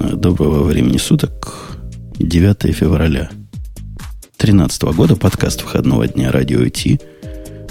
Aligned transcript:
Доброго 0.00 0.62
времени 0.62 0.96
суток. 0.96 1.76
9 2.18 2.74
февраля 2.74 3.28
2013 4.38 4.82
года. 4.94 5.14
Подкаст 5.14 5.62
выходного 5.62 6.08
дня 6.08 6.32
Радио 6.32 6.62
ИТ. 6.62 7.02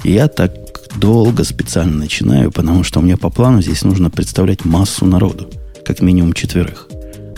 Я 0.04 0.28
так 0.28 0.54
долго 0.97 1.44
специально 1.44 1.97
начинаю, 1.97 2.52
потому 2.52 2.84
что 2.84 3.02
меня 3.02 3.18
по 3.18 3.31
плану 3.31 3.63
здесь 3.63 3.84
нужно 3.84 4.12
представлять 4.12 4.63
массу 4.63 5.05
народу. 5.05 5.50
Как 5.84 6.02
минимум 6.02 6.34
четверых. 6.34 6.88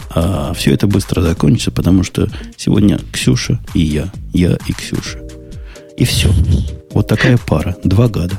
А 0.09 0.53
все 0.53 0.73
это 0.73 0.87
быстро 0.87 1.21
закончится, 1.21 1.71
потому 1.71 2.03
что 2.03 2.27
сегодня 2.57 2.99
Ксюша 3.13 3.61
и 3.73 3.79
я. 3.79 4.11
Я 4.33 4.57
и 4.67 4.73
Ксюша. 4.73 5.19
И 5.95 6.03
все. 6.03 6.29
Вот 6.91 7.07
такая 7.07 7.37
пара. 7.37 7.77
Два 7.85 8.09
года 8.09 8.37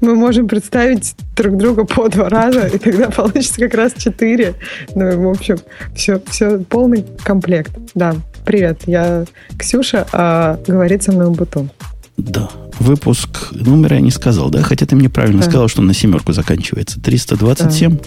мы 0.00 0.14
можем 0.14 0.48
представить 0.48 1.14
друг 1.36 1.56
друга 1.56 1.84
по 1.84 2.08
два 2.08 2.28
раза, 2.28 2.66
и 2.66 2.78
тогда 2.78 3.10
получится 3.10 3.60
как 3.60 3.74
раз 3.74 3.92
четыре. 3.96 4.54
Ну, 4.94 5.28
в 5.28 5.30
общем, 5.30 5.58
все, 5.94 6.20
все 6.28 6.58
полный 6.58 7.04
комплект. 7.22 7.72
Да, 7.94 8.14
привет, 8.44 8.82
я 8.86 9.24
Ксюша, 9.58 10.06
а 10.12 10.58
говорит 10.66 11.02
со 11.02 11.12
мной 11.12 11.26
Убутун. 11.26 11.70
Да, 12.16 12.50
выпуск 12.78 13.52
номера 13.52 13.96
я 13.96 14.02
не 14.02 14.10
сказал, 14.10 14.50
да? 14.50 14.62
Хотя 14.62 14.86
ты 14.86 14.94
мне 14.94 15.08
правильно 15.08 15.42
да. 15.42 15.48
сказал, 15.48 15.68
что 15.68 15.82
на 15.82 15.94
семерку 15.94 16.32
заканчивается. 16.32 17.00
327? 17.00 17.98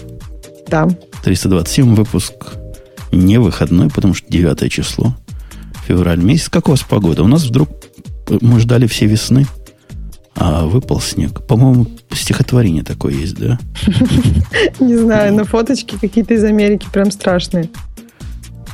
Да. 0.68 0.88
327 1.24 1.94
выпуск 1.94 2.32
не 3.10 3.38
выходной, 3.38 3.90
потому 3.90 4.14
что 4.14 4.30
9 4.30 4.70
число. 4.70 5.16
Февраль 5.86 6.22
месяц. 6.22 6.48
Как 6.48 6.68
у 6.68 6.70
вас 6.70 6.82
погода? 6.82 7.22
У 7.22 7.26
нас 7.26 7.44
вдруг 7.44 7.68
мы 8.40 8.60
ждали 8.60 8.86
все 8.86 9.06
весны 9.06 9.46
а 10.36 10.66
выпал 10.66 11.00
снег. 11.00 11.46
По-моему, 11.46 11.86
стихотворение 12.12 12.82
такое 12.82 13.14
есть, 13.14 13.36
да? 13.36 13.58
Не 14.80 14.96
знаю, 14.96 15.34
но 15.34 15.44
фоточки 15.44 15.96
какие-то 16.00 16.34
из 16.34 16.44
Америки 16.44 16.86
прям 16.92 17.10
страшные. 17.10 17.70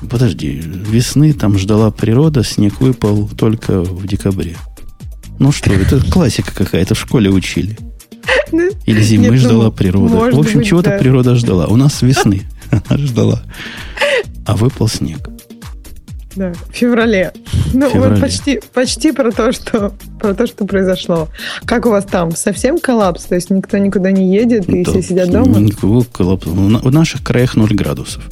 Подожди, 0.09 0.51
весны 0.51 1.33
там 1.35 1.59
ждала 1.59 1.91
природа, 1.91 2.43
снег 2.43 2.81
выпал 2.81 3.29
только 3.29 3.83
в 3.83 4.07
декабре. 4.07 4.57
Ну 5.39 5.53
что, 5.53 5.73
это 5.73 6.01
классика 6.13 6.55
какая-то, 6.55 6.95
в 6.95 7.01
школе 7.01 7.31
учили. 7.31 7.77
Ну, 8.53 8.69
Или 8.85 9.01
зимы 9.01 9.29
Нет, 9.29 9.41
ждала 9.41 9.67
ну, 9.67 9.73
природа. 9.73 10.17
В 10.17 10.39
общем, 10.39 10.59
быть, 10.59 10.69
чего-то 10.69 10.91
да. 10.91 10.99
природа 10.99 11.37
ждала. 11.37 11.67
У 11.67 11.77
нас 11.77 12.03
весны 12.03 12.43
она 12.71 12.99
ждала. 12.99 13.43
А 14.45 14.57
выпал 14.57 14.89
снег. 14.89 15.29
Да, 16.37 16.53
в 16.53 16.73
феврале. 16.73 17.33
Ну, 17.73 17.89
феврале. 17.91 18.11
вот 18.11 18.21
почти, 18.21 18.61
почти 18.73 19.13
про 19.13 19.33
то, 19.33 19.53
что 19.53 19.93
про 20.21 20.35
то, 20.35 20.47
что 20.47 20.65
произошло. 20.65 21.29
Как 21.65 21.87
у 21.87 21.91
вас 21.91 22.05
там? 22.05 22.33
Совсем 22.33 22.79
коллапс? 22.79 23.25
То 23.25 23.35
есть 23.35 23.51
никто 23.51 23.79
никуда 23.79 24.13
не 24.13 24.35
едет, 24.35 24.69
и 24.69 24.85
да, 24.85 24.91
все 24.91 25.03
сидят 25.03 25.31
дома? 25.31 25.59
Никакого 25.59 26.05
коллапса. 26.05 26.51
В 26.51 26.93
наших 26.93 27.23
краях 27.23 27.57
0 27.57 27.75
градусов. 27.75 28.23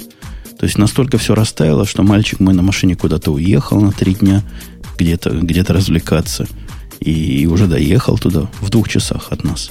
То 0.58 0.66
есть 0.66 0.78
настолько 0.78 1.18
все 1.18 1.34
растаяло, 1.34 1.86
что 1.86 2.02
мальчик 2.02 2.40
мой 2.40 2.54
на 2.54 2.62
машине 2.62 2.96
куда-то 2.96 3.32
уехал 3.32 3.80
на 3.80 3.92
три 3.92 4.14
дня 4.14 4.42
где-то 4.96 5.30
где 5.30 5.62
развлекаться. 5.62 6.46
И 7.00 7.46
уже 7.46 7.66
доехал 7.66 8.18
туда 8.18 8.48
в 8.60 8.70
двух 8.70 8.88
часах 8.88 9.28
от 9.30 9.44
нас. 9.44 9.70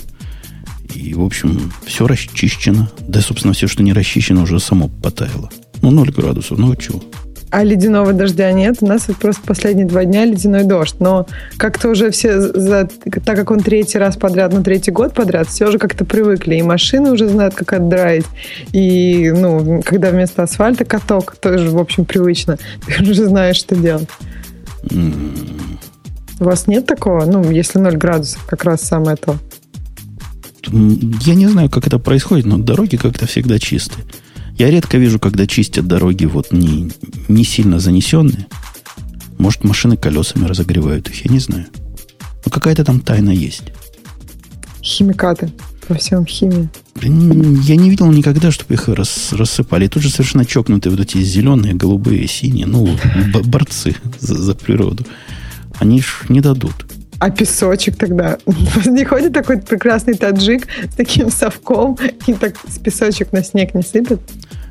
И, 0.93 1.13
в 1.13 1.23
общем, 1.23 1.71
все 1.85 2.07
расчищено. 2.07 2.89
Да, 3.07 3.21
собственно, 3.21 3.53
все, 3.53 3.67
что 3.67 3.83
не 3.83 3.93
расчищено, 3.93 4.43
уже 4.43 4.59
само 4.59 4.87
потаяло. 4.87 5.49
Ну, 5.81 5.91
0 5.91 6.11
градусов. 6.11 6.57
Ну, 6.57 6.73
чего? 6.75 7.03
А 7.49 7.63
ледяного 7.63 8.11
дождя 8.11 8.51
нет. 8.51 8.77
У 8.81 8.87
нас 8.87 9.07
вот 9.07 9.17
просто 9.17 9.41
последние 9.45 9.85
два 9.85 10.03
дня 10.03 10.25
ледяной 10.25 10.63
дождь. 10.63 10.95
Но 10.99 11.27
как-то 11.57 11.89
уже 11.89 12.11
все, 12.11 12.41
за, 12.41 12.89
так 13.23 13.35
как 13.37 13.51
он 13.51 13.59
третий 13.59 13.97
раз 13.97 14.17
подряд, 14.17 14.53
ну, 14.53 14.63
третий 14.63 14.91
год 14.91 15.13
подряд, 15.13 15.47
все 15.47 15.67
уже 15.67 15.77
как-то 15.79 16.03
привыкли. 16.03 16.55
И 16.55 16.61
машины 16.61 17.11
уже 17.11 17.29
знают, 17.29 17.55
как 17.55 17.71
отдраить. 17.73 18.25
И, 18.73 19.31
ну, 19.31 19.81
когда 19.85 20.09
вместо 20.09 20.43
асфальта 20.43 20.83
каток, 20.83 21.37
тоже, 21.37 21.69
в 21.69 21.77
общем, 21.77 22.05
привычно. 22.05 22.57
Ты 22.85 23.03
уже 23.03 23.25
знаешь, 23.25 23.57
что 23.57 23.75
делать. 23.75 24.09
У 26.39 26.43
вас 26.43 26.67
нет 26.67 26.85
такого? 26.85 27.25
Ну, 27.25 27.49
если 27.49 27.79
0 27.79 27.95
градусов, 27.95 28.45
как 28.45 28.63
раз 28.63 28.81
самое 28.81 29.15
то. 29.15 29.37
Я 30.71 31.35
не 31.35 31.47
знаю, 31.47 31.69
как 31.69 31.87
это 31.87 31.97
происходит, 31.97 32.45
но 32.45 32.57
дороги 32.57 32.97
как-то 32.97 33.25
всегда 33.25 33.57
чистые. 33.57 34.03
Я 34.57 34.71
редко 34.71 34.97
вижу, 34.97 35.19
когда 35.19 35.45
чистят 35.45 35.87
дороги 35.87 36.25
вот 36.25 36.51
не, 36.51 36.89
не 37.27 37.43
сильно 37.43 37.79
занесенные. 37.79 38.47
Может, 39.37 39.63
машины 39.63 39.97
колесами 39.97 40.45
разогревают 40.45 41.09
их, 41.09 41.25
я 41.25 41.31
не 41.31 41.39
знаю. 41.39 41.67
Но 42.43 42.51
какая-то 42.51 42.83
там 42.83 42.99
тайна 42.99 43.29
есть. 43.29 43.65
Химикаты. 44.81 45.51
Во 45.87 45.95
всем 45.95 46.25
химии. 46.25 46.69
Я 47.01 47.75
не 47.75 47.89
видел 47.89 48.11
никогда, 48.11 48.51
чтобы 48.51 48.73
их 48.73 48.87
рас, 48.89 49.31
рассыпали. 49.31 49.85
И 49.85 49.89
тут 49.89 50.01
же 50.01 50.09
совершенно 50.09 50.43
чокнутые 50.43 50.91
вот 50.91 50.99
эти 50.99 51.19
зеленые, 51.19 51.75
голубые, 51.75 52.27
синие, 52.27 52.65
ну, 52.65 52.97
борцы 53.45 53.95
за, 54.19 54.35
за 54.35 54.55
природу. 54.55 55.05
Они 55.79 56.01
ж 56.01 56.23
не 56.29 56.41
дадут. 56.41 56.73
А 57.19 57.29
песочек 57.29 57.95
тогда? 57.95 58.37
Не 58.85 59.03
ходит 59.03 59.33
такой 59.33 59.59
прекрасный 59.59 60.13
таджик 60.13 60.67
с 60.91 60.95
таким 60.95 61.31
совком 61.31 61.97
и 62.27 62.33
так 62.33 62.55
с 62.67 62.77
песочек 62.77 63.31
на 63.31 63.43
снег 63.43 63.73
не 63.73 63.81
сыпет? 63.81 64.21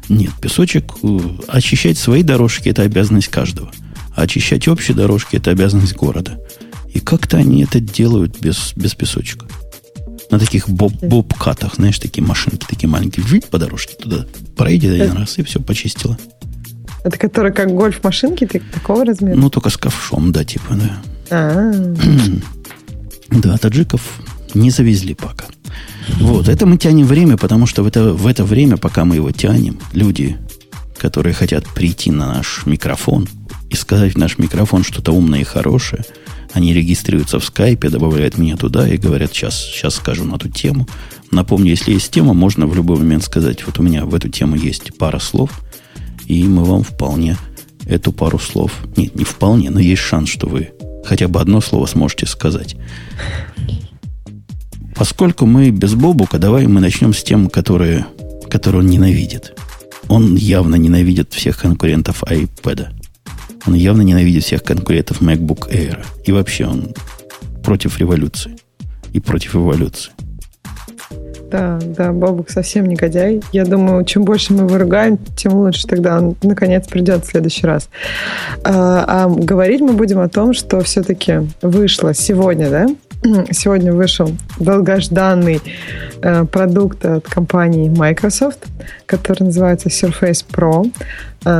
Нет, 0.08 0.32
песочек, 0.40 0.94
э, 1.02 1.18
очищать 1.48 1.98
свои 1.98 2.22
дорожки– 2.22 2.68
это 2.70 2.82
обязанность 2.82 3.28
каждого. 3.28 3.70
А 4.14 4.22
очищать 4.22 4.68
общие 4.68 4.96
дорожки– 4.96 5.36
это 5.36 5.50
обязанность 5.50 5.94
города. 5.94 6.38
И 6.92 7.00
как-то 7.00 7.36
они 7.36 7.62
это 7.62 7.80
делают 7.80 8.40
без, 8.40 8.72
без 8.76 8.94
песочка. 8.94 9.46
На 10.30 10.38
таких 10.38 10.68
боб, 10.68 10.92
бобкатах, 11.02 11.76
знаешь, 11.76 11.98
такие 11.98 12.24
машинки, 12.24 12.64
такие 12.68 12.88
маленькие. 12.88 13.26
Жить 13.26 13.46
по 13.46 13.58
дорожке 13.58 13.94
туда, 13.94 14.26
проедет 14.56 15.00
один 15.00 15.16
раз, 15.16 15.38
и 15.38 15.42
все, 15.42 15.60
почистила. 15.60 16.16
Это 17.04 17.18
которые 17.18 17.52
как 17.52 17.68
гольф-машинки 17.70 18.46
такого 18.72 19.04
размера? 19.04 19.36
Ну, 19.36 19.50
только 19.50 19.70
с 19.70 19.76
ковшом, 19.76 20.32
да, 20.32 20.44
типа, 20.44 20.74
да. 20.74 21.02
А-а-а. 21.30 21.96
Да, 23.42 23.58
таджиков 23.58 24.02
не 24.56 24.70
завезли 24.70 25.14
пока. 25.14 25.46
Вот, 26.18 26.48
это 26.48 26.66
мы 26.66 26.78
тянем 26.78 27.06
время, 27.06 27.36
потому 27.36 27.66
что 27.66 27.82
в 27.82 27.86
это, 27.86 28.12
в 28.12 28.26
это 28.26 28.44
время, 28.44 28.76
пока 28.76 29.04
мы 29.04 29.16
его 29.16 29.30
тянем, 29.30 29.78
люди, 29.92 30.36
которые 30.98 31.34
хотят 31.34 31.66
прийти 31.66 32.10
на 32.10 32.26
наш 32.26 32.64
микрофон 32.66 33.28
и 33.70 33.76
сказать 33.76 34.14
в 34.14 34.18
наш 34.18 34.38
микрофон 34.38 34.84
что-то 34.84 35.12
умное 35.12 35.40
и 35.40 35.44
хорошее, 35.44 36.04
они 36.52 36.72
регистрируются 36.72 37.38
в 37.38 37.44
скайпе, 37.44 37.90
добавляют 37.90 38.38
меня 38.38 38.56
туда 38.56 38.88
и 38.88 38.96
говорят, 38.96 39.32
сейчас, 39.32 39.60
сейчас 39.60 39.96
скажу 39.96 40.24
на 40.24 40.36
эту 40.36 40.48
тему. 40.48 40.88
Напомню, 41.30 41.70
если 41.70 41.92
есть 41.92 42.10
тема, 42.10 42.32
можно 42.32 42.66
в 42.66 42.74
любой 42.74 42.98
момент 42.98 43.24
сказать, 43.24 43.66
вот 43.66 43.78
у 43.78 43.82
меня 43.82 44.04
в 44.06 44.14
эту 44.14 44.28
тему 44.28 44.56
есть 44.56 44.96
пара 44.96 45.18
слов, 45.18 45.50
и 46.24 46.44
мы 46.44 46.64
вам 46.64 46.82
вполне 46.82 47.36
эту 47.84 48.12
пару 48.12 48.38
слов, 48.38 48.72
нет, 48.96 49.14
не 49.14 49.24
вполне, 49.24 49.70
но 49.70 49.80
есть 49.80 50.02
шанс, 50.02 50.30
что 50.30 50.48
вы 50.48 50.70
хотя 51.04 51.28
бы 51.28 51.40
одно 51.40 51.60
слово 51.60 51.86
сможете 51.86 52.26
сказать. 52.26 52.76
Поскольку 54.96 55.44
мы 55.44 55.70
без 55.70 55.94
Бобука, 55.94 56.38
давай 56.38 56.66
мы 56.66 56.80
начнем 56.80 57.12
с 57.12 57.22
тем, 57.22 57.48
которые, 57.50 58.06
которые 58.48 58.80
он 58.80 58.86
ненавидит. 58.86 59.54
Он 60.08 60.36
явно 60.36 60.76
ненавидит 60.76 61.34
всех 61.34 61.58
конкурентов 61.58 62.22
iPad. 62.22 62.86
Он 63.66 63.74
явно 63.74 64.02
ненавидит 64.02 64.44
всех 64.44 64.62
конкурентов 64.62 65.20
MacBook 65.20 65.70
Air. 65.70 66.04
И 66.24 66.32
вообще 66.32 66.66
он 66.66 66.94
против 67.62 67.98
революции. 67.98 68.56
И 69.12 69.20
против 69.20 69.56
эволюции. 69.56 70.12
Да, 71.50 71.78
да, 71.82 72.12
Бобук 72.12 72.50
совсем 72.50 72.86
негодяй. 72.86 73.42
Я 73.52 73.64
думаю, 73.64 74.04
чем 74.04 74.24
больше 74.24 74.52
мы 74.52 74.66
выругаем, 74.66 75.18
тем 75.36 75.54
лучше 75.54 75.86
тогда 75.86 76.18
он 76.18 76.36
наконец 76.42 76.86
придет 76.88 77.24
в 77.24 77.28
следующий 77.28 77.66
раз. 77.66 77.88
А, 78.64 79.04
а 79.06 79.28
говорить 79.28 79.80
мы 79.80 79.92
будем 79.92 80.18
о 80.20 80.28
том, 80.28 80.54
что 80.54 80.80
все-таки 80.80 81.48
вышло 81.62 82.14
сегодня, 82.14 82.70
да? 82.70 82.86
Сегодня 83.50 83.92
вышел 83.92 84.30
долгожданный 84.58 85.60
э, 86.22 86.44
продукт 86.44 87.04
от 87.04 87.26
компании 87.26 87.88
Microsoft, 87.88 88.66
который 89.06 89.44
называется 89.44 89.88
Surface 89.88 90.44
Pro. 90.48 90.90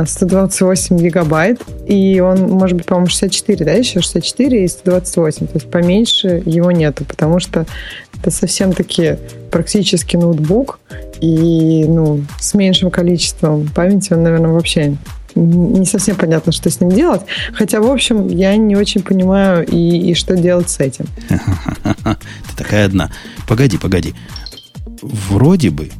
128 0.05 0.97
э, 0.97 1.01
гигабайт, 1.01 1.61
и 1.87 2.19
он 2.19 2.49
может 2.49 2.75
быть, 2.75 2.85
по-моему, 2.85 3.07
64, 3.07 3.65
да, 3.65 3.71
еще 3.71 4.01
64 4.01 4.65
и 4.65 4.67
128, 4.67 5.47
то 5.47 5.53
есть 5.53 5.71
поменьше 5.71 6.43
его 6.45 6.71
нету, 6.71 7.05
потому 7.05 7.39
что 7.39 7.65
это 8.19 8.29
совсем-таки 8.29 9.17
практически 9.49 10.17
ноутбук, 10.17 10.79
и 11.21 11.85
ну, 11.87 12.21
с 12.37 12.53
меньшим 12.53 12.91
количеством 12.91 13.69
памяти 13.73 14.11
он, 14.11 14.23
наверное, 14.23 14.51
вообще 14.51 14.97
не 15.37 15.85
совсем 15.85 16.15
понятно, 16.15 16.51
что 16.51 16.69
с 16.69 16.79
ним 16.79 16.91
делать. 16.91 17.21
Хотя, 17.53 17.81
в 17.81 17.89
общем, 17.89 18.27
я 18.27 18.55
не 18.57 18.75
очень 18.75 19.01
понимаю 19.01 19.65
и, 19.65 20.11
и 20.11 20.13
что 20.13 20.35
делать 20.35 20.69
с 20.69 20.79
этим. 20.79 21.05
Ты 21.29 22.55
такая 22.55 22.85
одна. 22.85 23.11
Погоди, 23.47 23.77
погоди. 23.77 24.13
Вроде 25.01 25.69
бы, 25.69 25.91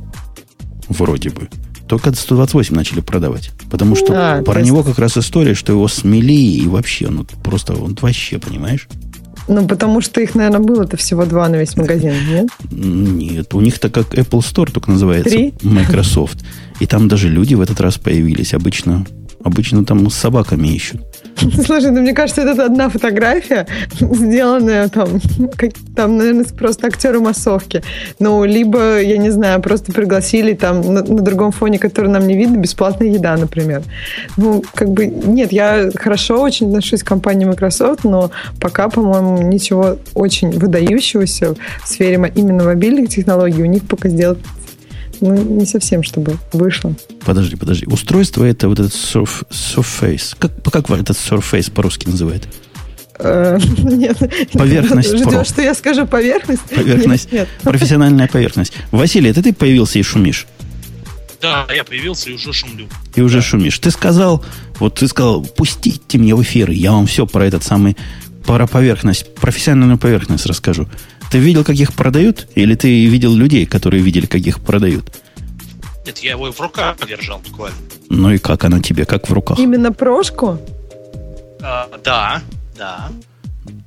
вроде 0.89 1.29
бы, 1.29 1.49
только 1.87 2.13
128 2.13 2.75
начали 2.75 2.99
продавать. 2.99 3.51
Потому 3.69 3.95
что 3.95 4.37
а, 4.37 4.43
про 4.43 4.61
него 4.61 4.83
как 4.83 4.99
раз 4.99 5.17
история, 5.17 5.53
что 5.53 5.73
его 5.73 5.87
смели 5.87 6.33
и 6.33 6.67
вообще, 6.67 7.09
ну 7.09 7.25
просто 7.43 7.73
он 7.73 7.97
вообще, 8.01 8.39
понимаешь? 8.39 8.87
Ну, 9.47 9.65
потому 9.65 10.01
что 10.01 10.19
их, 10.19 10.35
наверное, 10.35 10.59
было-то 10.59 10.97
всего 10.97 11.25
два 11.25 11.47
на 11.47 11.55
весь 11.55 11.77
магазин, 11.77 12.13
нет? 12.29 12.49
Нет, 12.69 13.53
у 13.53 13.61
них-то 13.61 13.89
как 13.89 14.13
Apple 14.13 14.39
Store 14.39 14.69
только 14.71 14.91
называется. 14.91 15.29
Три? 15.29 15.53
Microsoft. 15.61 16.43
И 16.79 16.85
там 16.85 17.07
даже 17.07 17.29
люди 17.29 17.55
в 17.55 17.61
этот 17.61 17.79
раз 17.79 17.97
появились. 17.97 18.53
Обычно, 18.53 19.05
обычно 19.43 19.85
там 19.85 20.09
с 20.09 20.15
собаками 20.15 20.67
ищут. 20.67 21.01
Слушай, 21.65 21.91
ну 21.91 22.01
мне 22.01 22.13
кажется, 22.13 22.41
это 22.41 22.65
одна 22.65 22.89
фотография, 22.89 23.67
сделанная 23.99 24.89
там, 24.89 25.21
как, 25.55 25.71
там, 25.95 26.17
наверное, 26.17 26.45
просто 26.45 26.87
актеры 26.87 27.19
массовки. 27.19 27.83
Ну, 28.19 28.43
либо, 28.43 29.01
я 29.01 29.17
не 29.17 29.29
знаю, 29.29 29.61
просто 29.61 29.91
пригласили 29.91 30.53
там 30.53 30.81
на, 30.81 31.03
на 31.03 31.21
другом 31.21 31.51
фоне, 31.51 31.79
который 31.79 32.09
нам 32.09 32.27
не 32.27 32.35
видно, 32.35 32.57
бесплатная 32.57 33.09
еда, 33.09 33.37
например. 33.37 33.83
Ну, 34.37 34.63
как 34.73 34.89
бы, 34.89 35.05
нет, 35.05 35.51
я 35.51 35.89
хорошо 35.95 36.41
очень 36.41 36.67
отношусь 36.67 37.03
к 37.03 37.07
компании 37.07 37.45
Microsoft, 37.45 38.03
но 38.03 38.31
пока, 38.59 38.89
по-моему, 38.89 39.41
ничего 39.43 39.97
очень 40.13 40.51
выдающегося 40.51 41.55
в 41.83 41.87
сфере 41.87 42.31
именно 42.35 42.63
мобильных 42.63 43.09
технологий 43.09 43.61
у 43.61 43.67
них 43.67 43.83
пока 43.83 44.09
сделать 44.09 44.39
ну, 45.21 45.35
не 45.35 45.65
совсем, 45.65 46.03
чтобы 46.03 46.37
вышло. 46.53 46.93
Подожди, 47.25 47.55
подожди. 47.55 47.85
Устройство 47.85 48.43
это 48.43 48.69
вот 48.69 48.79
этот 48.79 48.93
surf, 48.93 49.45
Surface. 49.49 50.35
Как, 50.37 50.51
как 50.63 50.89
этот 50.89 51.17
Surface 51.17 51.71
по-русски 51.71 52.07
называют? 52.07 52.47
Э, 53.19 53.57
нет. 53.77 54.17
Поверхность 54.53 55.09
Ждешь, 55.09 55.25
Pro. 55.25 55.45
что 55.45 55.61
я 55.61 55.73
скажу 55.73 56.05
поверхность? 56.05 56.63
Поверхность. 56.63 57.31
Нет, 57.31 57.47
нет. 57.49 57.61
Профессиональная 57.63 58.27
поверхность. 58.27 58.73
Василий, 58.91 59.29
это 59.29 59.41
ты 59.41 59.53
появился 59.53 59.99
и 59.99 60.03
шумишь? 60.03 60.47
Да, 61.41 61.67
я 61.73 61.83
появился 61.83 62.29
и 62.29 62.33
уже 62.33 62.51
шумлю. 62.51 62.87
И 63.15 63.21
уже 63.21 63.37
да. 63.37 63.43
шумишь. 63.43 63.77
Ты 63.79 63.91
сказал, 63.91 64.43
вот 64.79 64.95
ты 64.95 65.07
сказал, 65.07 65.43
пустите 65.43 66.17
мне 66.17 66.35
в 66.35 66.41
эфир, 66.41 66.71
я 66.71 66.91
вам 66.91 67.05
все 67.05 67.27
про 67.27 67.45
этот 67.45 67.63
самый, 67.63 67.95
про 68.45 68.65
поверхность, 68.65 69.35
профессиональную 69.35 69.99
поверхность 69.99 70.45
расскажу. 70.45 70.87
Ты 71.31 71.39
видел, 71.39 71.63
как 71.63 71.75
их 71.75 71.93
продают? 71.93 72.47
Или 72.55 72.75
ты 72.75 73.05
видел 73.05 73.33
людей, 73.35 73.65
которые 73.65 74.01
видели, 74.01 74.25
как 74.25 74.41
их 74.41 74.61
продают? 74.61 75.11
Нет, 76.05 76.19
я 76.19 76.31
его 76.31 76.51
в 76.51 76.59
руках 76.59 76.95
держал 77.05 77.39
буквально. 77.39 77.77
Ну 78.09 78.31
и 78.31 78.37
как 78.37 78.63
она 78.63 78.79
тебе, 78.79 79.05
как 79.05 79.29
в 79.29 79.33
руках? 79.33 79.59
Именно 79.59 79.91
прошку? 79.91 80.57
А, 81.61 81.89
да, 82.03 82.41
да. 82.77 83.09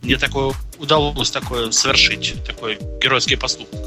Мне 0.03 0.17
такое 0.17 0.53
удалось 0.79 1.31
такое 1.31 1.71
совершить, 1.71 2.35
такой 2.47 2.79
геройский 3.03 3.37
поступок. 3.37 3.81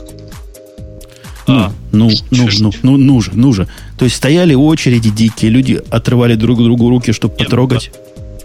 Ну, 1.46 1.56
а, 1.56 1.74
ну, 1.92 2.10
ну, 2.32 2.48
ну, 2.60 2.72
ну, 2.84 2.98
ну 2.98 3.22
же, 3.22 3.32
ну 3.34 3.54
же. 3.54 3.68
То 3.98 4.06
есть 4.06 4.16
стояли 4.16 4.54
очереди 4.54 5.10
дикие, 5.10 5.52
люди 5.52 5.82
отрывали 5.90 6.36
друг 6.36 6.64
другу 6.64 6.90
руки, 6.90 7.12
чтобы 7.12 7.36
Нет, 7.38 7.46
потрогать. 7.46 7.92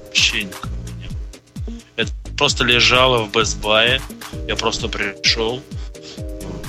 Вообще. 0.06 0.40
Это 0.40 0.68
просто 2.38 2.64
лежало 2.64 3.24
в 3.24 3.30
Best. 3.30 4.00
Я 4.46 4.56
просто 4.56 4.88
пришел, 4.88 5.60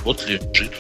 вот 0.04 0.26
лежит, 0.28 0.72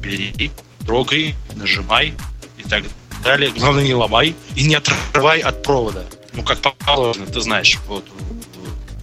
бери, 0.00 0.50
трогай, 0.84 1.34
нажимай 1.54 2.14
и 2.58 2.68
так 2.68 2.84
далее. 3.22 3.52
Главное, 3.56 3.84
не 3.84 3.94
ломай 3.94 4.34
и 4.56 4.64
не 4.64 4.74
отрывай 4.74 5.40
от 5.40 5.62
провода. 5.62 6.04
Ну, 6.32 6.42
как 6.42 6.58
положено, 6.60 7.26
ты 7.26 7.40
знаешь, 7.40 7.78
вот 7.86 8.04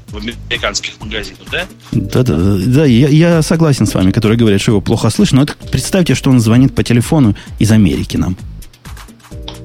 в 0.10 0.18
американских 0.18 1.00
магазинах? 1.00 1.40
Да, 1.52 1.68
да, 1.92 2.24
да, 2.24 2.58
да 2.66 2.86
я, 2.86 3.08
я 3.08 3.42
согласен 3.42 3.86
с 3.86 3.94
вами, 3.94 4.12
которые 4.12 4.38
говорят, 4.38 4.60
что 4.60 4.72
его 4.72 4.82
плохо 4.82 5.10
слышно. 5.10 5.38
Но 5.38 5.44
это 5.44 5.56
представьте, 5.72 6.16
что 6.16 6.30
он 6.30 6.40
звонит 6.40 6.76
по 6.76 6.84
телефону 6.84 7.36
из 7.60 7.72
Америки 7.72 8.18
нам. 8.18 8.36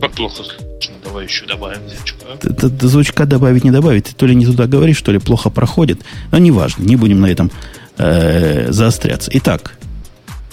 Как 0.06 0.14
плохо 0.14 0.36
слышно? 0.36 0.64
Давай 1.02 1.24
еще 1.24 1.46
добавим 1.46 1.80
звучка. 1.88 2.26
Это 2.40 2.86
звучка 2.86 3.26
добавить 3.26 3.64
не 3.64 3.72
добавить. 3.72 4.04
Ты 4.04 4.14
то 4.14 4.24
ли 4.26 4.36
не 4.36 4.46
туда 4.46 4.68
говоришь, 4.68 4.98
что 4.98 5.10
ли 5.10 5.18
плохо 5.18 5.50
проходит. 5.50 6.00
Но 6.30 6.38
неважно, 6.38 6.84
не 6.84 6.94
будем 6.94 7.20
на 7.20 7.26
этом 7.26 7.50
э, 7.98 8.70
заостряться. 8.70 9.32
Итак, 9.34 9.76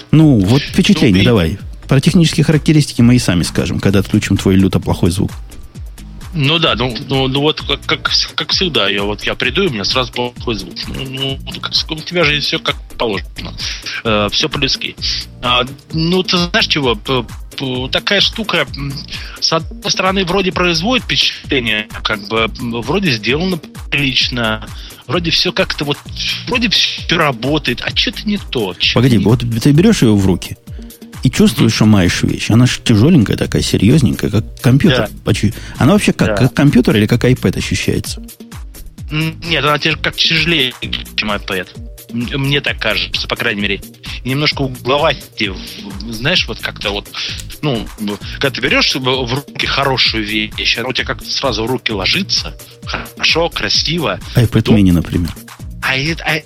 ну, 0.09 0.39
вот 0.39 0.63
впечатление 0.63 1.21
ну, 1.21 1.25
давай. 1.25 1.59
Про 1.87 2.01
технические 2.01 2.45
характеристики 2.45 3.03
мы 3.03 3.15
и 3.15 3.19
сами 3.19 3.43
скажем, 3.43 3.79
когда 3.79 3.99
отключим 3.99 4.37
твой 4.37 4.55
люто 4.55 4.79
плохой 4.79 5.11
звук. 5.11 5.29
Ну 6.33 6.57
да, 6.57 6.73
ну, 6.73 6.97
ну, 7.07 7.27
ну 7.27 7.41
вот 7.41 7.61
как, 7.61 7.81
как, 7.85 8.11
как 8.33 8.51
всегда, 8.53 8.89
я 8.89 9.03
вот 9.03 9.21
я 9.23 9.35
приду, 9.35 9.61
и 9.61 9.67
у 9.67 9.69
меня 9.69 9.83
сразу 9.83 10.11
плохой 10.11 10.55
звук. 10.55 10.73
Ну, 10.87 11.37
ну 11.43 11.59
как, 11.61 11.73
у 11.91 11.95
тебя 11.97 12.23
же 12.23 12.39
все 12.39 12.57
как 12.57 12.75
положено. 12.97 13.53
Э, 14.03 14.29
все 14.31 14.49
по-людски. 14.49 14.95
А, 15.43 15.63
ну, 15.91 16.23
ты 16.23 16.37
знаешь 16.37 16.65
чего? 16.65 16.97
Такая 17.91 18.21
штука, 18.21 18.67
с 19.39 19.53
одной 19.53 19.91
стороны, 19.91 20.25
вроде 20.25 20.51
производит 20.51 21.05
впечатление, 21.05 21.87
как 22.03 22.27
бы 22.27 22.47
вроде 22.81 23.11
сделано 23.11 23.57
прилично, 23.89 24.67
вроде 25.07 25.31
все 25.31 25.51
как-то 25.51 25.85
вот, 25.85 25.97
вроде 26.47 26.69
все 26.69 27.17
работает, 27.17 27.81
а 27.81 27.95
что-то 27.95 28.27
не 28.27 28.37
то. 28.37 28.75
Погоди, 28.93 29.17
не... 29.17 29.23
вот 29.23 29.39
ты 29.61 29.71
берешь 29.71 30.01
ее 30.01 30.15
в 30.15 30.25
руки, 30.25 30.57
и 31.23 31.31
чувствуешь, 31.31 31.73
что 31.73 31.85
маешь 31.85 32.21
вещь. 32.23 32.51
Она 32.51 32.65
же 32.65 32.79
тяжеленькая 32.83 33.37
такая, 33.37 33.61
серьезненькая, 33.61 34.29
как 34.29 34.61
компьютер. 34.61 35.09
Да. 35.25 35.33
Она 35.77 35.93
вообще 35.93 36.11
как, 36.11 36.27
да. 36.29 36.35
как 36.35 36.53
компьютер 36.53 36.97
или 36.97 37.05
как 37.07 37.23
iPad 37.23 37.57
ощущается? 37.57 38.21
Нет, 39.09 39.63
она 39.63 39.77
как 40.01 40.15
тяжелее, 40.15 40.73
чем 41.15 41.31
iPad. 41.31 41.67
Мне 42.11 42.61
так 42.61 42.79
кажется, 42.79 43.27
по 43.27 43.35
крайней 43.35 43.61
мере. 43.61 43.81
И 44.23 44.29
немножко 44.29 44.61
угловатее. 44.61 45.55
Знаешь, 46.09 46.47
вот 46.47 46.59
как-то 46.59 46.91
вот, 46.91 47.07
ну, 47.61 47.87
когда 48.35 48.49
ты 48.49 48.61
берешь 48.61 48.95
в 48.95 49.33
руки 49.33 49.65
хорошую 49.65 50.25
вещь, 50.25 50.77
она 50.77 50.87
у 50.87 50.93
тебя 50.93 51.05
как-то 51.05 51.29
сразу 51.29 51.63
в 51.63 51.67
руки 51.67 51.91
ложится. 51.91 52.57
Хорошо, 52.85 53.49
красиво. 53.49 54.19
iPad 54.35 54.61
то... 54.61 54.77
mini, 54.77 54.91
например. 54.91 55.33
А, 55.81 55.95
а, 55.95 56.41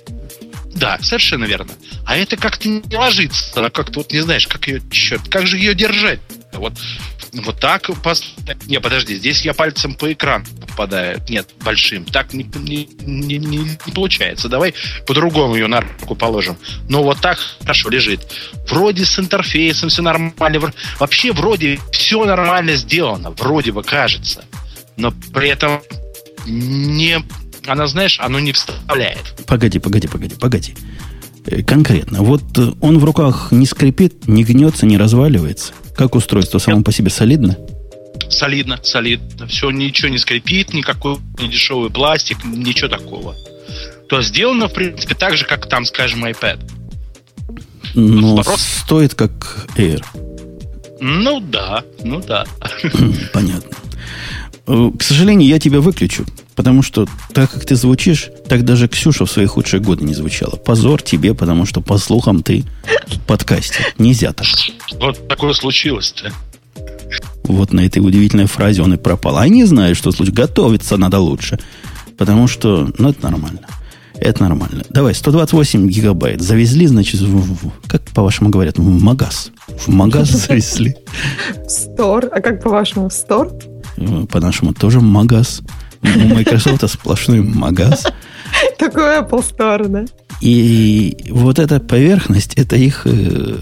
да, 0.74 0.98
совершенно 1.02 1.44
верно. 1.44 1.72
А 2.04 2.16
это 2.16 2.36
как-то 2.36 2.68
не 2.68 2.96
ложится. 2.96 3.60
Она 3.60 3.70
как-то 3.70 4.00
вот 4.00 4.12
не 4.12 4.20
знаешь, 4.20 4.46
как 4.46 4.66
ее, 4.66 4.82
черт, 4.90 5.28
как 5.28 5.46
же 5.46 5.56
ее 5.56 5.74
держать? 5.74 6.20
Вот, 6.58 6.74
вот 7.32 7.60
так. 7.60 7.90
Пос... 8.02 8.34
Не, 8.66 8.80
подожди, 8.80 9.16
здесь 9.16 9.42
я 9.42 9.54
пальцем 9.54 9.94
по 9.94 10.12
экрану 10.12 10.44
попадаю. 10.78 11.20
Нет, 11.28 11.50
большим. 11.64 12.04
Так 12.04 12.32
не, 12.32 12.44
не, 12.44 12.88
не, 13.00 13.38
не, 13.38 13.92
получается. 13.92 14.48
Давай 14.48 14.74
по-другому 15.06 15.56
ее 15.56 15.66
на 15.66 15.80
руку 15.80 16.14
положим. 16.14 16.56
Но 16.88 17.02
вот 17.02 17.20
так 17.20 17.38
хорошо 17.60 17.90
лежит. 17.90 18.20
Вроде 18.68 19.04
с 19.04 19.18
интерфейсом 19.18 19.88
все 19.88 20.02
нормально. 20.02 20.72
Вообще 21.00 21.32
вроде 21.32 21.80
все 21.92 22.24
нормально 22.24 22.76
сделано. 22.76 23.30
Вроде 23.30 23.72
бы 23.72 23.82
кажется. 23.82 24.44
Но 24.96 25.12
при 25.32 25.48
этом 25.48 25.80
не 26.46 27.18
она, 27.66 27.86
знаешь, 27.86 28.18
оно 28.20 28.40
не 28.40 28.52
вставляет. 28.52 29.34
Погоди, 29.46 29.78
погоди, 29.78 30.08
погоди, 30.08 30.34
погоди. 30.36 30.74
Э, 31.50 31.62
конкретно. 31.62 32.22
Вот 32.22 32.42
э, 32.58 32.72
он 32.80 32.98
в 32.98 33.04
руках 33.04 33.48
не 33.50 33.66
скрипит, 33.66 34.28
не 34.28 34.44
гнется, 34.44 34.86
не 34.86 34.98
разваливается. 34.98 35.72
Как 35.96 36.14
устройство 36.14 36.58
само 36.58 36.82
по 36.82 36.92
себе 36.92 37.10
солидно? 37.10 37.56
Солидно, 38.28 38.78
солидно. 38.82 39.46
Все, 39.46 39.70
ничего 39.70 40.08
не 40.08 40.18
скрипит, 40.18 40.74
никакой 40.74 41.16
не 41.38 41.48
дешевый 41.48 41.90
пластик, 41.90 42.44
ничего 42.44 42.88
такого. 42.88 43.34
То 44.08 44.20
сделано, 44.22 44.68
в 44.68 44.74
принципе, 44.74 45.14
так 45.14 45.36
же, 45.36 45.44
как 45.44 45.68
там, 45.68 45.84
скажем, 45.84 46.24
iPad. 46.24 46.60
Но 47.94 48.36
вопрос... 48.36 48.60
стоит 48.60 49.14
как 49.14 49.66
Air. 49.76 50.04
Ну 51.00 51.40
да, 51.40 51.84
ну 52.02 52.20
да. 52.20 52.44
Понятно. 53.32 53.76
Э, 54.66 54.90
к 54.98 55.02
сожалению, 55.02 55.48
я 55.48 55.58
тебя 55.58 55.80
выключу, 55.80 56.26
потому 56.58 56.82
что 56.82 57.06
так, 57.32 57.52
как 57.52 57.64
ты 57.64 57.76
звучишь, 57.76 58.30
так 58.48 58.64
даже 58.64 58.88
Ксюша 58.88 59.24
в 59.24 59.30
свои 59.30 59.46
худшие 59.46 59.80
годы 59.80 60.04
не 60.04 60.12
звучала. 60.12 60.56
Позор 60.56 61.00
тебе, 61.00 61.32
потому 61.32 61.64
что, 61.64 61.80
по 61.80 61.98
слухам, 61.98 62.42
ты 62.42 62.64
подкасте. 63.28 63.78
Нельзя 63.96 64.32
так. 64.32 64.48
Вот 64.98 65.28
такое 65.28 65.52
случилось-то. 65.52 66.32
Вот 67.44 67.72
на 67.72 67.86
этой 67.86 68.00
удивительной 68.00 68.46
фразе 68.46 68.82
он 68.82 68.92
и 68.92 68.96
пропал. 68.96 69.38
А 69.38 69.46
не 69.46 69.66
знаю, 69.66 69.94
что 69.94 70.10
случилось. 70.10 70.36
Готовиться 70.36 70.96
надо 70.96 71.20
лучше. 71.20 71.60
Потому 72.16 72.48
что, 72.48 72.90
ну, 72.98 73.10
это 73.10 73.22
нормально. 73.30 73.60
Это 74.16 74.42
нормально. 74.42 74.82
Давай, 74.90 75.14
128 75.14 75.86
гигабайт. 75.88 76.42
Завезли, 76.42 76.88
значит, 76.88 77.20
в, 77.20 77.54
в, 77.54 77.72
как 77.86 78.02
по-вашему 78.10 78.50
говорят, 78.50 78.78
в 78.78 78.82
магаз. 78.82 79.52
В 79.68 79.90
магаз 79.90 80.28
завезли. 80.48 80.96
В 81.64 81.68
стор. 81.68 82.28
А 82.32 82.40
как 82.40 82.60
по-вашему, 82.60 83.10
в 83.10 83.12
стор? 83.12 83.52
По-нашему 84.28 84.74
тоже 84.74 85.00
магаз. 85.00 85.62
У 86.02 86.34
Microsoft 86.34 86.88
сплошной 86.88 87.40
магаз. 87.40 88.06
Такой 88.78 89.18
Apple 89.18 89.44
Store, 89.44 89.88
да? 89.88 90.04
И 90.40 91.16
вот 91.30 91.58
эта 91.58 91.80
поверхность, 91.80 92.54
это 92.54 92.76
их 92.76 93.02
э, 93.06 93.58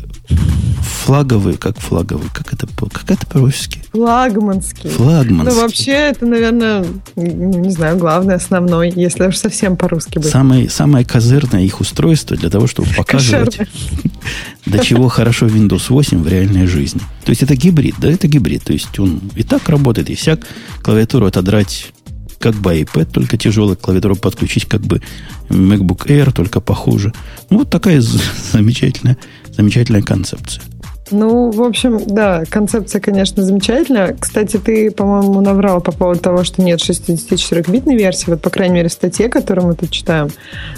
флаговый, 1.07 1.57
как 1.57 1.79
флаговый, 1.79 2.29
как 2.33 2.53
это, 2.53 2.67
как 2.93 3.11
это 3.11 3.27
по-русски? 3.27 3.83
Флагманский. 3.93 4.91
Флагманский. 4.91 5.55
Ну, 5.55 5.63
вообще, 5.63 5.93
это, 5.93 6.27
наверное, 6.27 6.85
ну, 7.15 7.61
не 7.61 7.71
знаю, 7.71 7.97
главный, 7.97 8.35
основной, 8.35 8.93
если 8.95 9.27
уж 9.27 9.37
совсем 9.37 9.77
по-русски 9.77 10.19
быть. 10.19 10.29
Самое, 10.29 10.69
самое 10.69 11.07
козырное 11.07 11.63
их 11.63 11.81
устройство 11.81 12.37
для 12.37 12.51
того, 12.51 12.67
чтобы 12.67 12.89
показывать, 12.95 13.59
до 14.67 14.79
чего 14.81 15.09
хорошо 15.09 15.47
Windows 15.47 15.85
8 15.89 16.23
в 16.23 16.29
реальной 16.29 16.67
жизни. 16.67 17.01
То 17.25 17.31
есть 17.31 17.43
это 17.43 17.57
гибрид, 17.57 17.95
да, 17.99 18.11
это 18.11 18.29
гибрид. 18.29 18.65
То 18.65 18.75
есть 18.75 18.99
он 18.99 19.21
и 19.35 19.45
так 19.45 19.69
работает, 19.69 20.11
и 20.11 20.15
всяк 20.15 20.41
клавиатуру 20.83 21.27
отодрать 21.27 21.93
как 22.39 22.55
бы 22.55 22.79
iPad, 22.81 23.07
только 23.13 23.37
тяжелую 23.37 23.77
клавиатуру 23.77 24.17
подключить, 24.17 24.67
как 24.67 24.83
бы 24.83 25.01
MacBook 25.49 26.07
Air, 26.07 26.33
только 26.33 26.61
похуже. 26.61 27.13
Ну, 27.51 27.59
вот 27.59 27.71
такая 27.71 28.01
замечательная, 28.53 29.17
замечательная 29.51 30.03
концепция. 30.03 30.63
Ну, 31.11 31.51
в 31.51 31.63
общем, 31.63 32.01
да, 32.07 32.43
концепция, 32.49 33.01
конечно, 33.01 33.43
замечательная. 33.43 34.17
Кстати, 34.19 34.57
ты, 34.57 34.91
по-моему, 34.91 35.41
наврал 35.41 35.81
по 35.81 35.93
поводу 35.93 36.21
того, 36.21 36.43
что 36.43 36.63
нет 36.63 36.81
64-битной 36.81 37.97
версии. 37.97 38.31
Вот, 38.31 38.41
по 38.41 38.51
крайней 38.51 38.75
мере, 38.75 38.89
в 38.89 38.93
статье, 38.93 39.29
которую 39.29 39.69
мы 39.69 39.75
тут 39.75 39.91
читаем, 39.91 40.31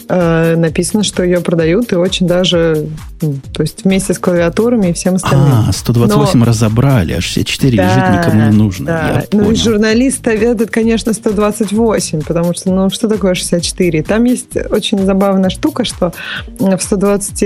э, 0.09 0.57
написано, 0.57 1.03
что 1.03 1.23
ее 1.23 1.41
продают 1.41 1.93
и 1.93 1.97
очень 1.97 2.27
даже, 2.27 2.89
ну, 3.23 3.37
то 3.55 3.63
есть 3.63 3.85
вместе 3.85 4.13
с 4.13 4.19
клавиатурами 4.19 4.89
и 4.89 4.93
всем 4.93 5.15
остальным. 5.15 5.65
А, 5.69 5.73
128 5.73 6.39
Но... 6.39 6.45
разобрали, 6.45 7.15
а 7.15 7.21
64 7.23 7.77
да, 7.77 7.85
лежит 7.85 8.19
никому 8.19 8.51
не 8.51 8.57
нужно. 8.57 8.87
Да. 8.87 9.25
ну, 9.33 9.51
и 9.51 9.55
журналист 9.55 10.25
советует, 10.25 10.71
конечно, 10.71 11.15
128, 11.15 12.23
потому 12.23 12.53
что, 12.53 12.71
ну, 12.71 12.91
что 12.91 13.09
такое 13.09 13.33
64? 13.35 14.03
Там 14.03 14.25
есть 14.25 14.57
очень 14.71 14.99
забавная 14.99 15.49
штука, 15.49 15.85
что 15.85 16.13
в 16.59 16.79
120 16.79 17.43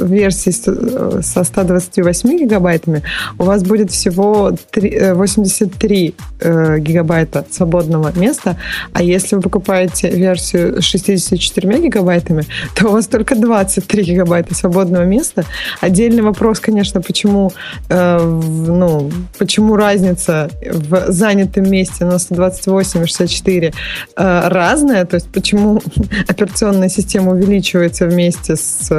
версии 0.00 0.50
со 0.50 1.44
128 1.44 2.15
8 2.24 2.38
гигабайтами, 2.38 3.02
у 3.38 3.44
вас 3.44 3.62
будет 3.62 3.90
всего 3.90 4.52
3, 4.70 5.12
83 5.12 6.14
э, 6.40 6.76
э, 6.76 6.78
гигабайта 6.78 7.44
свободного 7.50 8.12
места, 8.16 8.56
а 8.92 9.02
если 9.02 9.36
вы 9.36 9.42
покупаете 9.42 10.10
версию 10.10 10.82
с 10.82 10.84
64 10.84 11.82
гигабайтами, 11.82 12.44
то 12.74 12.88
у 12.88 12.92
вас 12.92 13.06
только 13.06 13.34
23 13.34 14.02
гигабайта 14.02 14.54
свободного 14.54 15.04
места. 15.04 15.44
Отдельный 15.80 16.22
вопрос, 16.22 16.60
конечно, 16.60 17.00
почему, 17.00 17.52
э, 17.88 18.18
ну, 18.20 19.10
почему 19.38 19.76
разница 19.76 20.50
в 20.62 21.12
занятом 21.12 21.70
месте 21.70 22.04
на 22.04 22.18
128 22.18 23.02
и 23.02 23.06
64 23.06 23.72
э, 24.16 24.48
разная, 24.48 25.04
то 25.04 25.16
есть 25.16 25.28
почему 25.32 25.80
операционная 26.28 26.88
система 26.88 27.32
увеличивается 27.32 28.06
вместе 28.06 28.56
с 28.56 28.90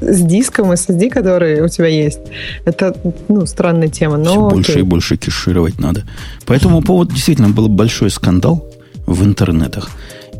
с 0.00 0.20
диском 0.22 0.72
SSD, 0.72 1.10
который 1.10 1.60
у 1.60 1.68
тебя 1.68 1.88
есть. 1.88 2.20
Это, 2.64 2.96
ну, 3.28 3.46
странная 3.46 3.88
тема, 3.88 4.16
но... 4.16 4.30
Все 4.30 4.48
больше 4.48 4.72
окей. 4.72 4.82
и 4.82 4.84
больше 4.84 5.16
кешировать 5.16 5.78
надо. 5.78 6.04
По 6.46 6.52
этому 6.52 6.82
поводу 6.82 7.14
действительно 7.14 7.50
был 7.50 7.68
большой 7.68 8.10
скандал 8.10 8.66
в 9.06 9.24
интернетах. 9.24 9.90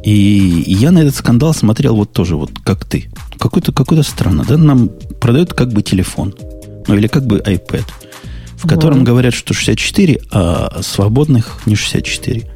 И 0.05 0.65
я 0.67 0.91
на 0.91 1.01
этот 1.01 1.17
скандал 1.17 1.53
смотрел 1.55 1.97
вот 1.97 2.13
тоже, 2.13 2.37
вот 2.37 2.51
как 2.65 2.85
ты. 2.85 3.11
Какой-то 3.39 3.73
какой 3.73 4.03
странно, 4.05 4.45
да? 4.49 4.57
Нам 4.57 4.91
продают 5.21 5.53
как 5.53 5.73
бы 5.73 5.83
телефон. 5.83 6.35
Ну, 6.87 6.95
или 6.95 7.07
как 7.07 7.27
бы 7.27 7.39
iPad. 7.39 7.85
В 8.57 8.67
котором 8.67 9.01
mm. 9.01 9.05
говорят, 9.05 9.35
что 9.35 9.55
64, 9.55 10.21
а 10.33 10.81
свободных 10.83 11.61
не 11.67 11.77
64. 11.77 12.47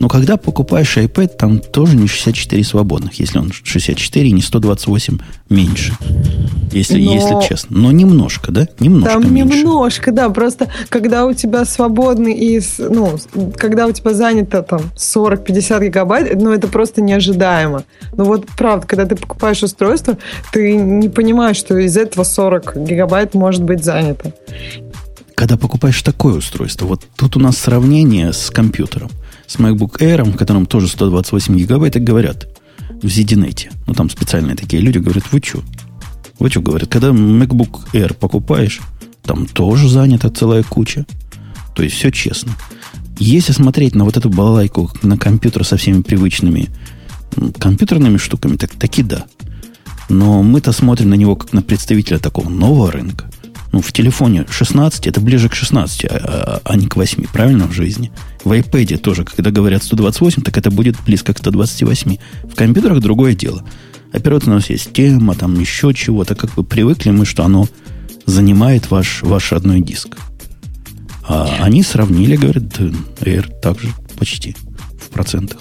Но 0.00 0.08
когда 0.08 0.36
покупаешь 0.36 0.96
iPad, 0.96 1.36
там 1.36 1.58
тоже 1.58 1.96
не 1.96 2.06
64 2.06 2.62
свободных, 2.62 3.14
если 3.14 3.38
он 3.38 3.50
64 3.50 4.28
и 4.28 4.32
не 4.32 4.42
128 4.42 5.18
меньше. 5.50 5.96
Если, 6.70 7.02
Но... 7.02 7.12
если 7.14 7.48
честно. 7.48 7.76
Но 7.78 7.90
немножко, 7.90 8.52
да? 8.52 8.68
Немножко 8.78 9.20
Там 9.20 9.34
меньше. 9.34 9.58
немножко, 9.58 10.12
да. 10.12 10.30
Просто 10.30 10.68
когда 10.88 11.26
у 11.26 11.32
тебя 11.32 11.64
свободный 11.64 12.32
и, 12.34 12.60
ну, 12.78 13.18
когда 13.56 13.86
у 13.86 13.92
тебя 13.92 14.14
занято 14.14 14.62
там 14.62 14.82
40-50 14.96 15.86
гигабайт, 15.86 16.40
ну, 16.40 16.52
это 16.52 16.68
просто 16.68 17.02
неожидаемо. 17.02 17.82
Ну, 18.12 18.24
вот 18.24 18.46
правда, 18.56 18.86
когда 18.86 19.04
ты 19.04 19.16
покупаешь 19.16 19.62
устройство, 19.64 20.16
ты 20.52 20.76
не 20.76 21.08
понимаешь, 21.08 21.56
что 21.56 21.76
из 21.76 21.96
этого 21.96 22.22
40 22.22 22.76
гигабайт 22.76 23.34
может 23.34 23.64
быть 23.64 23.82
занято. 23.82 24.32
Когда 25.34 25.56
покупаешь 25.56 26.00
такое 26.02 26.34
устройство, 26.34 26.86
вот 26.86 27.04
тут 27.16 27.36
у 27.36 27.40
нас 27.40 27.58
сравнение 27.58 28.32
с 28.32 28.50
компьютером– 28.50 29.10
с 29.48 29.56
MacBook 29.56 29.98
Air, 29.98 30.22
в 30.24 30.36
котором 30.36 30.66
тоже 30.66 30.86
128 30.86 31.56
гигабайт, 31.56 31.96
и 31.96 32.00
говорят 32.00 32.46
в 33.02 33.06
ZDNet. 33.06 33.72
Ну, 33.86 33.94
там 33.94 34.10
специальные 34.10 34.56
такие 34.56 34.80
люди 34.80 34.98
говорят, 34.98 35.24
вы 35.32 35.40
что? 35.42 35.62
Вы 36.38 36.50
что, 36.50 36.60
говорят, 36.60 36.88
когда 36.88 37.08
MacBook 37.08 37.92
Air 37.92 38.14
покупаешь, 38.14 38.80
там 39.22 39.46
тоже 39.46 39.88
занята 39.88 40.30
целая 40.30 40.62
куча. 40.62 41.06
То 41.74 41.82
есть 41.82 41.96
все 41.96 42.10
честно. 42.10 42.52
Если 43.18 43.52
смотреть 43.52 43.94
на 43.94 44.04
вот 44.04 44.16
эту 44.16 44.30
балалайку 44.30 44.90
на 45.02 45.18
компьютер 45.18 45.64
со 45.64 45.76
всеми 45.76 46.02
привычными 46.02 46.68
компьютерными 47.58 48.16
штуками, 48.16 48.56
так 48.56 48.70
таки 48.70 49.02
да. 49.02 49.24
Но 50.08 50.42
мы-то 50.42 50.72
смотрим 50.72 51.10
на 51.10 51.14
него 51.14 51.36
как 51.36 51.52
на 51.52 51.62
представителя 51.62 52.18
такого 52.18 52.48
нового 52.48 52.92
рынка. 52.92 53.30
Ну, 53.72 53.82
в 53.82 53.92
телефоне 53.92 54.46
16, 54.48 55.06
это 55.06 55.20
ближе 55.20 55.48
к 55.48 55.54
16, 55.54 56.04
а, 56.04 56.08
а, 56.08 56.60
а 56.64 56.76
не 56.76 56.86
к 56.86 56.96
8, 56.96 57.26
правильно, 57.32 57.66
в 57.66 57.72
жизни. 57.72 58.10
В 58.44 58.52
iPad 58.52 58.96
тоже, 58.98 59.24
когда 59.24 59.50
говорят 59.50 59.82
128, 59.82 60.42
так 60.42 60.56
это 60.56 60.70
будет 60.70 60.96
близко 61.04 61.34
к 61.34 61.38
128. 61.38 62.16
В 62.44 62.54
компьютерах 62.54 63.00
другое 63.00 63.34
дело. 63.34 63.64
Операционная 64.12 64.62
система, 64.62 65.34
там 65.34 65.58
еще 65.60 65.92
чего-то, 65.92 66.34
как 66.34 66.54
бы 66.54 66.64
привыкли 66.64 67.10
мы, 67.10 67.26
что 67.26 67.44
оно 67.44 67.68
занимает 68.24 68.90
ваш, 68.90 69.22
ваш 69.22 69.52
родной 69.52 69.80
диск. 69.82 70.16
А 71.26 71.58
они 71.60 71.82
сравнили, 71.82 72.36
говорят, 72.36 72.64
Air 73.20 73.60
также 73.60 73.88
почти 74.18 74.56
в 74.98 75.10
процентах. 75.10 75.60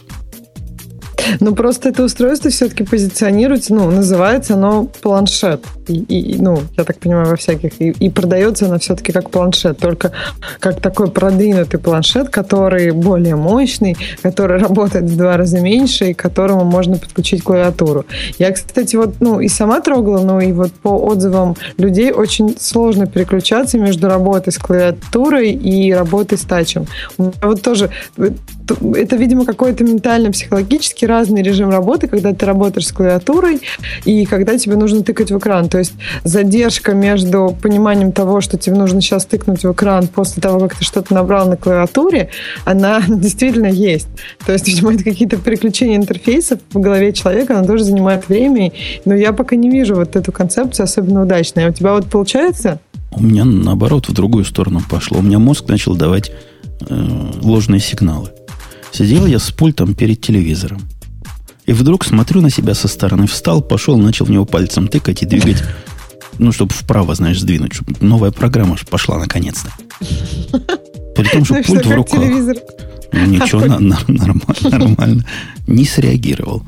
Ну, 1.39 1.55
просто 1.55 1.89
это 1.89 2.03
устройство 2.03 2.49
все-таки 2.49 2.83
позиционируется, 2.83 3.73
ну, 3.73 3.89
называется 3.89 4.53
оно 4.53 4.85
планшет. 5.01 5.63
И, 5.87 5.99
и, 5.99 6.37
ну, 6.41 6.61
я 6.77 6.83
так 6.83 6.99
понимаю, 6.99 7.27
во 7.27 7.35
всяких. 7.35 7.79
И, 7.81 7.89
и 7.89 8.09
продается 8.09 8.65
оно 8.65 8.79
все-таки 8.79 9.11
как 9.11 9.29
планшет, 9.29 9.77
только 9.77 10.11
как 10.59 10.81
такой 10.81 11.09
продвинутый 11.09 11.79
планшет, 11.79 12.29
который 12.29 12.91
более 12.91 13.35
мощный, 13.35 13.97
который 14.21 14.59
работает 14.59 15.05
в 15.05 15.17
два 15.17 15.37
раза 15.37 15.59
меньше, 15.59 16.11
и 16.11 16.13
к 16.13 16.19
которому 16.19 16.63
можно 16.65 16.97
подключить 16.97 17.43
клавиатуру. 17.43 18.05
Я, 18.37 18.51
кстати, 18.51 18.95
вот, 18.95 19.15
ну, 19.19 19.39
и 19.39 19.47
сама 19.47 19.81
трогала, 19.81 20.21
но 20.23 20.41
и 20.41 20.51
вот 20.51 20.71
по 20.73 20.89
отзывам 20.89 21.55
людей 21.77 22.11
очень 22.11 22.55
сложно 22.59 23.07
переключаться 23.07 23.77
между 23.77 24.07
работой 24.07 24.51
с 24.51 24.57
клавиатурой 24.57 25.51
и 25.51 25.93
работой 25.93 26.37
с 26.37 26.41
тачем. 26.41 26.85
Вот 27.17 27.61
тоже 27.61 27.89
это, 28.95 29.15
видимо, 29.15 29.45
какой-то 29.45 29.83
ментально-психологический 29.83 31.05
разный 31.17 31.41
режим 31.41 31.69
работы, 31.69 32.07
когда 32.07 32.33
ты 32.33 32.45
работаешь 32.45 32.87
с 32.87 32.91
клавиатурой 32.91 33.59
и 34.05 34.25
когда 34.25 34.57
тебе 34.57 34.75
нужно 34.75 35.03
тыкать 35.03 35.31
в 35.31 35.37
экран. 35.37 35.67
То 35.69 35.79
есть 35.79 35.93
задержка 36.23 36.93
между 36.93 37.57
пониманием 37.61 38.11
того, 38.11 38.41
что 38.41 38.57
тебе 38.57 38.75
нужно 38.75 39.01
сейчас 39.01 39.25
тыкнуть 39.25 39.63
в 39.63 39.71
экран 39.71 40.07
после 40.07 40.41
того, 40.41 40.59
как 40.59 40.75
ты 40.75 40.85
что-то 40.85 41.13
набрал 41.13 41.47
на 41.49 41.57
клавиатуре, 41.57 42.29
она 42.65 43.01
действительно 43.07 43.67
есть. 43.67 44.07
То 44.45 44.53
есть, 44.53 44.67
видимо, 44.67 44.93
это 44.93 45.03
какие-то 45.03 45.37
переключения 45.37 45.95
интерфейсов 45.95 46.59
в 46.71 46.79
голове 46.79 47.13
человека, 47.13 47.57
она 47.57 47.67
тоже 47.67 47.83
занимает 47.83 48.29
время, 48.29 48.71
но 49.05 49.15
я 49.15 49.33
пока 49.33 49.55
не 49.55 49.69
вижу 49.69 49.95
вот 49.95 50.15
эту 50.15 50.31
концепцию 50.31 50.83
особенно 50.83 51.23
удачной. 51.23 51.65
А 51.65 51.69
у 51.69 51.73
тебя 51.73 51.93
вот 51.93 52.05
получается? 52.07 52.79
У 53.11 53.23
меня, 53.23 53.45
наоборот, 53.45 54.07
в 54.07 54.13
другую 54.13 54.45
сторону 54.45 54.81
пошло. 54.87 55.19
У 55.19 55.21
меня 55.23 55.39
мозг 55.39 55.67
начал 55.67 55.95
давать 55.95 56.31
э, 56.87 57.05
ложные 57.41 57.79
сигналы. 57.79 58.29
Сидел 58.91 59.25
я 59.25 59.39
с 59.39 59.51
пультом 59.51 59.95
перед 59.95 60.21
телевизором. 60.21 60.81
И 61.67 61.73
вдруг 61.73 62.05
смотрю 62.05 62.41
на 62.41 62.49
себя 62.49 62.73
со 62.73 62.87
стороны. 62.87 63.27
Встал, 63.27 63.61
пошел, 63.61 63.97
начал 63.97 64.25
в 64.25 64.31
него 64.31 64.45
пальцем 64.45 64.87
тыкать 64.87 65.21
и 65.21 65.25
двигать. 65.25 65.61
Ну, 66.39 66.53
чтобы 66.53 66.73
вправо, 66.73 67.13
знаешь, 67.13 67.41
сдвинуть. 67.41 67.73
Чтобы 67.73 67.93
новая 67.99 68.31
программа 68.31 68.77
пошла 68.89 69.19
наконец-то. 69.19 69.71
При 71.15 71.27
том, 71.27 71.43
что 71.43 71.55
ну, 71.55 71.63
пульт 71.63 71.85
в 71.85 71.91
руках. 71.91 72.19
Ну, 73.11 73.25
ничего, 73.25 73.65
на, 73.65 73.79
на, 73.79 73.99
нормально, 74.07 74.69
нормально. 74.69 75.25
Не 75.67 75.83
среагировал. 75.83 76.63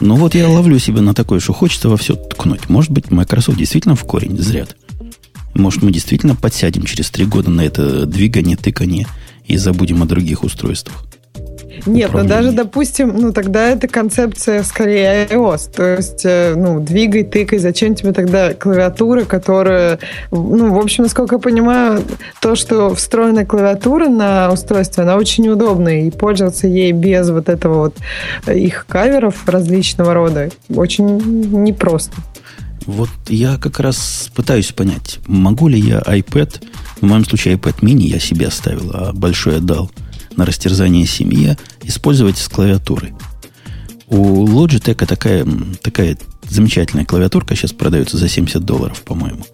Но 0.00 0.14
вот 0.14 0.36
я 0.36 0.48
ловлю 0.48 0.78
себя 0.78 1.00
на 1.00 1.14
такое, 1.14 1.40
что 1.40 1.52
хочется 1.52 1.88
во 1.88 1.96
все 1.96 2.14
ткнуть. 2.14 2.68
Может 2.68 2.92
быть, 2.92 3.10
Microsoft 3.10 3.58
действительно 3.58 3.96
в 3.96 4.04
корень 4.04 4.38
зрят. 4.38 4.76
Может, 5.54 5.82
мы 5.82 5.90
действительно 5.90 6.36
подсядем 6.36 6.84
через 6.84 7.10
три 7.10 7.24
года 7.24 7.50
на 7.50 7.62
это 7.62 8.06
двигание, 8.06 8.56
тыкание 8.56 9.06
и 9.46 9.56
забудем 9.56 10.02
о 10.02 10.06
других 10.06 10.44
устройствах. 10.44 11.06
Нет, 11.86 12.10
ну 12.12 12.24
даже, 12.24 12.52
допустим, 12.52 13.14
ну 13.16 13.32
тогда 13.32 13.68
это 13.68 13.88
концепция 13.88 14.62
скорее 14.62 15.26
iOS. 15.26 15.70
То 15.74 15.96
есть, 15.96 16.24
э, 16.24 16.54
ну, 16.56 16.80
двигай, 16.80 17.24
тыкай, 17.24 17.58
зачем 17.58 17.94
тебе 17.94 18.12
тогда 18.12 18.54
клавиатура, 18.54 19.24
которая, 19.24 19.98
ну, 20.30 20.74
в 20.74 20.78
общем, 20.78 21.04
насколько 21.04 21.36
я 21.36 21.40
понимаю, 21.40 22.02
то, 22.40 22.54
что 22.54 22.94
встроенная 22.94 23.44
клавиатура 23.44 24.08
на 24.08 24.50
устройстве, 24.52 25.04
она 25.04 25.16
очень 25.16 25.48
удобная, 25.48 26.02
и 26.02 26.10
пользоваться 26.10 26.66
ей 26.66 26.92
без 26.92 27.30
вот 27.30 27.48
этого 27.48 27.84
вот 27.84 27.96
э, 28.46 28.58
их 28.58 28.86
каверов 28.88 29.46
различного 29.46 30.14
рода 30.14 30.50
очень 30.74 31.18
непросто. 31.64 32.16
Вот 32.86 33.08
я 33.28 33.56
как 33.56 33.80
раз 33.80 34.30
пытаюсь 34.34 34.72
понять, 34.72 35.18
могу 35.26 35.68
ли 35.68 35.78
я 35.78 36.00
iPad, 36.00 36.62
в 37.00 37.06
моем 37.06 37.24
случае 37.24 37.54
iPad 37.56 37.80
mini 37.80 38.02
я 38.02 38.18
себе 38.18 38.48
оставил, 38.48 38.90
а 38.92 39.12
большой 39.12 39.56
отдал– 39.56 39.90
на 40.36 40.44
растерзание 40.44 41.06
семье 41.06 41.58
использовать 41.82 42.38
с 42.38 42.48
клавиатурой. 42.48 43.14
У 44.08 44.46
Logitech 44.46 45.06
такая, 45.06 45.46
такая 45.82 46.18
замечательная 46.48 47.04
клавиатурка 47.04 47.56
сейчас 47.56 47.72
продается 47.72 48.16
за 48.16 48.28
70 48.28 48.64
долларов, 48.64 49.02
по-моему, 49.02 49.44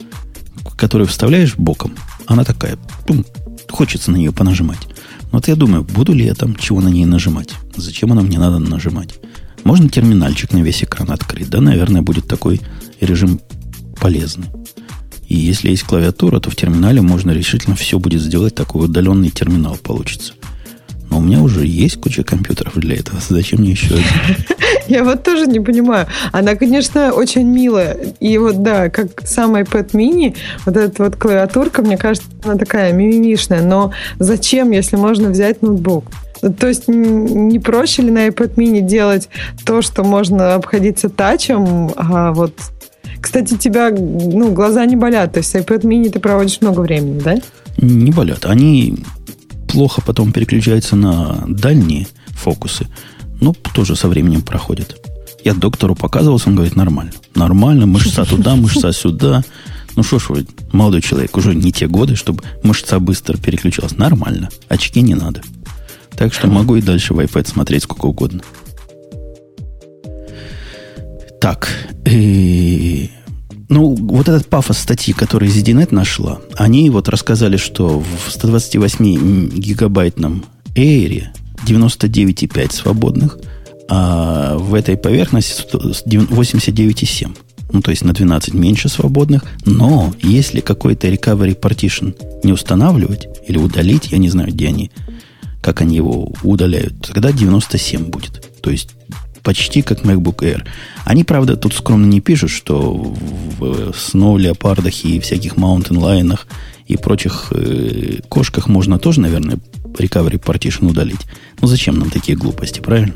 которую 0.77 1.07
вставляешь 1.07 1.57
боком. 1.57 1.95
Она 2.27 2.45
такая, 2.45 2.77
пум, 3.07 3.25
хочется 3.69 4.11
на 4.11 4.17
нее 4.17 4.33
понажимать. 4.33 4.81
Вот 5.31 5.47
я 5.49 5.55
думаю, 5.55 5.85
буду 5.85 6.13
ли 6.13 6.25
я 6.25 6.35
там 6.35 6.57
чего 6.57 6.81
на 6.81 6.89
ней 6.89 7.05
нажимать? 7.05 7.51
Зачем 7.77 8.13
она 8.13 8.23
мне 8.23 8.39
надо 8.39 8.59
нажимать? 8.59 9.15
Можно 9.63 9.89
терминальчик 9.89 10.53
на 10.53 10.63
весь 10.63 10.83
экран 10.83 11.11
открыть. 11.11 11.51
Да, 11.51 11.61
наверное, 11.61 12.03
будет 12.03 12.27
такой 12.27 12.61
режим 13.01 13.41
полезный. 14.01 14.47
И 15.29 15.37
если 15.37 15.71
есть 15.71 15.85
клавиатура, 15.85 16.41
то 16.41 16.51
в 16.51 16.57
терминале 16.57 17.03
можно 17.03 17.31
решительно 17.31 17.77
все 17.77 18.01
будет 18.01 18.21
сделать, 18.21 18.55
такой 18.55 18.87
удаленный 18.87 19.31
терминал 19.31 19.77
получится. 19.77 20.33
Но 21.11 21.19
у 21.19 21.21
меня 21.21 21.43
уже 21.43 21.67
есть 21.67 22.01
куча 22.01 22.23
компьютеров 22.23 22.75
для 22.77 22.97
этого. 22.97 23.21
Зачем 23.29 23.61
мне 23.61 23.73
еще 23.73 23.95
один? 23.95 24.05
Я 24.89 25.05
вот 25.05 25.23
тоже 25.23 25.47
не 25.47 25.61
понимаю. 25.61 26.07
Она, 26.33 26.55
конечно, 26.55 27.13
очень 27.13 27.47
милая. 27.47 27.97
И 28.21 28.39
вот, 28.39 28.63
да, 28.63 28.89
как 28.89 29.27
сам 29.27 29.57
iPad 29.57 29.91
mini, 29.93 30.37
вот 30.65 30.77
эта 30.77 31.05
вот 31.05 31.17
клавиатурка, 31.17 31.83
мне 31.83 31.97
кажется, 31.97 32.29
она 32.45 32.57
такая 32.57 32.93
мимимишная. 32.93 33.63
Но 33.63 33.93
зачем, 34.19 34.71
если 34.71 34.97
можно 34.97 35.31
взять 35.31 35.63
ноутбук? 35.63 36.07
То 36.59 36.69
есть 36.69 36.89
не 36.89 37.59
проще 37.59 38.03
ли 38.03 38.11
на 38.11 38.29
iPad 38.29 38.55
mini 38.55 38.81
делать 38.81 39.29
то, 39.67 39.83
что 39.83 40.05
можно 40.05 40.55
обходиться 40.55 41.11
тачем, 41.11 41.91
а 41.97 42.33
вот 42.33 42.55
кстати, 43.21 43.55
тебя 43.57 43.91
ну, 43.91 44.53
глаза 44.53 44.85
не 44.87 44.97
болят. 44.97 45.33
То 45.33 45.39
есть 45.39 45.55
iPad 45.55 45.83
mini 45.83 46.09
ты 46.09 46.21
проводишь 46.21 46.61
много 46.63 46.81
времени, 46.81 47.21
да? 47.21 47.37
Не 47.77 48.13
болят. 48.13 48.47
Они 48.47 48.97
плохо 49.71 50.03
потом 50.03 50.33
переключаются 50.33 50.97
на 50.97 51.45
дальние 51.47 52.07
фокусы. 52.29 52.87
Ну, 53.41 53.55
тоже 53.75 53.97
со 53.97 54.09
временем 54.09 54.43
проходит. 54.43 54.97
Я 55.45 55.55
доктору 55.55 55.95
показывался, 55.95 56.49
он 56.49 56.57
говорит, 56.57 56.77
нормально. 56.77 57.13
Нормально, 57.35 57.87
мышца 57.87 58.25
туда, 58.25 58.57
мышца 58.57 58.93
сюда. 58.93 59.43
Ну 59.97 60.03
что 60.03 60.19
ж 60.19 60.29
вы, 60.29 60.47
молодой 60.73 61.01
человек, 61.01 61.37
уже 61.37 61.55
не 61.55 61.73
те 61.73 61.87
годы, 61.87 62.17
чтобы 62.17 62.43
мышца 62.63 62.99
быстро 62.99 63.37
переключалась. 63.39 63.97
Нормально. 63.97 64.51
Очки 64.69 65.01
не 65.01 65.15
надо. 65.15 65.43
Так 66.17 66.35
что 66.35 66.49
могу 66.49 66.77
и 66.77 66.83
дальше 66.83 67.15
в 67.15 67.21
iPad 67.21 67.49
смотреть 67.49 67.85
сколько 67.85 68.07
угодно. 68.07 68.43
Так, 71.41 71.71
и... 72.05 73.11
ну, 73.71 73.95
вот 73.95 74.29
этот 74.29 74.49
пафос 74.49 74.79
статьи, 74.79 75.15
который 75.15 75.49
ZDNet 75.49 75.95
нашла, 75.95 76.41
они 76.57 76.91
вот 76.91 77.09
рассказали, 77.09 77.57
что 77.57 78.01
в 78.01 78.29
128-гигабайтном 78.29 80.45
Air 80.75 81.29
99,5 81.65 82.73
свободных, 82.73 83.39
а 83.89 84.59
в 84.59 84.75
этой 84.75 84.97
поверхности 84.97 85.63
89,7. 85.73 87.37
Ну, 87.73 87.81
то 87.81 87.93
есть 87.93 88.05
на 88.05 88.13
12 88.13 88.55
меньше 88.55 88.89
свободных. 88.89 89.45
Но 89.65 90.13
если 90.21 90.61
какой-то 90.61 91.07
recovery 91.07 91.57
partition 91.57 92.17
не 92.43 92.53
устанавливать 92.53 93.29
или 93.47 93.59
удалить, 93.59 94.11
я 94.11 94.19
не 94.19 94.31
знаю, 94.31 94.51
где 94.51 94.67
они, 94.67 94.91
как 95.63 95.81
они 95.81 95.95
его 95.95 96.33
удаляют, 96.43 97.07
тогда 97.07 97.31
97 97.31 98.07
будет. 98.07 98.45
То 98.63 98.71
есть 98.71 98.97
почти 99.43 99.83
как 99.83 100.03
MacBook 100.03 100.39
Air. 100.39 100.67
Они, 101.05 101.25
правда, 101.25 101.57
тут 101.57 101.75
скромно 101.75 102.07
не 102.07 102.21
пишут, 102.21 102.51
что 102.51 102.93
в 102.93 103.91
Snow 103.91 104.39
леопардах 104.39 105.05
и 105.05 105.21
всяких 105.21 105.55
Mountain 105.55 105.99
Lion 105.99 106.39
и 106.87 106.97
прочих 106.97 107.53
э, 107.53 108.21
кошках 108.29 108.69
можно 108.69 108.99
тоже, 108.99 109.21
наверное, 109.21 109.59
recovery 109.85 110.41
partition 110.41 110.91
удалить. 110.91 111.21
Ну 111.61 111.69
зачем 111.69 111.99
нам 111.99 112.11
такие 112.11 112.37
глупости, 112.37 112.81
правильно? 112.81 113.15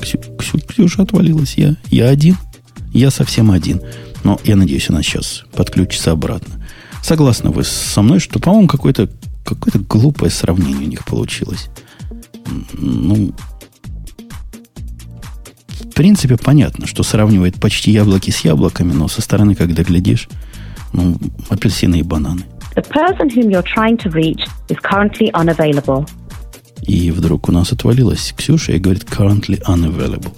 Ксю, 0.00 0.18
Ксю, 0.38 0.58
Ксюша 0.60 1.02
отвалилась. 1.02 1.54
Я, 1.56 1.76
я 1.90 2.08
один. 2.08 2.36
Я 2.92 3.10
совсем 3.10 3.50
один. 3.50 3.80
Но 4.24 4.40
я 4.44 4.56
надеюсь, 4.56 4.90
она 4.90 5.02
сейчас 5.02 5.44
подключится 5.52 6.12
обратно. 6.12 6.66
Согласны 7.02 7.50
вы 7.50 7.64
со 7.64 8.02
мной, 8.02 8.20
что, 8.20 8.38
по-моему, 8.38 8.68
какое-то 8.68 9.08
какое 9.44 9.82
глупое 9.88 10.30
сравнение 10.30 10.86
у 10.86 10.90
них 10.90 11.04
получилось 11.04 11.68
ну, 12.72 13.32
в 15.80 15.94
принципе, 15.94 16.36
понятно, 16.36 16.86
что 16.86 17.02
сравнивает 17.02 17.60
почти 17.60 17.90
яблоки 17.90 18.30
с 18.30 18.40
яблоками, 18.40 18.92
но 18.92 19.08
со 19.08 19.22
стороны, 19.22 19.54
когда 19.54 19.82
глядишь, 19.82 20.28
ну, 20.92 21.16
апельсины 21.48 22.00
и 22.00 22.02
бананы. 22.02 22.44
The 22.76 22.86
person 22.88 23.28
whom 23.34 23.50
you're 23.50 23.64
trying 23.64 23.96
to 23.98 24.10
reach 24.12 24.46
is 24.68 24.78
currently 24.82 25.30
unavailable. 25.32 26.08
И 26.82 27.10
вдруг 27.10 27.48
у 27.48 27.52
нас 27.52 27.72
отвалилась 27.72 28.32
Ксюша 28.36 28.72
и 28.72 28.78
говорит 28.78 29.04
currently 29.04 29.60
unavailable. 29.66 30.32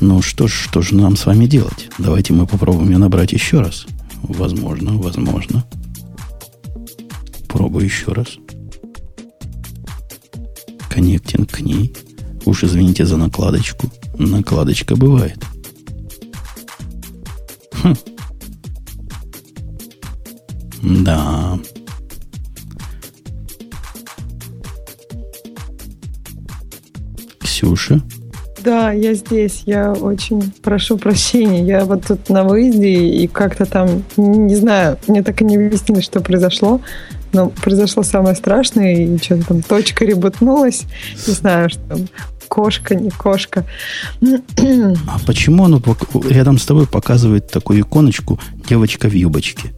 Ну 0.00 0.22
что 0.22 0.46
ж, 0.46 0.52
что 0.52 0.80
же 0.80 0.94
нам 0.94 1.16
с 1.16 1.26
вами 1.26 1.46
делать? 1.46 1.90
Давайте 1.98 2.32
мы 2.32 2.46
попробуем 2.46 2.90
ее 2.90 2.98
набрать 2.98 3.32
еще 3.32 3.60
раз. 3.60 3.86
Возможно, 4.22 4.92
возможно. 4.92 5.64
Пробую 7.48 7.84
еще 7.84 8.12
раз 8.12 8.38
коннектинг 10.90 11.50
к 11.50 11.60
ней. 11.60 11.94
Уж 12.44 12.64
извините 12.64 13.06
за 13.06 13.16
накладочку. 13.16 13.86
Накладочка 14.18 14.96
бывает. 14.96 15.38
Хм. 17.82 17.94
Да. 20.82 21.58
Ксюша? 27.38 28.00
Да, 28.62 28.92
я 28.92 29.14
здесь. 29.14 29.62
Я 29.66 29.92
очень 29.92 30.52
прошу 30.62 30.98
прощения. 30.98 31.64
Я 31.64 31.84
вот 31.84 32.06
тут 32.06 32.28
на 32.28 32.44
выезде 32.44 32.92
и 32.92 33.26
как-то 33.26 33.64
там, 33.64 34.02
не 34.16 34.56
знаю, 34.56 34.98
мне 35.06 35.22
так 35.22 35.40
и 35.40 35.44
не 35.44 35.56
объяснили, 35.56 36.00
что 36.00 36.20
произошло. 36.20 36.80
Но 37.32 37.48
произошло 37.48 38.02
самое 38.02 38.34
страшное, 38.34 38.94
и 38.94 39.18
что-то 39.18 39.44
там 39.46 39.62
точка 39.62 40.04
ребутнулась. 40.04 40.82
Не 41.26 41.32
знаю, 41.32 41.70
что 41.70 41.80
там 41.88 42.08
кошка, 42.48 42.94
не 42.94 43.10
кошка. 43.10 43.64
А 44.20 45.18
почему 45.26 45.64
оно 45.64 45.80
рядом 46.28 46.58
с 46.58 46.66
тобой 46.66 46.86
показывает 46.86 47.50
такую 47.50 47.80
иконочку 47.80 48.38
девочка 48.68 49.08
в 49.08 49.12
юбочке? 49.12 49.70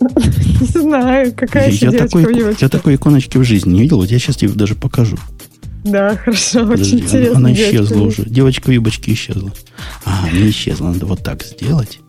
Не 0.00 0.66
знаю, 0.66 1.32
какая 1.34 1.70
я 1.70 1.78
девочка 1.78 2.04
такой, 2.04 2.24
в 2.26 2.36
юбочке. 2.36 2.64
Я 2.66 2.68
такой 2.68 2.94
иконочки 2.96 3.38
в 3.38 3.44
жизни 3.44 3.72
не 3.72 3.80
видел, 3.82 3.96
вот 3.96 4.10
я 4.10 4.18
сейчас 4.18 4.36
тебе 4.36 4.52
даже 4.52 4.74
покажу. 4.74 5.16
Да, 5.84 6.16
хорошо, 6.16 6.60
Подожди, 6.66 6.96
очень 6.96 7.04
интересно. 7.04 7.36
Она, 7.36 7.52
исчезла 7.52 8.02
уже. 8.02 8.22
Девочка 8.24 8.68
в 8.68 8.72
юбочке 8.72 9.12
исчезла. 9.12 9.52
А, 10.04 10.28
не 10.30 10.50
исчезла, 10.50 10.88
надо 10.88 11.06
вот 11.06 11.22
так 11.22 11.42
сделать. 11.42 12.00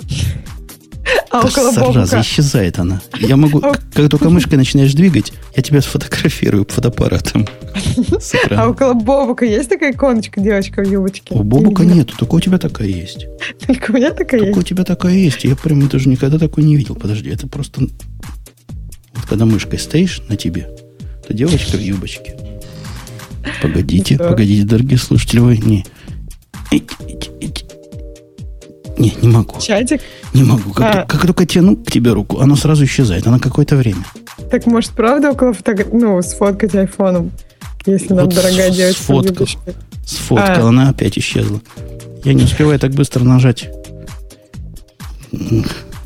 А 1.30 1.46
около 1.46 1.72
бобука. 1.72 2.22
исчезает 2.22 2.80
она. 2.80 3.02
Я 3.20 3.36
могу, 3.36 3.60
а... 3.60 3.74
как 3.94 4.10
только 4.10 4.30
мышкой 4.30 4.58
начинаешь 4.58 4.94
двигать, 4.94 5.34
я 5.56 5.62
тебя 5.62 5.82
сфотографирую 5.82 6.66
фотоаппаратом. 6.70 7.48
А 8.52 8.70
около 8.70 8.94
Бобука 8.94 9.46
есть 9.46 9.70
такая 9.70 9.92
иконочка, 9.92 10.40
девочка 10.40 10.82
в 10.82 10.90
юбочке? 10.90 11.34
У 11.36 11.44
Бобука 11.44 11.84
нету, 11.84 12.16
только 12.18 12.36
у 12.36 12.40
тебя 12.40 12.58
такая 12.58 12.88
есть. 12.88 13.28
Только 13.66 13.92
у 13.92 13.96
меня 13.96 14.12
такая 14.12 14.40
есть? 14.42 14.54
Только 14.54 14.64
у 14.64 14.68
тебя 14.68 14.84
такая 14.84 15.14
есть. 15.14 15.44
Я 15.44 15.56
прям 15.56 15.88
даже 15.88 16.10
никогда 16.10 16.40
такой 16.40 16.64
не 16.64 16.76
видел. 16.76 16.96
Подожди, 16.96 17.30
это 17.30 17.48
просто... 17.48 17.82
Вот 17.82 19.26
когда 19.28 19.46
мышкой 19.46 19.80
стоишь 19.80 20.22
на 20.30 20.38
тебе, 20.38 20.70
то 21.28 21.34
девочка 21.34 21.76
в 21.78 21.82
юбочке. 21.82 22.36
Погодите, 23.62 24.18
погодите, 24.18 24.64
дорогие 24.66 24.98
слушатели, 24.98 25.40
вы 25.40 25.58
не... 25.58 25.86
Не, 28.98 29.14
не 29.22 29.28
могу. 29.28 29.60
Чатик? 29.60 30.02
Не 30.34 30.44
могу. 30.44 30.72
Как, 30.72 30.96
а. 30.96 31.06
как 31.06 31.26
только 31.26 31.46
тяну 31.46 31.76
к 31.76 31.92
тебе 31.92 32.14
руку, 32.14 32.40
оно 32.40 32.56
сразу 32.56 32.86
исчезает. 32.86 33.28
Она 33.28 33.40
какое-то 33.40 33.76
время. 33.76 34.06
Так 34.50 34.66
может, 34.66 34.92
правда 34.92 35.32
около 35.32 35.54
фотографии, 35.54 35.92
ну, 35.94 36.22
сфоткать 36.22 36.76
айфоном, 36.76 37.32
если 37.86 38.10
вот 38.10 38.16
нам 38.16 38.30
дорогая 38.30 38.72
с, 38.72 38.76
девочка 38.76 39.04
сфоткал, 39.04 39.48
сфоткал, 40.06 40.66
а. 40.66 40.70
она 40.70 40.90
опять 40.90 41.18
исчезла. 41.18 41.62
Я 42.24 42.34
не 42.34 42.44
успеваю 42.44 42.80
так 42.80 42.92
быстро 42.92 43.24
нажать. 43.24 43.70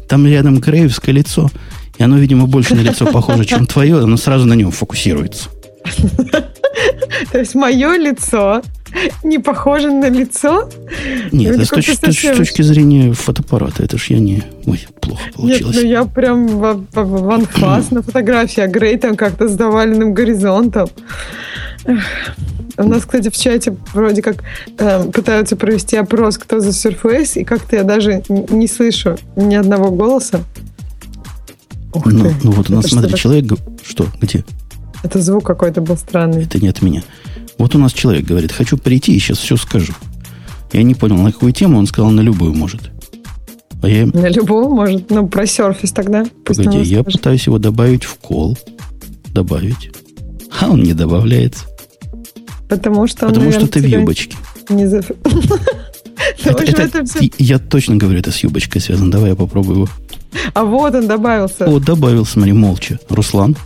Там 0.07 0.25
рядом 0.25 0.59
греевское 0.59 1.13
лицо, 1.13 1.49
и 1.97 2.03
оно, 2.03 2.17
видимо, 2.17 2.47
больше 2.47 2.75
на 2.75 2.81
лицо 2.81 3.05
похоже, 3.05 3.45
чем 3.45 3.67
твое, 3.67 3.99
оно 3.99 4.17
сразу 4.17 4.45
на 4.45 4.53
нем 4.53 4.71
фокусируется. 4.71 5.49
То 7.31 7.39
есть 7.39 7.55
мое 7.55 7.97
лицо 7.97 8.61
не 9.23 9.39
похоже 9.39 9.91
на 9.91 10.09
лицо? 10.09 10.69
Нет, 11.31 11.55
это 11.55 11.65
с, 11.65 11.69
точки, 11.69 11.95
совсем... 11.95 12.35
с 12.35 12.37
точки 12.37 12.61
зрения 12.61 13.13
фотоаппарата. 13.13 13.83
Это 13.83 13.97
ж 13.97 14.05
я 14.07 14.19
не... 14.19 14.43
Ой, 14.65 14.87
плохо 14.99 15.21
получилось. 15.35 15.75
Нет, 15.75 15.83
ну 15.83 15.89
я 15.89 16.05
прям 16.05 16.47
в, 16.47 16.85
в, 16.91 17.03
в 17.03 17.29
анфас 17.29 17.91
на 17.91 18.01
фотографии, 18.01 18.61
а 18.61 18.67
Грей 18.67 18.97
там 18.97 19.15
как-то 19.15 19.47
с 19.47 19.51
заваленным 19.51 20.13
горизонтом. 20.13 20.89
У 22.77 22.83
нас, 22.83 23.03
кстати, 23.03 23.29
в 23.29 23.35
чате 23.35 23.75
вроде 23.93 24.21
как 24.21 24.43
э, 24.77 25.03
пытаются 25.11 25.55
провести 25.57 25.97
опрос, 25.97 26.37
кто 26.37 26.61
за 26.61 26.69
Surface, 26.69 27.41
и 27.41 27.43
как-то 27.43 27.75
я 27.75 27.83
даже 27.83 28.23
не 28.29 28.67
слышу 28.67 29.17
ни 29.35 29.55
одного 29.55 29.91
голоса. 29.91 30.41
Ух 31.93 32.05
ну, 32.05 32.23
ты. 32.23 32.35
ну 32.43 32.51
вот 32.51 32.69
у 32.69 32.73
нас, 32.73 32.85
это 32.85 32.93
смотри, 32.93 33.15
человек... 33.15 33.45
Что? 33.85 34.07
Где? 34.21 34.45
Это 35.03 35.21
звук 35.21 35.45
какой-то 35.45 35.81
был 35.81 35.97
странный. 35.97 36.43
Это 36.43 36.59
не 36.59 36.67
от 36.67 36.81
меня. 36.81 37.03
Вот 37.59 37.75
у 37.75 37.77
нас 37.77 37.91
человек 37.91 38.25
говорит, 38.25 38.53
хочу 38.53 38.77
прийти 38.77 39.13
и 39.13 39.19
сейчас 39.19 39.37
все 39.37 39.57
скажу. 39.57 39.93
Я 40.71 40.81
не 40.81 40.95
понял, 40.95 41.17
на 41.17 41.31
какую 41.31 41.51
тему, 41.51 41.77
он 41.77 41.87
сказал, 41.87 42.09
на 42.09 42.21
любую 42.21 42.53
может. 42.53 42.89
А 43.81 43.89
я... 43.89 44.05
На 44.07 44.29
любую 44.29 44.69
может, 44.69 45.09
ну, 45.09 45.27
про 45.27 45.45
серфис 45.45 45.91
тогда. 45.91 46.25
Пусть 46.45 46.63
Погоди, 46.63 46.79
я 46.89 47.01
скажет. 47.01 47.19
пытаюсь 47.19 47.45
его 47.47 47.59
добавить 47.59 48.05
в 48.05 48.15
кол. 48.15 48.57
Добавить. 49.33 49.91
А 50.59 50.69
он 50.69 50.83
не 50.83 50.93
добавляется. 50.93 51.65
Потому 52.69 53.07
что 53.07 53.25
он, 53.25 53.33
Потому 53.33 53.45
наверное, 53.47 53.67
что 53.67 53.79
ты 53.79 53.85
в 53.85 53.89
юбочке. 53.89 54.37
Не 54.69 54.87
за... 54.87 54.97
Это, 54.97 56.63
это, 56.63 56.81
это 56.81 57.05
все... 57.05 57.29
Я 57.37 57.59
точно 57.59 57.97
говорю, 57.97 58.19
это 58.19 58.31
с 58.31 58.39
юбочкой 58.39 58.81
связано. 58.81 59.11
Давай 59.11 59.31
я 59.31 59.35
попробую 59.35 59.79
его. 59.79 59.89
А 60.53 60.63
вот 60.63 60.95
он 60.95 61.07
добавился. 61.07 61.65
О, 61.65 61.79
добавился, 61.79 62.33
смотри, 62.33 62.53
молча. 62.53 62.99
Руслан? 63.09 63.57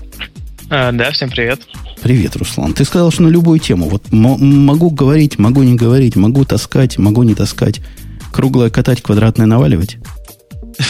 А, 0.69 0.91
да, 0.91 1.11
всем 1.11 1.29
привет. 1.29 1.61
Привет, 2.03 2.35
Руслан. 2.35 2.73
Ты 2.73 2.83
сказал, 2.83 3.11
что 3.11 3.23
на 3.23 3.29
любую 3.29 3.59
тему. 3.59 3.87
Вот 3.87 4.11
могу 4.11 4.89
говорить, 4.89 5.39
могу 5.39 5.63
не 5.63 5.75
говорить, 5.75 6.17
могу 6.17 6.43
таскать, 6.43 6.97
могу 6.97 7.23
не 7.23 7.33
таскать. 7.33 7.79
Круглое 8.33 8.69
катать, 8.69 9.01
квадратное 9.01 9.45
наваливать? 9.45 9.97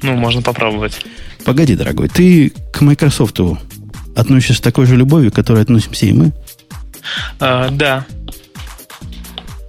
Ну, 0.00 0.14
можно 0.14 0.40
попробовать. 0.42 1.04
Погоди, 1.44 1.74
дорогой, 1.74 2.08
ты 2.08 2.50
к 2.72 2.82
Microsoft 2.82 3.40
относишься 4.14 4.54
с 4.54 4.60
такой 4.60 4.86
же 4.86 4.94
любовью, 4.94 5.32
к 5.32 5.34
которой 5.34 5.60
относимся 5.60 6.06
и 6.06 6.12
мы? 6.12 6.32
А, 7.40 7.68
да. 7.70 8.06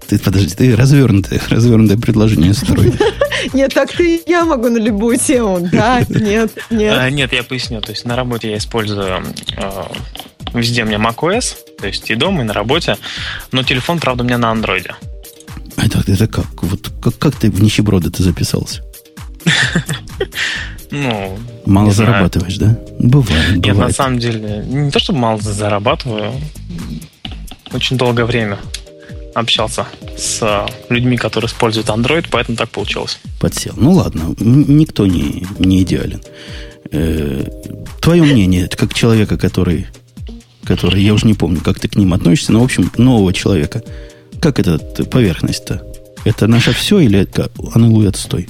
Ты, 0.08 0.19
подожди, 0.19 0.53
ты 0.53 0.75
развернутое, 0.75 1.41
развернутое 1.49 1.97
предложение 1.97 2.53
строишь. 2.53 2.93
Нет, 3.53 3.73
так 3.73 3.91
ты 3.91 4.21
я 4.27 4.45
могу 4.45 4.69
на 4.69 4.77
любую 4.77 5.17
тему. 5.17 5.67
Да, 5.71 6.01
нет, 6.10 6.51
нет. 6.69 6.97
А, 6.97 7.10
нет, 7.10 7.32
я 7.32 7.41
поясню. 7.41 7.79
То 7.79 7.91
есть 7.91 8.05
на 8.05 8.17
работе 8.17 8.51
я 8.51 8.58
использую 8.58 9.23
а, 9.58 9.89
везде 10.53 10.83
у 10.83 10.88
меня 10.88 10.97
macOS, 10.97 11.55
то 11.79 11.88
есть 11.88 12.09
и 12.09 12.15
дома, 12.15 12.41
и 12.41 12.43
на 12.43 12.53
работе, 12.53 12.97
но 13.51 13.63
телефон, 13.63 13.99
правда, 13.99 14.23
у 14.23 14.25
меня 14.27 14.38
на 14.38 14.51
андроиде. 14.51 14.95
Это, 15.77 16.03
это 16.05 16.27
как? 16.27 16.63
Вот 16.63 16.91
как, 17.01 17.17
как 17.17 17.35
ты 17.35 17.49
в 17.49 17.62
нищеброды 17.62 18.09
ты 18.09 18.23
записался? 18.23 18.83
Ну, 20.91 21.38
мало 21.67 21.91
зарабатываешь, 21.91 22.57
да? 22.57 22.75
Бывает, 22.97 23.63
Нет, 23.63 23.77
на 23.77 23.91
самом 23.91 24.17
деле, 24.17 24.63
не 24.65 24.89
то, 24.89 24.97
чтобы 24.97 25.19
мало 25.19 25.39
зарабатываю, 25.39 26.33
очень 27.71 27.95
долгое 27.95 28.25
время 28.25 28.57
общался 29.35 29.85
с 30.17 30.67
людьми, 30.89 31.15
которые 31.17 31.47
используют 31.47 31.89
Android, 31.89 32.25
поэтому 32.31 32.57
так 32.57 32.69
получилось. 32.69 33.19
Подсел. 33.39 33.73
Ну 33.77 33.91
ладно, 33.91 34.35
никто 34.39 35.05
не, 35.05 35.45
не 35.59 35.83
идеален. 35.83 36.21
Э, 36.91 37.45
твое 38.01 38.23
мнение, 38.23 38.67
как 38.67 38.93
человека, 38.93 39.38
который, 39.38 39.88
который, 40.69 41.01
я 41.01 41.15
уже 41.15 41.25
не 41.25 41.34
помню, 41.34 41.62
как 41.62 41.79
ты 41.79 41.88
к 41.88 41.95
ним 41.95 42.13
относишься, 42.13 42.53
но, 42.53 42.60
в 42.60 42.63
общем, 42.63 42.91
нового 42.97 43.34
человека, 43.34 43.82
как 44.39 44.60
эта 44.60 44.77
поверхность-то? 44.77 45.82
Это 46.25 46.45
наше 46.45 46.73
все 46.73 46.99
или 46.99 47.17
это 47.17 47.49
аннулует 47.73 48.10
отстой? 48.10 48.47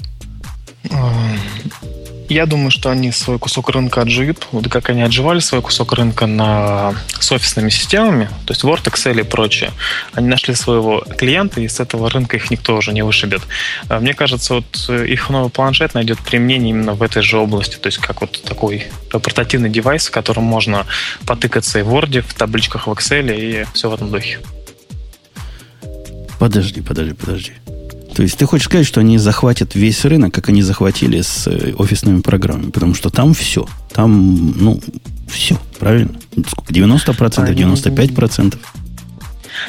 Я 2.29 2.45
думаю, 2.45 2.69
что 2.69 2.91
они 2.91 3.11
свой 3.11 3.39
кусок 3.39 3.69
рынка 3.69 4.01
отживут. 4.01 4.47
Вот 4.51 4.67
как 4.69 4.89
они 4.89 5.01
отживали 5.01 5.39
свой 5.39 5.63
кусок 5.63 5.93
рынка 5.93 6.27
на, 6.27 6.93
с 7.19 7.31
офисными 7.31 7.69
системами, 7.69 8.29
то 8.45 8.53
есть 8.53 8.63
Word, 8.63 8.83
Excel 8.83 9.19
и 9.19 9.23
прочее. 9.23 9.71
Они 10.13 10.27
нашли 10.27 10.53
своего 10.53 11.03
клиента, 11.17 11.59
и 11.59 11.67
с 11.67 11.79
этого 11.79 12.07
рынка 12.07 12.37
их 12.37 12.51
никто 12.51 12.77
уже 12.77 12.93
не 12.93 13.01
вышибет. 13.01 13.41
А 13.87 13.99
мне 13.99 14.13
кажется, 14.13 14.53
вот 14.53 14.89
их 14.89 15.27
новый 15.31 15.49
планшет 15.49 15.95
найдет 15.95 16.19
применение 16.19 16.69
именно 16.69 16.93
в 16.93 17.01
этой 17.01 17.23
же 17.23 17.39
области. 17.39 17.77
То 17.77 17.87
есть 17.87 17.97
как 17.97 18.21
вот 18.21 18.39
такой 18.43 18.85
портативный 19.11 19.71
девайс, 19.71 20.07
в 20.07 20.11
котором 20.11 20.43
можно 20.43 20.85
потыкаться 21.25 21.79
и 21.79 21.81
в 21.81 21.91
Word, 21.91 22.21
в 22.21 22.35
табличках 22.35 22.85
в 22.85 22.91
Excel 22.91 23.35
и 23.35 23.65
все 23.73 23.89
в 23.89 23.93
этом 23.95 24.11
духе. 24.11 24.37
Подожди, 26.37 26.81
подожди, 26.81 27.13
подожди. 27.15 27.53
То 28.19 28.23
есть 28.23 28.37
ты 28.37 28.45
хочешь 28.45 28.65
сказать, 28.65 28.85
что 28.85 28.99
они 28.99 29.17
захватят 29.17 29.75
весь 29.75 30.03
рынок, 30.03 30.33
как 30.33 30.49
они 30.49 30.61
захватили 30.61 31.21
с 31.21 31.47
э, 31.47 31.73
офисными 31.77 32.19
программами, 32.19 32.69
потому 32.69 32.93
что 32.93 33.09
там 33.09 33.33
все. 33.33 33.65
Там, 33.93 34.57
ну, 34.61 34.81
все, 35.29 35.57
правильно? 35.79 36.19
Сколько? 36.45 36.73
90%, 36.73 37.45
они... 37.45 37.61
95%? 37.61 38.57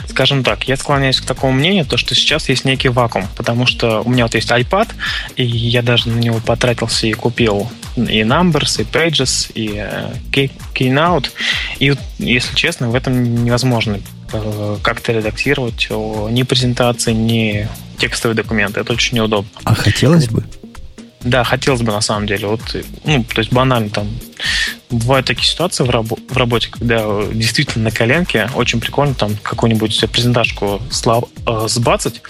Скажем 0.08 0.42
так, 0.42 0.66
я 0.66 0.76
склоняюсь 0.76 1.20
к 1.20 1.26
такому 1.26 1.52
мнению, 1.52 1.86
то, 1.86 1.96
что 1.96 2.16
сейчас 2.16 2.48
есть 2.48 2.64
некий 2.64 2.88
вакуум, 2.88 3.28
потому 3.36 3.66
что 3.66 4.00
у 4.00 4.10
меня 4.10 4.24
вот 4.24 4.34
есть 4.34 4.50
iPad, 4.50 4.88
и 5.36 5.44
я 5.44 5.82
даже 5.82 6.08
на 6.08 6.18
него 6.18 6.40
потратился 6.44 7.06
и 7.06 7.12
купил 7.12 7.70
и 7.94 8.22
Numbers, 8.22 8.82
и 8.82 8.84
Pages, 8.84 9.52
и 9.54 9.74
э, 9.76 10.48
Keynote, 10.74 11.30
и, 11.78 11.94
если 12.18 12.56
честно, 12.56 12.90
в 12.90 12.96
этом 12.96 13.44
невозможно 13.44 14.00
э, 14.32 14.76
как-то 14.82 15.12
редактировать 15.12 15.86
ни 15.88 16.42
презентации, 16.42 17.12
ни 17.12 17.68
текстовые 18.00 18.34
документы. 18.36 18.80
Это 18.80 18.92
очень 18.92 19.16
неудобно. 19.16 19.50
А 19.64 19.74
хотелось 19.74 20.28
бы? 20.28 20.44
Да, 21.22 21.44
хотелось 21.44 21.82
бы 21.82 21.92
на 21.92 22.00
самом 22.00 22.26
деле. 22.26 22.46
Вот, 22.46 22.62
ну, 23.04 23.24
то 23.24 23.40
есть 23.40 23.52
банально 23.52 23.90
там 23.90 24.08
бывают 24.88 25.26
такие 25.26 25.46
ситуации 25.46 25.84
в, 25.84 25.90
рабо- 25.90 26.18
в 26.30 26.36
работе, 26.36 26.68
когда 26.70 27.04
действительно 27.30 27.84
на 27.84 27.90
коленке 27.90 28.48
очень 28.54 28.80
прикольно 28.80 29.14
там 29.14 29.36
какую-нибудь 29.42 30.02
презентажку 30.10 30.80
слав- 30.90 31.28
э, 31.46 31.66
сбацать. 31.68 32.22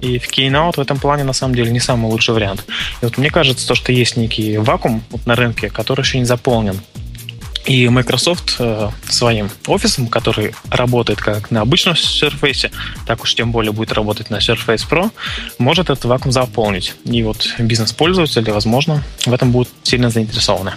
И 0.00 0.18
в 0.18 0.30
Keynote 0.30 0.76
в 0.76 0.80
этом 0.80 0.98
плане 0.98 1.24
на 1.24 1.34
самом 1.34 1.54
деле 1.54 1.70
не 1.70 1.78
самый 1.80 2.10
лучший 2.10 2.32
вариант. 2.32 2.64
И 3.02 3.04
вот 3.04 3.18
мне 3.18 3.30
кажется, 3.30 3.68
то, 3.68 3.74
что 3.74 3.92
есть 3.92 4.16
некий 4.16 4.56
вакуум 4.56 5.02
вот 5.10 5.26
на 5.26 5.34
рынке, 5.34 5.68
который 5.68 6.00
еще 6.00 6.18
не 6.18 6.24
заполнен. 6.24 6.80
И 7.68 7.86
Microsoft 7.90 8.56
э, 8.60 8.88
своим 9.10 9.50
офисом, 9.66 10.08
который 10.08 10.54
работает 10.70 11.20
как 11.20 11.50
на 11.50 11.60
обычном 11.60 11.94
Surface, 11.94 12.72
так 13.06 13.22
уж 13.22 13.34
тем 13.34 13.52
более 13.52 13.72
будет 13.72 13.92
работать 13.92 14.30
на 14.30 14.36
Surface 14.36 14.88
Pro, 14.88 15.10
может 15.58 15.90
этот 15.90 16.06
вакуум 16.06 16.32
заполнить. 16.32 16.94
И 17.04 17.22
вот 17.22 17.46
бизнес-пользователи, 17.58 18.50
возможно, 18.50 19.04
в 19.26 19.34
этом 19.34 19.52
будут 19.52 19.68
сильно 19.82 20.08
заинтересованы. 20.08 20.72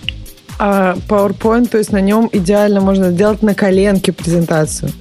А 0.63 0.93
PowerPoint, 1.08 1.69
то 1.69 1.80
есть 1.80 1.91
на 1.91 2.02
нем 2.02 2.30
идеально 2.32 2.82
можно 2.82 3.10
сделать 3.10 3.41
на 3.41 3.56
коленке 3.56 4.12
презентацию? 4.13 4.91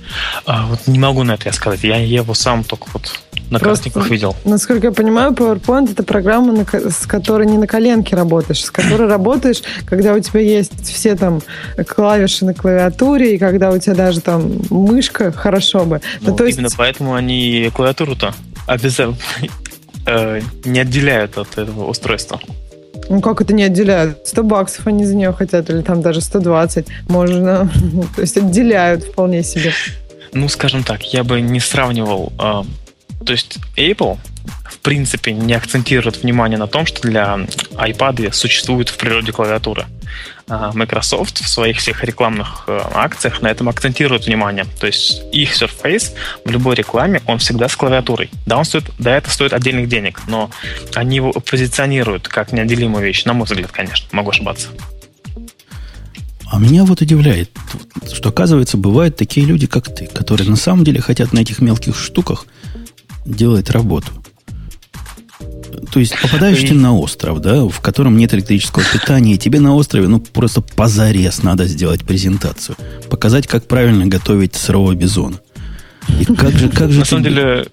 А, 0.46 0.66
вот 0.66 0.86
не 0.86 0.98
могу 0.98 1.22
на 1.22 1.32
это 1.32 1.48
я 1.48 1.52
сказать. 1.52 1.84
Я 1.84 1.96
его 1.96 2.32
сам 2.32 2.64
только 2.64 2.86
вот 2.94 3.20
на 3.50 3.58
Просто, 3.58 3.90
картинках 3.90 4.10
видел. 4.10 4.34
Насколько 4.46 4.86
я 4.86 4.92
понимаю, 4.94 5.32
PowerPoint 5.32 5.92
это 5.92 6.02
программа, 6.02 6.64
с 6.64 7.06
которой 7.06 7.46
не 7.46 7.58
на 7.58 7.66
коленке 7.66 8.16
работаешь, 8.16 8.64
с 8.64 8.70
которой 8.70 9.06
работаешь, 9.10 9.62
когда 9.84 10.14
у 10.14 10.20
тебя 10.20 10.40
есть 10.40 10.82
все 10.82 11.14
там 11.14 11.42
клавиши 11.86 12.46
на 12.46 12.54
клавиатуре, 12.54 13.34
и 13.34 13.38
когда 13.38 13.70
у 13.70 13.76
тебя 13.76 13.94
даже 13.94 14.22
там 14.22 14.62
мышка, 14.70 15.30
хорошо 15.30 15.84
бы. 15.84 16.00
Ну, 16.22 16.34
то 16.34 16.46
именно 16.46 16.68
есть... 16.68 16.76
поэтому 16.78 17.12
они 17.12 17.70
клавиатуру-то 17.74 18.32
обязательно 18.66 19.18
э, 20.06 20.40
не 20.64 20.80
отделяют 20.80 21.36
от 21.36 21.58
этого 21.58 21.84
устройства. 21.86 22.40
Ну, 23.10 23.20
как 23.20 23.42
это 23.42 23.52
не 23.52 23.64
отделяют? 23.64 24.26
100 24.26 24.42
баксов 24.44 24.86
они 24.86 25.04
за 25.04 25.16
нее 25.16 25.32
хотят, 25.32 25.68
или 25.68 25.82
там 25.82 26.00
даже 26.00 26.20
120. 26.20 26.86
Можно, 27.08 27.68
то 28.16 28.22
есть 28.22 28.38
отделяют 28.38 29.04
вполне 29.04 29.42
себе. 29.42 29.72
Ну, 30.32 30.48
скажем 30.48 30.84
так, 30.84 31.02
я 31.12 31.24
бы 31.24 31.40
не 31.40 31.58
сравнивал 31.58 32.32
э, 32.38 32.62
то 33.24 33.32
есть 33.32 33.58
Apple 33.76 34.16
в 34.70 34.78
принципе 34.78 35.32
не 35.32 35.54
акцентирует 35.54 36.22
внимание 36.22 36.58
на 36.58 36.66
том, 36.66 36.86
что 36.86 37.02
для 37.02 37.40
iPad 37.72 38.32
существует 38.32 38.88
в 38.88 38.96
природе 38.96 39.32
клавиатура. 39.32 39.86
А 40.48 40.72
Microsoft 40.72 41.42
в 41.42 41.48
своих 41.48 41.78
всех 41.78 42.02
рекламных 42.02 42.64
э, 42.66 42.80
акциях 42.94 43.42
на 43.42 43.48
этом 43.48 43.68
акцентирует 43.68 44.26
внимание. 44.26 44.66
То 44.80 44.86
есть 44.86 45.22
их 45.32 45.54
Surface 45.54 46.12
в 46.44 46.50
любой 46.50 46.74
рекламе, 46.74 47.22
он 47.26 47.38
всегда 47.38 47.68
с 47.68 47.76
клавиатурой. 47.76 48.30
Да, 48.46 48.58
он 48.58 48.64
стоит, 48.64 48.84
да, 48.98 49.16
это 49.16 49.30
стоит 49.30 49.52
отдельных 49.52 49.88
денег, 49.88 50.22
но 50.26 50.50
они 50.94 51.16
его 51.16 51.32
позиционируют 51.32 52.28
как 52.28 52.52
неотделимую 52.52 53.04
вещь, 53.04 53.24
на 53.24 53.32
мой 53.32 53.44
взгляд, 53.44 53.70
конечно, 53.70 54.06
могу 54.12 54.30
ошибаться. 54.30 54.68
А 56.52 56.58
меня 56.58 56.84
вот 56.84 57.00
удивляет, 57.00 57.50
что, 58.12 58.30
оказывается, 58.30 58.76
бывают 58.76 59.16
такие 59.16 59.46
люди, 59.46 59.68
как 59.68 59.94
ты, 59.94 60.06
которые 60.06 60.50
на 60.50 60.56
самом 60.56 60.82
деле 60.82 61.00
хотят 61.00 61.32
на 61.32 61.40
этих 61.40 61.60
мелких 61.60 61.96
штуках– 61.96 62.46
делает 63.24 63.70
работу. 63.70 64.12
То 65.92 66.00
есть 66.00 66.20
попадаешь 66.20 66.62
и... 66.62 66.68
ты 66.68 66.74
на 66.74 66.94
остров, 66.94 67.40
да, 67.40 67.64
в 67.64 67.80
котором 67.80 68.16
нет 68.16 68.34
электрического 68.34 68.84
питания, 68.92 69.34
и 69.34 69.38
тебе 69.38 69.60
на 69.60 69.74
острове, 69.74 70.08
ну, 70.08 70.20
просто 70.20 70.60
позарез 70.60 71.42
надо 71.42 71.66
сделать 71.66 72.04
презентацию. 72.04 72.76
Показать, 73.08 73.46
как 73.46 73.66
правильно 73.66 74.06
готовить 74.06 74.54
сырого 74.54 74.94
бизона. 74.94 75.40
И 76.20 76.24
как 76.24 76.52
же, 76.52 76.68
как 76.68 76.90
же... 76.90 77.00
На 77.00 77.04
самом 77.04 77.24
деле, 77.24 77.66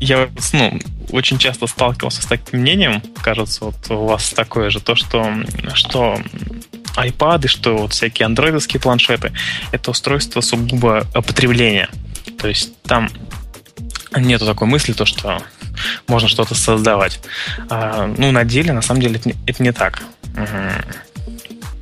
я 0.00 0.28
ну, 0.52 0.78
очень 1.12 1.38
часто 1.38 1.66
сталкивался 1.66 2.22
с 2.22 2.26
таким 2.26 2.60
мнением, 2.60 3.02
кажется, 3.22 3.66
вот 3.66 3.76
у 3.90 4.06
вас 4.06 4.30
такое 4.30 4.70
же, 4.70 4.80
то, 4.80 4.94
что, 4.94 5.34
что 5.74 6.18
iPad, 6.96 7.46
что 7.48 7.76
вот 7.76 7.92
всякие 7.92 8.26
андроидовские 8.26 8.80
планшеты, 8.80 9.32
это 9.72 9.90
устройство 9.90 10.40
сугубо 10.40 11.06
потребления. 11.12 11.88
То 12.38 12.48
есть 12.48 12.72
там 12.82 13.10
нету 14.16 14.46
такой 14.46 14.66
мысли, 14.66 14.92
то, 14.92 15.04
что 15.04 15.42
можно 16.06 16.28
что-то 16.28 16.54
создавать. 16.54 17.20
А, 17.68 18.06
ну, 18.16 18.30
на 18.32 18.44
деле, 18.44 18.72
на 18.72 18.82
самом 18.82 19.00
деле, 19.00 19.16
это 19.16 19.28
не, 19.28 19.34
это 19.46 19.62
не 19.62 19.72
так. 19.72 20.02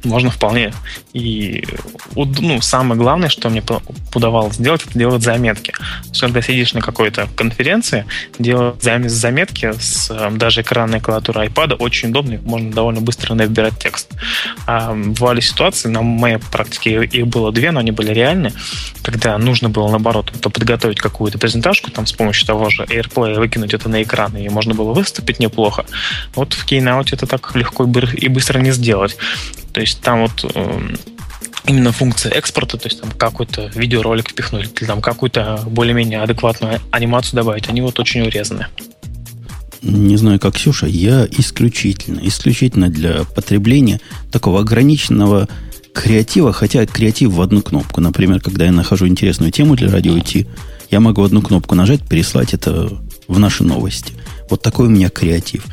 можно 0.05 0.31
вполне. 0.31 0.73
И 1.19 1.65
ну, 2.15 2.61
самое 2.61 3.01
главное, 3.01 3.29
что 3.29 3.51
мне 3.51 3.63
удавалось 4.15 4.55
сделать, 4.55 4.85
это 4.89 4.97
делать 4.97 5.23
заметки. 5.23 5.73
То 5.73 6.09
есть, 6.11 6.21
когда 6.21 6.41
сидишь 6.43 6.75
на 6.75 6.81
какой-то 6.81 7.29
конференции, 7.35 8.07
делать 8.39 8.83
заметки 9.11 9.73
с 9.79 10.31
даже 10.33 10.61
экранной 10.61 11.01
клавиатурой 11.01 11.49
iPad 11.49 11.75
очень 11.75 12.11
удобно, 12.11 12.39
можно 12.45 12.71
довольно 12.71 13.01
быстро 13.01 13.35
набирать 13.35 13.79
текст. 13.79 14.13
А 14.67 14.95
бывали 14.95 15.41
ситуации, 15.41 15.89
на 15.89 16.03
моей 16.03 16.39
практике 16.39 17.05
их 17.05 17.27
было 17.27 17.51
две, 17.53 17.73
но 17.73 17.81
они 17.81 17.91
были 17.91 18.13
реальны, 18.13 18.53
когда 19.03 19.37
нужно 19.39 19.69
было, 19.69 19.91
наоборот, 19.91 20.33
то 20.41 20.51
подготовить 20.51 21.01
какую-то 21.01 21.39
презентажку 21.39 21.91
там 21.91 22.07
с 22.07 22.13
помощью 22.13 22.47
того 22.47 22.71
же 22.71 22.85
AirPlay, 22.85 23.39
выкинуть 23.39 23.75
это 23.75 23.89
на 23.89 24.03
экран, 24.03 24.37
и 24.37 24.49
можно 24.49 24.75
было 24.75 24.93
выступить 24.93 25.41
неплохо. 25.41 25.85
Вот 26.35 26.53
в 26.53 26.65
Keynote 26.65 27.09
это 27.13 27.27
так 27.27 27.57
легко 27.57 27.85
и 27.85 28.29
быстро 28.29 28.61
не 28.61 28.71
сделать. 28.71 29.17
То 29.73 29.81
есть 29.81 30.01
там 30.01 30.23
вот 30.23 30.45
эм, 30.55 30.99
именно 31.69 31.93
функция 31.93 32.33
экспорта, 32.33 32.79
то 32.79 32.89
есть 32.89 33.01
там 33.01 33.11
какой-то 33.11 33.71
видеоролик 33.75 34.31
впихнуть, 34.31 34.71
или 34.81 34.87
там 34.87 35.01
какую-то 35.01 35.63
более-менее 35.67 36.23
адекватную 36.23 36.81
анимацию 36.91 37.37
добавить, 37.37 37.69
они 37.69 37.81
вот 37.83 38.01
очень 38.01 38.23
урезаны. 38.23 38.67
Не 39.83 40.17
знаю, 40.17 40.41
как 40.41 40.55
Ксюша, 40.55 40.87
я 40.87 41.27
исключительно, 41.31 42.21
исключительно 42.23 42.89
для 42.89 43.25
потребления 43.25 44.01
такого 44.33 44.61
ограниченного 44.61 45.49
креатива, 45.95 46.53
хотя 46.53 46.85
креатив 46.87 47.31
в 47.31 47.41
одну 47.41 47.63
кнопку. 47.63 48.01
Например, 48.01 48.41
когда 48.41 48.65
я 48.65 48.73
нахожу 48.73 49.07
интересную 49.07 49.53
тему 49.53 49.77
для 49.77 49.91
радио 49.91 50.17
IT, 50.17 50.47
я 50.91 51.01
могу 51.01 51.23
одну 51.23 51.43
кнопку 51.43 51.75
нажать, 51.75 52.01
переслать 52.09 52.55
это 52.55 52.91
в 53.29 53.39
наши 53.39 53.63
новости. 53.63 54.15
Вот 54.51 54.63
такой 54.63 54.87
у 54.87 54.91
меня 54.91 55.11
креатив. 55.11 55.65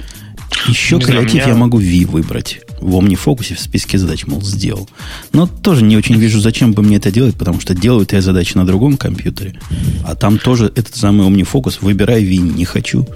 Еще 0.68 0.98
не 0.98 1.02
креатив 1.02 1.32
знаю, 1.32 1.46
меня... 1.46 1.48
я 1.48 1.56
могу 1.56 1.80
V 1.80 2.06
выбрать 2.06 2.60
в 2.80 2.96
OmniFocus 2.96 3.56
в 3.56 3.60
списке 3.60 3.98
задач, 3.98 4.26
мол, 4.28 4.42
сделал. 4.42 4.90
Но 5.34 5.48
тоже 5.48 5.84
не 5.84 5.98
очень 5.98 6.16
вижу, 6.16 6.40
зачем 6.40 6.74
бы 6.74 6.84
мне 6.84 6.98
это 6.98 7.12
делать, 7.12 7.36
потому 7.36 7.60
что 7.60 7.74
делаю 7.74 8.08
я 8.12 8.22
задачи 8.22 8.56
на 8.58 8.66
другом 8.66 8.98
компьютере, 8.98 9.60
а 10.04 10.16
там 10.16 10.38
тоже 10.38 10.66
этот 10.76 10.96
самый 10.96 11.28
OmniFocus, 11.28 11.80
выбирай 11.82 12.24
V, 12.24 12.38
не 12.38 12.66
хочу, 12.66 13.08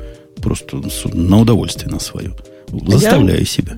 просто 0.41 0.81
на 1.13 1.39
удовольствие 1.39 1.91
на 1.91 1.99
свое. 1.99 2.33
Заставляю 2.87 3.39
я... 3.39 3.45
себя. 3.45 3.77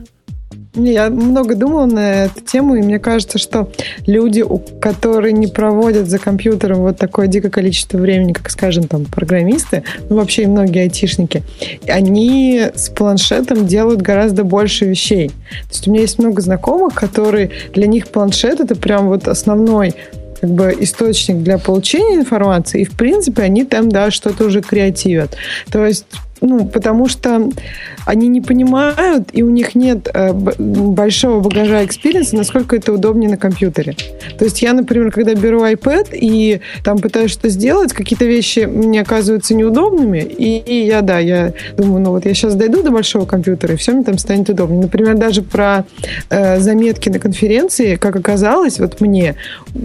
Я 0.73 1.09
много 1.09 1.55
думала 1.55 1.85
на 1.85 2.25
эту 2.25 2.39
тему, 2.39 2.75
и 2.75 2.81
мне 2.81 2.97
кажется, 2.97 3.37
что 3.37 3.69
люди, 4.07 4.43
которые 4.79 5.33
не 5.33 5.47
проводят 5.47 6.09
за 6.09 6.17
компьютером 6.17 6.79
вот 6.79 6.97
такое 6.97 7.27
дикое 7.27 7.49
количество 7.49 7.97
времени, 7.97 8.31
как, 8.31 8.49
скажем, 8.49 8.85
там, 8.85 9.03
программисты, 9.03 9.83
ну, 10.09 10.15
вообще 10.15 10.43
и 10.43 10.47
многие 10.47 10.83
айтишники, 10.83 11.43
они 11.87 12.67
с 12.73 12.89
планшетом 12.89 13.67
делают 13.67 14.01
гораздо 14.01 14.45
больше 14.45 14.85
вещей. 14.85 15.29
То 15.29 15.69
есть 15.71 15.87
у 15.87 15.91
меня 15.91 16.01
есть 16.01 16.19
много 16.19 16.41
знакомых, 16.41 16.93
которые 16.93 17.51
для 17.73 17.87
них 17.87 18.07
планшет 18.07 18.61
это 18.61 18.75
прям 18.75 19.07
вот 19.07 19.27
основной 19.27 19.93
как 20.39 20.49
бы 20.49 20.75
источник 20.79 21.43
для 21.43 21.57
получения 21.57 22.15
информации, 22.15 22.81
и, 22.81 22.85
в 22.85 22.91
принципе, 22.91 23.43
они 23.43 23.65
там, 23.65 23.89
да, 23.89 24.09
что-то 24.09 24.45
уже 24.45 24.61
креативят. 24.61 25.35
То 25.69 25.85
есть 25.85 26.05
ну, 26.41 26.65
потому 26.65 27.07
что 27.07 27.49
они 28.05 28.27
не 28.27 28.41
понимают, 28.41 29.29
и 29.31 29.43
у 29.43 29.49
них 29.49 29.75
нет 29.75 30.09
э, 30.11 30.33
большого 30.33 31.39
багажа 31.39 31.85
experience'а, 31.85 32.35
насколько 32.35 32.75
это 32.75 32.91
удобнее 32.91 33.29
на 33.29 33.37
компьютере. 33.37 33.95
То 34.37 34.45
есть 34.45 34.61
я, 34.61 34.73
например, 34.73 35.11
когда 35.11 35.35
беру 35.35 35.63
iPad 35.63 36.09
и 36.13 36.61
там 36.83 36.97
пытаюсь 36.97 37.31
что 37.31 37.43
то 37.43 37.49
сделать, 37.49 37.93
какие-то 37.93 38.25
вещи 38.25 38.61
мне 38.61 39.01
оказываются 39.01 39.53
неудобными, 39.53 40.19
и, 40.19 40.57
и 40.57 40.85
я, 40.85 41.01
да, 41.01 41.19
я 41.19 41.53
думаю, 41.77 42.01
ну 42.01 42.09
вот 42.11 42.25
я 42.25 42.33
сейчас 42.33 42.55
дойду 42.55 42.81
до 42.81 42.91
большого 42.91 43.25
компьютера, 43.25 43.73
и 43.73 43.77
все 43.77 43.91
мне 43.93 44.03
там 44.03 44.17
станет 44.17 44.49
удобнее. 44.49 44.81
Например, 44.81 45.15
даже 45.15 45.43
про 45.43 45.85
э, 46.29 46.59
заметки 46.59 47.09
на 47.09 47.19
конференции, 47.19 47.95
как 47.95 48.15
оказалось, 48.15 48.79
вот 48.79 48.99
мне 48.99 49.35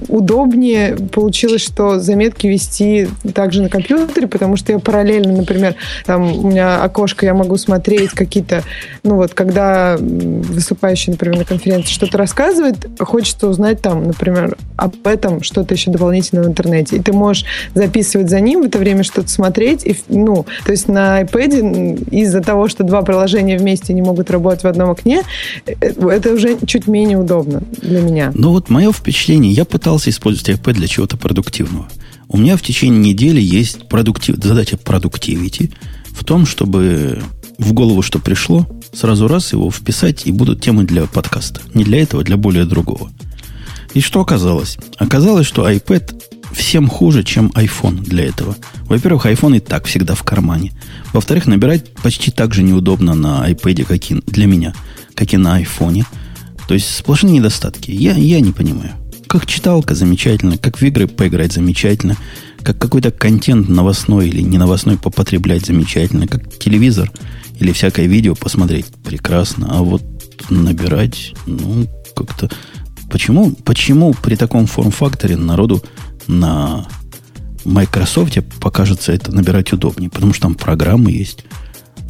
удобнее 0.08 0.96
получилось, 1.12 1.62
что 1.62 1.98
заметки 1.98 2.46
вести 2.46 3.08
также 3.34 3.62
на 3.62 3.68
компьютере, 3.68 4.26
потому 4.26 4.56
что 4.56 4.72
я 4.72 4.78
параллельно, 4.78 5.32
например, 5.32 5.74
там 6.06 6.45
у 6.46 6.50
меня 6.50 6.82
окошко, 6.82 7.26
я 7.26 7.34
могу 7.34 7.56
смотреть 7.56 8.10
какие-то, 8.10 8.62
ну 9.02 9.16
вот, 9.16 9.34
когда 9.34 9.96
выступающий, 9.98 11.10
например, 11.10 11.38
на 11.38 11.44
конференции 11.44 11.92
что-то 11.92 12.18
рассказывает, 12.18 12.76
хочется 12.98 13.48
узнать 13.48 13.82
там, 13.82 14.06
например, 14.06 14.56
об 14.76 14.94
этом 15.06 15.42
что-то 15.42 15.74
еще 15.74 15.90
дополнительно 15.90 16.42
в 16.42 16.46
интернете. 16.46 16.96
И 16.96 17.00
ты 17.00 17.12
можешь 17.12 17.44
записывать 17.74 18.30
за 18.30 18.40
ним 18.40 18.62
в 18.62 18.66
это 18.66 18.78
время 18.78 19.02
что-то 19.02 19.28
смотреть. 19.28 19.84
И, 19.84 19.96
ну, 20.08 20.46
то 20.64 20.72
есть 20.72 20.88
на 20.88 21.22
iPad 21.22 22.08
из-за 22.10 22.40
того, 22.40 22.68
что 22.68 22.84
два 22.84 23.02
приложения 23.02 23.58
вместе 23.58 23.92
не 23.92 24.02
могут 24.02 24.30
работать 24.30 24.62
в 24.62 24.66
одном 24.66 24.90
окне, 24.90 25.22
э, 25.66 25.72
это 25.80 26.32
уже 26.32 26.56
чуть 26.66 26.86
менее 26.86 27.18
удобно 27.18 27.62
для 27.82 28.00
меня. 28.00 28.32
Ну 28.34 28.50
вот 28.50 28.70
мое 28.70 28.92
впечатление, 28.92 29.52
я 29.52 29.64
пытался 29.64 30.10
использовать 30.10 30.60
iPad 30.60 30.74
для 30.74 30.86
чего-то 30.86 31.16
продуктивного. 31.16 31.88
У 32.28 32.38
меня 32.38 32.56
в 32.56 32.62
течение 32.62 33.12
недели 33.12 33.40
есть 33.40 33.88
продуктив, 33.88 34.36
задача 34.42 34.76
продуктивити– 34.76 35.72
в 36.16 36.24
том, 36.24 36.46
чтобы 36.46 37.22
в 37.58 37.72
голову 37.72 38.02
что 38.02 38.18
пришло, 38.18 38.66
сразу 38.92 39.28
раз 39.28 39.52
его 39.52 39.70
вписать, 39.70 40.26
и 40.26 40.32
будут 40.32 40.62
темы 40.62 40.84
для 40.84 41.04
подкаста. 41.06 41.60
Не 41.74 41.84
для 41.84 42.02
этого, 42.02 42.24
для 42.24 42.36
более 42.36 42.64
другого. 42.64 43.10
И 43.94 44.00
что 44.00 44.20
оказалось? 44.20 44.78
Оказалось, 44.96 45.46
что 45.46 45.68
iPad 45.68 46.22
всем 46.52 46.88
хуже, 46.88 47.22
чем 47.22 47.48
iPhone 47.54 48.02
для 48.02 48.24
этого. 48.24 48.56
Во-первых, 48.86 49.26
iPhone 49.26 49.58
и 49.58 49.60
так 49.60 49.84
всегда 49.84 50.14
в 50.14 50.22
кармане. 50.22 50.72
Во-вторых, 51.12 51.46
набирать 51.46 51.92
почти 51.94 52.30
так 52.30 52.54
же 52.54 52.62
неудобно 52.62 53.14
на 53.14 53.48
iPad, 53.50 53.84
как 53.84 54.10
и 54.10 54.14
для 54.26 54.46
меня, 54.46 54.74
как 55.14 55.34
и 55.34 55.36
на 55.36 55.60
iPhone. 55.60 56.04
То 56.66 56.74
есть 56.74 56.94
сплошные 56.94 57.34
недостатки. 57.34 57.90
Я, 57.90 58.14
я 58.14 58.40
не 58.40 58.52
понимаю. 58.52 58.92
Как 59.26 59.44
читалка 59.46 59.94
замечательно, 59.94 60.56
как 60.56 60.78
в 60.78 60.82
игры 60.82 61.06
поиграть 61.06 61.52
замечательно– 61.52 62.16
как 62.66 62.78
какой-то 62.78 63.12
контент 63.12 63.68
новостной 63.68 64.28
или 64.28 64.40
не 64.40 64.58
новостной 64.58 64.98
попотреблять 64.98 65.64
замечательно, 65.64 66.26
как 66.26 66.58
телевизор 66.58 67.12
или 67.60 67.70
всякое 67.70 68.06
видео 68.06 68.34
посмотреть 68.34 68.86
прекрасно, 69.04 69.68
а 69.70 69.84
вот 69.84 70.02
набирать, 70.50 71.32
ну, 71.46 71.86
как-то... 72.16 72.50
Почему, 73.08 73.52
почему 73.52 74.14
при 74.14 74.34
таком 74.34 74.66
форм-факторе 74.66 75.36
народу 75.36 75.80
на 76.26 76.88
Microsoft 77.64 78.36
покажется 78.60 79.12
это 79.12 79.30
набирать 79.30 79.72
удобнее? 79.72 80.10
Потому 80.10 80.32
что 80.32 80.42
там 80.42 80.56
программы 80.56 81.12
есть. 81.12 81.44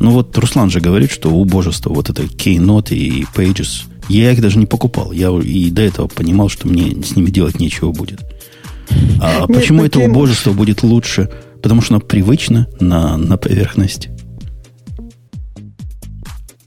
Ну 0.00 0.10
вот 0.10 0.36
Руслан 0.38 0.70
же 0.70 0.80
говорит, 0.80 1.10
что 1.10 1.30
убожество 1.30 1.92
вот 1.92 2.08
это 2.08 2.22
Keynote 2.22 2.94
и 2.94 3.26
Pages, 3.34 3.84
я 4.08 4.32
их 4.32 4.40
даже 4.40 4.58
не 4.58 4.64
покупал. 4.64 5.12
Я 5.12 5.28
и 5.38 5.68
до 5.70 5.82
этого 5.82 6.08
понимал, 6.08 6.48
что 6.48 6.66
мне 6.66 7.02
с 7.02 7.14
ними 7.14 7.28
делать 7.28 7.60
нечего 7.60 7.92
будет. 7.92 8.24
А 9.20 9.40
Нет, 9.40 9.56
почему 9.56 9.84
это 9.84 10.00
убожество 10.00 10.52
будет 10.52 10.82
лучше? 10.82 11.30
Потому 11.62 11.80
что 11.80 11.94
оно 11.94 12.00
привычно 12.00 12.68
на, 12.80 13.16
на 13.16 13.36
поверхности. 13.36 14.10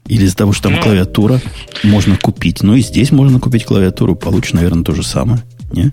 Или 0.06 0.24
из-за 0.24 0.36
того, 0.36 0.52
что 0.52 0.64
там 0.64 0.74
ну, 0.74 0.82
клавиатура 0.82 1.40
можно 1.84 2.16
купить. 2.16 2.62
Ну 2.62 2.74
и 2.74 2.80
здесь 2.80 3.12
можно 3.12 3.38
купить 3.38 3.64
клавиатуру, 3.64 4.16
получишь, 4.16 4.54
наверное, 4.54 4.82
то 4.82 4.92
же 4.92 5.04
самое. 5.04 5.42
Не? 5.72 5.92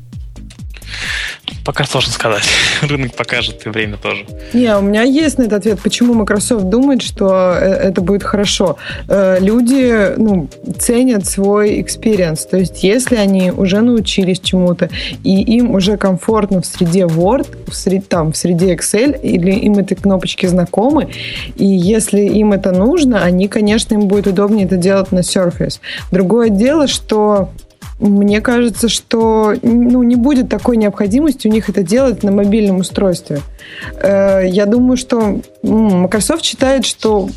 Пока 1.65 1.85
сложно 1.85 2.11
сказать. 2.11 2.43
Рынок 2.81 3.15
покажет, 3.15 3.65
и 3.65 3.69
время 3.69 3.97
тоже. 3.97 4.25
Не, 4.53 4.75
у 4.77 4.81
меня 4.81 5.03
есть 5.03 5.37
на 5.37 5.43
этот 5.43 5.59
ответ, 5.59 5.79
почему 5.81 6.13
Microsoft 6.13 6.65
думает, 6.69 7.01
что 7.01 7.57
э, 7.59 7.65
это 7.65 8.01
будет 8.01 8.23
хорошо. 8.23 8.77
Э, 9.07 9.37
люди 9.39 10.15
ну, 10.17 10.49
ценят 10.79 11.25
свой 11.25 11.79
experience. 11.79 12.47
То 12.49 12.57
есть, 12.57 12.83
если 12.83 13.15
они 13.15 13.51
уже 13.51 13.81
научились 13.81 14.39
чему-то, 14.39 14.89
и 15.23 15.41
им 15.41 15.71
уже 15.71 15.97
комфортно 15.97 16.61
в 16.61 16.65
среде 16.65 17.01
Word, 17.01 17.69
в 17.69 17.75
среде, 17.75 18.05
там, 18.07 18.31
в 18.31 18.37
среде 18.37 18.73
Excel, 18.73 19.19
или 19.19 19.51
им 19.51 19.73
эти 19.73 19.93
кнопочки 19.93 20.45
знакомы, 20.45 21.09
и 21.55 21.65
если 21.65 22.21
им 22.21 22.53
это 22.53 22.71
нужно, 22.71 23.23
они, 23.23 23.47
конечно, 23.47 23.93
им 23.93 24.07
будет 24.07 24.27
удобнее 24.27 24.65
это 24.65 24.77
делать 24.77 25.11
на 25.11 25.19
Surface. 25.19 25.79
Другое 26.11 26.49
дело, 26.49 26.87
что 26.87 27.49
мне 27.99 28.41
кажется, 28.41 28.89
что 28.89 29.53
ну, 29.61 30.03
не 30.03 30.15
будет 30.15 30.49
такой 30.49 30.77
необходимости 30.77 31.47
у 31.47 31.51
них 31.51 31.69
это 31.69 31.83
делать 31.83 32.23
на 32.23 32.31
мобильном 32.31 32.77
устройстве. 32.77 33.41
Э, 34.01 34.41
я 34.45 34.65
думаю, 34.65 34.97
что 34.97 35.39
Microsoft 35.63 36.43
считает, 36.43 36.85
что 36.85 37.29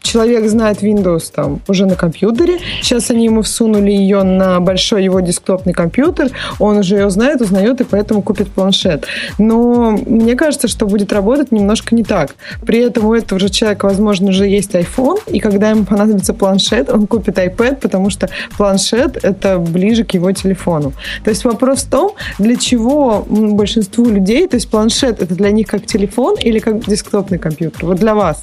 человек 0.00 0.48
знает 0.48 0.82
Windows 0.82 1.32
там 1.34 1.60
уже 1.68 1.86
на 1.86 1.94
компьютере. 1.94 2.58
Сейчас 2.80 3.10
они 3.10 3.24
ему 3.24 3.42
всунули 3.42 3.90
ее 3.90 4.22
на 4.22 4.60
большой 4.60 5.04
его 5.04 5.20
десктопный 5.20 5.72
компьютер. 5.72 6.30
Он 6.58 6.78
уже 6.78 6.96
ее 6.96 7.10
знает, 7.10 7.40
узнает 7.40 7.80
и 7.80 7.84
поэтому 7.84 8.22
купит 8.22 8.48
планшет. 8.48 9.06
Но 9.38 9.92
мне 10.06 10.34
кажется, 10.34 10.68
что 10.68 10.86
будет 10.86 11.12
работать 11.12 11.52
немножко 11.52 11.94
не 11.94 12.04
так. 12.04 12.34
При 12.64 12.78
этом 12.80 13.06
у 13.06 13.14
этого 13.14 13.40
же 13.40 13.48
человека, 13.48 13.86
возможно, 13.86 14.30
уже 14.30 14.46
есть 14.46 14.74
iPhone, 14.74 15.18
и 15.26 15.40
когда 15.40 15.70
ему 15.70 15.84
понадобится 15.84 16.34
планшет, 16.34 16.90
он 16.90 17.06
купит 17.06 17.38
iPad, 17.38 17.76
потому 17.76 18.10
что 18.10 18.28
планшет 18.56 19.22
это 19.22 19.58
ближе 19.58 20.04
к 20.04 20.12
его 20.12 20.32
телефону. 20.32 20.92
То 21.24 21.30
есть 21.30 21.44
вопрос 21.44 21.82
в 21.82 21.90
том, 21.90 22.12
для 22.38 22.56
чего 22.56 23.24
большинству 23.28 24.04
людей, 24.06 24.46
то 24.46 24.56
есть 24.56 24.70
планшет 24.72 25.20
это 25.20 25.34
для 25.34 25.50
них 25.50 25.68
как 25.68 25.86
телефон 25.86 26.36
или 26.38 26.58
как 26.58 26.84
десктопный 26.88 27.38
компьютер? 27.38 27.84
Вот 27.84 27.98
для 27.98 28.14
вас 28.14 28.42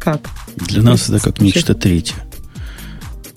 как? 0.00 0.28
Для 0.56 0.82
нас 0.82 1.08
это 1.08 1.20
как 1.20 1.40
нечто 1.40 1.74
третье. 1.74 2.16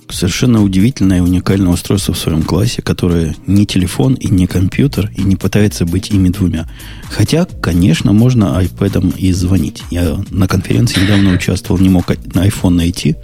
совершенно 0.09 0.61
удивительное 0.63 1.19
и 1.19 1.21
уникальное 1.21 1.71
устройство 1.71 2.13
в 2.13 2.17
своем 2.17 2.41
классе, 2.43 2.81
которое 2.81 3.35
не 3.45 3.65
телефон 3.65 4.15
и 4.15 4.27
не 4.27 4.47
компьютер, 4.47 5.11
и 5.15 5.21
не 5.21 5.35
пытается 5.35 5.85
быть 5.85 6.09
ими 6.09 6.29
двумя. 6.29 6.67
Хотя, 7.09 7.45
конечно, 7.45 8.11
можно 8.11 8.59
iPad 8.61 9.17
и 9.17 9.31
звонить. 9.31 9.83
Я 9.91 10.17
на 10.31 10.47
конференции 10.47 11.01
недавно 11.01 11.31
участвовал, 11.31 11.79
не 11.79 11.89
мог 11.89 12.09
на 12.09 12.47
iPhone 12.47 12.71
найти. 12.71 13.15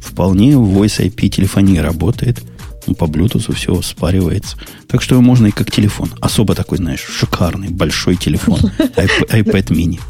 Вполне 0.00 0.52
Voice 0.52 1.06
IP 1.06 1.28
телефония 1.28 1.82
работает– 1.82 2.42
по 2.98 3.04
Bluetooth 3.04 3.54
все 3.54 3.80
спаривается. 3.82 4.56
Так 4.88 5.02
что 5.02 5.20
можно 5.20 5.46
и 5.46 5.50
как 5.50 5.70
телефон. 5.70 6.10
Особо 6.20 6.54
такой, 6.54 6.78
знаешь, 6.78 7.00
шикарный, 7.00 7.68
большой 7.68 8.16
телефон. 8.16 8.58
iPad 8.78 9.68
mini. 9.70 10.00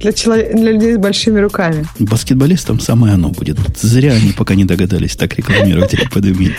Для, 0.00 0.12
человек, 0.12 0.54
для 0.54 0.72
людей 0.72 0.94
с 0.94 0.98
большими 0.98 1.40
руками. 1.40 1.84
Баскетболистам 1.98 2.80
самое 2.80 3.14
оно 3.14 3.30
будет. 3.30 3.58
Зря 3.80 4.12
они 4.12 4.32
пока 4.32 4.54
не 4.54 4.64
догадались 4.64 5.16
так 5.16 5.34
рекламировать 5.36 5.94
iPad 5.94 6.32
mini. 6.36 6.54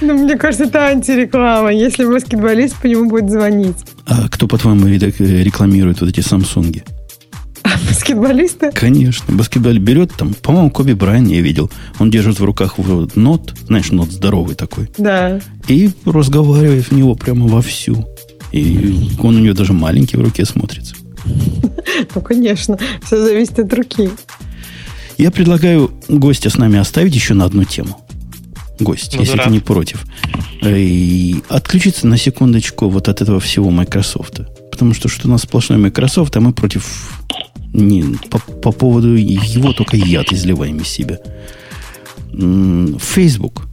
Ну, 0.00 0.14
мне 0.14 0.36
кажется, 0.36 0.64
это 0.64 0.86
антиреклама. 0.86 1.72
Если 1.72 2.04
баскетболист 2.04 2.76
по 2.80 2.86
нему 2.86 3.10
будет 3.10 3.30
звонить. 3.30 3.76
А 4.06 4.28
кто, 4.28 4.48
по-твоему, 4.48 4.86
рекламирует 4.86 6.00
вот 6.00 6.10
эти 6.10 6.20
Самсунги? 6.20 6.84
Баскетболисты? 7.88 8.70
Конечно. 8.72 9.34
Баскетбол 9.34 9.74
берет 9.78 10.12
там, 10.16 10.34
по-моему, 10.34 10.70
Коби 10.70 10.92
Брайан 10.92 11.26
я 11.26 11.40
видел. 11.40 11.70
Он 11.98 12.10
держит 12.10 12.40
в 12.40 12.44
руках 12.44 12.76
нот, 13.14 13.54
знаешь, 13.66 13.90
нот 13.90 14.10
здоровый 14.10 14.54
такой. 14.54 14.90
Да. 14.98 15.40
И 15.68 15.90
разговаривает 16.04 16.86
в 16.86 16.92
него 16.92 17.14
прямо 17.14 17.46
вовсю. 17.46 18.06
И 18.52 19.10
он 19.22 19.36
у 19.36 19.38
него 19.38 19.54
даже 19.54 19.72
маленький 19.72 20.16
в 20.16 20.22
руке 20.22 20.44
смотрится. 20.44 20.94
Ну, 22.14 22.20
конечно. 22.22 22.78
Все 23.04 23.22
зависит 23.22 23.58
от 23.58 23.72
руки. 23.74 24.10
Я 25.18 25.30
предлагаю 25.30 25.90
гостя 26.08 26.48
с 26.48 26.56
нами 26.56 26.78
оставить 26.78 27.14
еще 27.14 27.34
на 27.34 27.44
одну 27.44 27.64
тему. 27.64 28.00
Гость, 28.78 29.14
ну, 29.14 29.20
если 29.20 29.36
ты 29.36 29.50
не 29.50 29.60
против. 29.60 30.04
И 30.62 31.42
отключиться 31.48 32.06
на 32.06 32.16
секундочку 32.16 32.88
вот 32.88 33.08
от 33.08 33.20
этого 33.20 33.38
всего 33.38 33.70
Microsoft. 33.70 34.40
Потому 34.70 34.94
что 34.94 35.08
что 35.08 35.28
у 35.28 35.30
нас 35.30 35.42
сплошной 35.42 35.78
Microsoft, 35.78 36.34
а 36.36 36.40
мы 36.40 36.54
против 36.54 37.12
не, 37.72 38.16
по, 38.28 38.38
по 38.38 38.72
поводу 38.72 39.14
его 39.14 39.72
только 39.72 39.96
яд 39.96 40.32
изливаем 40.32 40.78
из 40.78 40.88
себя. 40.88 41.18
Facebook. 42.32 43.66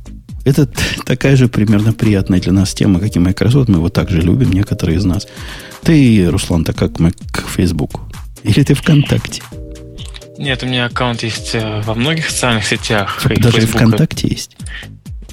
Это 0.46 0.68
такая 1.06 1.36
же 1.36 1.48
примерно 1.48 1.94
приятная 1.94 2.40
для 2.40 2.54
нас 2.54 2.74
тема, 2.74 3.00
как 3.00 3.16
и 3.16 3.20
Microsoft. 3.20 3.70
Мы 3.70 3.78
его 3.78 3.90
также 3.90 4.22
любим, 4.22 4.52
некоторые 4.52 4.98
из 4.98 5.06
нас. 5.06 5.28
Ты, 5.84 6.30
Руслан, 6.30 6.64
так 6.64 6.76
как 6.76 7.00
мы 7.00 7.12
к 7.12 7.48
Facebook? 7.48 8.02
Или 8.44 8.64
ты 8.64 8.74
ВКонтакте? 8.74 9.42
Нет, 10.38 10.62
у 10.64 10.68
меня 10.68 10.86
аккаунт 10.86 11.24
есть 11.24 11.56
э, 11.56 11.82
во 11.82 11.96
многих 11.96 12.30
социальных 12.30 12.66
сетях. 12.66 13.22
Даже 13.38 13.62
Facebook... 13.62 13.76
ВКонтакте 13.76 14.28
есть? 14.28 14.56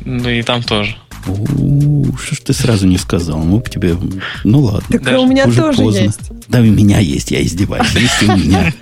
Ну 0.05 0.29
и 0.29 0.43
там 0.43 0.63
тоже. 0.63 0.97
Что 1.25 2.35
ж 2.35 2.39
ты 2.41 2.53
сразу 2.53 2.87
не 2.87 2.99
сказал? 2.99 3.39
Мы 3.39 3.59
бы 3.59 3.69
тебе... 3.69 3.97
Ну 4.45 4.61
ладно. 4.61 4.83
Так 4.91 5.03
Даже 5.03 5.19
у 5.19 5.27
меня 5.27 5.47
тоже 5.47 5.83
поздно. 5.83 6.01
есть. 6.01 6.21
Да, 6.49 6.61
у 6.61 6.65
меня 6.65 6.99
есть, 6.99 7.31
я 7.31 7.43
издеваюсь. 7.43 7.91
Есть 7.95 8.23
у 8.23 8.37
меня. 8.37 8.73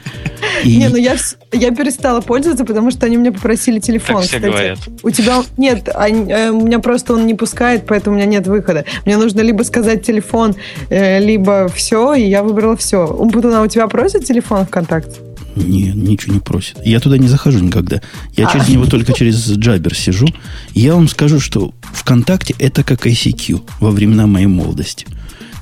И... 0.65 0.77
Не, 0.77 0.89
ну 0.89 0.97
я, 0.97 1.17
я 1.53 1.71
перестала 1.71 2.21
пользоваться, 2.21 2.65
потому 2.65 2.91
что 2.91 3.07
они 3.07 3.17
мне 3.17 3.33
попросили 3.33 3.79
телефон. 3.79 4.17
Так 4.17 4.25
все 4.25 4.37
кстати. 4.37 4.53
говорят. 4.53 4.79
У 5.03 5.11
тебя 5.11 5.43
нет, 5.57 5.89
они, 5.95 6.31
э, 6.31 6.51
у 6.51 6.67
меня 6.67 6.79
просто 6.79 7.15
он 7.15 7.27
не 7.27 7.35
пускает, 7.35 7.85
поэтому 7.87 8.17
у 8.17 8.19
меня 8.19 8.29
нет 8.29 8.47
выхода. 8.47 8.85
Мне 9.07 9.17
нужно 9.17 9.41
либо 9.41 9.63
сказать 9.63 10.05
телефон, 10.05 10.55
э, 10.91 11.21
либо 11.21 11.69
все, 11.69 12.15
и 12.15 12.29
я 12.29 12.43
выбрала 12.43 12.77
все. 12.77 13.07
Умпутуна, 13.07 13.63
у 13.63 13.67
тебя 13.67 13.87
просят 13.87 14.25
телефон 14.25 14.67
ВКонтакте? 14.67 15.21
Не, 15.57 15.93
ничего 15.93 16.35
не 16.35 16.41
просит. 16.41 16.79
Я 16.85 17.01
туда 17.01 17.19
не 17.19 17.29
захожу 17.29 17.59
никогда. 17.61 18.01
Я 18.37 18.47
через 18.47 18.69
него 18.69 18.87
только 18.87 19.13
через 19.13 19.51
Джабер 19.51 19.95
сижу. 19.95 20.27
Я 20.73 20.95
вам 20.95 21.09
скажу, 21.09 21.41
что 21.41 21.75
ВКонтакте 21.93 22.55
это 22.59 22.83
как 22.85 23.07
ICQ 23.07 23.63
во 23.81 23.91
времена 23.91 24.27
моей 24.27 24.47
молодости. 24.47 25.07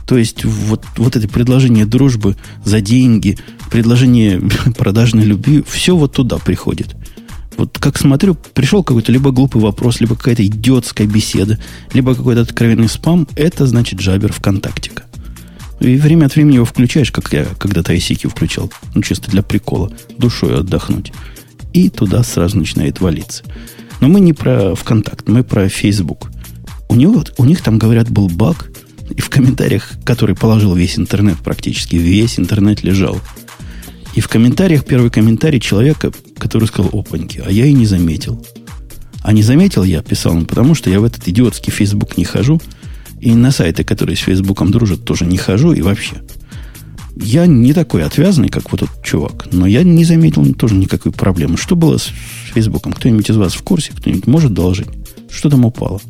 То 0.06 0.18
есть 0.18 0.44
вот, 0.44 0.84
вот 0.96 1.16
это 1.16 1.28
предложение 1.28 1.86
дружбы 1.86 2.36
за 2.64 2.80
деньги, 2.80 3.38
предложение 3.70 4.40
продажной 4.76 5.24
любви, 5.24 5.64
все 5.68 5.96
вот 5.96 6.14
туда 6.14 6.38
приходит. 6.38 6.96
Вот 7.56 7.78
как 7.78 7.98
смотрю, 7.98 8.34
пришел 8.34 8.82
какой-то 8.82 9.12
либо 9.12 9.32
глупый 9.32 9.60
вопрос, 9.60 10.00
либо 10.00 10.16
какая-то 10.16 10.46
идиотская 10.46 11.06
беседа, 11.06 11.58
либо 11.92 12.14
какой-то 12.14 12.40
откровенный 12.40 12.88
спам, 12.88 13.28
это 13.36 13.66
значит 13.66 14.00
Джабер 14.00 14.32
ВКонтактика. 14.32 15.04
И 15.80 15.96
время 15.96 16.26
от 16.26 16.34
времени 16.34 16.56
его 16.56 16.66
включаешь, 16.66 17.10
как 17.10 17.32
я 17.32 17.46
когда-то 17.58 17.94
ICQ 17.94 18.28
включал. 18.28 18.70
Ну, 18.94 19.02
чисто 19.02 19.30
для 19.30 19.42
прикола. 19.42 19.90
Душой 20.18 20.58
отдохнуть. 20.58 21.12
И 21.72 21.88
туда 21.88 22.22
сразу 22.22 22.58
начинает 22.58 23.00
валиться. 23.00 23.44
Но 24.00 24.08
мы 24.08 24.20
не 24.20 24.32
про 24.32 24.74
ВКонтакт, 24.74 25.28
мы 25.28 25.42
про 25.42 25.68
Facebook. 25.68 26.30
У, 26.88 26.94
него, 26.94 27.24
у 27.38 27.44
них 27.44 27.62
там, 27.62 27.78
говорят, 27.78 28.10
был 28.10 28.28
баг, 28.28 28.70
и 29.08 29.20
в 29.20 29.30
комментариях, 29.30 29.92
который 30.04 30.34
положил 30.34 30.74
весь 30.74 30.98
интернет 30.98 31.38
практически, 31.38 31.96
весь 31.96 32.38
интернет 32.38 32.82
лежал. 32.82 33.18
И 34.14 34.20
в 34.20 34.28
комментариях, 34.28 34.84
первый 34.84 35.10
комментарий 35.10 35.60
человека, 35.60 36.12
который 36.36 36.66
сказал, 36.66 36.90
опаньки, 36.92 37.42
а 37.44 37.50
я 37.50 37.66
и 37.66 37.72
не 37.72 37.86
заметил. 37.86 38.44
А 39.22 39.32
не 39.32 39.42
заметил 39.42 39.84
я, 39.84 40.02
писал 40.02 40.36
он, 40.36 40.46
потому 40.46 40.74
что 40.74 40.90
я 40.90 41.00
в 41.00 41.04
этот 41.04 41.26
идиотский 41.26 41.72
Facebook 41.72 42.18
не 42.18 42.24
хожу– 42.24 42.60
и 43.20 43.34
на 43.34 43.50
сайты, 43.50 43.84
которые 43.84 44.16
с 44.16 44.20
Фейсбуком 44.20 44.70
дружат, 44.70 45.04
тоже 45.04 45.26
не 45.26 45.36
хожу 45.36 45.72
и 45.72 45.82
вообще. 45.82 46.22
Я 47.16 47.46
не 47.46 47.74
такой 47.74 48.04
отвязанный, 48.04 48.48
как 48.48 48.72
вот 48.72 48.82
этот 48.82 49.02
чувак, 49.02 49.48
но 49.52 49.66
я 49.66 49.82
не 49.82 50.04
заметил 50.04 50.54
тоже 50.54 50.74
никакой 50.74 51.12
проблемы. 51.12 51.56
Что 51.56 51.76
было 51.76 51.98
с 51.98 52.10
Фейсбуком? 52.54 52.92
Кто-нибудь 52.92 53.28
из 53.28 53.36
вас 53.36 53.54
в 53.54 53.62
курсе? 53.62 53.92
Кто-нибудь 53.92 54.26
может 54.26 54.54
доложить? 54.54 54.88
Что 55.28 55.50
там 55.50 55.64
упало? 55.64 56.00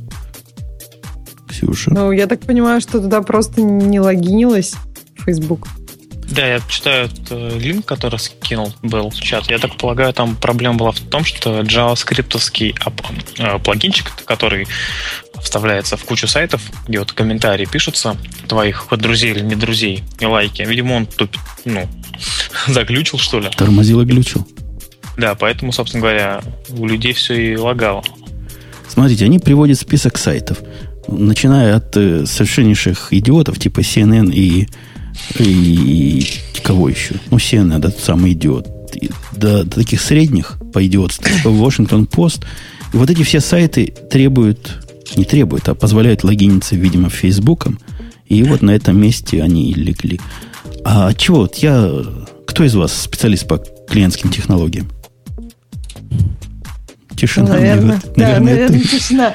Ксюша? 1.48 1.92
Ну, 1.92 2.12
я 2.12 2.26
так 2.26 2.40
понимаю, 2.40 2.80
что 2.80 3.00
туда 3.00 3.22
просто 3.22 3.60
не 3.60 3.98
логинилось 3.98 4.74
Facebook. 5.16 5.66
Да, 6.30 6.46
я 6.46 6.60
читаю 6.68 7.10
линк, 7.58 7.86
который 7.86 8.18
скинул 8.18 8.72
был 8.82 9.10
в 9.10 9.20
чат. 9.20 9.50
Я 9.50 9.58
так 9.58 9.76
полагаю, 9.76 10.12
там 10.12 10.36
проблема 10.36 10.76
была 10.76 10.92
в 10.92 11.00
том, 11.00 11.24
что 11.24 11.60
JavaScript 11.60 12.74
э, 13.38 13.58
плагинчик, 13.58 14.06
который 14.24 14.68
вставляется 15.42 15.96
в 15.96 16.04
кучу 16.04 16.28
сайтов, 16.28 16.62
где 16.86 17.00
вот 17.00 17.12
комментарии 17.12 17.66
пишутся, 17.66 18.16
твоих 18.46 18.86
друзей 18.92 19.32
или 19.32 19.40
не 19.40 19.56
друзей, 19.56 20.04
и 20.20 20.26
лайки. 20.26 20.62
Видимо, 20.62 20.94
он 20.94 21.06
тут, 21.06 21.36
ну, 21.64 21.88
заглючил, 22.68 23.18
что 23.18 23.40
ли. 23.40 23.48
Тормозил 23.56 24.00
и 24.00 24.04
глючил. 24.04 24.46
Да, 25.16 25.34
поэтому, 25.34 25.72
собственно 25.72 26.02
говоря, 26.02 26.40
у 26.68 26.86
людей 26.86 27.12
все 27.12 27.34
и 27.34 27.56
лагало. 27.56 28.04
Смотрите, 28.88 29.24
они 29.24 29.38
приводят 29.38 29.78
список 29.78 30.16
сайтов, 30.18 30.58
начиная 31.08 31.76
от 31.76 31.96
э, 31.96 32.24
совершеннейших 32.26 33.12
идиотов, 33.12 33.58
типа 33.58 33.80
CNN 33.80 34.32
и, 34.32 34.68
и, 35.38 36.20
и 36.54 36.60
кого 36.62 36.88
еще? 36.88 37.16
Ну, 37.30 37.36
CNN, 37.36 37.78
да, 37.78 37.90
тот 37.90 38.00
самый 38.00 38.32
идиот. 38.32 38.68
И 38.96 39.10
до, 39.32 39.64
до 39.64 39.76
таких 39.76 40.00
средних 40.00 40.58
по 40.72 40.84
идиотству, 40.84 41.24
типа 41.36 41.48
Washington 41.48 42.08
Post. 42.08 42.44
И 42.92 42.96
вот 42.96 43.10
эти 43.10 43.22
все 43.22 43.40
сайты 43.40 43.94
требуют 44.10 44.80
не 45.16 45.24
требует, 45.24 45.68
а 45.68 45.74
позволяет 45.74 46.24
логиниться, 46.24 46.76
видимо, 46.76 47.08
Фейсбуком. 47.08 47.78
И 48.26 48.42
вот 48.42 48.62
на 48.62 48.70
этом 48.70 49.00
месте 49.00 49.42
они 49.42 49.70
и 49.70 49.74
легли. 49.74 50.20
А 50.84 51.12
чего? 51.14 51.40
Вот 51.40 51.56
я... 51.56 51.92
Кто 52.46 52.64
из 52.64 52.74
вас 52.74 52.92
специалист 52.92 53.46
по 53.46 53.58
клиентским 53.88 54.30
технологиям? 54.30 54.88
Тишина. 57.20 57.48
Наверное, 57.48 58.00
наверное, 58.16 58.16
да, 58.16 58.40
наверное, 58.40 58.80
тишина. 58.80 59.34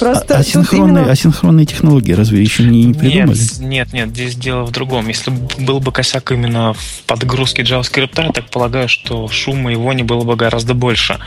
Просто 0.00 0.36
а, 0.36 0.40
асинхронные, 0.40 1.02
именно... 1.02 1.12
асинхронные 1.12 1.64
технологии 1.64 2.10
разве 2.10 2.42
еще 2.42 2.64
не, 2.64 2.86
не 2.86 2.92
придумали? 2.92 3.38
Нет, 3.60 3.60
нет, 3.60 3.92
нет, 3.92 4.08
здесь 4.08 4.34
дело 4.34 4.64
в 4.64 4.72
другом. 4.72 5.06
Если 5.06 5.32
был 5.60 5.78
бы 5.78 5.92
косяк 5.92 6.32
именно 6.32 6.72
в 6.74 7.02
подгрузке 7.06 7.62
JavaScript, 7.62 8.20
я 8.20 8.32
так 8.32 8.50
полагаю, 8.50 8.88
что 8.88 9.28
шума 9.28 9.70
его 9.70 9.92
не 9.92 10.02
было 10.02 10.24
бы 10.24 10.34
гораздо 10.34 10.74
больше. 10.74 11.20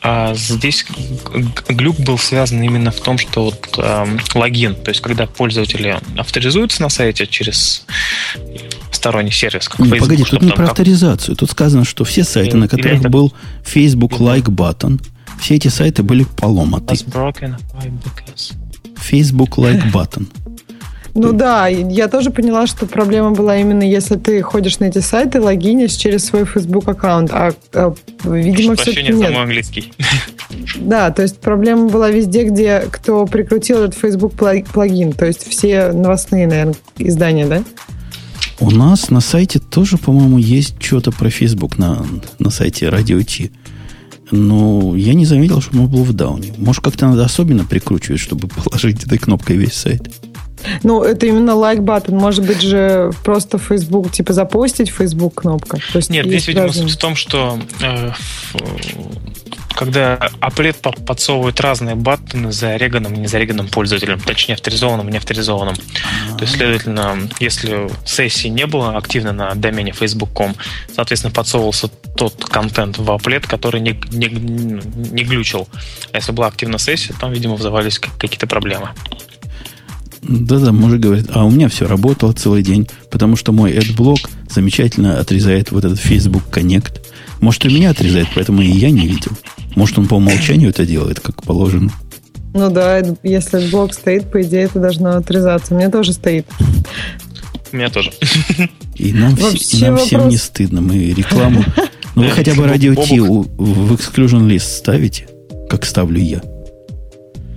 А 0.00 0.34
здесь 0.34 0.86
глюк 1.68 2.00
был 2.00 2.16
связан 2.16 2.62
именно 2.62 2.90
в 2.90 3.00
том, 3.00 3.18
что 3.18 3.44
вот 3.44 3.74
э, 3.76 4.06
логин, 4.34 4.74
то 4.74 4.88
есть 4.88 5.02
когда 5.02 5.26
пользователи 5.26 5.98
авторизуются 6.16 6.80
на 6.80 6.88
сайте 6.88 7.26
через 7.26 7.84
сторонний 8.90 9.32
сервис, 9.32 9.68
как 9.68 9.80
Facebook. 9.80 10.00
Погоди, 10.00 10.24
тут 10.24 10.40
не 10.40 10.52
про 10.52 10.64
авторизацию. 10.64 11.36
Тут 11.36 11.50
сказано, 11.50 11.84
что 11.84 12.04
все 12.04 12.24
сайты, 12.24 12.56
на 12.56 12.68
которых 12.68 13.02
был 13.02 13.34
Facebook 13.64 14.12
Like 14.12 14.46
Button, 14.46 14.98
все 15.40 15.56
эти 15.56 15.68
сайты 15.68 16.02
были 16.02 16.24
поломаты. 16.24 16.96
Facebook 18.96 19.58
Like 19.58 19.92
Button. 19.92 20.26
Ну 21.18 21.32
да, 21.32 21.66
я 21.66 22.08
тоже 22.08 22.30
поняла, 22.30 22.66
что 22.66 22.84
проблема 22.84 23.30
была 23.30 23.56
именно 23.56 23.82
если 23.82 24.16
ты 24.16 24.42
ходишь 24.42 24.78
на 24.80 24.84
эти 24.84 24.98
сайты, 24.98 25.40
логинишь 25.40 25.92
через 25.92 26.26
свой 26.26 26.44
Facebook 26.44 26.86
аккаунт, 26.86 27.30
а, 27.32 27.54
а 27.72 27.94
видимо 28.24 28.76
все-таки 28.76 29.12
нет. 29.12 29.30
за 29.30 29.42
английский. 29.42 29.92
Да, 30.76 31.10
то 31.10 31.22
есть 31.22 31.38
проблема 31.40 31.88
была 31.88 32.10
везде, 32.10 32.44
где 32.44 32.80
кто 32.90 33.26
прикрутил 33.26 33.78
этот 33.82 33.98
Facebook 33.98 34.34
плагин, 34.34 35.12
то 35.12 35.26
есть 35.26 35.48
все 35.48 35.92
новостные, 35.92 36.46
наверное, 36.46 36.74
издания, 36.98 37.46
да? 37.46 37.62
У 38.60 38.70
нас 38.70 39.10
на 39.10 39.20
сайте 39.20 39.58
тоже, 39.58 39.98
по-моему, 39.98 40.38
есть 40.38 40.80
что-то 40.80 41.12
про 41.12 41.30
Facebook 41.30 41.78
на, 41.78 42.06
на 42.38 42.50
сайте 42.50 42.86
Radio 42.86 43.22
T. 43.22 43.50
Ну, 44.30 44.94
я 44.94 45.14
не 45.14 45.24
заметил, 45.24 45.60
что 45.60 45.78
он 45.78 45.86
был 45.86 46.04
в 46.04 46.12
дауне. 46.12 46.52
Может, 46.58 46.82
как-то 46.82 47.06
надо 47.06 47.24
особенно 47.24 47.64
прикручивать, 47.64 48.20
чтобы 48.20 48.48
положить 48.48 49.04
этой 49.04 49.18
кнопкой 49.18 49.56
весь 49.56 49.74
сайт. 49.74 50.10
Ну, 50.82 51.02
это 51.02 51.26
именно 51.26 51.54
лайк 51.54 51.80
like 51.80 51.84
button. 51.84 52.14
Может 52.14 52.44
быть 52.46 52.60
же 52.60 53.12
просто 53.24 53.58
Facebook, 53.58 54.10
типа 54.10 54.32
запостить 54.32 54.90
Facebook 54.90 55.34
кнопка. 55.42 55.78
То 55.92 55.98
есть 55.98 56.10
Нет, 56.10 56.26
здесь, 56.26 56.48
видимо, 56.48 56.72
суть 56.72 56.90
в 56.90 56.96
том, 56.96 57.14
что 57.14 57.58
э, 57.80 58.10
когда 59.76 60.16
Applet 60.40 61.04
подсовывает 61.04 61.60
разные 61.60 61.94
баттоны 61.94 62.50
за 62.50 62.76
реганом 62.76 63.14
и 63.14 63.18
не 63.18 63.26
за 63.26 63.38
реганом 63.38 63.68
пользователем, 63.68 64.18
точнее 64.18 64.54
авторизованным 64.54 65.08
и 65.08 65.12
не 65.12 65.18
авторизованным. 65.18 65.76
То 65.76 66.42
есть, 66.42 66.54
следовательно, 66.54 67.18
если 67.38 67.90
сессии 68.04 68.48
не 68.48 68.66
было 68.66 68.96
активно 68.96 69.32
на 69.32 69.54
домене 69.54 69.92
facebook.com, 69.92 70.56
соответственно, 70.94 71.32
подсовывался 71.32 71.88
тот 72.16 72.46
контент 72.46 72.98
в 72.98 73.08
Applet, 73.10 73.46
который 73.46 73.80
не, 73.80 74.00
не, 74.10 74.28
не 74.28 75.24
глючил. 75.24 75.68
А 76.12 76.16
если 76.16 76.32
была 76.32 76.46
активна 76.46 76.78
сессия, 76.78 77.14
там, 77.20 77.32
видимо, 77.32 77.56
вызывались 77.56 77.98
какие-то 77.98 78.46
проблемы. 78.46 78.90
Да-да, 80.22 80.72
мужик 80.72 81.00
говорит, 81.00 81.26
а 81.32 81.44
у 81.44 81.50
меня 81.50 81.68
все 81.68 81.86
работало 81.86 82.32
целый 82.32 82.62
день, 82.62 82.88
потому 83.10 83.36
что 83.36 83.52
мой 83.52 83.72
AdBlock 83.72 84.28
замечательно 84.48 85.20
отрезает 85.20 85.70
вот 85.70 85.84
этот 85.84 86.00
Facebook 86.00 86.44
Connect. 86.50 87.00
Может, 87.40 87.64
и 87.64 87.68
меня 87.68 87.90
отрезает, 87.90 88.28
поэтому 88.34 88.62
и 88.62 88.70
я 88.70 88.90
не 88.90 89.06
видел. 89.06 89.32
Может, 89.74 89.98
он 89.98 90.06
по 90.06 90.14
умолчанию 90.14 90.70
это 90.70 90.86
делает, 90.86 91.20
как 91.20 91.42
положено. 91.42 91.92
Ну 92.54 92.70
да, 92.70 93.02
если 93.22 93.68
блок 93.70 93.92
стоит, 93.92 94.30
по 94.30 94.40
идее, 94.40 94.64
это 94.64 94.80
должно 94.80 95.16
отрезаться. 95.16 95.74
У 95.74 95.76
меня 95.76 95.90
тоже 95.90 96.12
стоит. 96.12 96.46
У 97.72 97.76
меня 97.76 97.90
тоже. 97.90 98.10
И 98.94 99.12
нам, 99.12 99.34
и 99.34 99.80
нам 99.80 99.96
всем 99.98 100.28
не 100.28 100.36
стыдно. 100.36 100.80
Мы 100.80 101.12
рекламу... 101.12 101.64
Ну, 102.14 102.22
вы 102.22 102.30
хотя 102.30 102.54
бы 102.54 102.66
радио 102.66 102.94
Ти 102.94 103.20
в 103.20 103.92
exclusion 103.92 104.48
list 104.48 104.78
ставите, 104.78 105.28
как 105.68 105.84
ставлю 105.84 106.18
я. 106.18 106.40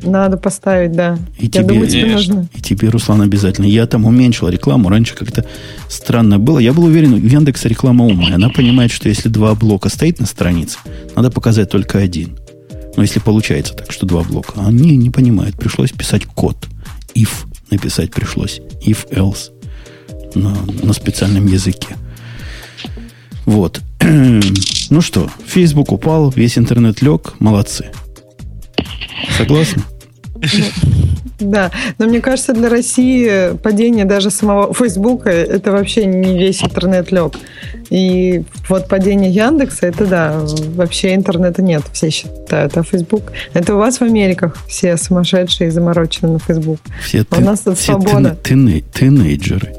Надо 0.04 0.38
поставить, 0.38 0.93
да. 0.93 1.18
И 1.38 1.45
Я 1.45 1.52
тебе, 1.52 1.64
думаю, 1.64 1.88
тебе 1.88 2.14
нужно. 2.14 2.47
И 2.54 2.62
тебе, 2.62 2.89
Руслан, 2.89 3.22
обязательно. 3.22 3.66
Я 3.66 3.86
там 3.86 4.06
уменьшил 4.06 4.50
рекламу. 4.50 4.89
Раньше 4.89 5.16
как-то 5.16 5.45
странно 5.89 6.39
было. 6.39 6.60
Я 6.60 6.74
был 6.74 6.86
уверен, 6.86 7.16
в 7.16 7.26
Яндекс 7.26 7.66
реклама 7.66 8.06
умная. 8.06 8.36
Она 8.36 8.50
понимает, 8.50 8.91
что 8.91 9.10
если 9.10 9.30
два 9.30 9.56
блока 9.56 9.89
стоит 9.89 10.20
на 10.20 10.26
странице, 10.26 10.78
надо 11.16 11.32
показать 11.32 11.70
только 11.70 12.00
один. 12.00 12.38
Но 12.95 13.04
если 13.04 13.20
получается 13.20 13.74
так, 13.74 13.91
что 13.91 14.06
два 14.06 14.24
блока. 14.24 14.54
А 14.58 14.68
они 14.68 14.95
не 14.97 15.10
понимают. 15.10 15.58
Пришлось 15.58 15.91
писать 15.91 16.26
код. 16.26 16.58
If 17.16 17.30
написать 17.72 18.12
пришлось. 18.12 18.62
If 18.86 19.10
else. 19.12 19.52
На, 20.36 20.56
на 20.84 20.93
специальном 20.93 21.47
языке. 21.47 21.95
Вот. 23.45 23.82
ну 24.89 25.02
что, 25.02 25.30
Facebook 25.45 25.91
упал, 25.91 26.30
весь 26.30 26.58
интернет 26.58 27.02
лег. 27.02 27.34
Молодцы. 27.39 27.91
Согласны? 29.38 29.84
Да, 31.39 31.72
но 31.97 32.05
мне 32.05 32.20
кажется, 32.20 32.51
для 32.51 32.67
России 32.67 33.55
падение 33.63 34.03
даже 34.03 34.30
самого 34.30 34.74
Фейсбука 34.74 35.30
это 35.30 35.72
вообще 35.72 36.05
не 36.05 36.38
весь 36.38 36.61
интернет 36.61 37.13
лег. 37.13 37.36
И 37.89 38.43
вот 38.67 38.89
падение 38.89 39.32
Яндекса, 39.32 39.88
это 39.88 40.05
да, 40.05 40.45
вообще 40.76 41.15
интернета 41.15 41.61
нет, 41.61 41.84
все 41.93 42.09
считают, 42.09 42.78
а 42.78 42.84
Facebook, 42.84 43.32
это 43.53 43.76
у 43.76 43.78
вас 43.78 43.99
в 43.99 44.01
Америках 44.01 44.57
все 44.67 44.97
сумасшедшие 44.97 45.70
и 45.70 45.72
заморочены 45.72 46.34
на 46.34 46.39
Facebook. 46.39 46.80
Все 47.01 47.26
а 47.30 47.38
у 47.38 47.41
нас 47.41 47.61
тут 47.61 47.78
все 47.78 47.93
свобода. 47.93 48.38
Тин, 48.43 48.84
тинейджеры 48.93 49.74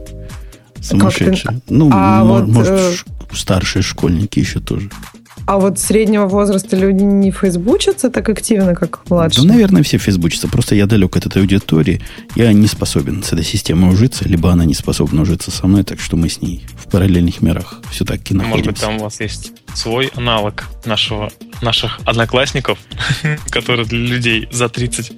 сумасшедшие. 0.81 1.61
Ну, 1.69 1.91
а 1.93 2.25
может, 2.25 2.47
вот, 2.47 2.55
может 2.55 2.73
э... 2.73 3.35
старшие 3.35 3.83
школьники 3.83 4.39
еще 4.39 4.61
тоже. 4.61 4.91
А 5.47 5.59
вот 5.59 5.79
среднего 5.79 6.27
возраста 6.27 6.77
люди 6.77 7.03
не 7.03 7.31
фейсбучатся 7.31 8.11
так 8.11 8.29
активно, 8.29 8.75
как 8.75 9.01
младшие? 9.09 9.47
Да, 9.47 9.53
наверное, 9.53 9.83
все 9.83 9.99
фейсбучатся. 9.99 10.49
Просто 10.49 10.75
я 10.75 10.87
далек 10.87 11.17
от 11.17 11.27
этой 11.27 11.43
аудитории. 11.43 12.01
Я 12.37 12.53
не 12.53 12.67
способен 12.67 13.23
с 13.23 13.33
этой 13.33 13.45
системой 13.45 13.93
ужиться, 13.93 14.29
либо 14.29 14.53
она 14.53 14.65
не 14.65 14.75
способна 14.75 15.23
ужиться 15.23 15.51
со 15.51 15.67
мной, 15.67 15.85
так 15.85 16.01
что 16.01 16.17
мы 16.17 16.29
с 16.29 16.41
ней 16.41 16.65
в 16.77 16.91
параллельных 16.91 17.43
мирах 17.43 17.81
все-таки 17.91 18.35
находимся. 18.35 18.71
Может 18.71 18.73
быть, 18.73 18.81
там 18.81 18.97
у 18.99 19.01
вас 19.05 19.21
есть 19.21 19.53
свой 19.75 20.11
аналог 20.15 20.65
нашего, 20.85 21.31
наших 21.63 22.01
одноклассников, 22.05 22.79
который 23.51 23.85
для 23.85 23.99
людей 23.99 24.49
за 24.53 24.69
30 24.69 25.13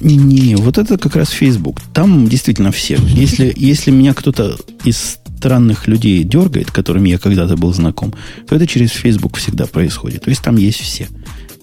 не-не, 0.00 0.56
вот 0.56 0.78
это 0.78 0.98
как 0.98 1.16
раз 1.16 1.30
Facebook. 1.30 1.80
Там 1.92 2.28
действительно 2.28 2.72
все. 2.72 2.96
Если, 2.96 3.52
если 3.56 3.90
меня 3.90 4.12
кто-то 4.12 4.56
из 4.82 5.18
странных 5.44 5.86
людей 5.88 6.24
дергает, 6.24 6.70
которыми 6.70 7.10
я 7.10 7.18
когда-то 7.18 7.54
был 7.58 7.74
знаком, 7.74 8.14
то 8.48 8.56
это 8.56 8.66
через 8.66 8.92
Facebook 8.92 9.36
всегда 9.36 9.66
происходит. 9.66 10.22
То 10.22 10.30
есть 10.30 10.42
там 10.42 10.56
есть 10.56 10.80
все. 10.80 11.06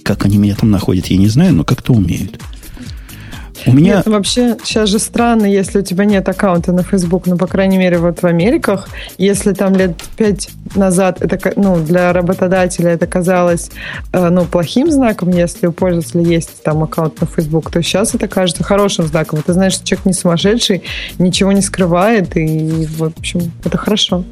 Как 0.04 0.24
они 0.24 0.38
меня 0.38 0.56
там 0.56 0.70
находят, 0.70 1.08
я 1.08 1.18
не 1.18 1.30
знаю, 1.30 1.56
но 1.56 1.64
как-то 1.64 1.94
умеют. 1.94 2.40
У 3.66 3.74
меня... 3.74 3.98
Нет, 3.98 4.08
вообще, 4.08 4.58
сейчас 4.64 4.90
же 4.90 5.00
странно, 5.00 5.46
если 5.46 5.80
у 5.80 5.82
тебя 5.82 6.06
нет 6.06 6.28
аккаунта 6.28 6.72
на 6.72 6.84
Facebook, 6.84 7.28
ну, 7.28 7.38
по 7.38 7.48
крайней 7.48 7.78
мере, 7.78 7.98
вот 7.98 8.22
в 8.22 8.26
Америках, 8.26 8.90
если 9.18 9.54
там 9.54 9.76
лет 9.76 10.02
пять 10.18 10.50
назад 10.76 11.22
это, 11.22 11.54
ну, 11.56 11.84
для 11.84 12.14
работодателя 12.14 12.92
это 12.92 13.08
казалось, 13.08 13.72
э, 14.14 14.30
ну, 14.30 14.46
плохим 14.46 14.92
знаком, 14.92 15.30
если 15.30 15.68
у 15.68 15.72
пользователя 15.72 16.22
есть 16.22 16.64
там 16.64 16.84
аккаунт 16.84 17.22
на 17.22 17.28
Facebook, 17.28 17.72
то 17.72 17.82
сейчас 17.82 18.16
это 18.16 18.28
кажется 18.28 18.64
хорошим 18.64 19.06
знаком. 19.06 19.42
Ты 19.42 19.54
знаешь, 19.54 19.74
что 19.74 19.86
человек 19.86 20.06
не 20.06 20.14
сумасшедший, 20.14 20.84
ничего 21.20 21.52
не 21.52 21.62
скрывает, 21.62 22.36
и, 22.38 22.88
в 22.98 23.04
общем, 23.04 23.52
это 23.64 23.78
хорошо. 23.78 24.24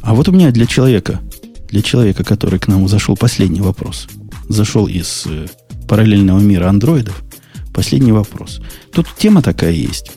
А 0.00 0.14
вот 0.14 0.28
у 0.28 0.32
меня 0.32 0.50
для 0.50 0.66
человека, 0.66 1.20
для 1.68 1.82
человека, 1.82 2.24
который 2.24 2.58
к 2.58 2.68
нам 2.68 2.86
зашел, 2.88 3.16
последний 3.16 3.60
вопрос. 3.60 4.08
Зашел 4.48 4.86
из 4.86 5.24
э, 5.26 5.46
параллельного 5.88 6.38
мира 6.38 6.68
андроидов. 6.68 7.22
Последний 7.76 8.12
вопрос. 8.12 8.62
Тут 8.90 9.06
тема 9.18 9.42
такая 9.42 9.72
есть. 9.72 10.12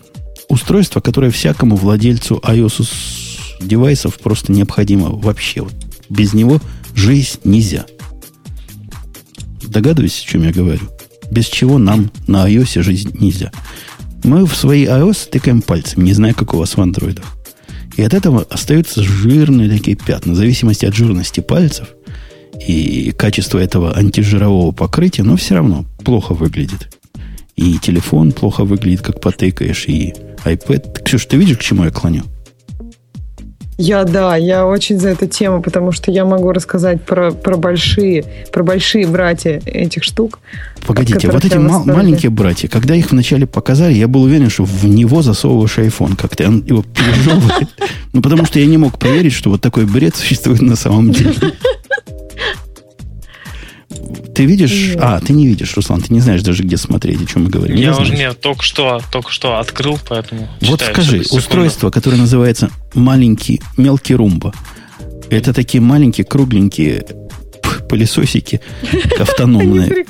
Устройство, 0.47 1.01
которое 1.01 1.29
всякому 1.29 1.75
владельцу 1.75 2.39
iOS 2.41 2.87
девайсов 3.61 4.17
просто 4.17 4.53
необходимо 4.53 5.09
вообще. 5.09 5.63
Вот 5.63 5.73
без 6.09 6.33
него 6.33 6.61
жизнь 6.95 7.39
нельзя. 7.43 7.85
Догадываетесь, 9.61 10.23
о 10.23 10.29
чем 10.29 10.43
я 10.43 10.53
говорю? 10.53 10.79
Без 11.31 11.47
чего 11.47 11.77
нам 11.77 12.09
на 12.27 12.49
iOS 12.49 12.81
жизнь 12.81 13.11
нельзя. 13.19 13.51
Мы 14.23 14.45
в 14.45 14.55
свои 14.55 14.85
iOS 14.85 15.29
тыкаем 15.29 15.61
пальцем, 15.61 16.05
не 16.05 16.13
зная, 16.13 16.33
как 16.33 16.53
у 16.53 16.57
вас 16.59 16.77
в 16.77 16.81
андроидах. 16.81 17.25
И 17.97 18.01
от 18.01 18.13
этого 18.13 18.47
остаются 18.49 19.03
жирные 19.03 19.69
такие 19.69 19.97
пятна. 19.97 20.31
В 20.31 20.37
зависимости 20.37 20.85
от 20.85 20.95
жирности 20.95 21.41
пальцев 21.41 21.89
и 22.65 23.11
качества 23.11 23.59
этого 23.59 23.93
антижирового 23.97 24.71
покрытия, 24.71 25.23
но 25.23 25.35
все 25.35 25.55
равно 25.55 25.83
плохо 26.05 26.33
выглядит 26.33 26.98
и 27.59 27.77
телефон 27.77 28.31
плохо 28.31 28.63
выглядит, 28.63 29.01
как 29.01 29.19
потыкаешь, 29.19 29.85
и 29.87 30.13
iPad. 30.45 31.03
Ксюш, 31.03 31.25
ты 31.25 31.35
видишь, 31.35 31.57
к 31.57 31.61
чему 31.61 31.83
я 31.83 31.91
клоню? 31.91 32.23
Я, 33.77 34.03
да, 34.03 34.35
я 34.35 34.65
очень 34.65 34.99
за 34.99 35.09
эту 35.09 35.25
тему, 35.27 35.61
потому 35.61 35.93
что 35.93 36.11
я 36.11 36.25
могу 36.25 36.51
рассказать 36.51 37.01
про, 37.01 37.31
про 37.31 37.55
большие, 37.57 38.25
про 38.51 38.63
большие 38.63 39.07
братья 39.07 39.61
этих 39.65 40.03
штук. 40.03 40.39
Погодите, 40.85 41.29
вот 41.31 41.45
эти 41.45 41.55
ма- 41.55 41.83
маленькие 41.85 42.29
братья, 42.29 42.67
когда 42.67 42.95
их 42.95 43.11
вначале 43.11 43.47
показали, 43.47 43.93
я 43.93 44.07
был 44.07 44.23
уверен, 44.23 44.49
что 44.49 44.65
в 44.65 44.85
него 44.85 45.21
засовываешь 45.21 45.77
iPhone 45.77 46.17
как-то, 46.17 46.47
он 46.47 46.63
его 46.65 46.83
пережевывает. 46.83 47.69
Ну, 48.11 48.21
потому 48.21 48.45
что 48.45 48.59
я 48.59 48.65
не 48.65 48.77
мог 48.77 48.97
поверить, 48.99 49.33
что 49.33 49.49
вот 49.49 49.61
такой 49.61 49.85
бред 49.85 50.15
существует 50.15 50.61
на 50.61 50.75
самом 50.75 51.11
деле. 51.11 51.35
Ты 54.39 54.45
видишь? 54.45 54.71
Нет. 54.71 54.99
А, 55.01 55.19
ты 55.19 55.33
не 55.33 55.45
видишь, 55.47 55.75
Руслан, 55.75 55.99
ты 56.01 56.13
не 56.13 56.21
знаешь 56.21 56.41
даже, 56.43 56.63
где 56.63 56.77
смотреть, 56.77 57.21
о 57.21 57.25
чем 57.25 57.43
мы 57.43 57.49
говорим. 57.49 57.75
Я 57.75 57.93
уже 57.93 58.15
нет, 58.15 58.39
только 58.39 58.63
что, 58.63 59.01
только 59.11 59.31
что 59.31 59.59
открыл, 59.59 59.99
поэтому. 60.07 60.47
Вот 60.61 60.79
скажи, 60.79 61.25
устройство, 61.31 61.89
которое 61.89 62.15
называется 62.15 62.69
маленький, 62.93 63.61
мелкий 63.75 64.15
румба. 64.15 64.53
Это 65.29 65.53
такие 65.53 65.81
маленькие, 65.81 66.23
кругленькие 66.23 67.05
пылесосики 67.89 68.61
автономные, 69.19 70.05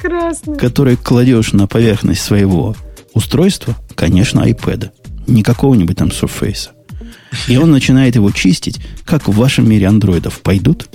которые 0.60 0.96
кладешь 0.96 1.52
на 1.54 1.66
поверхность 1.66 2.22
своего 2.22 2.76
устройства, 3.16 3.76
конечно, 3.96 4.42
iPad. 4.42 4.92
Не 5.26 5.42
какого-нибудь 5.42 5.98
там 5.98 6.10
Surface. 6.10 6.70
И 7.48 7.58
он 7.58 7.72
начинает 7.72 8.14
его 8.14 8.30
чистить, 8.30 8.80
как 9.06 9.28
в 9.28 9.32
вашем 9.32 9.68
мире 9.68 9.88
андроидов 9.88 10.42
пойдут? 10.42 10.88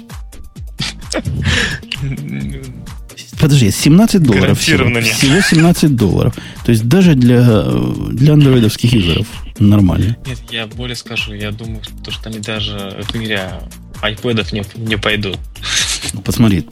Подожди, 3.44 3.70
17 3.70 4.22
долларов 4.22 4.58
всего, 4.58 4.88
нет. 4.88 5.04
всего 5.04 5.38
17 5.38 5.94
долларов. 5.94 6.34
То 6.64 6.72
есть 6.72 6.88
даже 6.88 7.14
для, 7.14 7.62
для 8.10 8.32
андроидовских 8.32 8.90
юзеров 8.90 9.26
нормально. 9.58 10.16
Нет, 10.26 10.38
я 10.50 10.66
более 10.66 10.96
скажу, 10.96 11.34
я 11.34 11.50
думаю, 11.50 11.82
что, 11.84 12.10
что 12.10 12.30
они 12.30 12.38
даже 12.38 13.04
в 13.06 13.14
мире 13.14 13.50
айпэдов 14.00 14.50
не, 14.54 14.62
не 14.76 14.96
пойдут. 14.96 15.38
Ну, 16.14 16.22
посмотри, 16.22 16.66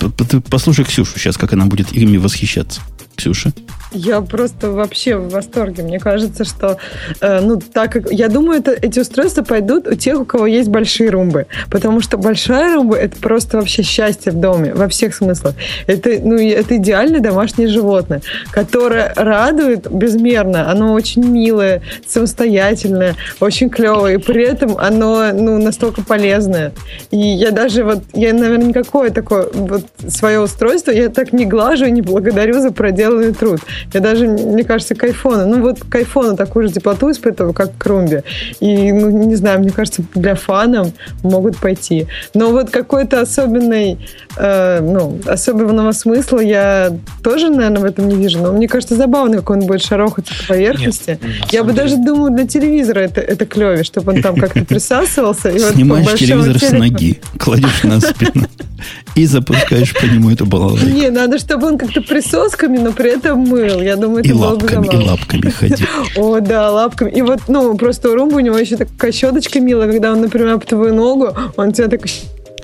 послушай 0.49 0.87
Ксюшу 0.87 1.19
сейчас, 1.19 1.37
как 1.37 1.53
она 1.53 1.67
будет 1.67 1.93
ими 1.93 2.17
восхищаться. 2.17 2.81
Ксюша? 3.17 3.53
Я 3.95 4.23
просто 4.23 4.71
вообще 4.71 5.17
в 5.17 5.29
восторге. 5.29 5.83
Мне 5.83 5.99
кажется, 5.99 6.45
что, 6.45 6.79
э, 7.21 7.41
ну, 7.41 7.61
так 7.61 7.93
как... 7.93 8.11
Я 8.11 8.29
думаю, 8.29 8.61
это, 8.61 8.73
эти 8.73 9.01
устройства 9.01 9.43
пойдут 9.43 9.87
у 9.87 9.95
тех, 9.95 10.21
у 10.21 10.25
кого 10.25 10.47
есть 10.47 10.71
большие 10.71 11.11
румбы. 11.11 11.47
Потому 11.71 12.01
что 12.01 12.17
большая 12.17 12.75
румба— 12.75 12.97
это 12.99 13.19
просто 13.19 13.59
вообще 13.59 13.83
счастье 13.83 14.33
в 14.33 14.37
доме, 14.37 14.73
во 14.73 14.89
всех 14.89 15.15
смыслах. 15.15 15.55
Это, 15.87 16.11
ну, 16.23 16.37
это 16.37 16.77
идеальное 16.77 17.21
домашнее 17.21 17.69
животное, 17.69 18.23
которое 18.51 19.13
радует 19.15 19.91
безмерно. 19.91 20.71
Оно 20.71 20.95
очень 20.95 21.25
милое, 21.25 21.83
самостоятельное, 22.07 23.15
очень 23.41 23.69
клевое. 23.69 24.15
И 24.15 24.19
при 24.19 24.43
этом 24.43 24.79
оно, 24.79 25.33
ну, 25.33 25.63
настолько 25.63 26.03
полезное. 26.03 26.73
И 27.11 27.19
я 27.19 27.51
даже 27.51 27.85
вот... 27.85 28.03
Я, 28.15 28.33
наверное, 28.33 28.69
никакое 28.69 29.11
такое 29.11 29.49
вот 29.53 29.85
свое 30.09 30.41
устройство 30.41 30.91
я 30.91 31.09
так 31.11 31.33
не 31.33 31.45
глажу 31.45 31.85
и 31.85 31.91
не 31.91 32.01
благодарю 32.01 32.61
за 32.61 32.71
проделанный 33.03 33.33
труд. 33.33 33.61
Я 33.93 34.01
даже, 34.01 34.27
мне 34.27 34.65
кажется, 34.65 34.95
к 34.95 35.03
айфону, 35.05 35.47
ну 35.47 35.63
вот 35.63 35.81
к 35.81 35.95
айфону 35.95 36.37
такую 36.37 36.69
же 36.69 36.75
теплоту 36.75 37.11
испытываю, 37.11 37.53
как 37.53 37.77
к 37.77 37.87
румбе. 37.87 38.25
И, 38.61 38.93
ну, 38.93 39.11
не 39.11 39.35
знаю, 39.35 39.61
мне 39.61 39.71
кажется, 39.71 40.03
для 40.15 40.35
фанов 40.35 40.89
могут 41.23 41.57
пойти. 41.57 42.07
Но 42.35 42.51
вот 42.51 42.71
какой-то 42.71 43.21
особенный, 43.21 43.99
э, 44.37 44.81
ну, 44.81 45.19
особенного 45.27 45.93
смысла 45.93 46.41
я 46.41 46.93
тоже, 47.23 47.51
наверное, 47.51 47.81
в 47.81 47.85
этом 47.85 48.09
не 48.09 48.17
вижу. 48.17 48.41
Но 48.41 48.53
мне 48.53 48.69
кажется, 48.69 48.97
забавно, 48.97 49.39
как 49.39 49.51
он 49.51 49.61
будет 49.61 49.83
шарохаться 49.83 50.33
по 50.41 50.55
поверхности. 50.55 51.19
Нет, 51.23 51.53
я 51.53 51.65
бы 51.65 51.73
даже 51.73 51.97
думаю, 51.97 52.33
для 52.33 52.47
телевизора 52.47 53.01
это, 53.01 53.21
это 53.21 53.47
клевее, 53.47 53.85
чтобы 53.85 54.13
он 54.13 54.23
там 54.23 54.37
как-то 54.37 54.65
присасывался. 54.65 55.51
И 55.51 55.59
Снимаешь 55.59 56.07
вот 56.07 56.19
телевизор 56.19 56.59
с 56.59 56.73
ноги, 56.73 57.21
кладешь 57.39 57.83
на 57.83 58.01
спину 58.01 58.47
и 59.15 59.27
запускаешь 59.27 59.93
по 59.95 60.05
нему 60.05 60.31
эту 60.31 60.47
балалайку. 60.47 60.87
Не, 60.87 61.11
надо, 61.11 61.39
чтобы 61.39 61.67
он 61.67 61.79
как-то 61.79 62.01
присосками, 62.01 62.79
но 62.93 62.97
при 62.97 63.11
этом 63.11 63.41
мыл. 63.41 63.81
Я 63.81 63.97
думаю, 63.97 64.21
это 64.21 64.29
и 64.29 64.33
лапками, 64.33 64.87
и 64.87 64.97
лапками 64.97 65.51
ходил. 65.51 65.87
О, 66.17 66.41
да, 66.41 66.71
лапками. 66.71 67.11
И 67.11 67.23
вот, 67.23 67.41
ну, 67.49 67.77
просто 67.77 68.11
у 68.11 68.15
Румба 68.15 68.37
у 68.37 68.41
него 68.41 68.59
еще 68.59 68.77
такая 68.77 69.13
щеточка 69.13 69.61
милая, 69.61 69.91
когда 69.91 70.13
он, 70.13 70.21
например, 70.21 70.55
об 70.55 70.65
твою 70.65 70.95
ногу, 70.95 71.35
он 71.57 71.73
тебя 71.73 71.89
так 71.89 72.03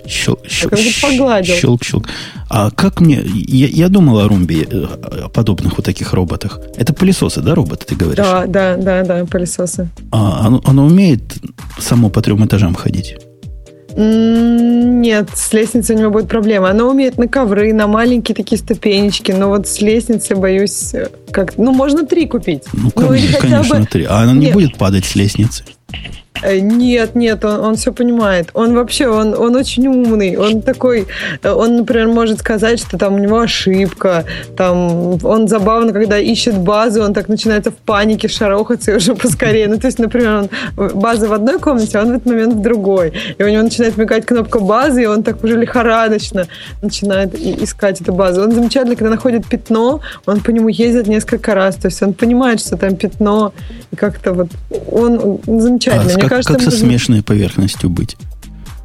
Щел, 0.07 0.39
щел, 0.49 0.71
как 0.71 0.79
погладил. 1.03 1.55
Щелк, 1.55 1.85
щелк. 1.85 2.09
А 2.49 2.71
как 2.71 3.01
мне... 3.01 3.21
Я, 3.23 3.67
я 3.67 3.89
думал 3.91 4.21
о 4.21 4.29
Румбе, 4.29 4.63
э, 4.63 4.87
о 5.25 5.29
подобных 5.29 5.77
вот 5.77 5.85
таких 5.85 6.15
роботах. 6.15 6.61
Это 6.79 6.95
пылесосы, 6.95 7.43
да, 7.43 7.55
роботы, 7.55 7.85
ты 7.85 7.95
говоришь? 7.95 8.17
Да, 8.17 8.47
да, 8.47 8.77
да, 8.77 9.05
да, 9.05 9.27
пылесосы. 9.27 9.91
А 10.11 10.47
оно, 10.47 10.63
оно 10.65 10.87
умеет 10.87 11.21
само 11.79 12.09
по 12.09 12.23
трем 12.23 12.43
этажам 12.47 12.75
ходить? 12.75 13.17
Нет, 14.01 15.31
с 15.35 15.53
лестницей 15.53 15.97
у 15.97 15.99
него 15.99 16.11
будет 16.13 16.29
проблема. 16.29 16.71
Она 16.71 16.85
умеет 16.85 17.19
на 17.19 17.27
ковры, 17.27 17.73
на 17.73 17.89
маленькие 17.89 18.37
такие 18.37 18.57
ступенечки, 18.57 19.33
но 19.33 19.49
вот 19.49 19.67
с 19.67 19.81
лестницей, 19.81 20.37
боюсь, 20.37 20.93
как... 21.33 21.59
Ну, 21.59 21.73
можно 21.73 22.07
три 22.07 22.29
купить. 22.29 22.63
Ну, 22.73 22.93
конечно, 22.93 23.29
ну, 23.33 23.39
конечно 23.41 23.81
бы... 23.81 23.87
три. 23.87 24.05
А 24.05 24.19
она 24.19 24.35
Нет. 24.35 24.43
не 24.43 24.53
будет 24.53 24.79
падать 24.79 25.05
с 25.05 25.17
лестницы? 25.17 25.65
Э, 26.43 26.59
нет, 26.59 27.15
нет, 27.15 27.45
он, 27.45 27.61
он 27.61 27.77
все 27.77 27.93
понимает. 27.93 28.51
Он 28.55 28.75
вообще, 28.75 29.09
он, 29.09 29.35
он 29.35 29.57
очень 29.57 29.87
умный. 29.87 30.37
Он 30.37 30.63
такой, 30.63 31.07
э, 31.43 31.51
он, 31.51 31.77
например, 31.77 32.09
может 32.09 32.39
сказать, 32.39 32.81
что 32.81 32.99
там 32.99 33.15
у 33.15 33.19
него 33.19 33.39
ошибка. 33.41 34.25
Там, 34.57 35.25
он 35.25 35.49
забавно, 35.49 35.93
когда 35.93 36.19
ищет 36.19 36.59
базу, 36.59 37.03
он 37.03 37.15
так 37.15 37.29
начинается 37.29 37.71
в 37.71 37.77
панике 37.77 38.29
шарохаться 38.29 38.93
и 38.93 38.97
уже 38.97 39.15
поскорее. 39.15 39.69
Ну, 39.69 39.79
то 39.79 39.87
есть, 39.87 39.99
например, 39.99 40.49
он, 40.77 40.91
база 40.95 41.29
в 41.29 41.33
одной 41.33 41.59
комнате, 41.59 41.99
а 41.99 42.03
он 42.03 42.09
в 42.09 42.17
этот 42.17 42.27
момент 42.27 42.55
в 42.55 42.61
другой. 42.61 43.13
И 43.39 43.43
у 43.43 43.49
него 43.49 43.63
начинает 43.63 43.97
мигать 43.97 44.27
кнопка 44.27 44.61
базы, 44.61 45.03
и 45.03 45.07
он 45.07 45.23
так 45.23 45.43
уже 45.45 45.57
лихорадочно 45.57 46.47
начинает 46.83 47.35
искать 47.35 48.01
эту 48.01 48.13
базу. 48.13 48.43
Он 48.43 48.53
замечательно, 48.53 48.97
когда 48.97 49.11
находит 49.11 49.47
пятно, 49.47 50.01
он 50.27 50.41
по 50.41 50.51
нему 50.51 50.69
ездит 50.69 51.07
несколько 51.07 51.55
раз. 51.55 51.77
То 51.77 51.89
есть 51.89 52.03
он 52.03 52.15
понимает, 52.15 52.61
что 52.61 52.77
там 52.77 52.97
пятно, 52.97 53.53
и 53.91 53.97
как-то 53.97 54.33
вот 54.33 54.49
он, 54.91 55.41
он 55.47 55.61
замечательный. 55.61 56.15
А, 56.15 56.28
как, 56.29 56.45
кажется, 56.45 56.55
как 56.55 56.63
со 56.63 56.71
смешанной 56.71 57.23
поверхностью 57.23 57.91
быть? 57.91 58.17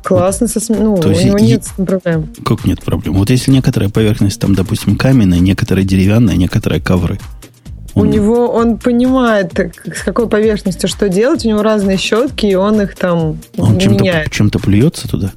Классно, 0.03 0.47
со, 0.47 0.59
ну, 0.73 0.97
То 0.97 1.09
у 1.09 1.11
него 1.11 1.39
нет 1.39 1.63
проблем. 1.77 2.27
Как 2.45 2.65
нет 2.65 2.83
проблем? 2.83 3.13
Вот 3.15 3.29
если 3.29 3.51
некоторая 3.51 3.89
поверхность, 3.89 4.39
там, 4.39 4.53
допустим, 4.53 4.97
каменная, 4.97 5.39
некоторая 5.39 5.85
деревянная, 5.85 6.35
некоторые 6.35 6.81
ковры. 6.81 7.19
Он... 7.93 8.07
У 8.07 8.11
него, 8.11 8.47
он 8.47 8.77
понимает, 8.77 9.53
с 9.85 10.01
какой 10.03 10.27
поверхностью 10.27 10.89
что 10.89 11.09
делать, 11.09 11.45
у 11.45 11.49
него 11.49 11.61
разные 11.61 11.97
щетки, 11.97 12.47
и 12.47 12.55
он 12.55 12.81
их 12.81 12.95
там 12.95 13.37
он 13.55 13.79
чем-то, 13.79 14.25
чем-то 14.29 14.59
плюется 14.59 15.07
туда? 15.07 15.31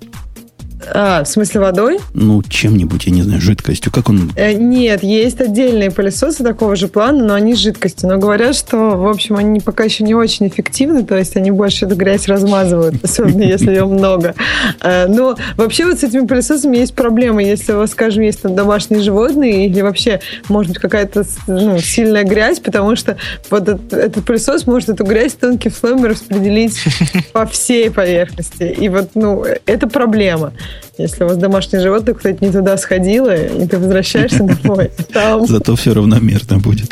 А, 0.93 1.24
в 1.24 1.29
смысле 1.29 1.61
водой? 1.61 1.99
Ну, 2.12 2.43
чем-нибудь, 2.43 3.07
я 3.07 3.12
не 3.12 3.22
знаю, 3.22 3.41
жидкостью. 3.41 3.91
Как 3.91 4.09
он... 4.09 4.31
Э, 4.37 4.53
нет, 4.53 5.03
есть 5.03 5.41
отдельные 5.41 5.91
пылесосы 5.91 6.45
такого 6.45 6.77
же 6.77 6.89
плана, 6.89 7.24
но 7.24 7.35
они 7.35 7.55
с 7.55 7.59
жидкостью. 7.59 8.09
Но 8.09 8.18
говорят, 8.18 8.55
что, 8.55 8.77
в 8.97 9.09
общем, 9.09 9.37
они 9.37 9.61
пока 9.61 9.85
еще 9.85 10.05
не 10.05 10.14
очень 10.14 10.49
эффективны, 10.49 11.05
то 11.05 11.16
есть 11.16 11.37
они 11.37 11.51
больше 11.51 11.87
эту 11.87 11.97
грязь 11.97 12.29
размазывают, 12.29 12.97
особенно 13.03 13.43
если 13.43 13.70
ее 13.70 13.87
много. 13.87 14.35
Э, 14.83 15.07
но 15.07 15.37
вообще 15.57 15.87
вот 15.87 15.99
с 15.99 16.05
этими 16.05 16.27
пылесосами 16.27 16.77
есть 16.77 16.95
проблема. 16.95 17.43
Если 17.43 17.72
у 17.72 17.79
вас, 17.79 17.93
скажем, 17.93 18.22
есть 18.22 18.43
там 18.43 18.55
домашние 18.55 19.03
животные 19.03 19.66
или 19.66 19.81
вообще, 19.81 20.20
может 20.49 20.72
быть, 20.72 20.81
какая-то 20.81 21.24
ну, 21.47 21.79
сильная 21.79 22.24
грязь, 22.24 22.61
потому 22.61 22.97
что 22.97 23.16
вот 23.51 23.62
этот, 23.62 23.93
этот 23.93 24.24
пылесос 24.24 24.66
может 24.66 24.91
эту 24.91 25.05
грязь 25.05 25.35
тонким 25.35 25.72
слоем 25.72 26.05
распределить 26.05 26.79
по 27.33 27.47
всей 27.47 27.91
поверхности. 27.91 28.64
И 28.64 28.89
вот, 28.89 29.11
ну, 29.14 29.45
это 29.64 29.89
проблема. 29.89 30.53
Если 30.98 31.24
у 31.24 31.28
вас 31.28 31.36
домашнее 31.36 31.82
животное, 31.82 32.14
кстати, 32.14 32.42
не 32.42 32.50
туда 32.50 32.76
сходило, 32.78 33.34
и 33.34 33.66
ты 33.66 33.78
возвращаешься 33.78 34.42
домой, 34.62 34.90
там... 35.12 35.46
Зато 35.46 35.76
все 35.76 35.92
равномерно 35.92 36.58
будет. 36.58 36.90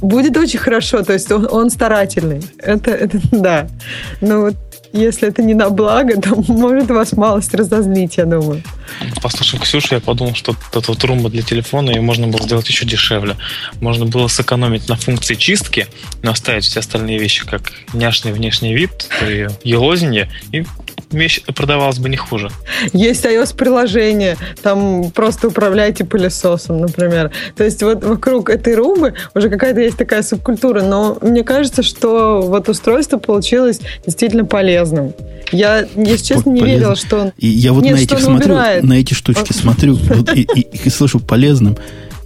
Будет 0.00 0.36
очень 0.36 0.58
хорошо, 0.58 1.02
то 1.02 1.12
есть 1.12 1.30
он, 1.32 1.48
он 1.50 1.70
старательный. 1.70 2.42
Это, 2.58 2.90
это 2.90 3.18
да. 3.32 3.68
Но 4.20 4.40
вот 4.42 4.54
если 4.92 5.28
это 5.28 5.42
не 5.42 5.54
на 5.54 5.70
благо, 5.70 6.20
то 6.20 6.34
может 6.52 6.90
вас 6.90 7.12
малость 7.12 7.54
разозлить, 7.54 8.18
я 8.18 8.26
думаю. 8.26 8.62
Послушав 9.22 9.60
Ксюшу, 9.60 9.94
я 9.94 10.00
подумал, 10.00 10.34
что 10.34 10.56
эта 10.72 10.90
вот 10.90 11.04
румба 11.04 11.30
для 11.30 11.42
телефона 11.42 11.90
ее 11.90 12.00
можно 12.00 12.26
было 12.26 12.42
сделать 12.42 12.68
еще 12.68 12.84
дешевле. 12.84 13.36
Можно 13.80 14.06
было 14.06 14.28
сэкономить 14.28 14.88
на 14.88 14.96
функции 14.96 15.34
чистки, 15.34 15.86
но 16.22 16.32
оставить 16.32 16.64
все 16.64 16.80
остальные 16.80 17.18
вещи 17.18 17.46
как 17.46 17.72
няшный 17.92 18.32
внешний 18.32 18.74
вид, 18.74 19.08
елозинье, 19.64 20.30
и 20.50 20.64
вещь 21.12 21.42
продавалась 21.54 21.98
бы 21.98 22.08
не 22.08 22.16
хуже. 22.16 22.50
Есть 22.92 23.24
iOS-приложение, 23.24 24.36
там 24.62 25.10
просто 25.10 25.48
управляйте 25.48 26.04
пылесосом, 26.04 26.80
например. 26.80 27.30
То 27.56 27.64
есть 27.64 27.82
вот 27.82 28.02
вокруг 28.04 28.50
этой 28.50 28.74
румбы 28.74 29.14
уже 29.34 29.50
какая-то 29.50 29.80
есть 29.80 29.96
такая 29.96 30.22
субкультура, 30.22 30.82
но 30.82 31.18
мне 31.20 31.44
кажется, 31.44 31.82
что 31.82 32.40
вот 32.42 32.68
устройство 32.68 33.18
получилось 33.18 33.80
действительно 34.06 34.44
полезным. 34.44 35.14
Я, 35.50 35.86
если 35.96 36.24
честно, 36.24 36.50
не 36.50 36.60
Полезно. 36.60 36.78
верила, 36.78 36.96
что 36.96 37.16
он... 37.18 37.32
И 37.36 37.46
я 37.46 37.72
вот 37.72 37.84
Нет, 37.84 37.96
на 37.96 38.00
этих 38.00 38.20
смотрю, 38.20 38.54
убирает. 38.54 38.81
На 38.82 38.94
эти 38.94 39.14
штучки 39.14 39.52
смотрю 39.52 39.94
вот, 39.94 40.34
и, 40.36 40.42
и, 40.42 40.60
и 40.60 40.90
слышу 40.90 41.20
полезным, 41.20 41.76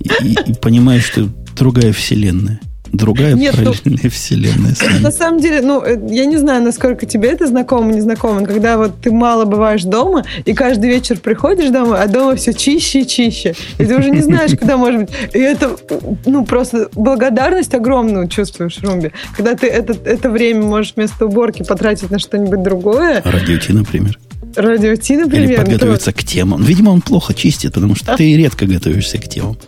и, 0.00 0.08
и, 0.24 0.32
и 0.50 0.54
понимаю, 0.54 1.00
что 1.00 1.28
другая 1.54 1.92
вселенная 1.92 2.60
другая 2.92 3.34
Нет, 3.34 3.54
ну, 3.56 3.64
параллельная 3.64 4.00
ну, 4.04 4.10
вселенная. 4.10 4.74
На 5.00 5.10
самом 5.10 5.40
деле, 5.40 5.60
ну, 5.62 5.82
э, 5.82 5.98
я 6.08 6.26
не 6.26 6.36
знаю, 6.36 6.62
насколько 6.62 7.06
тебе 7.06 7.30
это 7.30 7.46
знакомо, 7.46 7.92
не 7.92 8.00
знакомо, 8.00 8.44
когда 8.44 8.76
вот 8.76 9.00
ты 9.00 9.10
мало 9.10 9.44
бываешь 9.44 9.82
дома, 9.82 10.24
и 10.44 10.54
каждый 10.54 10.90
вечер 10.90 11.18
приходишь 11.18 11.70
домой, 11.70 11.98
а 12.00 12.06
дома 12.06 12.36
все 12.36 12.52
чище 12.52 13.00
и 13.00 13.06
чище. 13.06 13.54
И 13.78 13.84
ты 13.84 13.96
уже 13.96 14.10
не 14.10 14.20
знаешь, 14.20 14.52
куда 14.58 14.76
может 14.76 15.02
быть. 15.02 15.10
И 15.32 15.38
это, 15.38 15.76
ну, 16.24 16.44
просто 16.44 16.88
благодарность 16.94 17.74
огромную 17.74 18.28
чувствуешь 18.28 18.76
в 18.76 18.84
Румбе. 18.84 19.12
Когда 19.36 19.54
ты 19.54 19.66
это, 19.66 19.92
это 20.04 20.30
время 20.30 20.62
можешь 20.62 20.94
вместо 20.96 21.26
уборки 21.26 21.62
потратить 21.62 22.10
на 22.10 22.18
что-нибудь 22.18 22.62
другое. 22.62 23.22
Радио 23.24 23.58
Ти, 23.58 23.72
например. 23.72 24.18
Радио 24.54 24.96
Ти, 24.96 25.16
например. 25.16 25.50
Или 25.50 25.56
подготовиться 25.56 26.12
то... 26.12 26.18
к 26.18 26.24
темам. 26.24 26.62
Видимо, 26.62 26.90
он 26.90 27.00
плохо 27.02 27.34
чистит, 27.34 27.74
потому 27.74 27.94
что 27.94 28.16
ты 28.16 28.36
редко 28.36 28.66
готовишься 28.66 29.18
к 29.18 29.28
темам. 29.28 29.58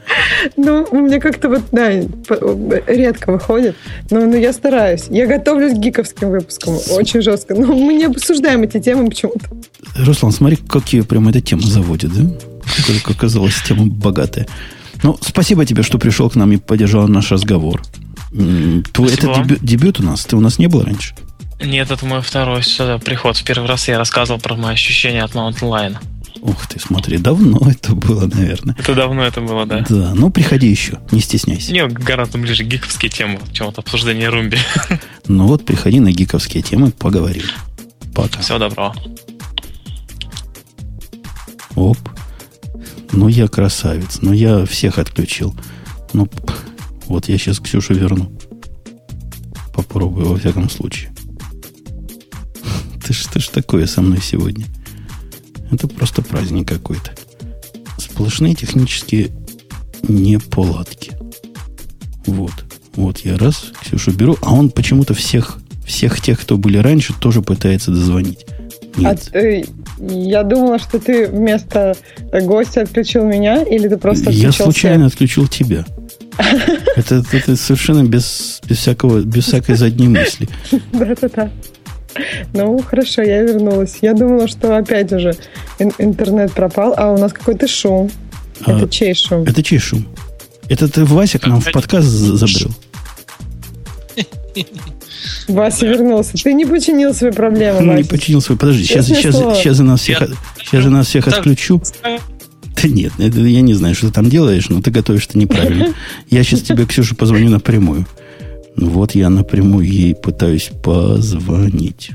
Ну, 0.57 0.87
мне 0.93 1.21
как-то 1.21 1.49
вот, 1.49 1.63
да, 1.73 1.91
редко 2.87 3.33
выходит. 3.33 3.77
Но, 4.11 4.21
но 4.21 4.37
я 4.37 4.53
стараюсь. 4.53 5.05
Я 5.11 5.27
готовлюсь 5.27 5.75
к 5.75 5.79
гиковским 5.79 6.31
выпускам 6.31 6.79
очень 6.91 7.21
жестко. 7.23 7.55
Но 7.55 7.75
мы 7.75 7.95
не 7.95 8.05
обсуждаем 8.05 8.63
эти 8.63 8.81
темы 8.81 9.09
почему-то. 9.09 9.47
Руслан, 9.97 10.33
смотри, 10.33 10.57
какие 10.57 11.03
прям 11.03 11.29
эта 11.29 11.41
тема 11.41 11.63
заводит, 11.63 12.13
да? 12.15 12.31
Как 12.87 13.17
оказалось, 13.17 13.55
тема 13.67 13.87
богатая. 13.87 14.47
Ну, 15.03 15.19
спасибо 15.21 15.65
тебе, 15.65 15.83
что 15.83 15.99
пришел 15.99 16.31
к 16.31 16.35
нам 16.35 16.53
и 16.53 16.57
поддержал 16.57 17.09
наш 17.09 17.31
разговор. 17.31 17.83
Твой, 18.93 19.13
это 19.13 19.43
дебют, 19.43 19.59
дебют 19.63 20.01
у 20.01 20.03
нас? 20.03 20.25
Ты 20.25 20.37
у 20.37 20.41
нас 20.41 20.59
не 20.59 20.67
был 20.67 20.83
раньше? 20.83 21.15
Нет, 21.61 21.91
это 21.91 22.07
мой 22.07 22.23
второй 22.23 22.63
сюда 22.63 22.99
приход. 22.99 23.37
В 23.37 23.45
первый 23.45 23.67
раз 23.69 23.89
я 23.89 23.99
рассказывал 23.99 24.41
про 24.41 24.55
мои 24.55 24.75
ощущения 24.75 25.23
от 25.23 25.33
Mountain 25.33 25.61
Lion. 25.63 25.97
Ух 26.41 26.67
ты, 26.69 26.79
смотри, 26.79 27.19
давно 27.19 27.59
это 27.71 27.95
было, 27.95 28.27
наверное. 28.27 28.77
Это 28.79 28.95
давно 28.95 29.25
это 29.25 29.41
было, 29.41 29.67
да. 29.67 29.85
Да, 29.89 30.15
ну 30.15 30.31
приходи 30.31 30.69
еще, 30.69 31.01
не 31.11 31.21
стесняйся. 31.21 31.73
Не, 31.73 31.87
гораздо 31.89 32.39
ближе 32.39 32.63
гиковские 32.65 33.11
темы, 33.11 33.41
чем 33.53 33.67
вот 33.67 33.79
обсуждение 33.79 34.29
Румби. 34.29 34.59
Ну 35.31 35.47
вот, 35.47 35.67
приходи 35.67 36.01
на 36.01 36.11
гиковские 36.11 36.63
темы, 36.63 36.91
поговорим. 36.91 37.43
Пока. 38.15 38.41
Всего 38.41 38.59
доброго. 38.59 38.95
Оп. 41.75 41.99
Ну, 43.13 43.29
я 43.29 43.47
красавец. 43.47 44.21
Ну, 44.23 44.33
я 44.33 44.65
всех 44.65 44.99
отключил. 44.99 45.55
Ну, 46.15 46.27
Вот 47.07 47.29
я 47.29 47.37
сейчас 47.37 47.61
Ксюшу 47.61 47.93
верну. 47.93 48.33
Попробую, 49.75 50.29
во 50.29 50.39
всяком 50.39 50.71
случае. 50.71 51.11
Ты 53.09 53.15
что 53.15 53.41
ж 53.41 53.49
такое 53.49 53.87
со 53.87 54.03
мной 54.03 54.19
сегодня? 54.23 54.67
Это 55.73 55.89
просто 55.89 56.21
праздник 56.21 56.69
какой-то. 56.69 57.13
Сплошные 57.97 58.55
технические 58.55 59.31
неполадки. 60.03 61.13
Вот. 62.27 62.53
Вот 62.97 63.21
я 63.21 63.39
раз 63.39 63.73
Ксюшу 63.81 64.11
беру, 64.11 64.37
а 64.43 64.53
он 64.53 64.69
почему-то 64.69 65.15
всех, 65.15 65.57
всех 65.87 66.21
тех, 66.21 66.39
кто 66.39 66.59
были 66.59 66.77
раньше, 66.77 67.15
тоже 67.19 67.41
пытается 67.41 67.93
дозвонить. 67.93 68.45
Нет. 68.99 69.31
А, 69.33 69.39
э, 69.39 69.65
я 70.01 70.43
думала, 70.43 70.79
что 70.79 70.99
ты 70.99 71.29
вместо 71.29 71.97
гостя 72.43 72.83
отключил 72.83 73.25
меня, 73.25 73.63
или 73.63 73.89
ты 73.89 73.97
просто 73.97 74.25
отключил 74.25 74.51
Я 74.51 74.53
случайно 74.53 75.05
свет? 75.05 75.13
отключил 75.15 75.49
тебя. 75.49 75.87
Это, 76.95 77.25
это 77.33 77.57
совершенно 77.57 78.05
без, 78.05 78.61
без, 78.69 78.77
всякого, 78.77 79.23
без 79.23 79.45
всякой 79.47 79.77
задней 79.77 80.09
мысли. 80.09 80.47
Да-да-да. 80.93 81.51
Ну, 82.53 82.79
хорошо, 82.83 83.23
я 83.23 83.43
вернулась. 83.43 83.99
Я 84.01 84.15
думала, 84.15 84.49
что 84.49 84.77
опять 84.77 85.13
уже 85.13 85.35
интернет 85.99 86.53
пропал, 86.53 86.95
а 86.97 87.13
у 87.13 87.19
нас 87.19 87.33
какой-то 87.33 87.69
шум. 87.69 88.11
А, 88.65 88.77
это 88.77 88.89
чей 88.89 89.15
шум? 89.15 89.45
Это 89.45 89.63
чей 89.63 89.79
шум? 89.79 90.07
Это 90.69 90.89
ты 90.89 91.05
Вася 91.05 91.39
к 91.39 91.47
нам 91.47 91.61
в 91.61 91.71
подкаст 91.71 92.09
забрел. 92.09 92.71
Вася 95.49 95.87
вернулся. 95.87 96.33
Ты 96.43 96.53
не 96.53 96.67
починил 96.67 97.15
свои 97.15 97.31
проблемы, 97.31 97.87
Вася. 97.87 98.03
Не 98.03 98.05
починил 98.05 98.41
свои. 98.41 98.59
Подожди, 98.59 98.85
сейчас, 98.85 99.07
сейчас, 99.07 99.37
сейчас, 99.37 99.79
я 99.79 99.85
нас 99.85 100.01
всех, 100.01 100.23
сейчас 100.59 100.85
я 100.85 100.91
нас 100.91 101.07
всех 101.07 101.29
отключу. 101.29 101.81
Да 102.83 102.89
нет, 102.89 103.13
это, 103.19 103.41
я 103.41 103.61
не 103.61 103.75
знаю, 103.75 103.95
что 103.95 104.07
ты 104.07 104.13
там 104.13 104.31
делаешь, 104.31 104.69
но 104.69 104.81
ты 104.81 104.91
готовишься 104.93 105.37
неправильно. 105.37 105.95
Я 106.31 106.45
сейчас 106.45 106.61
тебе, 106.61 106.87
Ксюша, 106.87 107.17
позвоню 107.17 107.51
напрямую. 107.51 108.07
Ну 108.81 108.91
вот 108.91 109.17
я 109.17 109.29
напрямую 109.29 109.87
ей 109.87 110.15
пытаюсь 110.15 110.71
позвонить. 110.85 112.13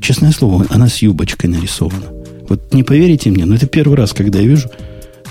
Честное 0.00 0.32
слово, 0.32 0.66
она 0.68 0.88
с 0.88 0.98
юбочкой 0.98 1.50
нарисована. 1.50 2.06
Вот 2.48 2.74
не 2.74 2.82
поверите 2.82 3.30
мне, 3.30 3.44
но 3.44 3.54
это 3.54 3.66
первый 3.66 3.96
раз, 3.96 4.12
когда 4.12 4.40
я 4.40 4.46
вижу 4.46 4.68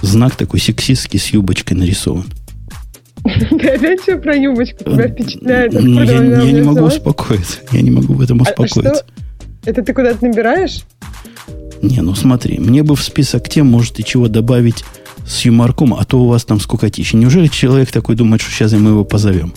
знак 0.02 0.38
такой 0.38 0.62
сексистский 0.62 1.20
с 1.20 1.28
юбочкой 1.28 1.76
нарисован. 1.76 2.26
Опять 3.26 4.02
все 4.02 4.18
про 4.18 4.36
юбочку 4.38 4.86
тебя 4.86 5.10
впечатляет? 5.10 5.74
Ну, 5.74 6.02
я, 6.02 6.20
не 6.52 6.62
могу 6.62 6.86
успокоиться. 6.86 7.60
Я 7.74 7.82
не 7.82 7.92
могу 7.92 8.14
в 8.14 8.22
этом 8.22 8.40
а 8.40 8.44
успокоиться. 8.44 9.06
А 9.06 9.70
Это 9.70 9.84
ты 9.84 9.94
куда-то 9.94 10.26
набираешь? 10.26 10.84
Не, 11.82 12.00
ну 12.00 12.16
смотри, 12.16 12.58
мне 12.60 12.84
бы 12.84 12.96
в 12.96 13.04
список 13.04 13.50
тем, 13.50 13.68
может, 13.68 14.00
и 14.00 14.06
чего 14.06 14.30
добавить 14.30 14.86
с 15.28 15.44
юморком, 15.44 15.94
а 15.94 16.06
то 16.06 16.22
у 16.22 16.28
вас 16.28 16.46
там 16.46 16.62
скукотища. 16.62 17.18
Неужели 17.18 17.48
человек 17.48 17.92
такой 17.92 18.16
думает, 18.16 18.42
что 18.42 18.52
сейчас 18.52 18.72
мы 18.72 18.92
его 18.92 19.04
позовем? 19.04 19.54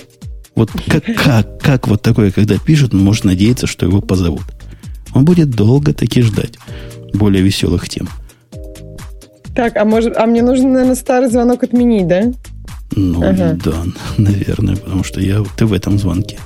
Вот 0.56 0.70
как, 0.88 1.04
как, 1.04 1.60
как 1.60 1.86
вот 1.86 2.02
такое, 2.02 2.32
когда 2.32 2.58
пишут, 2.58 2.94
он 2.94 3.04
может 3.04 3.24
надеяться, 3.24 3.66
что 3.66 3.86
его 3.86 4.00
позовут. 4.00 4.44
Он 5.14 5.24
будет 5.24 5.50
долго 5.50 5.92
таки 5.92 6.22
ждать 6.22 6.58
более 7.12 7.42
веселых 7.42 7.88
тем. 7.88 8.08
Так, 9.54 9.76
а 9.76 9.84
может, 9.84 10.16
а 10.16 10.26
мне 10.26 10.42
нужно, 10.42 10.68
наверное, 10.68 10.96
старый 10.96 11.30
звонок 11.30 11.62
отменить, 11.62 12.08
да? 12.08 12.32
Ну, 12.92 13.22
ага. 13.22 13.58
да, 13.62 13.84
наверное, 14.16 14.76
потому 14.76 15.04
что 15.04 15.20
я, 15.20 15.44
ты 15.56 15.66
в 15.66 15.72
этом 15.72 15.98
звонке. 15.98 16.38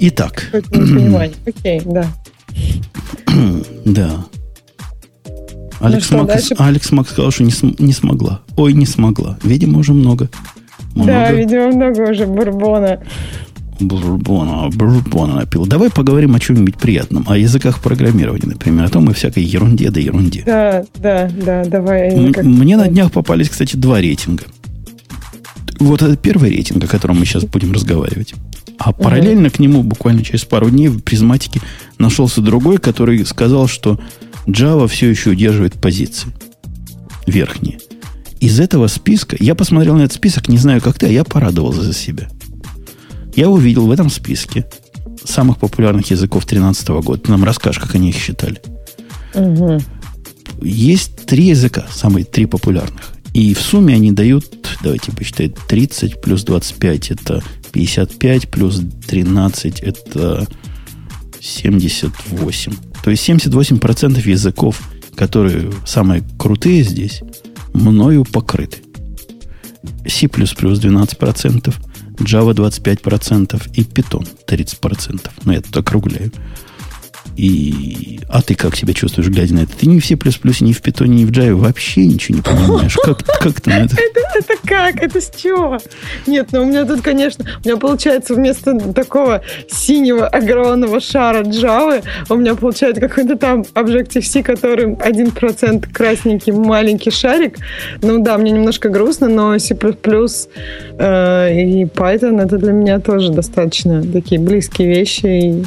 Итак. 0.00 0.50
Окей, 1.46 1.82
да. 1.84 2.06
да. 3.84 4.24
Алекс, 5.80 6.10
ну 6.10 6.18
Макс, 6.18 6.52
Алекс 6.58 6.92
Макс 6.92 7.10
сказал, 7.10 7.30
что 7.32 7.42
не, 7.42 7.50
см, 7.50 7.82
не 7.82 7.92
смогла. 7.92 8.42
Ой, 8.56 8.72
не 8.72 8.86
смогла. 8.86 9.38
Видимо, 9.42 9.78
уже 9.78 9.92
много. 9.92 10.28
Много. 10.94 11.10
Да, 11.10 11.32
видимо, 11.32 11.68
много 11.68 12.10
уже 12.10 12.26
бурбона. 12.26 13.00
Бурбона, 13.80 14.68
бурбона 14.70 15.36
напил. 15.36 15.66
Давай 15.66 15.90
поговорим 15.90 16.34
о 16.34 16.40
чем-нибудь 16.40 16.76
приятном. 16.76 17.24
О 17.28 17.36
языках 17.36 17.80
программирования, 17.80 18.46
например. 18.46 18.84
О 18.84 18.88
том 18.88 19.10
и 19.10 19.14
всякой 19.14 19.42
ерунде 19.42 19.90
да 19.90 20.00
ерунде. 20.00 20.42
Да, 20.46 20.84
да, 21.00 21.28
да, 21.44 21.64
давай. 21.64 22.10
М- 22.14 22.34
мне 22.44 22.76
на 22.76 22.86
днях 22.88 23.10
попались, 23.10 23.48
кстати, 23.48 23.76
два 23.76 24.00
рейтинга. 24.00 24.44
Вот 25.80 26.02
это 26.02 26.16
первый 26.16 26.50
рейтинг, 26.50 26.84
о 26.84 26.86
котором 26.86 27.18
мы 27.18 27.24
сейчас 27.26 27.44
будем 27.44 27.72
разговаривать. 27.72 28.34
А 28.78 28.92
параллельно 28.92 29.50
к 29.50 29.58
нему, 29.58 29.82
буквально 29.82 30.22
через 30.22 30.44
пару 30.44 30.70
дней, 30.70 30.88
в 30.88 31.00
призматике 31.00 31.60
нашелся 31.98 32.40
другой, 32.40 32.78
который 32.78 33.24
сказал, 33.26 33.66
что 33.68 33.98
Java 34.46 34.86
все 34.88 35.08
еще 35.08 35.30
удерживает 35.30 35.74
позиции 35.74 36.30
верхние. 37.26 37.78
Из 38.42 38.58
этого 38.58 38.88
списка, 38.88 39.36
я 39.38 39.54
посмотрел 39.54 39.94
на 39.94 40.02
этот 40.02 40.16
список, 40.16 40.48
не 40.48 40.58
знаю 40.58 40.80
как 40.80 40.98
ты, 40.98 41.06
а 41.06 41.08
я 41.08 41.22
порадовался 41.22 41.82
за 41.82 41.94
себя. 41.94 42.28
Я 43.36 43.48
увидел 43.48 43.86
в 43.86 43.90
этом 43.92 44.10
списке 44.10 44.66
самых 45.22 45.58
популярных 45.58 46.10
языков 46.10 46.44
2013 46.44 46.88
года. 46.88 47.22
Ты 47.22 47.30
нам 47.30 47.44
расскажешь, 47.44 47.80
как 47.80 47.94
они 47.94 48.08
их 48.08 48.16
считали. 48.16 48.60
Угу. 49.34 49.80
Есть 50.60 51.24
три 51.24 51.44
языка, 51.50 51.86
самые 51.92 52.24
три 52.24 52.46
популярных. 52.46 53.12
И 53.32 53.54
в 53.54 53.60
сумме 53.60 53.94
они 53.94 54.10
дают, 54.10 54.44
давайте 54.82 55.12
посчитаем, 55.12 55.54
30 55.68 56.20
плюс 56.20 56.42
25 56.42 57.12
это 57.12 57.44
55, 57.70 58.48
плюс 58.48 58.82
13 59.06 59.78
это 59.78 60.48
78. 61.40 62.72
То 63.04 63.10
есть 63.12 63.28
78% 63.28 64.28
языков, 64.28 64.82
которые 65.14 65.70
самые 65.86 66.24
крутые 66.36 66.82
здесь, 66.82 67.22
мною 67.74 68.24
покрыты. 68.24 68.78
C++ 70.06 70.26
12%, 70.26 71.74
Java 72.18 72.52
25% 72.52 73.70
и 73.74 73.82
Python 73.82 74.28
30%. 74.46 75.30
Но 75.44 75.52
я 75.52 75.60
тут 75.60 75.76
округляю. 75.76 76.30
И... 77.36 78.20
А 78.28 78.42
ты 78.42 78.54
как 78.54 78.76
себя 78.76 78.94
чувствуешь, 78.94 79.28
глядя 79.28 79.54
на 79.54 79.60
это? 79.60 79.76
Ты 79.76 79.86
не 79.86 80.00
в 80.00 80.06
C++, 80.06 80.14
ни 80.14 80.72
в 80.72 80.82
Python, 80.82 81.06
ни 81.06 81.24
в 81.24 81.30
Java 81.30 81.54
вообще 81.54 82.06
ничего 82.06 82.36
не 82.36 82.42
понимаешь. 82.42 82.96
Как, 82.96 83.22
как 83.24 83.60
ты 83.60 83.70
на 83.70 83.84
это? 83.84 83.94
это? 84.00 84.20
Это 84.38 84.54
как? 84.66 85.02
Это 85.02 85.20
с 85.20 85.30
чего? 85.30 85.78
Нет, 86.26 86.48
ну 86.52 86.62
у 86.62 86.64
меня 86.64 86.84
тут, 86.84 87.02
конечно, 87.02 87.44
у 87.64 87.68
меня 87.68 87.76
получается 87.76 88.34
вместо 88.34 88.78
такого 88.92 89.42
синего 89.68 90.26
огромного 90.26 91.00
шара 91.00 91.42
Java, 91.42 92.02
у 92.28 92.36
меня 92.36 92.54
получается 92.54 93.00
какой-то 93.00 93.36
там 93.36 93.62
Objective-C, 93.74 94.42
который 94.42 94.86
1% 94.94 95.92
красненький 95.92 96.52
маленький 96.52 97.10
шарик. 97.10 97.58
Ну 98.02 98.22
да, 98.22 98.38
мне 98.38 98.50
немножко 98.50 98.88
грустно, 98.88 99.28
но 99.28 99.58
C++ 99.58 99.74
э, 99.74 99.84
и 101.54 101.84
Python 101.84 102.42
это 102.42 102.58
для 102.58 102.72
меня 102.72 102.98
тоже 102.98 103.32
достаточно 103.32 104.02
такие 104.02 104.40
близкие 104.40 104.88
вещи. 104.88 105.26
И 105.26 105.64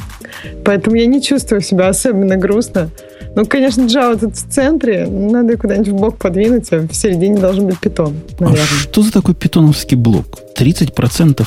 поэтому 0.64 0.96
я 0.96 1.06
не 1.06 1.22
чувствую 1.22 1.55
чувствую 1.56 1.62
себя 1.62 1.88
особенно 1.88 2.36
грустно. 2.36 2.90
Ну, 3.34 3.44
конечно, 3.44 3.82
Java 3.82 4.18
тут 4.18 4.36
в 4.36 4.50
центре, 4.50 5.06
надо 5.06 5.56
куда-нибудь 5.56 5.88
в 5.88 5.94
бок 5.94 6.18
подвинуть, 6.18 6.72
а 6.72 6.86
в 6.86 6.94
середине 6.94 7.38
должен 7.38 7.66
быть 7.66 7.78
питон, 7.78 8.14
наверное. 8.38 8.64
А 8.64 8.82
что 8.82 9.02
за 9.02 9.12
такой 9.12 9.34
питоновский 9.34 9.96
блок? 9.96 10.26
30% 10.56 11.46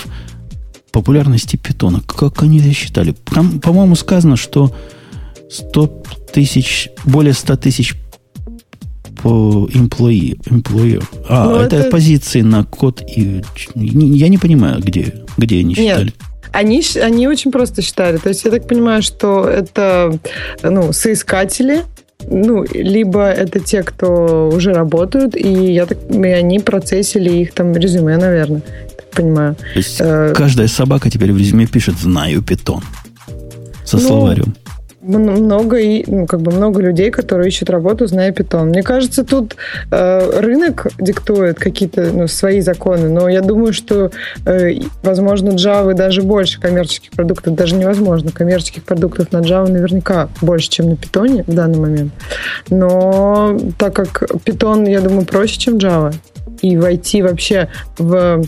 популярности 0.91 1.55
питона. 1.55 2.01
Как 2.01 2.43
они 2.43 2.59
это 2.59 2.73
считали? 2.73 3.15
Там, 3.33 3.59
по-моему, 3.59 3.95
сказано, 3.95 4.35
что 4.35 4.73
100 5.49 6.03
тысяч, 6.33 6.89
более 7.05 7.33
100 7.33 7.57
тысяч 7.57 7.95
по 9.21 9.67
employee, 9.73 10.39
employer. 10.45 11.03
А, 11.27 11.45
ну, 11.49 11.55
это, 11.57 11.75
это 11.75 11.89
позиции 11.89 12.41
на 12.41 12.63
код 12.63 13.01
и... 13.01 13.41
Я 13.75 14.29
не 14.29 14.37
понимаю, 14.37 14.79
где, 14.79 15.13
где 15.37 15.59
они 15.59 15.75
считали. 15.75 16.05
Нет. 16.05 16.15
Они, 16.51 16.81
они 17.01 17.27
очень 17.27 17.51
просто 17.51 17.81
считали. 17.81 18.17
То 18.17 18.29
есть 18.29 18.43
я 18.45 18.51
так 18.51 18.67
понимаю, 18.67 19.01
что 19.01 19.47
это 19.47 20.17
ну, 20.63 20.93
соискатели, 20.93 21.83
ну, 22.27 22.65
либо 22.73 23.29
это 23.29 23.59
те, 23.59 23.83
кто 23.83 24.49
уже 24.49 24.73
работают, 24.73 25.35
и 25.35 25.73
я 25.73 25.85
так, 25.85 25.97
и 26.09 26.27
они 26.27 26.59
процессили 26.59 27.29
их 27.29 27.53
там 27.53 27.73
резюме, 27.75 28.17
наверное. 28.17 28.61
Так 28.95 29.09
понимаю. 29.11 29.55
То 29.55 29.79
есть 29.79 29.97
э, 29.99 30.33
каждая 30.35 30.67
собака 30.67 31.09
теперь 31.09 31.31
в 31.31 31.37
резюме 31.37 31.65
пишет 31.65 31.95
«знаю 31.97 32.41
питон» 32.41 32.83
со 33.85 33.97
ну, 33.97 34.03
словарем 34.03 34.55
много 35.17 35.77
ну, 36.07 36.25
как 36.27 36.41
бы 36.41 36.51
много 36.51 36.81
людей, 36.81 37.11
которые 37.11 37.49
ищут 37.49 37.69
работу, 37.69 38.07
зная 38.07 38.31
питон. 38.31 38.69
Мне 38.69 38.83
кажется, 38.83 39.23
тут 39.23 39.55
э, 39.91 40.39
рынок 40.39 40.87
диктует 40.99 41.59
какие-то 41.59 42.11
ну, 42.13 42.27
свои 42.27 42.61
законы, 42.61 43.09
но 43.09 43.27
я 43.29 43.41
думаю, 43.41 43.73
что 43.73 44.11
э, 44.45 44.73
возможно 45.03 45.49
Java 45.49 45.93
даже 45.93 46.21
больше 46.21 46.59
коммерческих 46.59 47.11
продуктов, 47.11 47.55
даже 47.55 47.75
невозможно 47.75 48.31
коммерческих 48.31 48.83
продуктов 48.83 49.31
на 49.31 49.37
Java 49.37 49.69
наверняка 49.69 50.29
больше, 50.41 50.69
чем 50.69 50.89
на 50.89 50.97
питоне 50.97 51.43
в 51.47 51.53
данный 51.53 51.79
момент. 51.79 52.13
Но 52.69 53.57
так 53.77 53.93
как 53.93 54.23
питон, 54.43 54.85
я 54.85 55.01
думаю, 55.01 55.25
проще, 55.25 55.57
чем 55.59 55.77
Java, 55.77 56.13
и 56.61 56.77
войти 56.77 57.21
вообще 57.21 57.69
в, 57.97 58.43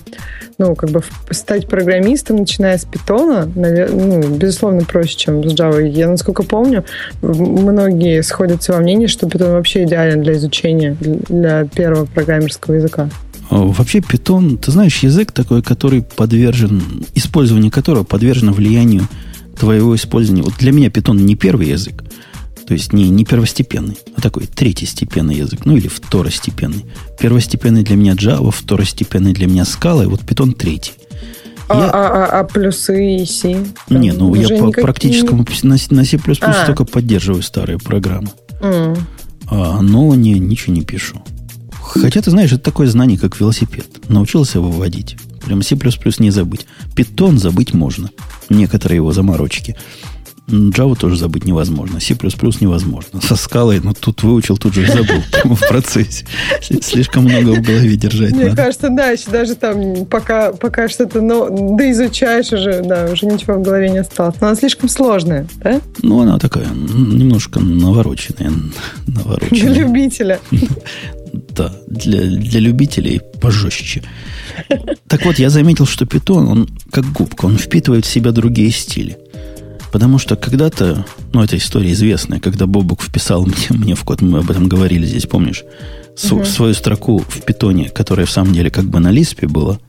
ну, 0.57 0.75
как 0.75 0.89
бы 0.91 1.01
стать 1.29 1.67
программистом, 1.67 2.37
начиная 2.37 2.77
с 2.77 2.85
питона, 2.85 3.49
ну, 3.55 4.35
безусловно, 4.35 4.83
проще, 4.83 5.17
чем 5.17 5.43
с 5.43 5.53
Java. 5.53 5.81
Я, 5.87 6.07
насколько 6.09 6.43
помню, 6.43 6.83
многие 7.21 8.21
сходятся 8.23 8.73
во 8.73 8.79
мнении, 8.79 9.07
что 9.07 9.29
питон 9.29 9.51
вообще 9.51 9.83
идеален 9.83 10.21
для 10.21 10.33
изучения, 10.33 10.95
для 10.99 11.65
первого 11.65 12.05
программерского 12.05 12.75
языка. 12.75 13.09
Вообще 13.49 13.99
Python, 13.99 14.57
ты 14.57 14.71
знаешь, 14.71 14.99
язык 14.99 15.31
такой, 15.33 15.61
который 15.61 16.01
подвержен, 16.03 16.81
использование 17.15 17.69
которого 17.69 18.03
подвержено 18.05 18.53
влиянию 18.53 19.07
твоего 19.59 19.93
использования. 19.95 20.43
Вот 20.43 20.53
для 20.57 20.71
меня 20.71 20.87
Python 20.87 21.17
не 21.17 21.35
первый 21.35 21.67
язык, 21.67 22.03
то 22.65 22.73
есть 22.73 22.93
не, 22.93 23.09
не 23.09 23.25
первостепенный, 23.25 23.97
а 24.15 24.21
такой 24.21 24.45
третьестепенный 24.47 25.35
язык, 25.35 25.65
ну 25.65 25.75
или 25.75 25.87
второстепенный. 25.87 26.85
Первостепенный 27.19 27.83
для 27.83 27.95
меня 27.95 28.13
Java, 28.13 28.51
второстепенный 28.51 29.33
для 29.33 29.47
меня 29.47 29.63
Scala, 29.63 30.03
и 30.03 30.07
вот 30.07 30.21
Python 30.21 30.53
третий. 30.53 30.93
А, 31.67 31.77
я... 31.77 31.89
а, 31.89 32.25
а, 32.25 32.39
а 32.39 32.43
плюсы 32.43 33.17
и 33.17 33.25
C? 33.25 33.65
Не, 33.89 34.11
ну 34.11 34.33
я 34.35 34.49
по 34.57 34.71
практическому 34.71 35.45
на, 35.63 35.77
на 35.89 36.05
C++ 36.05 36.19
а. 36.41 36.65
только 36.65 36.85
поддерживаю 36.85 37.43
старые 37.43 37.77
программы. 37.77 38.29
Mm. 38.61 38.99
А 39.47 39.81
нового 39.81 40.15
не, 40.15 40.33
ничего 40.33 40.73
не 40.73 40.81
пишу. 40.81 41.21
Хотя, 41.81 42.21
ты 42.21 42.31
знаешь, 42.31 42.51
это 42.51 42.63
такое 42.63 42.87
знание, 42.87 43.17
как 43.17 43.39
велосипед. 43.39 43.85
Научился 44.07 44.61
выводить. 44.61 45.17
Прям 45.45 45.61
C++ 45.61 45.77
не 46.19 46.31
забыть. 46.31 46.65
Питон 46.95 47.37
забыть 47.37 47.73
можно. 47.73 48.09
Некоторые 48.49 48.97
его 48.97 49.11
заморочки. 49.11 49.75
Java 50.47 50.97
тоже 50.97 51.15
забыть 51.15 51.45
невозможно. 51.45 51.99
C++ 51.99 52.13
невозможно. 52.59 53.21
Со 53.21 53.35
скалой, 53.35 53.79
но 53.79 53.89
ну, 53.89 53.93
тут 53.93 54.23
выучил, 54.23 54.57
тут 54.57 54.73
же 54.73 54.85
забыл. 54.85 55.21
Прямо 55.31 55.55
в 55.55 55.67
процессе. 55.67 56.25
Слишком 56.81 57.23
много 57.23 57.51
в 57.51 57.61
голове 57.61 57.95
держать 57.95 58.31
Мне 58.31 58.55
кажется, 58.55 58.89
да, 58.89 59.11
еще 59.11 59.29
даже 59.31 59.55
там 59.55 60.05
пока, 60.05 60.51
пока 60.51 60.89
что-то 60.89 61.21
ну, 61.21 61.77
да 61.77 61.91
изучаешь 61.91 62.51
уже, 62.51 62.81
да, 62.81 63.09
уже 63.11 63.25
ничего 63.25 63.55
в 63.55 63.61
голове 63.61 63.89
не 63.89 63.99
осталось. 63.99 64.35
Но 64.41 64.47
она 64.47 64.55
слишком 64.55 64.89
сложная, 64.89 65.47
да? 65.57 65.79
Ну, 66.01 66.19
она 66.21 66.37
такая, 66.37 66.67
немножко 66.67 67.59
навороченная. 67.59 68.51
навороченная. 69.07 69.73
Для 69.73 69.83
любителя. 69.83 70.39
Да, 71.55 71.73
для, 71.87 72.23
для 72.23 72.59
любителей 72.59 73.21
пожестче. 73.39 74.03
Так 75.07 75.25
вот, 75.25 75.39
я 75.39 75.49
заметил, 75.49 75.85
что 75.85 76.05
питон, 76.05 76.47
он 76.47 76.69
как 76.91 77.05
губка, 77.05 77.45
он 77.45 77.57
впитывает 77.57 78.05
в 78.05 78.09
себя 78.09 78.31
другие 78.31 78.69
стили. 78.71 79.17
Потому 79.91 80.19
что 80.19 80.35
когда-то, 80.35 81.05
ну, 81.33 81.43
эта 81.43 81.57
история 81.57 81.91
известная, 81.91 82.39
когда 82.39 82.65
Бобук 82.65 83.01
вписал 83.01 83.45
мне, 83.45 83.55
мне 83.69 83.95
в 83.95 84.03
код, 84.03 84.21
мы 84.21 84.39
об 84.39 84.49
этом 84.49 84.69
говорили 84.69 85.05
здесь, 85.05 85.25
помнишь, 85.25 85.63
угу. 86.31 86.45
свою 86.45 86.73
строку 86.73 87.19
в 87.19 87.41
питоне, 87.41 87.89
которая 87.89 88.25
в 88.25 88.31
самом 88.31 88.53
деле 88.53 88.69
как 88.69 88.85
бы 88.85 88.99
на 88.99 89.11
лиспе 89.11 89.47
была, 89.47 89.79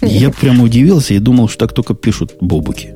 я 0.00 0.30
прямо 0.30 0.64
удивился 0.64 1.14
и 1.14 1.18
думал, 1.18 1.48
что 1.48 1.58
так 1.58 1.74
только 1.74 1.94
пишут 1.94 2.34
Бобуки. 2.40 2.94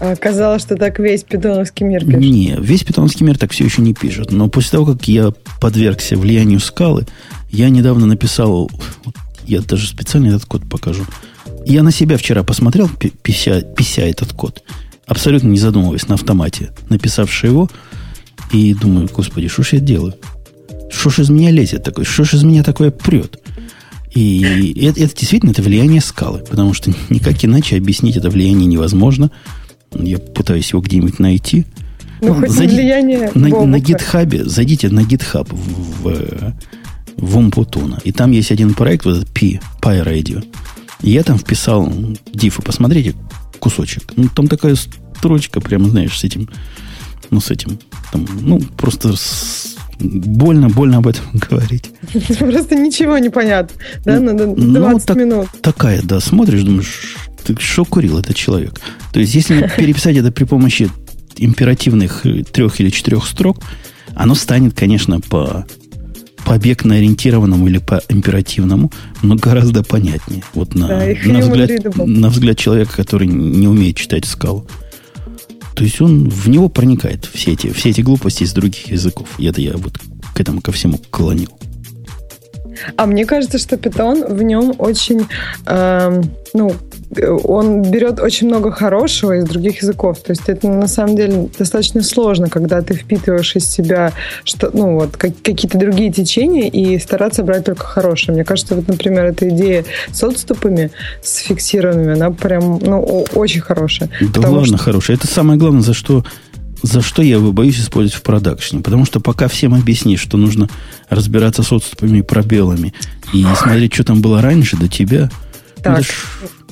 А 0.00 0.10
оказалось, 0.10 0.62
что 0.62 0.76
так 0.76 0.98
весь 0.98 1.22
питоновский 1.22 1.86
мир 1.86 2.04
пишет. 2.04 2.20
Не, 2.20 2.56
весь 2.58 2.82
питоновский 2.82 3.24
мир 3.24 3.38
так 3.38 3.52
все 3.52 3.64
еще 3.64 3.80
не 3.80 3.94
пишет. 3.94 4.32
Но 4.32 4.48
после 4.48 4.72
того, 4.72 4.86
как 4.86 5.06
я 5.06 5.32
подвергся 5.60 6.16
влиянию 6.16 6.58
скалы, 6.58 7.06
я 7.50 7.68
недавно 7.68 8.06
написал, 8.06 8.68
я 9.46 9.60
даже 9.60 9.86
специально 9.86 10.28
этот 10.28 10.46
код 10.46 10.68
покажу, 10.68 11.04
я 11.66 11.82
на 11.82 11.92
себя 11.92 12.16
вчера 12.16 12.42
посмотрел, 12.42 12.90
пися, 13.22 13.60
пися 13.76 14.02
этот 14.02 14.32
код, 14.32 14.62
абсолютно 15.06 15.48
не 15.48 15.58
задумываясь 15.58 16.08
на 16.08 16.14
автомате, 16.14 16.70
написавший 16.90 17.50
его, 17.50 17.70
и 18.52 18.74
думаю, 18.74 19.08
господи, 19.12 19.48
что 19.48 19.62
ж 19.62 19.74
я 19.74 19.80
делаю? 19.80 20.14
Что 20.90 21.10
ж 21.10 21.20
из 21.20 21.30
меня 21.30 21.50
лезет 21.50 21.82
такое? 21.82 22.04
Что 22.04 22.24
ж 22.24 22.34
из 22.34 22.44
меня 22.44 22.62
такое 22.62 22.90
прет? 22.90 23.40
И 24.14 24.76
это, 24.80 25.00
это 25.00 25.16
действительно 25.16 25.50
это 25.50 25.62
влияние 25.62 26.00
скалы, 26.00 26.38
потому 26.38 26.72
что 26.72 26.92
никак 27.10 27.44
иначе 27.44 27.76
объяснить 27.76 28.16
это 28.16 28.30
влияние 28.30 28.66
невозможно. 28.66 29.30
Я 29.92 30.18
пытаюсь 30.18 30.70
его 30.70 30.82
где-нибудь 30.82 31.18
найти. 31.18 31.66
Ну, 32.20 32.34
хоть 32.34 32.50
Зайди, 32.50 32.76
влияние 32.76 33.30
на, 33.34 33.66
на 33.66 33.78
гитхабе, 33.80 34.44
зайдите 34.44 34.88
на 34.88 35.02
гитхаб 35.02 35.52
в, 35.52 36.02
в, 36.02 36.54
в 37.16 37.36
Умпутуна. 37.36 37.98
И 38.04 38.12
там 38.12 38.30
есть 38.30 38.52
один 38.52 38.74
проект, 38.74 39.04
вот 39.04 39.16
этот 39.16 39.28
Pi, 39.30 39.60
Pi 39.82 40.04
Radio. 40.04 40.44
Я 41.04 41.22
там 41.22 41.38
вписал 41.38 41.92
дифы, 42.32 42.62
посмотрите 42.62 43.14
кусочек. 43.58 44.12
Ну, 44.16 44.28
там 44.34 44.48
такая 44.48 44.74
строчка, 44.74 45.60
прямо, 45.60 45.88
знаешь, 45.88 46.18
с 46.18 46.24
этим, 46.24 46.48
ну, 47.30 47.40
с 47.40 47.50
этим, 47.50 47.78
там, 48.10 48.26
ну, 48.40 48.58
просто 48.78 49.14
с, 49.14 49.76
больно, 49.98 50.70
больно 50.70 50.98
об 50.98 51.06
этом 51.06 51.24
говорить. 51.34 51.90
Просто 52.38 52.74
ничего 52.74 53.18
не 53.18 53.28
понятно, 53.28 53.76
да, 54.04 54.18
надо 54.18 54.46
20 54.46 54.64
ну, 54.66 55.00
так, 55.00 55.16
минут. 55.16 55.48
Такая, 55.60 56.00
да, 56.02 56.20
смотришь, 56.20 56.62
думаешь, 56.62 57.16
ты 57.44 57.54
что 57.60 57.84
курил 57.84 58.18
этот 58.18 58.34
человек? 58.34 58.80
То 59.12 59.20
есть, 59.20 59.34
если 59.34 59.70
переписать 59.76 60.16
это 60.16 60.32
при 60.32 60.44
помощи 60.44 60.90
императивных 61.36 62.24
э, 62.24 62.44
трех 62.44 62.80
или 62.80 62.88
четырех 62.88 63.26
строк, 63.26 63.62
оно 64.14 64.34
станет, 64.34 64.74
конечно, 64.74 65.20
по 65.20 65.66
по 66.44 66.54
объектно-ориентированному 66.54 67.66
или 67.66 67.78
по 67.78 68.02
императивному, 68.08 68.92
но 69.22 69.36
гораздо 69.36 69.82
понятнее. 69.82 70.42
Вот 70.52 70.74
на, 70.74 70.88
да, 70.88 71.06
на, 71.24 71.38
взгляд, 71.40 71.96
на 71.96 72.28
взгляд 72.28 72.58
человека, 72.58 72.96
который 72.96 73.26
не 73.26 73.66
умеет 73.66 73.96
читать 73.96 74.24
скалу. 74.24 74.66
То 75.74 75.82
есть 75.82 76.00
он 76.00 76.28
в 76.28 76.48
него 76.48 76.68
проникает 76.68 77.28
все 77.32 77.52
эти, 77.52 77.72
все 77.72 77.90
эти 77.90 78.00
глупости 78.00 78.44
из 78.44 78.52
других 78.52 78.90
языков. 78.90 79.28
Это 79.38 79.60
я 79.60 79.76
вот 79.76 79.98
к 80.34 80.40
этому 80.40 80.60
ко 80.60 80.70
всему 80.72 80.98
клонил. 81.10 81.50
А 82.96 83.06
мне 83.06 83.26
кажется, 83.26 83.58
что 83.58 83.76
питон 83.76 84.24
в 84.24 84.42
нем 84.42 84.74
очень, 84.78 85.26
э, 85.66 86.22
ну, 86.52 86.72
он 87.44 87.82
берет 87.82 88.20
очень 88.20 88.48
много 88.48 88.70
хорошего 88.72 89.36
из 89.36 89.44
других 89.44 89.82
языков. 89.82 90.18
То 90.20 90.32
есть 90.32 90.48
это 90.48 90.68
на 90.68 90.88
самом 90.88 91.16
деле 91.16 91.48
достаточно 91.58 92.02
сложно, 92.02 92.48
когда 92.48 92.82
ты 92.82 92.94
впитываешь 92.94 93.54
из 93.56 93.66
себя 93.66 94.12
что, 94.44 94.70
ну, 94.72 94.94
вот, 94.94 95.16
как, 95.16 95.32
какие-то 95.42 95.78
другие 95.78 96.12
течения 96.12 96.68
и 96.68 96.98
стараться 96.98 97.42
брать 97.42 97.64
только 97.64 97.84
хорошее. 97.84 98.34
Мне 98.34 98.44
кажется, 98.44 98.74
вот, 98.74 98.88
например, 98.88 99.26
эта 99.26 99.48
идея 99.48 99.84
с 100.12 100.22
отступами, 100.22 100.90
с 101.22 101.38
фиксированными, 101.38 102.14
она 102.14 102.30
прям 102.30 102.78
ну, 102.80 103.26
очень 103.34 103.60
хорошая. 103.60 104.10
Да 104.34 104.48
ладно, 104.48 104.66
что... 104.66 104.78
хорошая. 104.78 105.16
Это 105.16 105.26
самое 105.26 105.58
главное, 105.58 105.82
за 105.82 105.94
что 105.94 106.24
за 106.84 107.00
что 107.00 107.22
я 107.22 107.36
его 107.36 107.52
боюсь 107.52 107.80
использовать 107.80 108.20
в 108.20 108.22
продакшне. 108.22 108.80
Потому 108.80 109.06
что 109.06 109.18
пока 109.18 109.48
всем 109.48 109.74
объяснишь, 109.74 110.20
что 110.20 110.36
нужно 110.36 110.68
разбираться 111.08 111.62
с 111.62 111.72
отступами 111.72 112.18
и 112.18 112.22
пробелами 112.22 112.92
и 113.32 113.44
смотреть, 113.56 113.94
что 113.94 114.04
там 114.04 114.20
было 114.20 114.42
раньше 114.42 114.76
до 114.76 114.86
тебя. 114.86 115.30
Так, 115.82 116.00
это 116.00 116.02
ж... 116.02 116.08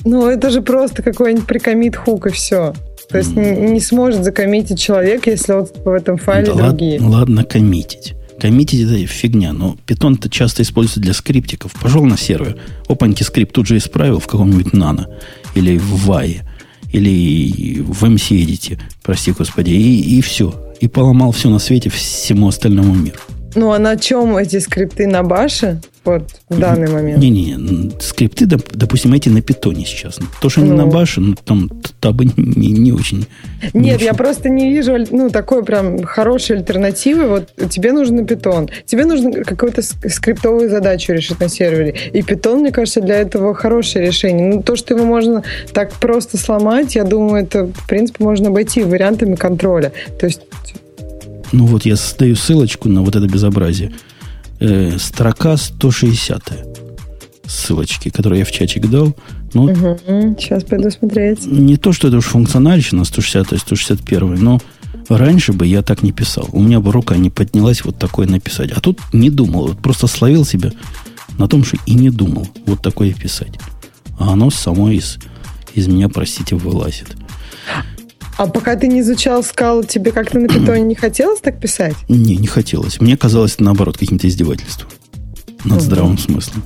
ну 0.05 0.27
это 0.27 0.51
же 0.51 0.61
просто 0.61 1.01
какой-нибудь 1.01 1.47
прикомит 1.47 1.95
хук 1.95 2.27
и 2.27 2.29
все. 2.29 2.73
То 3.09 3.17
есть 3.17 3.31
mm. 3.31 3.61
не, 3.61 3.71
не 3.73 3.79
сможет 3.79 4.23
закоммитить 4.23 4.79
человек, 4.79 5.25
если 5.25 5.53
отступы 5.53 5.89
в 5.89 5.93
этом 5.93 6.17
файле 6.17 6.53
да 6.53 6.69
другие. 6.69 6.99
Ладно, 6.99 7.17
ладно 7.17 7.43
коммитить. 7.43 8.13
Коммитить 8.39 8.81
это 8.81 9.05
фигня, 9.07 9.51
но 9.53 9.77
питон 9.85 10.15
это 10.15 10.29
часто 10.29 10.61
используется 10.61 10.99
для 10.99 11.13
скриптиков. 11.13 11.71
Пошел 11.81 12.03
на 12.05 12.17
сервер, 12.17 12.57
опаньки 12.87 13.23
скрипт 13.23 13.53
тут 13.53 13.67
же 13.67 13.77
исправил 13.77 14.19
в 14.19 14.27
каком-нибудь 14.27 14.73
нано 14.73 15.07
или 15.55 15.77
в 15.77 16.05
вае 16.05 16.47
или 16.93 17.81
в 17.81 18.03
MC 18.05 18.45
Edit, 18.45 18.79
прости 19.01 19.31
господи, 19.31 19.71
и, 19.71 20.17
и 20.17 20.21
все. 20.21 20.53
И 20.79 20.87
поломал 20.87 21.31
все 21.31 21.49
на 21.49 21.59
свете 21.59 21.89
всему 21.89 22.47
остальному 22.47 22.93
миру. 22.93 23.19
Ну, 23.55 23.71
а 23.71 23.79
на 23.79 23.97
чем 23.97 24.37
эти 24.37 24.59
скрипты 24.59 25.07
на 25.07 25.23
баше? 25.23 25.81
Вот 26.05 26.29
в 26.49 26.59
данный 26.59 26.91
момент. 26.91 27.19
Не-не, 27.19 27.91
скрипты, 28.01 28.45
допустим, 28.45 29.13
эти 29.13 29.29
на 29.29 29.41
питоне 29.41 29.85
сейчас. 29.85 30.19
То, 30.41 30.49
что 30.49 30.59
ну. 30.59 30.65
не 30.67 30.71
на 30.73 30.85
баше, 30.85 31.21
ну, 31.21 31.35
там 31.35 31.69
табы 32.01 32.25
не, 32.37 32.67
не 32.67 32.91
очень. 32.91 33.25
Нет, 33.61 33.73
не 33.73 33.93
очень. 33.93 34.05
я 34.05 34.13
просто 34.13 34.49
не 34.49 34.73
вижу, 34.73 34.97
ну, 35.11 35.29
такой 35.29 35.63
прям 35.63 36.03
хорошей 36.03 36.57
альтернативы. 36.57 37.27
Вот 37.27 37.53
тебе 37.69 37.93
нужен 37.93 38.25
питон. 38.25 38.69
Тебе 38.85 39.05
нужно 39.05 39.31
какую-то 39.45 39.81
скриптовую 39.81 40.69
задачу 40.69 41.13
решить 41.13 41.39
на 41.39 41.47
сервере. 41.47 41.95
И 42.11 42.21
питон, 42.21 42.59
мне 42.59 42.71
кажется, 42.71 42.99
для 42.99 43.15
этого 43.15 43.53
хорошее 43.53 44.07
решение. 44.07 44.55
Ну, 44.55 44.61
то, 44.61 44.75
что 44.75 44.95
его 44.95 45.05
можно 45.05 45.43
так 45.71 45.93
просто 45.93 46.37
сломать, 46.37 46.95
я 46.95 47.05
думаю, 47.05 47.43
это, 47.43 47.65
в 47.65 47.87
принципе, 47.87 48.25
можно 48.25 48.49
обойти 48.49 48.83
вариантами 48.83 49.35
контроля. 49.35 49.93
То 50.19 50.25
есть 50.25 50.41
ну 51.53 51.65
вот 51.67 51.85
я 51.85 51.95
создаю 51.95 52.35
ссылочку 52.35 52.89
на 52.89 53.01
вот 53.01 53.15
это 53.15 53.27
безобразие. 53.27 53.93
Э, 54.59 54.97
строка 54.97 55.55
160 55.55 56.51
ссылочки, 57.45 58.09
которые 58.09 58.39
я 58.39 58.45
в 58.45 58.51
чатик 58.51 58.89
дал. 58.89 59.15
Ну, 59.53 59.65
угу, 59.65 59.99
сейчас 60.39 60.63
пойду 60.63 60.89
смотреть. 60.89 61.45
Не 61.45 61.77
то, 61.77 61.93
что 61.93 62.07
это 62.07 62.17
уж 62.17 62.25
функциональщина 62.25 63.05
160 63.05 63.59
161, 63.59 64.35
но 64.35 64.59
раньше 65.09 65.53
бы 65.53 65.67
я 65.67 65.83
так 65.83 66.01
не 66.01 66.11
писал. 66.11 66.49
У 66.51 66.61
меня 66.61 66.79
бы 66.79 66.91
рука 66.91 67.15
не 67.17 67.29
поднялась 67.29 67.85
вот 67.85 67.97
такое 67.97 68.27
написать. 68.27 68.71
А 68.71 68.81
тут 68.81 68.99
не 69.13 69.29
думал. 69.29 69.67
Вот 69.67 69.77
просто 69.77 70.07
словил 70.07 70.45
себя 70.45 70.71
на 71.37 71.47
том, 71.47 71.63
что 71.63 71.77
и 71.85 71.93
не 71.93 72.09
думал 72.09 72.47
вот 72.65 72.81
такое 72.81 73.13
писать. 73.13 73.59
А 74.17 74.33
оно 74.33 74.49
само 74.49 74.89
из, 74.89 75.19
из 75.75 75.87
меня, 75.87 76.09
простите, 76.09 76.55
вылазит. 76.55 77.15
А 78.37 78.47
пока 78.47 78.75
ты 78.75 78.87
не 78.87 79.01
изучал 79.01 79.43
скалу, 79.43 79.83
тебе 79.83 80.11
как-то 80.11 80.39
на 80.39 80.47
питоне 80.47 80.81
не 80.81 80.95
хотелось 80.95 81.39
так 81.39 81.59
писать? 81.59 81.95
Не, 82.09 82.35
не 82.35 82.47
хотелось. 82.47 82.99
Мне 82.99 83.15
казалось, 83.17 83.59
наоборот, 83.59 83.97
каким-то 83.97 84.27
издевательством. 84.27 84.89
Над 85.63 85.77
угу. 85.77 85.85
здравым 85.85 86.17
смыслом. 86.17 86.63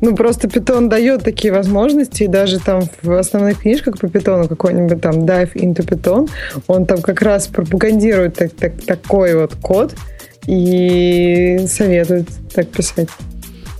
Ну, 0.00 0.16
просто 0.16 0.48
питон 0.48 0.88
дает 0.88 1.24
такие 1.24 1.52
возможности, 1.52 2.22
и 2.22 2.26
даже 2.26 2.58
там 2.58 2.82
в 3.02 3.12
основных 3.12 3.60
книжках 3.60 3.98
по 3.98 4.08
питону, 4.08 4.48
какой-нибудь 4.48 5.00
там 5.00 5.24
Dive 5.26 5.52
into 5.54 5.86
Python, 5.86 6.30
он 6.68 6.86
там 6.86 7.02
как 7.02 7.20
раз 7.20 7.48
пропагандирует 7.48 8.36
так, 8.36 8.52
так, 8.52 8.82
такой 8.82 9.34
вот 9.34 9.54
код 9.56 9.94
и 10.46 11.66
советует 11.68 12.28
так 12.54 12.68
писать. 12.68 13.08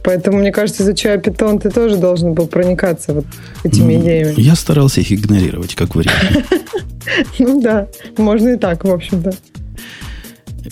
Поэтому, 0.03 0.39
мне 0.39 0.51
кажется, 0.51 0.83
изучая 0.83 1.19
питон, 1.19 1.59
ты 1.59 1.71
тоже 1.71 1.97
должен 1.97 2.33
был 2.33 2.47
проникаться 2.47 3.13
вот 3.13 3.27
этими 3.65 4.01
идеями. 4.01 4.35
Я 4.37 4.55
старался 4.55 5.01
их 5.01 5.13
игнорировать, 5.13 5.75
как 5.75 5.95
вариант. 5.95 6.47
Ну 7.39 7.61
да, 7.61 7.89
можно 8.17 8.51
и 8.51 8.57
так, 8.57 8.85
в 8.85 8.91
общем-то. 8.91 9.35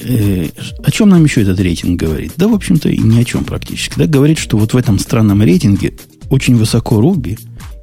Э, 0.01 0.47
о 0.83 0.91
чем 0.91 1.09
нам 1.09 1.25
еще 1.25 1.43
этот 1.43 1.59
рейтинг 1.61 2.01
говорит? 2.01 2.33
Да, 2.37 2.49
в 2.49 2.55
общем-то, 2.55 2.91
ни 2.91 3.21
о 3.21 3.25
чем 3.25 3.45
практически. 3.45 3.99
Да, 3.99 4.07
говорит, 4.07 4.39
что 4.39 4.57
вот 4.57 4.75
в 4.75 4.77
этом 4.77 4.99
странном 4.99 5.43
рейтинге 5.43 5.95
очень 6.31 6.57
высоко 6.57 7.01
Ruby, 7.01 7.39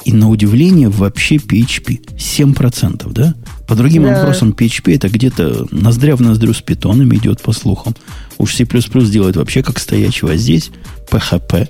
и 0.05 0.13
на 0.13 0.29
удивление 0.29 0.87
вообще 0.87 1.37
PHP 1.37 2.15
7%, 2.15 3.11
да? 3.11 3.33
По 3.67 3.75
другим 3.75 4.03
да. 4.03 4.13
вопросам 4.13 4.51
PHP 4.51 4.95
это 4.95 5.09
где-то 5.09 5.65
ноздря 5.71 6.15
в 6.15 6.21
ноздрю 6.21 6.53
с 6.53 6.61
питонами 6.61 7.15
идет, 7.15 7.41
по 7.41 7.51
слухам. 7.53 7.95
Уж 8.37 8.53
C++ 8.53 8.65
делает 8.65 9.35
вообще 9.35 9.63
как 9.63 9.79
стоячего, 9.79 10.31
а 10.31 10.37
здесь 10.37 10.69
PHP 11.09 11.69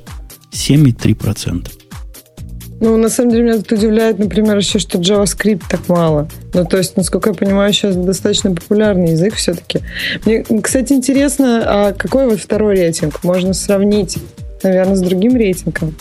7,3%. 0.52 1.72
Ну, 2.82 2.97
на 2.97 3.09
самом 3.09 3.32
деле, 3.32 3.43
меня 3.43 3.57
тут 3.57 3.71
удивляет, 3.71 4.19
например, 4.19 4.57
еще, 4.57 4.80
что 4.80 4.97
JavaScript 4.97 5.63
так 5.69 5.88
мало. 5.88 6.28
Ну, 6.53 6.65
то 6.65 6.78
есть, 6.78 6.97
насколько 6.97 7.30
я 7.30 7.36
понимаю, 7.36 7.71
сейчас 7.71 7.95
достаточно 7.95 8.51
популярный 8.51 9.11
язык 9.11 9.36
все-таки. 9.36 9.80
Мне, 10.26 10.43
кстати, 10.61 10.93
интересно, 10.93 11.63
а 11.65 11.93
какой 11.93 12.28
вот 12.28 12.39
второй 12.39 12.76
рейтинг? 12.76 13.23
Можно 13.23 13.53
сравнить, 13.53 14.17
наверное, 14.61 14.95
с 14.95 15.01
другим 15.01 15.36
рейтингом. 15.36 15.95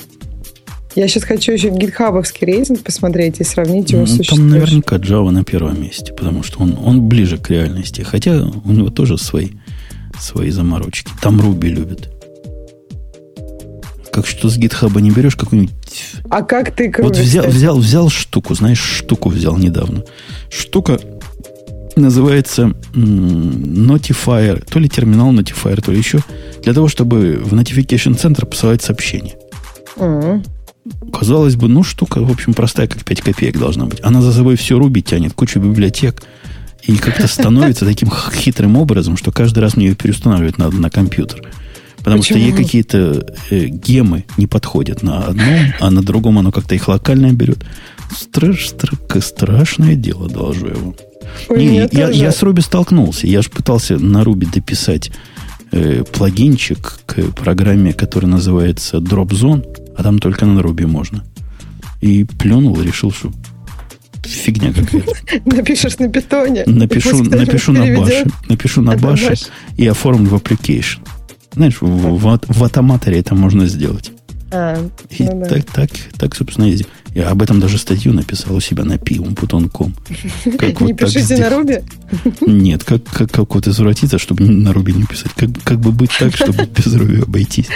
Я 0.96 1.08
сейчас 1.08 1.24
хочу 1.24 1.52
еще 1.52 1.70
гитхабовский 1.70 2.46
рейтинг 2.46 2.82
посмотреть 2.82 3.40
и 3.40 3.44
сравнить 3.44 3.90
его 3.90 4.02
ну, 4.02 4.06
с 4.06 4.26
Там 4.26 4.48
наверняка 4.48 4.96
Java 4.96 5.30
на 5.30 5.44
первом 5.44 5.80
месте, 5.82 6.12
потому 6.12 6.42
что 6.42 6.60
он, 6.60 6.78
он 6.84 7.08
ближе 7.08 7.36
к 7.36 7.50
реальности. 7.50 8.02
Хотя 8.02 8.44
у 8.64 8.72
него 8.72 8.90
тоже 8.90 9.18
свои, 9.18 9.50
свои 10.20 10.50
заморочки. 10.50 11.10
Там 11.20 11.40
Ruby 11.40 11.68
любит. 11.68 12.13
Как 14.14 14.28
что 14.28 14.48
с 14.48 14.56
гитхаба 14.56 15.00
не 15.00 15.10
берешь 15.10 15.34
какую-нибудь... 15.34 15.74
А 16.30 16.42
как 16.42 16.70
ты 16.70 16.88
к 16.88 17.00
Вот 17.00 17.16
взял, 17.16 17.48
взял, 17.48 17.76
взял 17.76 18.08
штуку, 18.08 18.54
знаешь, 18.54 18.78
штуку 18.78 19.28
взял 19.28 19.56
недавно. 19.56 20.04
Штука 20.52 21.00
называется 21.96 22.74
Notifier, 22.92 24.64
то 24.70 24.78
ли 24.78 24.88
терминал 24.88 25.32
Notifier, 25.32 25.82
то 25.82 25.90
ли 25.90 25.98
еще, 25.98 26.20
для 26.62 26.72
того, 26.72 26.86
чтобы 26.86 27.40
в 27.44 27.54
Notification 27.54 28.14
Center 28.14 28.46
посылать 28.46 28.82
сообщения. 28.82 29.34
Mm-hmm. 29.96 31.10
Казалось 31.12 31.56
бы, 31.56 31.66
ну, 31.66 31.82
штука, 31.82 32.20
в 32.22 32.30
общем, 32.30 32.54
простая, 32.54 32.86
как 32.86 33.04
5 33.04 33.20
копеек 33.20 33.58
должна 33.58 33.86
быть. 33.86 33.98
Она 34.04 34.22
за 34.22 34.32
собой 34.32 34.54
все 34.54 34.78
Руби 34.78 35.02
тянет, 35.02 35.32
кучу 35.32 35.58
библиотек. 35.58 36.22
И 36.84 36.96
как-то 36.98 37.26
становится 37.26 37.84
таким 37.84 38.12
хитрым 38.32 38.76
образом, 38.76 39.16
что 39.16 39.32
каждый 39.32 39.58
раз 39.58 39.76
мне 39.76 39.86
ее 39.86 39.96
переустанавливать 39.96 40.58
надо 40.58 40.76
на 40.76 40.88
компьютер. 40.88 41.42
Потому 42.04 42.22
Почему? 42.22 42.38
что 42.38 42.48
ей 42.48 42.52
какие-то 42.52 43.26
э, 43.50 43.66
гемы 43.66 44.24
не 44.36 44.46
подходят 44.46 45.02
на 45.02 45.24
одном, 45.24 45.72
а 45.80 45.90
на 45.90 46.02
другом 46.02 46.38
оно 46.38 46.52
как-то 46.52 46.74
их 46.74 46.88
локально 46.88 47.32
берет. 47.32 47.64
Страш, 48.14 48.68
страш, 48.68 49.24
страшное 49.24 49.94
дело, 49.94 50.28
вам. 50.28 50.94
Ой, 51.48 51.64
не, 51.64 51.88
я, 51.90 52.10
я 52.10 52.30
с 52.30 52.42
Руби 52.42 52.60
столкнулся. 52.60 53.26
Я 53.26 53.40
же 53.40 53.48
пытался 53.48 53.98
на 53.98 54.22
Руби 54.22 54.46
дописать 54.46 55.10
э, 55.72 56.04
плагинчик 56.04 57.00
к 57.06 57.22
программе, 57.32 57.92
которая 57.94 58.30
называется 58.30 58.98
DropZone 58.98 59.84
а 59.96 60.02
там 60.02 60.18
только 60.18 60.46
на 60.46 60.62
Руби 60.62 60.86
можно. 60.86 61.24
И 62.00 62.24
плюнул 62.24 62.78
и 62.80 62.84
решил, 62.84 63.12
что 63.12 63.30
фигня 64.24 64.72
какая-то. 64.72 65.12
Напишешь 65.44 65.98
на 65.98 66.08
питоне. 66.08 66.64
Напишу, 66.66 67.22
напишу 67.22 67.72
на 67.72 67.98
баше. 67.98 68.26
Напишу 68.48 68.82
на 68.82 68.96
баше 68.96 69.34
и 69.76 69.86
оформлю 69.86 70.30
в 70.30 70.34
application. 70.34 70.98
Знаешь, 71.54 71.80
в, 71.80 71.86
в, 71.86 72.40
в 72.46 72.64
автоматоре 72.64 73.20
это 73.20 73.34
можно 73.34 73.66
сделать. 73.66 74.12
А, 74.50 74.76
и 75.10 75.22
ну 75.24 75.40
да. 75.40 75.46
так, 75.46 75.64
так, 75.64 75.90
так, 76.16 76.34
собственно, 76.34 76.66
и 76.66 76.84
я 77.14 77.30
об 77.30 77.42
этом 77.42 77.60
даже 77.60 77.78
статью 77.78 78.12
написал 78.12 78.56
у 78.56 78.60
себя 78.60 78.84
на 78.84 78.98
пивом.com. 78.98 79.94
Не 80.80 80.94
пишите 80.94 81.36
на 81.36 81.48
Руби? 81.48 81.80
Нет, 82.40 82.82
как, 82.82 83.04
как, 83.04 83.30
как 83.30 83.54
вот 83.54 83.68
извратиться, 83.68 84.18
чтобы 84.18 84.44
на 84.44 84.72
Руби 84.72 84.92
не 84.92 85.04
писать. 85.04 85.32
Как, 85.36 85.48
как 85.62 85.78
бы 85.78 85.92
быть 85.92 86.10
так, 86.18 86.34
чтобы 86.34 86.66
без 86.76 86.94
Руби 86.94 87.22
обойтись. 87.22 87.68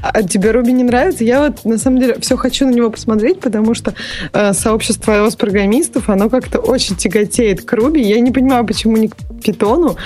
А 0.00 0.22
тебе 0.22 0.50
Руби 0.50 0.72
не 0.72 0.82
нравится? 0.82 1.24
Я 1.24 1.40
вот, 1.40 1.64
на 1.64 1.78
самом 1.78 2.00
деле, 2.00 2.16
все 2.20 2.36
хочу 2.36 2.66
на 2.66 2.70
него 2.70 2.90
посмотреть, 2.90 3.40
потому 3.40 3.74
что 3.74 3.94
э, 4.32 4.52
сообщество 4.54 5.12
iOS-программистов, 5.12 6.08
оно 6.08 6.30
как-то 6.30 6.58
очень 6.58 6.96
тяготеет 6.96 7.64
к 7.64 7.72
Руби. 7.74 8.02
Я 8.02 8.20
не 8.20 8.30
понимаю, 8.30 8.66
почему 8.66 8.96
не 8.96 9.08
к 9.08 9.16
Питону. 9.44 9.96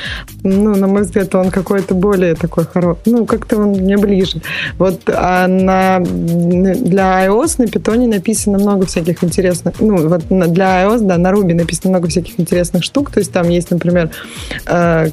Ну, 0.42 0.74
на 0.74 0.86
мой 0.86 1.02
взгляд, 1.02 1.34
он 1.34 1.50
какой-то 1.50 1.94
более 1.94 2.34
такой 2.34 2.64
хороший. 2.64 3.00
Ну, 3.06 3.24
как-то 3.24 3.58
он 3.58 3.70
мне 3.70 3.96
ближе. 3.96 4.42
Вот, 4.78 5.02
а 5.06 5.46
на, 5.46 6.00
для 6.00 7.26
iOS 7.26 7.54
на 7.58 7.66
Питоне 7.68 8.08
написано 8.08 8.58
много 8.58 8.79
много 8.80 8.86
всяких 8.86 9.22
интересных, 9.24 9.74
ну, 9.80 10.08
вот 10.08 10.26
для 10.28 10.84
iOS, 10.84 11.00
да, 11.00 11.18
на 11.18 11.28
Ruby 11.28 11.54
написано 11.54 11.90
много 11.90 12.08
всяких 12.08 12.40
интересных 12.40 12.82
штук, 12.84 13.10
то 13.10 13.20
есть 13.20 13.32
там 13.32 13.48
есть, 13.48 13.70
например, 13.70 14.10
э, 14.66 15.10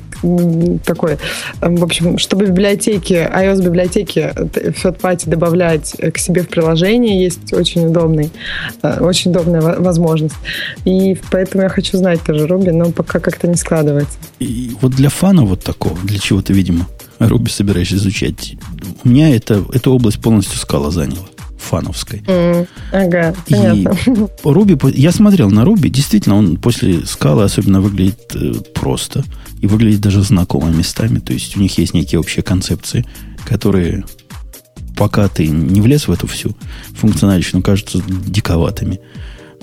такой, 0.86 1.18
э, 1.62 1.70
в 1.70 1.84
общем, 1.84 2.18
чтобы 2.18 2.46
библиотеки, 2.46 3.14
iOS-библиотеки 3.14 4.32
third-party 4.84 5.30
добавлять 5.30 5.96
к 6.14 6.18
себе 6.18 6.42
в 6.42 6.48
приложение, 6.48 7.22
есть 7.22 7.54
очень 7.54 7.86
удобный, 7.88 8.30
э, 8.84 9.00
очень 9.02 9.32
удобная 9.32 9.62
возможность. 9.62 10.36
И 10.86 11.18
поэтому 11.32 11.64
я 11.64 11.70
хочу 11.70 11.98
знать 11.98 12.22
тоже 12.22 12.46
Ruby, 12.48 12.72
но 12.72 12.92
пока 12.92 13.20
как-то 13.20 13.48
не 13.48 13.56
складывается. 13.56 14.18
И 14.40 14.72
вот 14.82 14.94
для 14.94 15.10
фана 15.10 15.44
вот 15.44 15.64
такого, 15.64 15.98
для 16.04 16.20
чего-то, 16.20 16.54
видимо, 16.54 16.88
Ruby 17.20 17.50
собираешься 17.50 17.96
изучать, 17.96 18.56
у 19.04 19.10
меня 19.10 19.36
это, 19.36 19.64
эта 19.74 19.90
область 19.90 20.22
полностью 20.22 20.58
скала 20.58 20.92
заняла 20.92 21.28
фановской. 21.58 22.22
Mm, 22.26 22.68
ага, 22.92 23.36
понятно. 23.50 23.96
И 24.06 24.28
Руби, 24.44 24.78
я 24.94 25.12
смотрел 25.12 25.50
на 25.50 25.66
Руби, 25.66 25.90
действительно, 25.90 26.36
он 26.36 26.58
после 26.58 27.06
скалы 27.06 27.44
особенно 27.44 27.82
выглядит 27.82 28.36
э, 28.36 28.54
просто 28.74 29.24
и 29.60 29.68
выглядит 29.68 30.02
даже 30.02 30.22
знакомо 30.22 30.70
местами. 30.70 31.20
То 31.20 31.34
есть 31.34 31.58
у 31.58 31.60
них 31.60 31.78
есть 31.78 31.94
некие 31.94 32.20
общие 32.20 32.44
концепции, 32.44 33.06
которые 33.46 34.06
пока 34.96 35.28
ты 35.28 35.48
не 35.48 35.82
влез 35.82 36.08
в 36.08 36.12
эту 36.12 36.28
всю 36.28 36.56
функциональщину, 36.96 37.62
кажутся 37.62 38.02
диковатыми. 38.08 39.00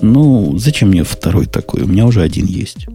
Ну, 0.01 0.57
зачем 0.57 0.89
мне 0.89 1.03
второй 1.03 1.45
такой? 1.45 1.83
У 1.83 1.87
меня 1.87 2.05
уже 2.05 2.21
один 2.21 2.45
есть. 2.45 2.87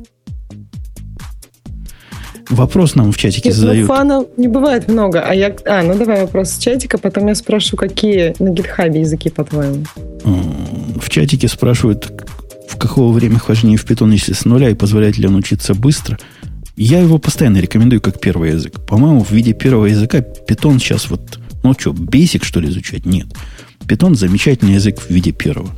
Вопрос 2.51 2.97
нам 2.97 3.13
в 3.13 3.17
чатике 3.17 3.49
Нет, 3.49 3.57
ну, 3.57 3.61
задают. 3.61 3.89
Ну, 3.89 3.95
фанов 3.95 4.27
не 4.37 4.49
бывает 4.49 4.89
много. 4.89 5.23
А, 5.23 5.33
я... 5.33 5.55
а, 5.65 5.83
ну 5.83 5.97
давай 5.97 6.23
вопрос 6.23 6.51
с 6.51 6.59
чатика, 6.59 6.99
потом 6.99 7.29
я 7.29 7.35
спрошу, 7.37 7.77
какие 7.77 8.35
на 8.41 8.51
гитхабе 8.51 9.01
языки, 9.01 9.31
по-твоему? 9.31 9.85
В 10.25 11.09
чатике 11.09 11.47
спрашивают, 11.47 12.13
в 12.69 12.77
какого 12.77 13.13
время 13.13 13.39
хождения 13.39 13.77
в 13.77 13.85
питон, 13.85 14.11
если 14.11 14.33
с 14.33 14.45
нуля, 14.45 14.69
и 14.69 14.75
позволяет 14.75 15.17
ли 15.17 15.29
он 15.29 15.37
учиться 15.37 15.75
быстро. 15.75 16.19
Я 16.77 17.01
его 17.01 17.19
постоянно 17.19 17.59
рекомендую 17.59 18.01
как 18.01 18.19
первый 18.19 18.51
язык. 18.51 18.85
По-моему, 18.87 19.23
в 19.23 19.31
виде 19.31 19.53
первого 19.53 19.87
языка 19.87 20.21
питон 20.21 20.81
сейчас 20.81 21.09
вот... 21.09 21.39
Ну 21.63 21.75
что, 21.79 21.91
basic, 21.91 22.43
что 22.43 22.59
ли, 22.59 22.69
изучать? 22.69 23.07
Нет. 23.07 23.29
Питон 23.87 24.15
замечательный 24.17 24.75
язык 24.75 24.99
в 24.99 25.11
виде 25.11 25.31
первого. 25.31 25.71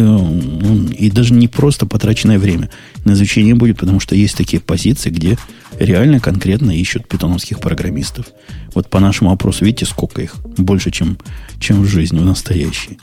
И, 0.00 1.06
и 1.06 1.10
даже 1.10 1.34
не 1.34 1.48
просто 1.48 1.86
потраченное 1.86 2.38
время 2.38 2.70
на 3.04 3.12
изучение 3.12 3.54
будет, 3.54 3.78
потому 3.78 4.00
что 4.00 4.14
есть 4.14 4.36
такие 4.36 4.60
позиции, 4.60 5.10
где 5.10 5.38
реально 5.78 6.20
конкретно 6.20 6.70
ищут 6.70 7.08
питоновских 7.08 7.60
программистов. 7.60 8.26
Вот 8.74 8.88
по 8.88 9.00
нашему 9.00 9.30
вопросу, 9.30 9.64
видите, 9.64 9.86
сколько 9.86 10.22
их? 10.22 10.36
Больше, 10.56 10.90
чем, 10.90 11.18
чем 11.58 11.82
в 11.82 11.86
жизни, 11.86 12.18
в 12.18 12.24
настоящей. 12.24 12.98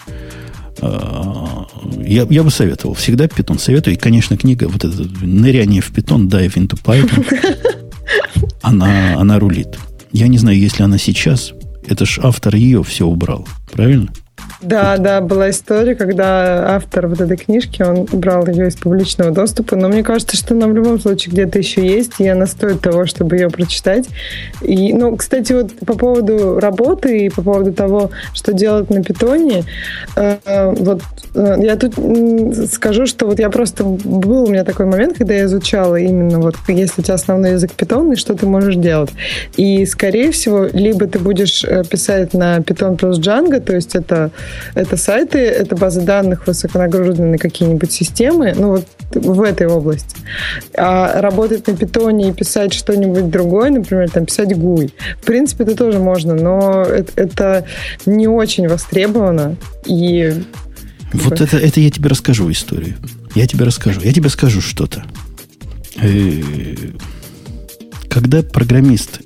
А, 0.82 1.66
я, 2.00 2.26
я 2.30 2.43
бы 2.43 2.52
советовал. 2.52 2.93
Всегда 2.93 3.28
питон 3.28 3.60
советую. 3.60 3.95
И, 3.95 4.00
конечно, 4.00 4.38
книга, 4.38 4.68
вот 4.68 4.84
это 4.84 5.04
«Ныряние 5.22 5.82
в 5.82 5.91
питон», 5.91 6.28
«Dive 6.28 6.54
into 6.56 6.80
Python», 6.82 7.26
она, 8.62 9.16
она 9.20 9.39
рулит. 9.39 9.78
Я 10.12 10.28
не 10.28 10.38
знаю, 10.38 10.58
если 10.58 10.84
она 10.84 10.98
сейчас, 10.98 11.54
это 11.86 12.06
ж 12.06 12.20
автор 12.24 12.56
ее 12.56 12.84
все 12.84 13.06
убрал. 13.06 13.48
Правильно? 13.72 14.12
Да, 14.61 14.97
да, 14.97 15.21
была 15.21 15.51
история, 15.51 15.93
когда 15.93 16.75
автор 16.75 17.07
вот 17.07 17.21
этой 17.21 17.38
книжки, 17.38 17.83
он 17.83 18.05
брал 18.05 18.47
ее 18.47 18.69
из 18.69 18.75
публичного 18.75 19.29
доступа, 19.29 19.75
но 19.75 19.88
мне 19.88 20.03
кажется, 20.03 20.35
что 20.35 20.55
она 20.55 20.65
в 20.65 20.73
любом 20.73 20.99
случае 20.99 21.31
где-то 21.33 21.59
еще 21.59 21.85
есть, 21.85 22.13
и 22.19 22.27
она 22.27 22.47
стоит 22.47 22.81
того, 22.81 23.05
чтобы 23.05 23.35
ее 23.35 23.49
прочитать. 23.49 24.07
И, 24.61 24.93
ну, 24.93 25.15
кстати, 25.15 25.53
вот 25.53 25.73
по 25.85 25.93
поводу 25.95 26.59
работы 26.59 27.25
и 27.25 27.29
по 27.29 27.43
поводу 27.43 27.71
того, 27.71 28.09
что 28.33 28.51
делать 28.51 28.89
на 28.89 29.03
питоне, 29.03 29.63
э, 30.15 30.73
вот 30.75 31.01
э, 31.35 31.55
я 31.59 31.75
тут 31.75 31.93
скажу, 32.71 33.05
что 33.05 33.27
вот 33.27 33.39
я 33.39 33.51
просто 33.51 33.83
был 33.83 34.45
у 34.45 34.47
меня 34.47 34.63
такой 34.63 34.88
момент, 34.88 35.17
когда 35.17 35.35
я 35.35 35.45
изучала 35.45 35.97
именно 35.97 36.39
вот 36.39 36.55
если 36.67 37.01
у 37.01 37.03
тебя 37.03 37.13
основной 37.13 37.51
язык 37.51 37.73
питон, 37.73 38.11
и 38.13 38.15
что 38.15 38.33
ты 38.33 38.47
можешь 38.47 38.75
делать. 38.75 39.11
И, 39.55 39.85
скорее 39.85 40.31
всего, 40.31 40.65
либо 40.73 41.05
ты 41.05 41.19
будешь 41.19 41.63
э, 41.63 41.83
писать 41.83 42.33
на 42.33 42.57
Python 42.57 42.97
плюс 42.97 43.19
Django, 43.19 43.59
то 43.59 43.75
есть 43.75 43.95
это 43.95 44.26
это 44.75 44.97
сайты, 44.97 45.39
это 45.39 45.75
базы 45.75 46.01
данных 46.01 46.47
высоконагруженные 46.47 47.32
на 47.32 47.38
какие-нибудь 47.38 47.91
системы. 47.91 48.53
Ну, 48.55 48.69
вот 48.71 48.86
в 49.13 49.41
этой 49.41 49.67
области. 49.67 50.15
А 50.78 51.21
работать 51.21 51.67
на 51.67 51.75
питоне 51.75 52.30
и 52.30 52.34
писать 52.34 52.73
что-нибудь 52.73 53.30
другое, 53.30 53.69
например, 53.69 54.09
там 54.09 54.25
писать 54.25 54.51
GUI, 54.51 54.91
в 55.21 55.25
принципе, 55.25 55.63
это 55.63 55.75
тоже 55.75 55.99
можно, 55.99 56.36
но 56.36 56.84
это, 56.84 57.11
это 57.15 57.65
не 58.05 58.28
очень 58.28 58.67
востребовано. 58.67 59.55
И 59.86 60.34
вот 61.13 61.41
это, 61.41 61.57
это 61.57 61.80
я 61.80 61.89
тебе 61.89 62.09
расскажу 62.09 62.51
историю. 62.51 62.95
Я 63.34 63.47
тебе 63.47 63.65
расскажу. 63.65 64.01
Я 64.01 64.11
тебе 64.11 64.30
скажу 64.30 64.61
что-то. 64.61 65.05
Э, 66.01 66.41
когда 68.09 68.43
программист 68.43 69.21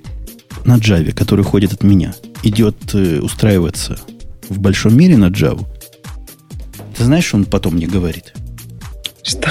на 0.63 0.77
Java, 0.77 1.11
который 1.11 1.43
ходит 1.43 1.73
от 1.73 1.83
меня, 1.83 2.13
идет 2.43 2.75
э, 2.93 3.19
устраиваться 3.19 3.99
в 4.51 4.59
большом 4.59 4.95
мире 4.95 5.17
на 5.17 5.29
Java, 5.29 5.65
ты 6.97 7.05
знаешь, 7.05 7.25
что 7.25 7.37
он 7.37 7.45
потом 7.45 7.75
мне 7.75 7.87
говорит? 7.87 8.33
Что? 9.23 9.49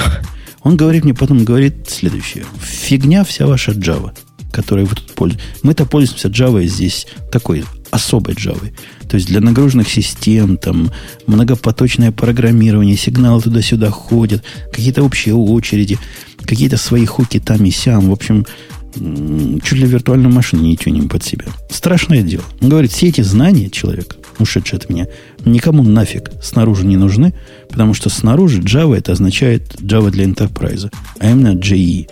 Он 0.61 0.77
говорит 0.77 1.03
мне 1.03 1.13
потом, 1.13 1.43
говорит 1.43 1.89
следующее. 1.89 2.45
Фигня 2.61 3.23
вся 3.23 3.47
ваша 3.47 3.71
Java, 3.71 4.11
которой 4.51 4.85
вы 4.85 4.95
тут 4.95 5.11
пользуетесь. 5.13 5.45
Мы-то 5.63 5.85
пользуемся 5.85 6.27
Java 6.27 6.63
здесь 6.65 7.07
такой 7.31 7.65
особой 7.89 8.35
Java. 8.35 8.71
То 9.09 9.15
есть 9.15 9.27
для 9.27 9.41
нагруженных 9.41 9.89
систем, 9.89 10.57
там, 10.57 10.91
многопоточное 11.25 12.11
программирование, 12.11 12.95
сигналы 12.95 13.41
туда-сюда 13.41 13.89
ходят, 13.89 14.43
какие-то 14.71 15.03
общие 15.03 15.33
очереди, 15.33 15.97
какие-то 16.43 16.77
свои 16.77 17.05
хуки 17.05 17.39
там 17.39 17.65
и 17.65 17.71
сям. 17.71 18.09
В 18.09 18.13
общем, 18.13 18.45
чуть 18.93 19.79
ли 19.79 19.87
виртуальную 19.87 20.33
машину 20.33 20.63
не 20.63 20.77
тюним 20.77 21.09
под 21.09 21.23
себя. 21.23 21.45
Страшное 21.69 22.21
дело. 22.21 22.43
Он 22.61 22.69
говорит, 22.69 22.91
все 22.91 23.07
эти 23.07 23.21
знания 23.21 23.69
человек, 23.69 24.17
ушедший 24.39 24.79
от 24.79 24.89
меня, 24.89 25.07
никому 25.45 25.83
нафиг 25.83 26.31
снаружи 26.41 26.85
не 26.85 26.97
нужны, 26.97 27.33
потому 27.69 27.93
что 27.93 28.09
снаружи 28.09 28.61
Java 28.61 28.97
это 28.97 29.11
означает 29.11 29.75
Java 29.81 30.09
для 30.09 30.25
Enterprise, 30.25 30.91
а 31.19 31.29
именно 31.29 31.55
JE. 31.55 32.09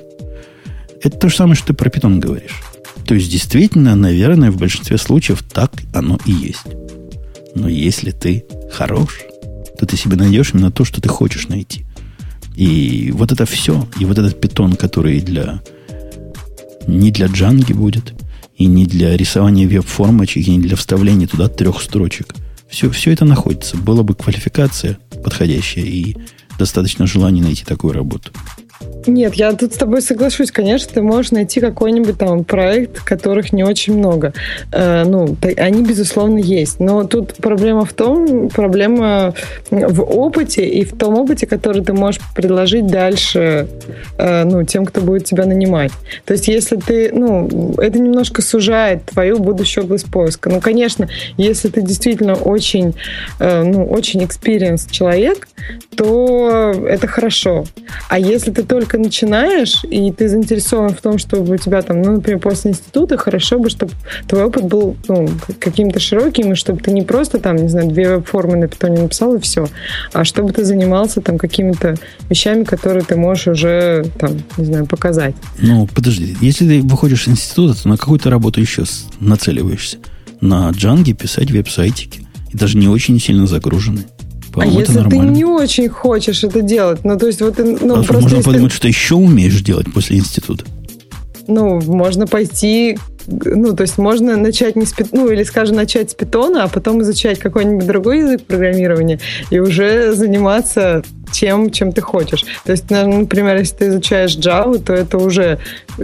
Это 1.01 1.17
то 1.17 1.30
же 1.30 1.36
самое, 1.36 1.55
что 1.55 1.67
ты 1.67 1.74
про 1.74 1.89
Python 1.89 2.20
говоришь. 2.20 2.61
То 3.05 3.15
есть, 3.15 3.32
действительно, 3.32 3.95
наверное, 3.95 4.51
в 4.51 4.57
большинстве 4.57 4.97
случаев 4.97 5.43
так 5.43 5.72
оно 5.93 6.20
и 6.26 6.32
есть. 6.32 6.67
Но 7.55 7.67
если 7.67 8.11
ты 8.11 8.45
хорош, 8.72 9.22
то 9.80 9.86
ты 9.86 9.97
себе 9.97 10.15
найдешь 10.15 10.51
именно 10.53 10.72
то, 10.72 10.86
что 10.86 11.01
ты 11.01 11.09
хочешь 11.09 11.47
найти. 11.47 11.86
И 12.55 13.11
вот 13.13 13.32
это 13.32 13.45
все, 13.45 13.88
и 13.99 14.05
вот 14.05 14.17
этот 14.17 14.39
питон, 14.39 14.74
который 14.74 15.22
для 15.22 15.61
не 16.88 17.11
для 17.11 17.28
джанги 17.28 17.74
будет, 17.74 18.13
и 18.60 18.66
не 18.66 18.86
для 18.86 19.18
рисования 19.18 19.68
веб-формочек, 19.68 20.45
и 20.45 20.51
не 20.51 20.60
для 20.60 20.76
вставления 20.76 21.28
туда 21.28 21.47
трех 21.47 21.82
строчек. 21.82 22.36
Все, 22.70 22.91
все 22.91 23.12
это 23.12 23.26
находится. 23.26 23.78
Была 23.78 24.03
бы 24.03 24.14
квалификация 24.14 24.99
подходящая 25.24 25.86
и 25.86 26.16
достаточно 26.60 27.07
желания 27.07 27.41
найти 27.41 27.64
такую 27.64 27.93
работу. 27.93 28.32
Нет, 29.07 29.35
я 29.35 29.53
тут 29.53 29.73
с 29.73 29.77
тобой 29.77 30.01
соглашусь. 30.01 30.51
Конечно, 30.51 30.91
ты 30.93 31.01
можешь 31.01 31.31
найти 31.31 31.59
какой-нибудь 31.59 32.17
там 32.17 32.43
проект, 32.43 32.99
которых 33.03 33.53
не 33.53 33.63
очень 33.63 33.97
много. 33.97 34.33
Э, 34.71 35.03
ну, 35.05 35.37
они, 35.57 35.83
безусловно, 35.83 36.37
есть. 36.37 36.79
Но 36.79 37.05
тут 37.05 37.35
проблема 37.35 37.85
в 37.85 37.93
том, 37.93 38.49
проблема 38.49 39.33
в 39.71 40.01
опыте 40.01 40.67
и 40.67 40.83
в 40.83 40.97
том 40.97 41.17
опыте, 41.17 41.47
который 41.47 41.83
ты 41.83 41.93
можешь 41.93 42.21
предложить 42.35 42.87
дальше 42.87 43.67
э, 44.17 44.43
ну, 44.43 44.63
тем, 44.63 44.85
кто 44.85 45.01
будет 45.01 45.25
тебя 45.25 45.45
нанимать. 45.45 45.91
То 46.25 46.33
есть, 46.33 46.47
если 46.47 46.75
ты, 46.75 47.11
ну, 47.13 47.73
это 47.77 47.99
немножко 47.99 48.41
сужает 48.41 49.05
твою 49.05 49.39
будущую 49.39 49.85
область 49.85 50.11
поиска. 50.11 50.49
Ну, 50.49 50.59
конечно, 50.59 51.07
если 51.37 51.69
ты 51.69 51.81
действительно 51.81 52.33
очень, 52.33 52.95
э, 53.39 53.63
ну, 53.63 53.85
очень 53.85 54.21
experienced 54.23 54.91
человек, 54.91 55.47
то 55.95 56.73
это 56.87 57.07
хорошо. 57.07 57.65
А 58.09 58.19
если 58.19 58.51
ты 58.51 58.63
только 58.63 58.88
начинаешь, 58.97 59.83
и 59.83 60.11
ты 60.11 60.27
заинтересован 60.27 60.89
в 60.89 61.01
том, 61.01 61.17
чтобы 61.17 61.55
у 61.55 61.57
тебя 61.57 61.81
там, 61.81 62.01
ну, 62.01 62.13
например, 62.13 62.39
после 62.39 62.71
института, 62.71 63.17
хорошо 63.17 63.59
бы, 63.59 63.69
чтобы 63.69 63.93
твой 64.27 64.43
опыт 64.43 64.65
был 64.65 64.97
ну, 65.07 65.29
каким-то 65.59 65.99
широким, 65.99 66.53
и 66.53 66.55
чтобы 66.55 66.81
ты 66.81 66.91
не 66.91 67.01
просто 67.01 67.39
там, 67.39 67.57
не 67.57 67.67
знаю, 67.67 67.89
две 67.89 68.15
веб-формы 68.15 68.57
на 68.57 68.67
питоне 68.67 69.01
написал, 69.03 69.35
и 69.35 69.39
все, 69.39 69.67
а 70.13 70.23
чтобы 70.23 70.53
ты 70.53 70.63
занимался 70.63 71.21
там 71.21 71.37
какими-то 71.37 71.95
вещами, 72.29 72.63
которые 72.63 73.03
ты 73.03 73.15
можешь 73.15 73.47
уже, 73.47 74.05
там, 74.17 74.31
не 74.57 74.65
знаю, 74.65 74.85
показать. 74.85 75.35
Ну, 75.59 75.87
подожди, 75.93 76.35
если 76.41 76.67
ты 76.67 76.81
выходишь 76.81 77.27
из 77.27 77.33
института, 77.33 77.81
то 77.81 77.89
на 77.89 77.97
какую-то 77.97 78.29
работу 78.29 78.59
еще 78.59 78.83
нацеливаешься. 79.19 79.97
На 80.41 80.69
джанге 80.71 81.13
писать 81.13 81.51
веб-сайтики. 81.51 82.27
И 82.51 82.57
даже 82.57 82.77
не 82.77 82.87
очень 82.87 83.19
сильно 83.19 83.45
загруженные. 83.45 84.05
А 84.55 84.65
если 84.65 85.01
ты 85.07 85.17
не 85.17 85.45
очень 85.45 85.89
хочешь 85.89 86.43
это 86.43 86.61
делать, 86.61 87.03
ну 87.03 87.17
то 87.17 87.27
есть 87.27 87.41
вот 87.41 87.57
ну, 87.57 87.99
а 87.99 88.03
просто 88.03 88.13
можно 88.21 88.41
подумать, 88.41 88.71
что 88.71 88.87
еще 88.87 89.15
умеешь 89.15 89.61
делать 89.61 89.91
после 89.93 90.17
института. 90.17 90.65
Ну, 91.47 91.81
можно 91.81 92.27
пойти 92.27 92.97
ну, 93.27 93.75
то 93.75 93.81
есть 93.81 93.97
можно 93.97 94.37
начать 94.37 94.75
не 94.75 94.85
с 94.85 94.93
ну, 95.11 95.29
или, 95.29 95.43
скажем, 95.43 95.75
начать 95.75 96.11
с 96.11 96.15
питона, 96.15 96.63
а 96.63 96.67
потом 96.67 97.01
изучать 97.01 97.39
какой-нибудь 97.39 97.85
другой 97.85 98.19
язык 98.19 98.43
программирования 98.43 99.19
и 99.51 99.59
уже 99.59 100.13
заниматься 100.13 101.03
тем, 101.39 101.71
чем 101.71 101.93
ты 101.93 102.01
хочешь. 102.01 102.45
То 102.65 102.73
есть, 102.73 102.89
например, 102.89 103.55
если 103.55 103.75
ты 103.75 103.87
изучаешь 103.87 104.35
Java, 104.35 104.77
то 104.77 104.93
это 104.93 105.17
уже, 105.17 105.57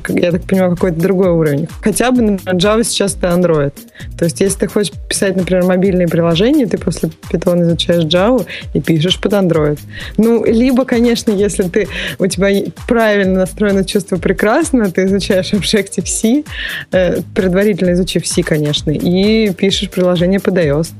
я 0.07 0.31
так 0.31 0.43
понимаю, 0.43 0.71
какой-то 0.71 0.97
другой 0.97 1.29
уровень. 1.29 1.67
Хотя 1.81 2.11
бы, 2.11 2.21
например, 2.21 2.55
Java 2.55 2.83
сейчас 2.85 3.15
это 3.15 3.27
Android. 3.27 3.73
То 4.17 4.25
есть, 4.25 4.39
если 4.39 4.59
ты 4.59 4.67
хочешь 4.67 4.93
писать, 5.09 5.35
например, 5.35 5.65
мобильные 5.65 6.07
приложения, 6.07 6.67
ты 6.67 6.77
после 6.77 7.09
Python 7.29 7.63
изучаешь 7.63 8.05
Java 8.05 8.45
и 8.73 8.79
пишешь 8.79 9.19
под 9.19 9.33
Android. 9.33 9.79
Ну, 10.15 10.45
либо, 10.45 10.85
конечно, 10.85 11.31
если 11.31 11.63
ты, 11.63 11.89
у 12.17 12.27
тебя 12.27 12.49
правильно 12.87 13.39
настроено 13.39 13.83
чувство 13.83 14.15
прекрасно, 14.15 14.89
ты 14.89 15.03
изучаешь 15.05 15.51
Objective-C, 15.51 16.45
э, 16.91 17.21
предварительно 17.33 17.91
изучив 17.91 18.25
C, 18.25 18.41
конечно, 18.41 18.91
и 18.91 19.51
пишешь 19.51 19.89
приложение 19.89 20.39
под 20.39 20.57
iOS. 20.57 20.91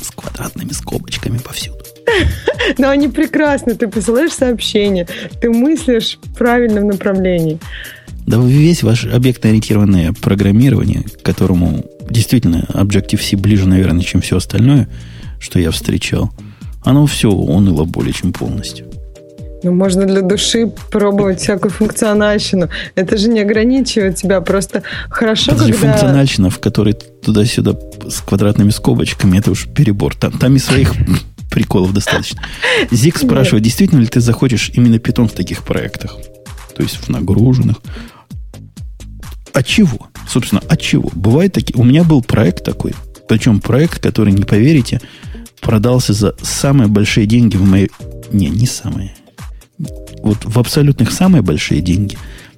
С 0.00 0.10
квадратными 0.12 0.70
скобочками 0.70 1.38
повсюду. 1.38 1.77
Но 2.78 2.90
они 2.90 3.08
прекрасны. 3.08 3.74
Ты 3.74 3.88
посылаешь 3.88 4.32
сообщение, 4.32 5.06
ты 5.40 5.50
мыслишь 5.50 6.18
в 6.22 6.34
правильном 6.34 6.88
направлении. 6.88 7.58
Да 8.26 8.38
весь 8.38 8.82
ваш 8.82 9.06
объектно-ориентированное 9.06 10.12
программирование, 10.12 11.02
к 11.02 11.22
которому 11.22 11.84
действительно 12.10 12.66
Objective-C 12.74 13.36
ближе, 13.36 13.66
наверное, 13.66 14.02
чем 14.02 14.20
все 14.20 14.36
остальное, 14.36 14.88
что 15.40 15.58
я 15.58 15.70
встречал, 15.70 16.30
оно 16.84 17.06
все 17.06 17.30
уныло 17.30 17.84
более 17.84 18.12
чем 18.12 18.32
полностью. 18.32 18.86
Ну, 19.62 19.72
можно 19.72 20.04
для 20.04 20.22
души 20.22 20.70
пробовать 20.90 21.40
всякую 21.40 21.72
функциональщину. 21.72 22.68
Это 22.94 23.16
же 23.16 23.28
не 23.28 23.40
ограничивает 23.40 24.16
тебя. 24.16 24.40
Просто 24.40 24.82
хорошо, 25.10 25.52
Подожди, 25.52 25.72
когда... 25.72 25.88
функциональщина, 25.88 26.50
в 26.50 26.60
которой 26.60 26.92
туда-сюда 26.94 27.72
с 28.08 28.20
квадратными 28.20 28.70
скобочками, 28.70 29.38
это 29.38 29.50
уж 29.50 29.66
перебор. 29.66 30.14
Там, 30.14 30.32
там 30.38 30.54
и 30.54 30.58
своих 30.58 30.92
приколов 31.58 31.92
достаточно. 31.92 32.40
Зик 32.92 33.18
спрашивает, 33.18 33.64
действительно 33.64 33.98
ли 33.98 34.06
ты 34.06 34.20
захочешь 34.20 34.70
именно 34.74 35.00
питон 35.00 35.26
в 35.26 35.32
таких 35.32 35.64
проектах? 35.64 36.16
То 36.76 36.84
есть 36.84 36.94
в 36.94 37.08
нагруженных. 37.08 37.78
От 39.52 39.66
чего? 39.66 40.08
Собственно, 40.28 40.62
от 40.68 40.80
чего? 40.80 41.10
Бывает 41.16 41.52
такие. 41.52 41.74
У 41.76 41.82
меня 41.82 42.04
был 42.04 42.22
проект 42.22 42.64
такой. 42.64 42.94
Причем 43.28 43.60
проект, 43.60 43.98
который, 44.00 44.32
не 44.32 44.44
поверите, 44.44 45.00
продался 45.60 46.12
за 46.12 46.36
самые 46.40 46.86
большие 46.86 47.26
деньги 47.26 47.56
в 47.56 47.64
моей... 47.64 47.90
Не, 48.30 48.48
не 48.48 48.66
самые. 48.66 49.16
Вот 50.22 50.44
в 50.44 50.60
абсолютных 50.60 51.10
самые 51.10 51.42
большие 51.42 51.80
деньги, 51.80 52.16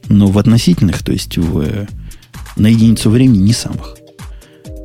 но 0.08 0.26
в 0.26 0.38
относительных, 0.38 1.02
то 1.02 1.12
есть 1.12 1.38
в, 1.38 1.86
на 2.56 2.66
единицу 2.66 3.08
времени 3.08 3.38
не 3.38 3.54
самых. 3.54 3.96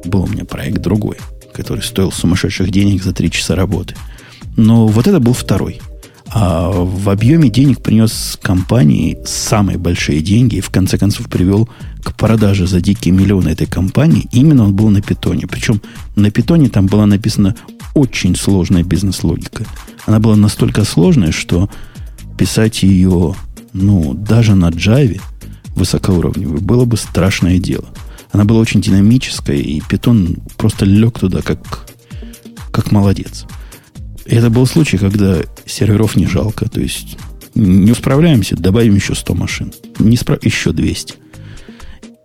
Был 0.06 0.24
у 0.24 0.28
меня 0.28 0.46
проект 0.46 0.82
другой– 0.82 1.18
который 1.56 1.82
стоил 1.82 2.12
сумасшедших 2.12 2.70
денег 2.70 3.04
за 3.04 3.14
три 3.14 3.32
часа 3.32 3.56
работы. 3.56 3.96
Но 4.58 4.88
вот 4.88 5.08
это 5.08 5.20
был 5.20 5.34
второй. 5.34 5.80
А 6.28 6.70
в 6.72 7.10
объеме 7.10 7.50
денег 7.50 7.82
принес 7.82 8.38
компании 8.42 9.18
самые 9.26 9.78
большие 9.78 10.22
деньги 10.22 10.58
и 10.58 10.62
в 10.62 10.70
конце 10.70 10.98
концов 10.98 11.30
привел 11.30 11.70
к 12.04 12.14
продаже 12.16 12.68
за 12.68 12.82
дикие 12.82 13.14
миллионы 13.14 13.50
этой 13.50 13.68
компании. 13.68 14.28
Именно 14.32 14.66
он 14.66 14.76
был 14.76 14.90
на 14.90 15.02
питоне. 15.02 15.48
Причем 15.48 15.82
на 16.16 16.32
питоне 16.32 16.70
там 16.70 16.88
была 16.88 17.06
написана 17.06 17.56
очень 17.94 18.36
сложная 18.36 18.84
бизнес-логика. 18.84 19.66
Она 20.06 20.20
была 20.20 20.36
настолько 20.36 20.84
сложная, 20.84 21.32
что 21.32 21.70
писать 22.38 22.84
ее, 22.84 23.36
ну, 23.74 24.14
даже 24.14 24.56
на 24.56 24.70
Java 24.70 25.22
высокоуровневой 25.76 26.60
было 26.60 26.86
бы 26.86 26.98
страшное 26.98 27.60
дело. 27.60 27.86
Она 28.36 28.44
была 28.44 28.60
очень 28.60 28.82
динамическая, 28.82 29.56
и 29.56 29.80
питон 29.80 30.40
просто 30.58 30.84
лег 30.84 31.18
туда, 31.18 31.42
как, 31.42 31.88
как 32.70 32.92
молодец. 32.92 33.46
И 34.26 34.36
это 34.36 34.50
был 34.50 34.66
случай, 34.66 34.98
когда 34.98 35.38
серверов 35.66 36.18
не 36.18 36.26
жалко. 36.26 36.68
То 36.68 36.82
есть 36.82 37.18
не 37.56 37.94
справляемся, 37.94 38.58
добавим 38.58 38.96
еще 38.96 39.16
100 39.16 39.34
машин. 39.36 39.74
Не 40.00 40.18
справ... 40.18 40.44
Еще 40.44 40.74
200. 40.74 41.14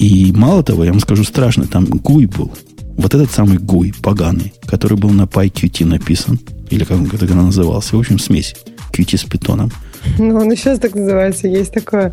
И 0.00 0.32
мало 0.32 0.64
того, 0.64 0.84
я 0.84 0.90
вам 0.90 0.98
скажу 0.98 1.22
страшно, 1.22 1.68
там 1.68 1.84
гуй 1.84 2.26
был. 2.26 2.50
Вот 2.96 3.14
этот 3.14 3.30
самый 3.30 3.58
гуй 3.58 3.94
поганый, 4.02 4.52
который 4.66 4.98
был 4.98 5.10
на 5.10 5.26
PyQt 5.26 5.84
написан, 5.84 6.40
или 6.70 6.82
как 6.82 6.98
он 6.98 7.06
тогда 7.08 7.36
назывался, 7.36 7.94
в 7.94 8.00
общем, 8.00 8.18
смесь 8.18 8.56
Qt 8.92 9.16
с 9.16 9.22
питоном. 9.22 9.70
Ну, 10.18 10.34
он 10.34 10.50
и 10.50 10.56
сейчас 10.56 10.80
так 10.80 10.96
называется, 10.96 11.46
есть 11.46 11.72
такое. 11.72 12.12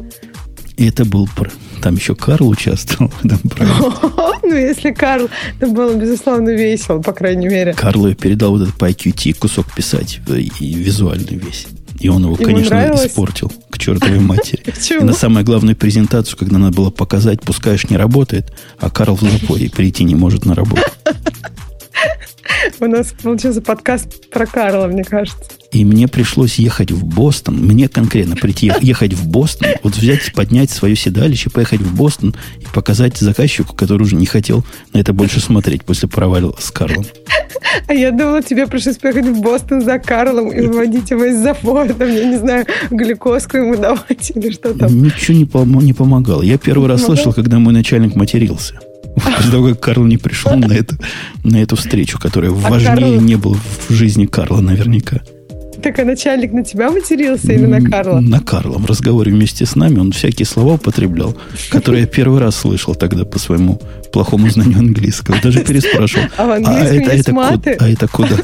И 0.77 0.87
это 0.87 1.05
был... 1.05 1.27
Там 1.81 1.95
еще 1.95 2.15
Карл 2.15 2.49
участвовал 2.49 3.11
в 3.11 3.25
этом 3.25 3.39
проекте. 3.49 3.91
Ну, 4.49 4.55
если 4.55 4.91
Карл, 4.91 5.27
это 5.59 5.69
было, 5.71 5.93
безусловно, 5.93 6.51
весело, 6.51 7.01
по 7.01 7.11
крайней 7.11 7.49
мере. 7.49 7.73
Карлу 7.73 8.07
я 8.07 8.15
передал 8.15 8.51
вот 8.51 8.61
этот 8.61 8.75
PyQt 8.75 9.33
кусок 9.33 9.73
писать 9.73 10.21
и 10.29 10.73
визуальный 10.73 11.35
весь. 11.35 11.67
И 11.99 12.07
он 12.07 12.23
его, 12.23 12.35
Ему 12.35 12.45
конечно, 12.45 12.75
нравилось? 12.77 13.07
испортил 13.07 13.51
к 13.69 13.77
чертовой 13.77 14.19
матери. 14.19 14.63
И 15.01 15.03
на 15.03 15.11
самую 15.13 15.43
главную 15.43 15.75
презентацию, 15.75 16.37
когда 16.37 16.59
надо 16.59 16.77
было 16.77 16.91
показать, 16.91 17.41
пускаешь 17.41 17.89
не 17.89 17.97
работает, 17.97 18.53
а 18.79 18.89
Карл 18.89 19.15
в 19.17 19.21
запоре 19.21 19.69
прийти 19.69 20.05
не 20.05 20.15
может 20.15 20.45
на 20.45 20.55
работу. 20.55 20.83
У 22.79 22.85
нас 22.85 23.13
получился 23.21 23.61
подкаст 23.61 24.29
про 24.29 24.45
Карла, 24.45 24.87
мне 24.87 25.03
кажется. 25.03 25.56
И 25.71 25.83
мне 25.83 26.07
пришлось 26.07 26.55
ехать 26.55 26.91
в 26.91 27.03
Бостон, 27.03 27.57
мне 27.57 27.89
конкретно 27.89 28.35
прийти, 28.37 28.71
ехать 28.81 29.13
в 29.13 29.27
Бостон, 29.27 29.67
вот 29.83 29.95
взять, 29.97 30.31
поднять 30.33 30.71
свое 30.71 30.95
седалище, 30.95 31.49
поехать 31.49 31.81
в 31.81 31.93
Бостон 31.93 32.33
и 32.61 32.65
показать 32.73 33.17
заказчику, 33.17 33.75
который 33.75 34.03
уже 34.03 34.15
не 34.15 34.25
хотел 34.25 34.63
на 34.93 34.99
это 34.99 35.11
больше 35.11 35.41
смотреть 35.41 35.83
после 35.83 36.07
провала 36.07 36.55
с 36.57 36.71
Карлом. 36.71 37.05
А 37.87 37.93
я 37.93 38.11
думала, 38.11 38.41
тебе 38.41 38.65
пришлось 38.67 38.97
поехать 38.97 39.25
в 39.25 39.41
Бостон 39.41 39.81
за 39.83 39.99
Карлом 39.99 40.51
и 40.51 40.61
выводить 40.65 41.11
его 41.11 41.25
из 41.25 41.37
запора, 41.41 41.93
там, 41.93 42.07
я 42.13 42.23
не 42.25 42.37
знаю, 42.37 42.65
глюкозку 42.89 43.57
ему 43.57 43.75
давать 43.75 44.31
или 44.35 44.51
что 44.51 44.73
там. 44.73 45.01
Ничего 45.03 45.37
не, 45.37 45.43
пом- 45.45 45.83
не 45.83 45.93
помогало. 45.93 46.41
Я 46.43 46.57
первый 46.57 46.87
раз 46.87 47.01
Помогало? 47.01 47.15
слышал, 47.17 47.33
когда 47.33 47.59
мой 47.59 47.73
начальник 47.73 48.15
матерился. 48.15 48.79
После 49.15 49.51
того, 49.51 49.69
как 49.69 49.79
Карл 49.81 50.05
не 50.05 50.17
пришел 50.17 50.55
на 50.55 50.71
эту, 50.73 50.95
на 51.43 51.61
эту 51.61 51.75
встречу, 51.75 52.19
которая 52.19 52.51
важнее 52.51 52.95
Карл- 52.95 53.21
не 53.21 53.35
было 53.35 53.57
в 53.89 53.93
жизни 53.93 54.25
Карла 54.25 54.61
наверняка. 54.61 55.21
Так, 55.87 55.99
а 55.99 56.03
начальник 56.03 56.51
на 56.51 56.65
тебя 56.65 56.91
матерился 56.91 57.53
или 57.53 57.65
на 57.65 57.81
Карла? 57.81 58.19
На 58.19 58.41
Карла. 58.41 58.77
В 58.77 58.85
разговоре 58.87 59.31
вместе 59.31 59.65
с 59.65 59.73
нами 59.73 59.99
он 59.99 60.11
всякие 60.11 60.45
слова 60.45 60.73
употреблял, 60.73 61.33
которые 61.69 62.01
я 62.01 62.07
первый 62.07 62.41
раз 62.41 62.57
слышал 62.57 62.93
тогда 62.93 63.23
по 63.23 63.39
своему 63.39 63.79
плохому 64.11 64.49
знанию 64.49 64.79
английского. 64.79 65.37
Даже 65.41 65.63
переспрашивал. 65.63 66.25
А 66.35 66.45
в 66.45 66.51
английском 66.51 67.13
есть 67.15 67.29
ку- 67.29 67.31
маты? 67.35 67.77
а 67.79 67.87
это 67.87 68.09
куда? 68.09 68.35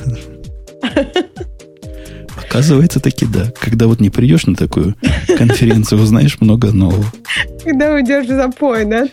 Оказывается, 2.48 3.02
таки 3.02 3.26
да. 3.26 3.52
Когда 3.60 3.88
вот 3.88 4.00
не 4.00 4.10
придешь 4.10 4.46
на 4.46 4.56
такую 4.56 4.96
конференцию, 5.38 6.02
узнаешь 6.02 6.38
много 6.40 6.72
нового. 6.72 7.04
Когда 7.66 7.92
уйдешь 7.92 8.26
в 8.26 8.30
запой, 8.30 8.86
да? 8.86 9.10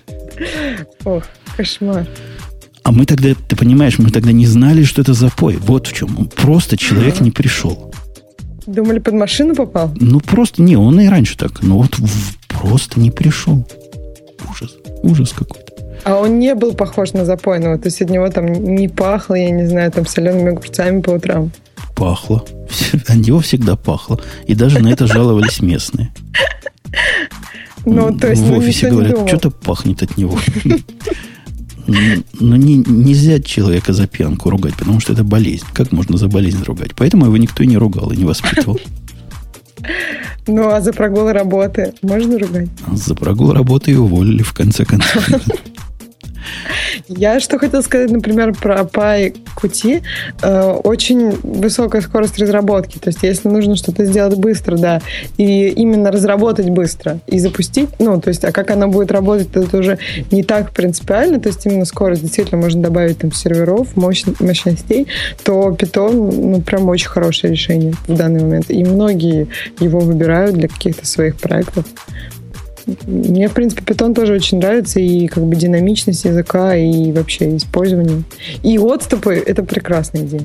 Ох, 1.04 1.24
кошмар. 1.56 2.06
А 2.84 2.92
мы 2.92 3.06
тогда, 3.06 3.30
ты 3.48 3.56
понимаешь, 3.56 3.98
мы 3.98 4.10
тогда 4.10 4.30
не 4.30 4.46
знали, 4.46 4.84
что 4.84 5.02
это 5.02 5.14
запой. 5.14 5.56
Вот 5.56 5.88
в 5.88 5.92
чем. 5.92 6.30
Просто 6.36 6.76
человек 6.76 7.20
не 7.20 7.32
пришел. 7.32 7.89
Думали, 8.70 9.00
под 9.00 9.14
машину 9.14 9.56
попал? 9.56 9.90
Ну, 9.96 10.20
просто, 10.20 10.62
не, 10.62 10.76
он 10.76 11.00
и 11.00 11.08
раньше 11.08 11.36
так. 11.36 11.62
Но 11.62 11.78
вот 11.78 11.98
в- 11.98 12.36
просто 12.46 13.00
не 13.00 13.10
пришел. 13.10 13.66
Ужас. 14.48 14.76
Ужас 15.02 15.32
какой-то. 15.32 15.72
А 16.04 16.16
он 16.16 16.38
не 16.38 16.54
был 16.54 16.74
похож 16.74 17.12
на 17.12 17.24
запойного, 17.24 17.78
то 17.78 17.88
есть 17.88 18.00
от 18.00 18.10
него 18.10 18.28
там 18.30 18.46
не 18.46 18.88
пахло, 18.88 19.34
я 19.34 19.50
не 19.50 19.66
знаю, 19.66 19.90
там 19.90 20.06
солеными 20.06 20.52
огурцами 20.52 21.00
по 21.00 21.10
утрам. 21.10 21.50
Пахло. 21.96 22.44
От 23.08 23.16
него 23.16 23.40
всегда 23.40 23.74
пахло. 23.74 24.20
И 24.46 24.54
даже 24.54 24.78
на 24.78 24.88
это 24.88 25.06
жаловались 25.06 25.60
местные. 25.60 26.12
Ну, 27.84 28.16
то 28.16 28.28
есть, 28.28 28.42
в 28.42 28.50
ну, 28.50 28.58
офисе 28.58 28.88
говорят, 28.88 29.26
что-то 29.26 29.50
пахнет 29.50 30.02
от 30.02 30.16
него. 30.16 30.38
Но 31.86 32.56
не, 32.56 32.76
нельзя 32.76 33.40
человека 33.40 33.92
за 33.92 34.06
пьянку 34.06 34.50
ругать, 34.50 34.74
потому 34.76 35.00
что 35.00 35.12
это 35.12 35.24
болезнь. 35.24 35.66
Как 35.72 35.92
можно 35.92 36.16
за 36.16 36.28
болезнь 36.28 36.62
ругать? 36.64 36.94
Поэтому 36.96 37.26
его 37.26 37.36
никто 37.36 37.62
и 37.62 37.66
не 37.66 37.76
ругал, 37.76 38.10
и 38.12 38.16
не 38.16 38.24
воспитывал. 38.24 38.80
Ну, 40.46 40.68
а 40.68 40.80
за 40.80 40.92
прогулы 40.92 41.32
работы 41.32 41.94
можно 42.02 42.38
ругать? 42.38 42.68
За 42.92 43.14
прогул 43.14 43.52
работы 43.52 43.92
и 43.92 43.94
уволили 43.94 44.42
в 44.42 44.52
конце 44.52 44.84
концов. 44.84 45.28
Я 47.08 47.40
что 47.40 47.58
хотела 47.58 47.82
сказать, 47.82 48.10
например, 48.10 48.54
про 48.54 48.80
PyQt. 48.80 50.02
Э, 50.42 50.70
очень 50.84 51.30
высокая 51.42 52.02
скорость 52.02 52.38
разработки. 52.38 52.98
То 52.98 53.08
есть, 53.08 53.22
если 53.22 53.48
нужно 53.48 53.76
что-то 53.76 54.04
сделать 54.04 54.36
быстро, 54.36 54.76
да, 54.76 55.00
и 55.36 55.68
именно 55.68 56.10
разработать 56.10 56.70
быстро 56.70 57.20
и 57.26 57.38
запустить, 57.38 57.88
ну, 57.98 58.20
то 58.20 58.28
есть, 58.28 58.44
а 58.44 58.52
как 58.52 58.70
она 58.70 58.86
будет 58.86 59.12
работать, 59.12 59.48
это 59.54 59.76
уже 59.76 59.98
не 60.30 60.42
так 60.42 60.72
принципиально. 60.72 61.40
То 61.40 61.48
есть, 61.48 61.64
именно 61.66 61.84
скорость 61.84 62.22
действительно 62.22 62.60
можно 62.60 62.82
добавить 62.82 63.18
там 63.18 63.32
серверов, 63.32 63.96
мощь- 63.96 64.24
мощностей, 64.40 65.06
то 65.44 65.70
Python, 65.70 66.12
ну, 66.12 66.60
прям 66.62 66.88
очень 66.88 67.08
хорошее 67.08 67.52
решение 67.52 67.94
в 68.06 68.14
данный 68.14 68.40
момент. 68.40 68.70
И 68.70 68.84
многие 68.84 69.48
его 69.78 70.00
выбирают 70.00 70.56
для 70.56 70.68
каких-то 70.68 71.06
своих 71.06 71.36
проектов. 71.36 71.84
Мне, 73.06 73.48
в 73.48 73.52
принципе, 73.52 73.82
Python 73.82 74.14
тоже 74.14 74.34
очень 74.34 74.58
нравится, 74.58 75.00
и 75.00 75.26
как 75.26 75.44
бы 75.44 75.56
динамичность 75.56 76.24
языка, 76.24 76.74
и 76.74 77.12
вообще 77.12 77.56
использование. 77.56 78.22
И 78.62 78.78
отступы— 78.78 79.34
это 79.46 79.62
прекрасная 79.62 80.24
идея. 80.24 80.42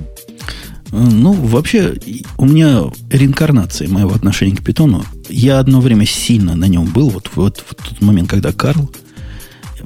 Ну, 0.91 1.33
вообще, 1.33 1.95
у 2.38 2.45
меня 2.45 2.83
реинкарнация 3.09 3.89
моего 3.89 4.13
отношения 4.13 4.55
к 4.55 4.63
питону. 4.63 5.03
Я 5.29 5.59
одно 5.59 5.81
время 5.81 6.05
сильно 6.05 6.55
на 6.55 6.65
нем 6.65 6.86
был. 6.86 7.09
Вот, 7.09 7.31
вот 7.36 7.63
в 7.65 7.75
тот 7.75 8.01
момент, 8.01 8.29
когда 8.29 8.53
Карл, 8.53 8.89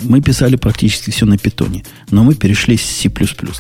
мы 0.02 0.22
писали 0.22 0.56
практически 0.56 1.10
все 1.10 1.26
на 1.26 1.38
питоне. 1.38 1.84
Но 2.12 2.24
мы 2.24 2.36
перешли 2.36 2.78
с 2.78 2.84
C++. 2.84 3.10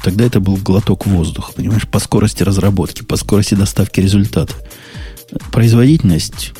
Тогда 0.03 0.25
это 0.25 0.39
был 0.39 0.57
глоток 0.57 1.07
воздуха, 1.07 1.53
понимаешь, 1.55 1.87
по 1.87 1.99
скорости 1.99 2.43
разработки, 2.43 3.03
по 3.03 3.15
скорости 3.15 3.55
доставки 3.55 3.99
результата. 3.99 4.53
Производительность, 5.51 6.53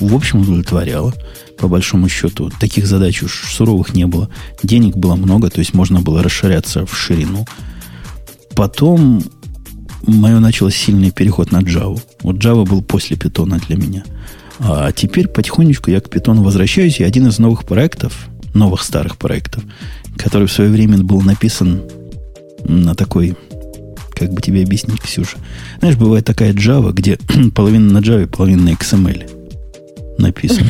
в 0.00 0.14
общем, 0.14 0.40
удовлетворяла, 0.40 1.12
по 1.58 1.68
большому 1.68 2.08
счету. 2.08 2.50
Таких 2.60 2.86
задач 2.86 3.22
уж 3.22 3.44
суровых 3.50 3.94
не 3.94 4.06
было. 4.06 4.28
Денег 4.62 4.96
было 4.96 5.16
много, 5.16 5.50
то 5.50 5.58
есть 5.58 5.74
можно 5.74 6.00
было 6.00 6.22
расширяться 6.22 6.86
в 6.86 6.96
ширину. 6.96 7.46
Потом 8.54 9.22
мое 10.02 10.38
начался 10.38 10.76
сильный 10.76 11.10
переход 11.10 11.52
на 11.52 11.60
Java. 11.60 12.00
Вот 12.22 12.36
Java 12.36 12.64
был 12.64 12.82
после 12.82 13.16
питона 13.16 13.60
для 13.66 13.76
меня. 13.76 14.04
А 14.60 14.90
теперь 14.92 15.28
потихонечку 15.28 15.90
я 15.90 16.00
к 16.00 16.10
питону 16.10 16.42
возвращаюсь, 16.42 17.00
и 17.00 17.04
один 17.04 17.28
из 17.28 17.38
новых 17.38 17.64
проектов, 17.64 18.28
новых 18.54 18.82
старых 18.82 19.16
проектов, 19.16 19.62
который 20.16 20.48
в 20.48 20.52
свое 20.52 20.70
время 20.70 20.98
был 20.98 21.20
написан 21.20 21.82
на 22.64 22.94
такой, 22.94 23.36
как 24.14 24.32
бы 24.32 24.40
тебе 24.40 24.62
объяснить, 24.62 25.00
Ксюша. 25.00 25.38
Знаешь, 25.78 25.96
бывает 25.96 26.24
такая 26.24 26.52
Java, 26.52 26.92
где 26.92 27.18
половина 27.54 27.92
на 27.92 27.98
Java, 27.98 28.26
половина 28.26 28.62
на 28.62 28.68
XML 28.70 29.37
написано. 30.18 30.66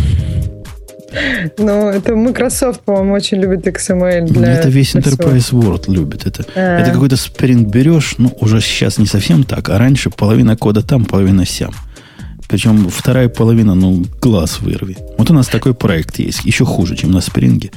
Но 1.59 1.90
это 1.90 2.14
Microsoft, 2.14 2.82
по-моему, 2.82 3.14
очень 3.14 3.38
любит 3.38 3.66
XML 3.66 4.26
для... 4.26 4.53
это 4.53 4.68
весь. 4.68 4.94
Enterprise 4.94 5.53
World 5.53 5.90
любит. 5.90 6.26
Это, 6.26 6.44
А. 6.55 6.80
это 6.80 6.90
какой-то 6.90 7.16
Spring 7.16 7.64
берешь, 7.64 8.16
ну, 8.18 8.36
уже 8.40 8.61
сейчас 8.61 8.99
не 8.99 9.07
совсем 9.07 9.44
так, 9.44 9.70
а 9.70 9.78
раньше 9.78 10.11
половина 10.11 10.57
кода 10.57 10.82
там, 10.82 11.05
половина 11.07 11.46
сям. 11.46 11.72
Причем 12.49 12.88
вторая 12.88 13.28
половина, 13.28 13.74
ну, 13.74 14.05
глаз 14.20 14.61
вырви. 14.61 14.96
Вот 15.18 15.30
у 15.30 15.34
нас 15.34 15.49
такой 15.49 15.74
проект 15.74 16.18
есть, 16.18 16.44
еще 16.44 16.64
хуже, 16.64 16.96
чем 16.96 17.11
на 17.11 17.20
Спринге, 17.20 17.70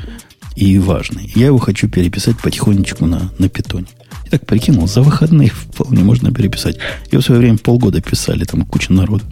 и 0.56 0.78
важный. 0.80 1.32
Я 1.36 1.48
его 1.48 1.58
хочу 1.58 1.90
переписать 1.90 2.38
потихонечку 2.38 3.06
на, 3.06 3.32
на 3.38 3.50
питоне. 3.50 3.88
Я 4.26 4.32
так 4.32 4.46
прикинул, 4.46 4.88
за 4.88 5.02
выходные 5.02 5.50
вполне 5.50 6.04
можно 6.04 6.34
переписать. 6.34 6.78
Его 7.12 7.22
в 7.22 7.26
свое 7.26 7.40
время 7.40 7.58
полгода 7.58 8.02
писали, 8.02 8.44
там 8.44 8.66
куча 8.66 8.94
народу. 8.94 9.24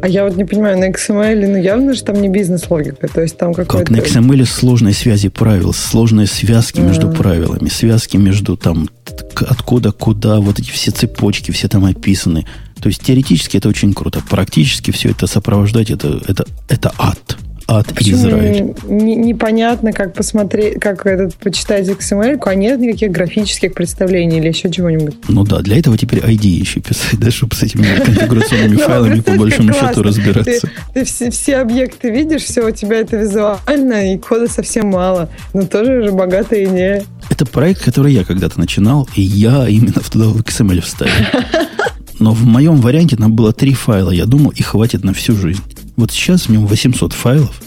А 0.00 0.08
я 0.08 0.24
вот 0.24 0.36
не 0.36 0.44
понимаю, 0.44 0.78
на 0.78 0.90
XML, 0.90 1.46
ну 1.46 1.56
явно 1.56 1.94
же 1.94 2.02
там 2.02 2.20
не 2.20 2.28
бизнес-логика, 2.28 3.08
то 3.08 3.20
есть 3.20 3.36
там 3.36 3.54
какой-то... 3.54 3.84
Как 3.84 3.90
на 3.90 3.96
XML 3.98 4.44
сложные 4.44 4.94
связи 4.94 5.28
правил, 5.28 5.72
сложные 5.72 6.26
связки 6.26 6.80
между 6.80 7.10
правилами, 7.10 7.68
связки 7.68 8.16
между 8.16 8.56
там 8.56 8.88
откуда 9.36 9.92
куда, 9.92 10.40
вот 10.40 10.58
эти 10.58 10.70
все 10.70 10.90
цепочки, 10.90 11.50
все 11.50 11.68
там 11.68 11.84
описаны. 11.84 12.46
То 12.80 12.88
есть 12.88 13.02
теоретически 13.02 13.56
это 13.56 13.68
очень 13.68 13.94
круто, 13.94 14.22
практически 14.28 14.90
все 14.90 15.10
это 15.10 15.26
сопровождать, 15.26 15.90
это, 15.90 16.20
это, 16.26 16.44
это 16.68 16.92
ад. 16.98 17.38
И 17.66 17.94
Почему 17.94 18.16
Израиль. 18.16 18.74
не- 18.88 19.16
непонятно, 19.16 19.92
как 19.92 20.12
посмотреть, 20.14 20.80
как 20.80 21.06
этот 21.06 21.34
почитать 21.36 21.88
XML, 21.88 22.38
а 22.44 22.54
нет 22.54 22.78
никаких 22.78 23.10
графических 23.10 23.72
представлений 23.74 24.38
или 24.38 24.48
еще 24.48 24.70
чего-нибудь. 24.70 25.14
Ну 25.28 25.44
да, 25.44 25.60
для 25.60 25.78
этого 25.78 25.96
теперь 25.96 26.20
ID 26.20 26.46
еще 26.46 26.80
писать, 26.80 27.18
да, 27.18 27.30
чтобы 27.30 27.54
с 27.54 27.62
этими 27.62 27.84
конфигурационными 28.04 28.76
файлами 28.76 29.20
по 29.20 29.32
большому 29.32 29.72
счету 29.72 30.02
разбираться. 30.02 30.68
Ты, 30.92 31.04
все, 31.04 31.56
объекты 31.56 32.10
видишь, 32.10 32.42
все 32.42 32.66
у 32.66 32.70
тебя 32.70 32.98
это 32.98 33.16
визуально, 33.16 34.12
и 34.14 34.18
кода 34.18 34.46
совсем 34.48 34.88
мало. 34.88 35.30
Но 35.52 35.62
тоже 35.62 36.02
же 36.04 36.12
богатая 36.12 36.64
идея. 36.64 37.04
Это 37.30 37.46
проект, 37.46 37.82
который 37.82 38.12
я 38.12 38.24
когда-то 38.24 38.60
начинал, 38.60 39.08
и 39.14 39.22
я 39.22 39.66
именно 39.68 40.00
в 40.00 40.10
туда 40.10 40.26
в 40.26 40.40
XML 40.40 40.82
вставил. 40.82 41.12
Но 42.20 42.32
в 42.32 42.44
моем 42.44 42.76
варианте 42.76 43.16
там 43.16 43.32
было 43.34 43.52
три 43.52 43.74
файла. 43.74 44.10
Я 44.10 44.26
думал, 44.26 44.50
и 44.50 44.62
хватит 44.62 45.02
на 45.02 45.12
всю 45.12 45.34
жизнь. 45.34 45.62
Вот 45.96 46.10
сейчас 46.10 46.46
в 46.46 46.48
нем 46.50 46.66
800 46.66 47.12
файлов, 47.12 47.60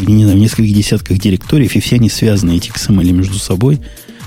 в, 0.00 0.08
не 0.08 0.24
знаю, 0.24 0.38
в 0.38 0.40
нескольких 0.40 0.74
десятках 0.74 1.18
директориев, 1.18 1.74
и 1.76 1.80
все 1.80 1.96
они 1.96 2.08
связаны, 2.08 2.56
эти 2.56 2.70
XML 2.70 3.10
между 3.12 3.38
собой. 3.38 3.80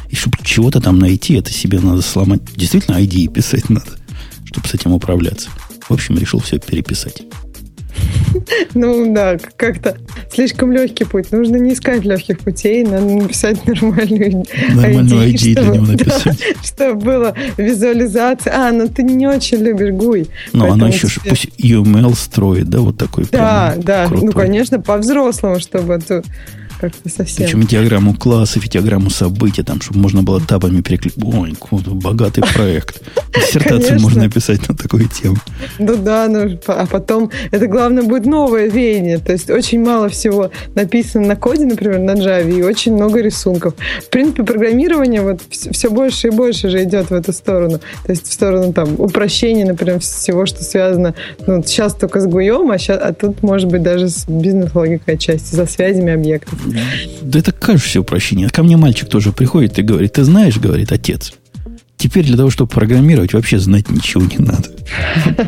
И 0.10 0.16
чтобы 0.16 0.38
чего-то 0.44 0.80
там 0.80 1.00
найти, 1.00 1.34
это 1.36 1.52
себе 1.52 1.80
надо 1.80 2.02
сломать. 2.02 2.42
Действительно, 2.56 2.96
ID 2.96 3.28
писать 3.32 3.70
надо, 3.70 3.98
чтобы 4.46 4.68
с 4.68 4.74
этим 4.74 4.94
управляться. 4.94 5.50
В 5.88 5.92
общем, 5.92 6.18
решил 6.18 6.40
все 6.40 6.60
переписать. 6.60 7.24
Ну 8.74 9.14
да, 9.14 9.38
как-то 9.56 9.98
слишком 10.32 10.72
легкий 10.72 11.06
путь. 11.06 11.32
Нужно 11.32 11.56
не 11.56 11.74
искать 11.74 12.04
легких 12.04 12.40
путей, 12.40 12.84
надо 12.84 13.06
написать 13.06 13.66
нормальную 13.66 14.46
Нормальную 14.74 15.30
ID, 15.34 15.54
для 15.54 15.64
него 15.64 15.86
написать. 15.92 16.26
Да, 16.26 16.64
чтобы 16.64 17.02
было 17.02 17.36
визуализация. 17.58 18.54
А, 18.56 18.72
ну 18.72 18.88
ты 18.88 19.04
не 19.04 19.28
очень 19.28 19.60
любишь 19.60 19.94
GUI. 19.94 20.28
Но 20.54 20.72
она 20.72 20.90
еще 20.90 21.08
тебе... 21.08 21.30
пусть 21.30 21.46
UML 21.60 22.16
строит, 22.16 22.70
да, 22.70 22.80
вот 22.80 22.98
такой. 22.98 23.26
Да, 23.32 23.76
да, 23.78 24.08
крутой. 24.08 24.26
ну 24.28 24.32
конечно, 24.34 24.80
по-взрослому, 24.80 25.60
чтобы 25.60 26.00
как-то 26.80 27.10
совсем. 27.10 27.46
Причем 27.46 27.64
диаграмму 27.64 28.14
классов 28.16 28.66
и 28.66 28.70
диаграмму 28.70 29.10
событий, 29.10 29.64
там, 29.64 29.82
чтобы 29.82 30.00
можно 30.00 30.24
было 30.24 30.42
табами 30.42 30.82
перекликать. 30.82 31.24
Ой, 31.24 31.54
богатый 31.72 32.42
проект. 32.42 33.02
Диссертацию 33.34 34.00
можно 34.00 34.24
написать 34.24 34.68
на 34.68 34.76
такую 34.76 35.08
тему. 35.10 35.38
Ну 35.80 35.96
да, 35.98 36.28
ну, 36.28 36.58
а 36.68 36.86
потом 36.86 37.32
это 37.52 37.68
главное 37.68 38.04
будет 38.04 38.26
новое 38.26 38.70
веяние. 38.70 39.20
То 39.20 39.32
есть 39.32 39.50
очень 39.50 39.84
мало 39.84 40.10
всего 40.10 40.52
написано 40.74 41.28
на 41.28 41.36
коде, 41.36 41.66
например, 41.66 42.00
на 42.00 42.12
Java, 42.12 42.52
и 42.52 42.62
очень 42.62 42.94
много 42.94 43.22
рисунков. 43.22 43.74
В 44.04 44.10
принципе, 44.10 44.44
программирование 44.44 45.22
вот 45.22 45.42
все 45.50 45.90
больше 45.90 46.28
и 46.28 46.32
больше 46.32 46.70
же 46.70 46.84
идет 46.84 47.10
в 47.10 47.14
эту 47.14 47.34
сторону. 47.34 47.80
То 48.06 48.12
есть 48.12 48.28
в 48.28 48.34
сторону 48.34 48.74
там 48.74 49.00
упрощения, 49.00 49.66
например, 49.66 50.00
всего, 50.00 50.46
что 50.46 50.64
связано 50.64 51.14
ну, 51.48 51.64
сейчас 51.64 51.94
только 51.96 52.20
с 52.20 52.28
гуем, 52.28 52.72
а, 52.72 52.78
сейчас, 52.78 53.00
а 53.02 53.14
тут 53.14 53.44
может 53.44 53.70
быть 53.70 53.84
даже 53.84 54.10
с 54.10 54.26
бизнес-логикой 54.28 55.16
отчасти, 55.16 55.56
за 55.56 55.66
связями 55.66 56.14
объектов. 56.14 56.60
Да 57.22 57.40
это 57.40 57.52
кажется 57.52 58.02
упрощение. 58.02 58.50
Ко 58.50 58.64
мне 58.64 58.78
мальчик 58.78 59.10
тоже 59.10 59.32
приходит 59.32 59.80
и 59.80 59.82
говорит, 59.82 60.14
ты 60.14 60.24
знаешь, 60.24 60.58
говорит 60.58 60.92
отец, 60.92 61.34
теперь 61.98 62.26
для 62.26 62.38
того, 62.38 62.50
чтобы 62.50 62.70
программировать, 62.70 63.34
вообще 63.34 63.60
знать 63.60 63.90
ничего 63.90 64.24
не 64.24 64.38
надо. 64.38 64.70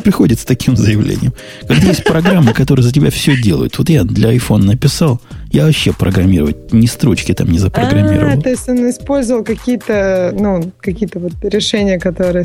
Приходит 0.02 0.40
с 0.40 0.44
таким 0.44 0.76
заявлением. 0.76 1.32
Когда 1.66 1.86
есть 1.86 2.04
программы, 2.04 2.52
которые 2.52 2.82
за 2.82 2.92
тебя 2.92 3.10
все 3.10 3.40
делают. 3.40 3.78
Вот 3.78 3.88
я 3.88 4.04
для 4.04 4.34
iPhone 4.34 4.64
написал, 4.64 5.20
я 5.52 5.66
вообще 5.66 5.92
программировать 5.92 6.72
ни 6.72 6.86
строчки 6.86 7.32
там 7.32 7.50
не 7.50 7.58
запрограммировал. 7.58 8.38
А, 8.38 8.40
то 8.40 8.50
есть 8.50 8.68
он 8.68 8.88
использовал 8.90 9.44
какие-то, 9.44 10.34
ну, 10.38 10.72
какие-то 10.80 11.18
вот 11.18 11.32
решения, 11.42 11.98
которые 11.98 12.44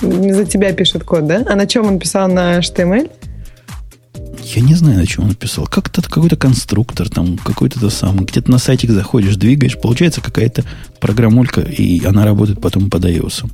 за 0.00 0.44
тебя 0.44 0.72
пишут 0.72 1.04
код, 1.04 1.26
да? 1.26 1.44
А 1.48 1.56
на 1.56 1.66
чем 1.66 1.86
он 1.86 1.98
писал 1.98 2.28
на 2.28 2.58
HTML? 2.58 3.10
Я 4.40 4.62
не 4.62 4.74
знаю, 4.74 4.98
на 4.98 5.06
чем 5.06 5.24
он 5.24 5.30
написал. 5.30 5.66
Как-то 5.66 6.02
какой-то 6.02 6.36
конструктор, 6.36 7.08
там 7.08 7.38
какой-то 7.38 7.80
то 7.80 7.90
самый. 7.90 8.24
Где-то 8.24 8.50
на 8.50 8.58
сайтик 8.58 8.90
заходишь, 8.90 9.36
двигаешь, 9.36 9.78
получается 9.78 10.20
какая-то 10.20 10.64
программулька, 11.00 11.60
и 11.60 12.04
она 12.04 12.24
работает 12.24 12.60
потом 12.60 12.90
под 12.90 13.04
iOS. 13.04 13.44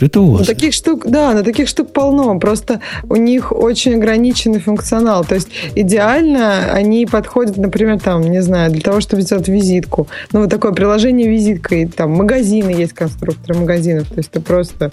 Это 0.00 0.20
у 0.20 0.30
вас. 0.32 0.46
Таких 0.46 0.72
штук, 0.72 1.06
да, 1.06 1.34
на 1.34 1.42
таких 1.42 1.68
штук 1.68 1.92
полно. 1.92 2.38
Просто 2.38 2.80
у 3.08 3.16
них 3.16 3.52
очень 3.52 3.94
ограниченный 3.94 4.60
функционал. 4.60 5.24
То 5.24 5.34
есть 5.34 5.48
идеально 5.74 6.72
они 6.72 7.06
подходят, 7.06 7.56
например, 7.56 8.00
там, 8.00 8.22
не 8.22 8.42
знаю, 8.42 8.70
для 8.70 8.80
того, 8.80 9.00
чтобы 9.00 9.22
сделать 9.22 9.48
визитку. 9.48 10.08
Ну, 10.32 10.40
вот 10.40 10.50
такое 10.50 10.72
приложение 10.72 11.28
визитка. 11.28 11.74
И 11.74 11.86
там 11.86 12.12
магазины 12.12 12.70
есть, 12.70 12.92
конструкторы 12.92 13.58
магазинов. 13.58 14.08
То 14.08 14.18
есть 14.18 14.30
ты 14.30 14.40
просто 14.40 14.90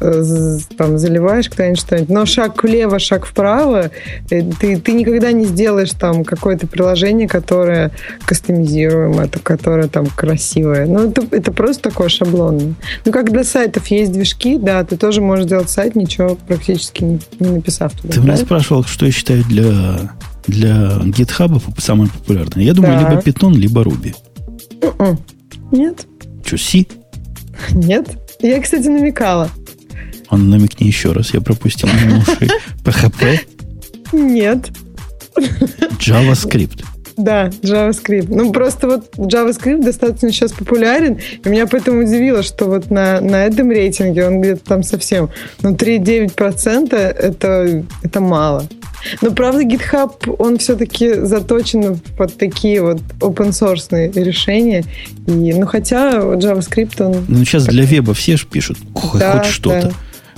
э, 0.00 0.58
там 0.76 0.98
заливаешь 0.98 1.48
куда-нибудь 1.48 1.80
что-нибудь. 1.80 2.08
Но 2.08 2.26
шаг 2.26 2.62
влево, 2.62 2.98
шаг 2.98 3.26
вправо, 3.26 3.90
э, 4.30 4.42
ты, 4.60 4.78
ты 4.78 4.92
никогда 4.92 5.32
не 5.32 5.44
сделаешь 5.44 5.92
там 5.92 6.24
какое-то 6.24 6.66
приложение, 6.66 7.28
которое 7.28 7.90
кастомизируемое, 8.26 9.28
которое 9.42 9.88
там 9.88 10.06
красивое. 10.06 10.86
Ну, 10.86 11.10
это, 11.10 11.24
это 11.30 11.52
просто 11.52 11.90
такое 11.90 12.08
шаблонное. 12.08 12.74
Ну, 13.04 13.12
как 13.12 13.30
для 13.30 13.44
сайтов 13.44 13.86
есть 13.88 14.12
движки, 14.12 14.41
языки, 14.42 14.58
да, 14.58 14.84
ты 14.84 14.96
тоже 14.96 15.20
можешь 15.20 15.46
сделать 15.46 15.70
сайт, 15.70 15.94
ничего 15.94 16.34
практически 16.34 17.04
не, 17.04 17.20
не 17.40 17.48
написав 17.48 17.92
туда. 17.92 18.14
Ты 18.14 18.20
меня 18.20 18.36
спрашивал, 18.36 18.84
что 18.84 19.06
я 19.06 19.12
считаю 19.12 19.44
для, 19.44 20.14
для 20.46 20.98
GitHub 21.04 21.60
самое 21.78 22.10
популярное. 22.10 22.64
Я 22.64 22.74
думаю, 22.74 23.00
да. 23.00 23.10
либо 23.10 23.22
Python, 23.22 23.54
либо 23.54 23.82
Ruby. 23.82 24.14
Mm-mm. 24.80 25.18
Нет. 25.70 26.06
Что, 26.44 26.58
C? 26.58 26.86
Нет. 27.70 28.08
Я, 28.40 28.60
кстати, 28.60 28.88
намекала. 28.88 29.50
Он 30.30 30.48
намекни 30.48 30.86
еще 30.86 31.12
раз, 31.12 31.34
я 31.34 31.40
пропустил 31.40 31.88
мимо 31.88 32.22
PHP? 32.84 33.40
Нет. 34.12 34.70
JavaScript. 35.98 36.84
Да, 37.22 37.50
JavaScript. 37.62 38.26
Ну, 38.28 38.52
просто 38.52 38.88
вот 38.88 39.14
JavaScript 39.16 39.84
достаточно 39.84 40.32
сейчас 40.32 40.52
популярен, 40.52 41.18
и 41.44 41.48
меня 41.48 41.68
поэтому 41.68 42.02
удивило, 42.02 42.42
что 42.42 42.66
вот 42.66 42.90
на, 42.90 43.20
на 43.20 43.44
этом 43.44 43.70
рейтинге 43.70 44.26
он 44.26 44.40
где-то 44.40 44.64
там 44.64 44.82
совсем, 44.82 45.30
ну, 45.62 45.74
3,9% 45.74 46.94
это, 46.96 47.84
это 48.02 48.20
мало. 48.20 48.66
Но, 49.20 49.30
правда, 49.30 49.62
GitHub, 49.62 50.34
он 50.38 50.58
все-таки 50.58 51.14
заточен 51.14 52.00
под 52.16 52.36
такие 52.36 52.82
вот 52.82 53.00
open 53.20 53.50
source 53.50 54.12
решения. 54.20 54.84
И, 55.26 55.52
ну, 55.52 55.66
хотя 55.66 56.18
JavaScript, 56.18 57.02
он... 57.04 57.24
Ну, 57.28 57.44
сейчас 57.44 57.66
для 57.66 57.84
веба 57.84 58.14
все 58.14 58.36
же 58.36 58.46
пишут 58.46 58.78
да, 59.14 59.38
хоть 59.38 59.46
что-то. 59.46 59.88
Да. 59.88 59.92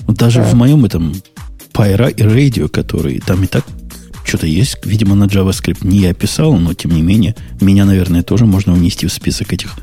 Вот 0.07 0.17
даже 0.17 0.41
да. 0.41 0.45
в 0.45 0.55
моем 0.55 0.85
этом 0.85 1.15
Pyra 1.73 2.11
и 2.11 2.23
Radio, 2.23 2.69
который 2.69 3.21
там 3.21 3.43
и 3.43 3.47
так 3.47 3.65
что-то 4.25 4.47
есть, 4.47 4.79
видимо, 4.85 5.15
на 5.15 5.25
JavaScript. 5.25 5.87
Не 5.87 5.99
я 5.99 6.15
писал, 6.15 6.55
но 6.57 6.75
тем 6.75 6.93
не 6.93 7.03
менее, 7.03 7.37
меня, 7.61 7.85
наверное, 7.85 8.23
тоже 8.23 8.47
можно 8.47 8.73
внести 8.73 9.07
в 9.07 9.13
список 9.13 9.53
этих, 9.53 9.75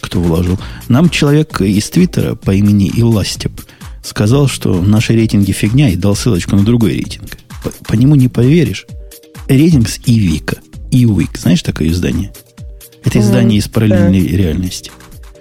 кто 0.00 0.20
вложил. 0.20 0.58
Нам 0.88 1.10
человек 1.10 1.60
из 1.60 1.88
Твиттера 1.90 2.34
по 2.34 2.52
имени 2.52 2.90
Иластеп 2.94 3.60
сказал, 4.02 4.48
что 4.48 4.80
наши 4.80 5.12
рейтинги 5.12 5.52
фигня, 5.52 5.88
и 5.88 5.96
дал 5.96 6.14
ссылочку 6.16 6.56
на 6.56 6.64
другой 6.64 6.92
рейтинг. 6.92 7.38
По, 7.62 7.70
по 7.84 7.94
нему 7.94 8.14
не 8.14 8.28
поверишь. 8.28 8.86
Рейтинг 9.48 9.88
с 9.88 10.00
Ивика. 10.06 10.58
Ивик. 10.90 11.36
Знаешь 11.36 11.62
такое 11.62 11.88
издание? 11.88 12.32
Это 13.04 13.20
издание 13.20 13.58
из 13.58 13.68
параллельной 13.68 14.28
да. 14.28 14.36
реальности. 14.36 14.90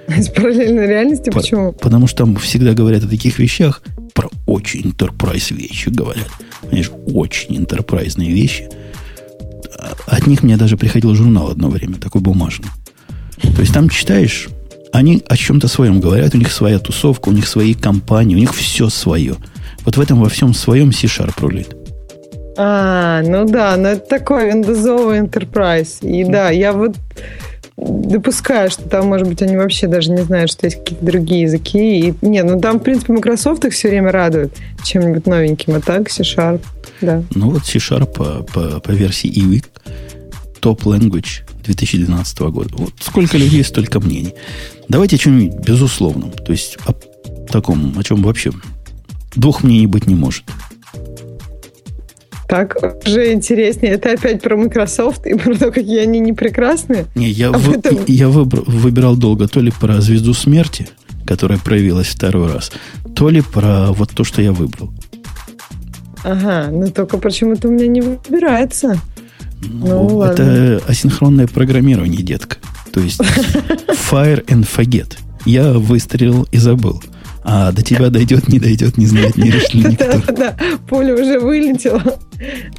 Из 0.08 0.30
параллельной 0.30 0.88
реальности? 0.88 1.30
По, 1.30 1.40
Почему? 1.40 1.72
Потому 1.74 2.08
что 2.08 2.26
там 2.26 2.36
всегда 2.36 2.74
говорят 2.74 3.04
о 3.04 3.08
таких 3.08 3.40
вещах, 3.40 3.82
про 4.14 4.30
очень 4.56 4.82
enterprise 4.82 5.54
вещи 5.54 5.90
говорят. 5.90 6.28
Понимаешь, 6.62 6.92
очень 7.14 7.58
интерпрайзные 7.58 8.32
вещи. 8.32 8.70
От 10.08 10.28
них 10.28 10.44
мне 10.44 10.58
даже 10.58 10.78
приходил 10.78 11.14
журнал 11.14 11.52
одно 11.52 11.70
время, 11.70 11.96
такой 11.96 12.22
бумажный. 12.22 12.70
То 13.42 13.62
есть 13.62 13.74
там 13.74 13.90
читаешь, 13.90 14.48
они 14.94 15.22
о 15.28 15.36
чем-то 15.36 15.68
своем 15.68 16.00
говорят, 16.00 16.34
у 16.34 16.38
них 16.38 16.52
своя 16.52 16.80
тусовка, 16.80 17.30
у 17.30 17.32
них 17.34 17.48
свои 17.48 17.74
компании, 17.74 18.36
у 18.36 18.40
них 18.40 18.56
все 18.56 18.90
свое. 18.90 19.36
Вот 19.84 19.98
в 19.98 20.02
этом 20.02 20.22
во 20.22 20.30
всем 20.30 20.54
своем 20.54 20.92
C-Sharp 20.92 21.34
рулит. 21.40 21.76
А, 22.58 23.22
ну 23.24 23.46
да, 23.46 23.76
но 23.76 23.90
это 23.90 24.08
такой 24.08 24.48
виндозовый 24.50 25.20
enterprise. 25.20 26.00
И 26.02 26.24
да, 26.24 26.50
я 26.50 26.72
вот 26.72 26.96
допускаю, 27.78 28.72
что 28.72 28.84
там, 28.84 29.08
может 29.08 29.28
быть, 29.28 29.42
они 29.42 29.58
вообще 29.58 29.88
даже 29.88 30.12
не 30.12 30.24
знают, 30.24 30.52
что 30.52 30.66
есть 30.66 30.80
какие-то 30.80 31.06
другие 31.06 31.42
языки. 31.42 32.00
И, 32.00 32.14
не, 32.22 32.44
ну 32.44 32.60
там, 32.60 32.80
в 32.80 32.84
принципе, 32.84 33.14
Microsoft 33.14 33.66
их 33.66 33.74
все 33.74 33.90
время 33.90 34.12
радует 34.12 34.56
чем-нибудь 34.84 35.28
новеньким, 35.28 35.76
а 35.76 35.82
так 35.82 36.10
C-Sharp, 36.10 36.62
да. 37.02 37.24
Ну 37.34 37.52
вот 37.52 37.66
C-Sharp 37.66 38.14
по, 38.14 38.44
по, 38.44 38.80
по 38.80 38.92
версии 38.92 39.30
EWIC, 39.30 39.66
Top 40.62 40.84
Language 40.84 41.42
2012 41.66 42.40
года. 42.40 42.70
Вот 42.78 42.94
сколько 43.00 43.38
людей, 43.38 43.64
столько 43.64 44.00
мнений. 44.00 44.34
Давайте 44.88 45.18
о 45.18 45.20
чем-нибудь 45.20 45.66
безусловном. 45.66 46.32
То 46.32 46.52
есть 46.52 46.78
о 46.86 46.94
таком, 47.52 47.98
о 47.98 48.04
чем 48.04 48.24
вообще 48.24 48.52
двух 49.36 49.64
мнений 49.64 49.88
быть 49.88 50.08
не 50.08 50.16
может. 50.16 50.44
Так, 52.48 52.78
уже 53.06 53.34
интереснее. 53.34 53.94
Это 53.94 54.12
опять 54.12 54.42
про 54.42 54.56
Microsoft 54.56 55.26
и 55.26 55.34
про 55.34 55.56
то, 55.56 55.72
какие 55.72 56.00
они 56.00 56.20
не 56.20 56.34
прекрасные? 56.34 57.06
Не, 57.16 57.30
я, 57.30 57.50
а 57.50 57.58
вы, 57.58 57.76
этом... 57.76 57.98
я 58.08 58.30
выбрал, 58.30 58.64
выбирал 58.68 59.16
долго 59.16 59.48
то 59.48 59.60
ли 59.60 59.72
про 59.72 60.00
звезду 60.02 60.34
смерти, 60.34 60.88
которая 61.26 61.58
проявилась 61.58 62.08
второй 62.08 62.52
раз, 62.52 62.72
то 63.16 63.30
ли 63.30 63.42
про 63.42 63.92
вот 63.92 64.12
то, 64.12 64.24
что 64.24 64.42
я 64.42 64.52
выбрал. 64.52 64.92
Ага, 66.24 66.70
но 66.72 66.88
только 66.90 67.18
почему-то 67.18 67.68
у 67.68 67.72
меня 67.72 67.88
не 67.88 68.02
выбирается. 68.02 69.00
Ну, 69.62 70.10
ну 70.10 70.22
это 70.24 70.82
асинхронное 70.88 71.48
программирование, 71.48 72.22
детка. 72.22 72.58
То 72.92 73.00
есть 73.00 73.20
fire 74.12 74.46
and 74.46 74.68
forget. 74.68 75.18
Я 75.46 75.74
выстрелил 75.74 76.48
и 76.52 76.58
забыл. 76.58 77.02
А 77.48 77.72
до 77.72 77.84
тебя 77.84 78.10
дойдет, 78.10 78.48
не 78.48 78.58
дойдет, 78.58 78.98
не 78.98 79.06
знает, 79.06 79.38
не 79.38 79.52
решили 79.52 79.88
никто. 79.92 80.06
Да, 80.28 80.34
да, 80.34 80.56
поле 80.90 81.14
уже 81.14 81.40
вылетело. 81.40 82.02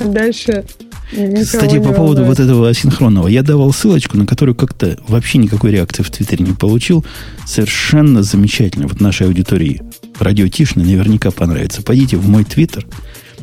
Дальше 0.01 0.65
Кстати, 1.13 1.79
по 1.79 1.93
поводу 1.93 2.25
вот 2.25 2.41
этого 2.41 2.69
асинхронного. 2.69 3.29
Я 3.29 3.45
давал 3.45 3.73
ссылочку, 3.73 4.19
на 4.19 4.27
которую 4.27 4.57
как-то 4.57 4.99
вообще 5.07 5.39
никакой 5.39 5.71
реакции 5.71 6.03
в 6.03 6.11
Твиттере 6.11 6.45
не 6.45 6.53
получил. 6.53 7.07
Совершенно 7.47 8.25
замечательно. 8.25 8.89
Вот 8.89 9.01
нашей 9.01 9.29
аудитории 9.29 9.83
радио 10.19 10.49
Тишины 10.49 10.85
наверняка 10.85 11.31
понравится. 11.31 11.83
Пойдите 11.83 12.17
в 12.17 12.29
мой 12.29 12.43
Твиттер 12.43 12.87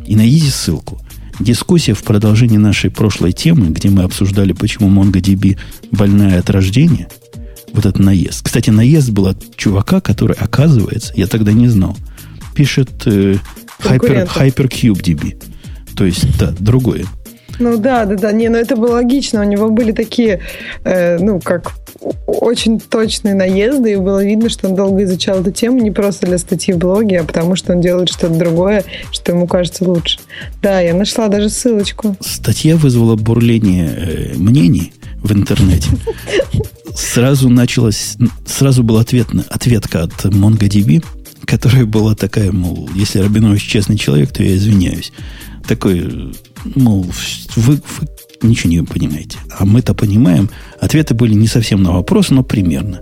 и 0.06 0.18
найдите 0.18 0.52
ссылку. 0.52 1.00
Дискуссия 1.40 1.94
в 1.94 2.04
продолжении 2.04 2.58
нашей 2.58 2.91
прошлой 2.91 3.32
темы, 3.32 3.68
где 3.68 3.90
мы 3.90 4.04
обсуждали, 4.04 4.52
почему 4.52 4.90
MongoDB 4.90 5.58
больная 5.90 6.40
от 6.40 6.50
рождения– 6.50 7.08
Вот 7.74 7.86
этот 7.86 8.00
наезд. 8.00 8.45
Кстати, 8.45 8.70
наезд 8.70 9.10
был 9.10 9.28
от 9.28 9.56
чувака, 9.56 10.00
который, 10.00 10.36
оказывается, 10.40 11.12
я 11.16 11.28
тогда 11.28 11.52
не 11.52 11.68
знал, 11.68 11.98
пишет 12.56 12.90
э, 13.06 13.36
Hyper, 13.80 14.28
Hypercube 14.28 15.02
DB. 15.02 15.44
То 15.95 16.06
есть, 16.06 16.38
да, 16.38 16.54
другое. 16.60 17.06
Ну 17.60 17.78
да, 17.78 18.06
да, 18.06 18.16
да. 18.16 18.32
Не, 18.32 18.50
ну 18.50 18.58
это 18.58 18.76
было 18.76 18.94
логично. 18.94 19.41
У 19.41 19.44
него 19.44 19.70
были 19.70 19.91
такие, 19.91 20.40
э, 20.84 21.18
ну, 21.20 21.40
как 21.40 21.74
очень 22.28 22.80
точные 22.80 23.36
наезды, 23.36 23.94
и 23.94 23.95
было 23.95 24.24
видно, 24.24 24.50
что 24.50 24.68
он 24.70 24.76
долго 24.76 25.04
изучал 25.04 25.41
эту 25.41 25.52
тему 25.52 25.80
не 25.80 25.91
просто 25.91 26.26
для 26.26 26.38
статьи 26.38 26.74
в 26.74 26.78
блоге, 26.78 27.22
а 27.22 27.24
потому 27.24 27.56
что 27.56 27.74
он 27.74 27.82
делает 27.82 28.10
что-то 28.10 28.38
другое, 28.38 28.84
что 29.12 29.32
ему 29.32 29.48
кажется 29.48 29.84
лучше. 29.86 30.20
Да, 30.62 30.82
я 30.82 30.94
нашла 30.94 31.28
даже 31.28 31.50
ссылочку. 31.50 32.16
Статья 32.20 32.76
вызвала 32.76 33.16
бурление 33.16 33.88
э, 33.88 34.34
мнений 34.36 34.94
в 35.18 35.32
интернете. 35.32 35.90
Сразу 36.95 37.49
началась, 37.49 38.18
сразу 38.45 38.84
был 38.84 38.98
ответ, 38.98 39.28
ответка 39.49 40.03
от 40.03 40.26
MongoDB, 40.26 41.03
которая 41.45 41.86
была 41.86 42.15
такая, 42.15 42.52
мол, 42.52 42.90
если 42.95 43.20
Рабинович 43.20 43.64
честный 43.64 43.98
человек, 43.98 44.32
то 44.32 44.44
я 44.44 44.56
извиняюсь. 44.56 45.11
Такой, 45.68 46.34
мол, 46.76 47.06
вы, 47.56 47.76
вы 47.76 48.07
ничего 48.41 48.70
не 48.70 48.84
понимаете. 48.84 49.38
А 49.57 49.65
мы-то 49.65 49.94
понимаем. 49.94 50.49
Ответы 50.80 51.14
были 51.14 51.34
не 51.34 51.48
совсем 51.48 51.82
на 51.82 51.91
вопрос, 51.91 52.30
но 52.30 52.44
примерно. 52.44 53.02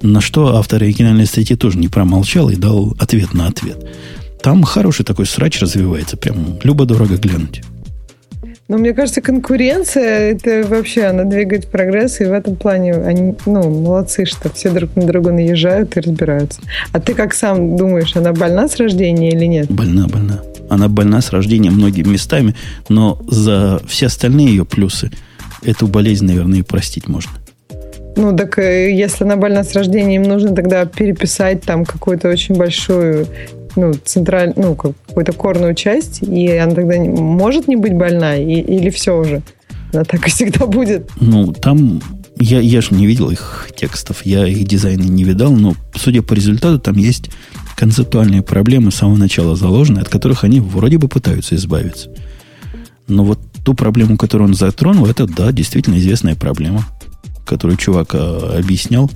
На 0.00 0.20
что 0.20 0.56
автор 0.56 0.82
оригинальной 0.82 1.26
статьи 1.26 1.54
тоже 1.54 1.78
не 1.78 1.88
промолчал 1.88 2.48
и 2.48 2.56
дал 2.56 2.96
ответ 2.98 3.34
на 3.34 3.46
ответ. 3.46 3.78
Там 4.42 4.64
хороший 4.64 5.04
такой 5.04 5.26
срач 5.26 5.60
развивается. 5.60 6.16
Прям 6.16 6.58
любо-дорого 6.64 7.16
глянуть. 7.16 7.62
Но 8.72 8.78
мне 8.78 8.94
кажется, 8.94 9.20
конкуренция 9.20 10.32
это 10.32 10.66
вообще 10.66 11.04
она 11.04 11.24
двигает 11.24 11.66
прогресс, 11.66 12.22
и 12.22 12.24
в 12.24 12.32
этом 12.32 12.56
плане 12.56 12.94
они 12.94 13.34
ну, 13.44 13.68
молодцы, 13.68 14.24
что 14.24 14.48
все 14.48 14.70
друг 14.70 14.96
на 14.96 15.06
друга 15.06 15.30
наезжают 15.30 15.94
и 15.98 16.00
разбираются. 16.00 16.62
А 16.90 16.98
ты 16.98 17.12
как 17.12 17.34
сам 17.34 17.76
думаешь, 17.76 18.16
она 18.16 18.32
больна 18.32 18.68
с 18.68 18.78
рождения 18.78 19.28
или 19.28 19.44
нет? 19.44 19.70
Больна, 19.70 20.08
больна. 20.08 20.40
Она 20.70 20.88
больна 20.88 21.20
с 21.20 21.32
рождения 21.32 21.70
многими 21.70 22.08
местами, 22.08 22.54
но 22.88 23.20
за 23.28 23.82
все 23.86 24.06
остальные 24.06 24.46
ее 24.46 24.64
плюсы 24.64 25.10
эту 25.62 25.86
болезнь, 25.86 26.24
наверное, 26.24 26.60
и 26.60 26.62
простить 26.62 27.08
можно. 27.08 27.32
Ну, 28.16 28.34
так 28.34 28.58
э, 28.58 28.90
если 28.90 29.24
она 29.24 29.36
больна 29.36 29.64
с 29.64 29.74
рождения, 29.74 30.16
им 30.16 30.22
нужно 30.22 30.54
тогда 30.54 30.86
переписать 30.86 31.60
там 31.60 31.84
какую-то 31.84 32.30
очень 32.30 32.54
большую 32.54 33.26
ну, 33.76 33.92
централь, 34.04 34.52
ну, 34.56 34.74
какую-то 34.74 35.32
корную 35.32 35.74
часть, 35.74 36.22
и 36.22 36.48
она 36.56 36.74
тогда 36.74 36.96
не, 36.96 37.08
может 37.08 37.68
не 37.68 37.76
быть 37.76 37.94
больна, 37.94 38.36
и, 38.36 38.60
или 38.60 38.90
все 38.90 39.18
уже? 39.18 39.42
Она 39.92 40.04
так 40.04 40.26
и 40.26 40.30
всегда 40.30 40.66
будет? 40.66 41.10
Ну, 41.20 41.52
там 41.52 42.00
я, 42.38 42.60
я 42.60 42.80
же 42.80 42.94
не 42.94 43.06
видел 43.06 43.30
их 43.30 43.68
текстов, 43.76 44.24
я 44.24 44.46
их 44.46 44.64
дизайны 44.64 45.04
не 45.04 45.24
видал, 45.24 45.52
но 45.52 45.74
судя 45.94 46.22
по 46.22 46.34
результату, 46.34 46.78
там 46.78 46.96
есть 46.96 47.30
концептуальные 47.76 48.42
проблемы 48.42 48.90
с 48.90 48.96
самого 48.96 49.16
начала 49.16 49.56
заложены, 49.56 50.00
от 50.00 50.08
которых 50.08 50.44
они 50.44 50.60
вроде 50.60 50.98
бы 50.98 51.08
пытаются 51.08 51.54
избавиться. 51.54 52.10
Но 53.08 53.24
вот 53.24 53.40
ту 53.64 53.74
проблему, 53.74 54.16
которую 54.16 54.48
он 54.48 54.54
затронул, 54.54 55.06
это, 55.06 55.26
да, 55.26 55.52
действительно 55.52 55.98
известная 55.98 56.34
проблема, 56.34 56.86
которую 57.46 57.76
чувак 57.76 58.14
а, 58.14 58.56
объяснял 58.58 59.10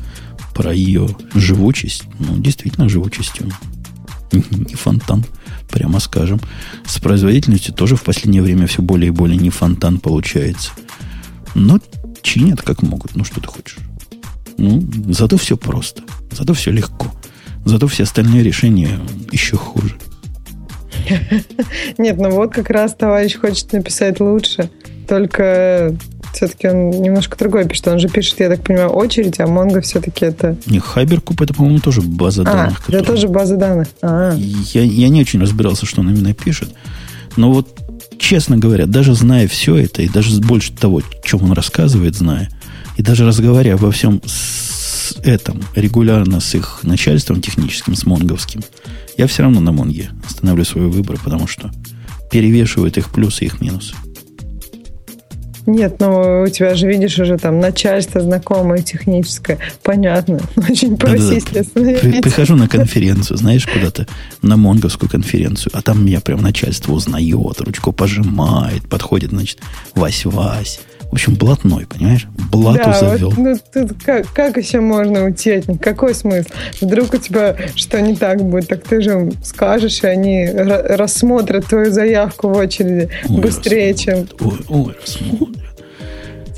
про 0.54 0.72
ее 0.72 1.08
живучесть. 1.34 2.04
Ну, 2.18 2.38
действительно, 2.38 2.88
живучестью 2.88 3.50
не 4.32 4.74
фонтан, 4.74 5.24
прямо 5.68 6.00
скажем. 6.00 6.40
С 6.86 6.98
производительностью 6.98 7.74
тоже 7.74 7.96
в 7.96 8.02
последнее 8.02 8.42
время 8.42 8.66
все 8.66 8.82
более 8.82 9.08
и 9.08 9.12
более 9.12 9.38
не 9.38 9.50
фонтан 9.50 9.98
получается. 9.98 10.70
Но 11.54 11.78
чинят 12.22 12.62
как 12.62 12.82
могут. 12.82 13.16
Ну, 13.16 13.24
что 13.24 13.40
ты 13.40 13.48
хочешь? 13.48 13.78
Ну, 14.58 14.82
зато 15.08 15.36
все 15.36 15.56
просто. 15.56 16.02
Зато 16.30 16.54
все 16.54 16.70
легко. 16.70 17.12
Зато 17.64 17.88
все 17.88 18.04
остальные 18.04 18.42
решения 18.42 19.00
еще 19.32 19.56
хуже. 19.56 19.96
Нет, 21.98 22.16
ну 22.18 22.30
вот 22.30 22.52
как 22.52 22.70
раз 22.70 22.94
товарищ 22.94 23.36
хочет 23.36 23.72
написать 23.72 24.20
лучше. 24.20 24.70
Только 25.08 25.94
все-таки 26.36 26.68
он 26.68 26.90
немножко 26.90 27.36
другой 27.38 27.66
пишет. 27.66 27.88
Он 27.88 27.98
же 27.98 28.08
пишет, 28.08 28.40
я 28.40 28.48
так 28.48 28.62
понимаю, 28.62 28.90
очередь, 28.90 29.40
а 29.40 29.44
Mongo 29.44 29.80
все-таки 29.80 30.26
это... 30.26 30.56
Не, 30.66 30.80
Хайберкуб 30.80 31.40
это, 31.40 31.54
по-моему, 31.54 31.80
тоже 31.80 32.02
база 32.02 32.42
а, 32.42 32.44
данных. 32.44 32.88
это 32.88 33.04
тоже 33.04 33.28
база 33.28 33.56
данных. 33.56 33.88
А. 34.02 34.34
Я, 34.34 34.82
я 34.82 35.08
не 35.08 35.22
очень 35.22 35.40
разбирался, 35.40 35.86
что 35.86 36.02
он 36.02 36.10
именно 36.10 36.34
пишет. 36.34 36.70
Но 37.36 37.52
вот, 37.52 37.68
честно 38.18 38.58
говоря, 38.58 38.86
даже 38.86 39.14
зная 39.14 39.48
все 39.48 39.76
это, 39.76 40.02
и 40.02 40.08
даже 40.08 40.38
больше 40.40 40.72
того, 40.72 41.02
чем 41.24 41.42
он 41.42 41.52
рассказывает, 41.52 42.14
зная, 42.14 42.50
и 42.96 43.02
даже 43.02 43.26
разговаривая 43.26 43.76
обо 43.76 43.90
всем 43.90 44.20
с 44.26 45.16
этом 45.24 45.62
регулярно 45.74 46.40
с 46.40 46.54
их 46.54 46.80
начальством 46.82 47.40
техническим, 47.40 47.94
с 47.94 48.04
монговским, 48.04 48.62
я 49.16 49.26
все 49.26 49.42
равно 49.42 49.60
на 49.60 49.72
Монге 49.72 50.10
остановлю 50.26 50.64
свой 50.64 50.88
выбор, 50.88 51.18
потому 51.22 51.46
что 51.46 51.70
перевешивают 52.30 52.98
их 52.98 53.10
плюсы 53.10 53.44
и 53.44 53.46
их 53.46 53.60
минусы. 53.60 53.94
Нет, 55.66 55.96
ну 55.98 56.44
у 56.44 56.48
тебя 56.48 56.76
же, 56.76 56.86
видишь, 56.86 57.18
уже 57.18 57.38
там 57.38 57.58
начальство 57.58 58.20
знакомое, 58.20 58.78
техническое. 58.78 59.58
Понятно. 59.82 60.40
Очень 60.56 60.96
проси, 60.96 61.36
естественно. 61.36 61.98
При, 61.98 62.20
прихожу 62.20 62.54
на 62.54 62.68
конференцию, 62.68 63.36
знаешь, 63.36 63.66
куда-то, 63.66 64.06
на 64.42 64.56
монговскую 64.56 65.10
конференцию, 65.10 65.72
а 65.74 65.82
там 65.82 66.06
меня 66.06 66.20
прям 66.20 66.40
начальство 66.40 66.92
узнает, 66.92 67.60
ручку 67.60 67.92
пожимает, 67.92 68.88
подходит, 68.88 69.30
значит, 69.30 69.58
Вась-Вась. 69.94 70.78
В 71.10 71.12
общем, 71.14 71.34
блатной, 71.34 71.86
понимаешь? 71.86 72.26
Блату 72.50 72.82
да, 72.84 73.00
завел. 73.00 73.30
Вот, 73.30 73.38
ну, 73.38 73.58
тут 73.72 74.02
как, 74.02 74.32
как 74.32 74.56
еще 74.56 74.80
можно 74.80 75.24
уйти 75.24 75.52
от 75.52 75.68
них? 75.68 75.80
Какой 75.80 76.14
смысл? 76.14 76.48
Вдруг 76.80 77.14
у 77.14 77.16
тебя 77.18 77.56
что 77.74 78.00
не 78.00 78.16
так 78.16 78.42
будет, 78.42 78.68
так 78.68 78.82
ты 78.82 79.00
же 79.00 79.32
скажешь, 79.42 80.02
и 80.02 80.06
они 80.06 80.48
рассмотрят 80.48 81.66
твою 81.66 81.92
заявку 81.92 82.48
в 82.48 82.56
очереди 82.56 83.08
ой, 83.28 83.40
быстрее, 83.40 83.94
чем... 83.94 84.26
Ой, 84.40 84.58
ой, 84.68 84.96
рассмотрят. 85.00 85.66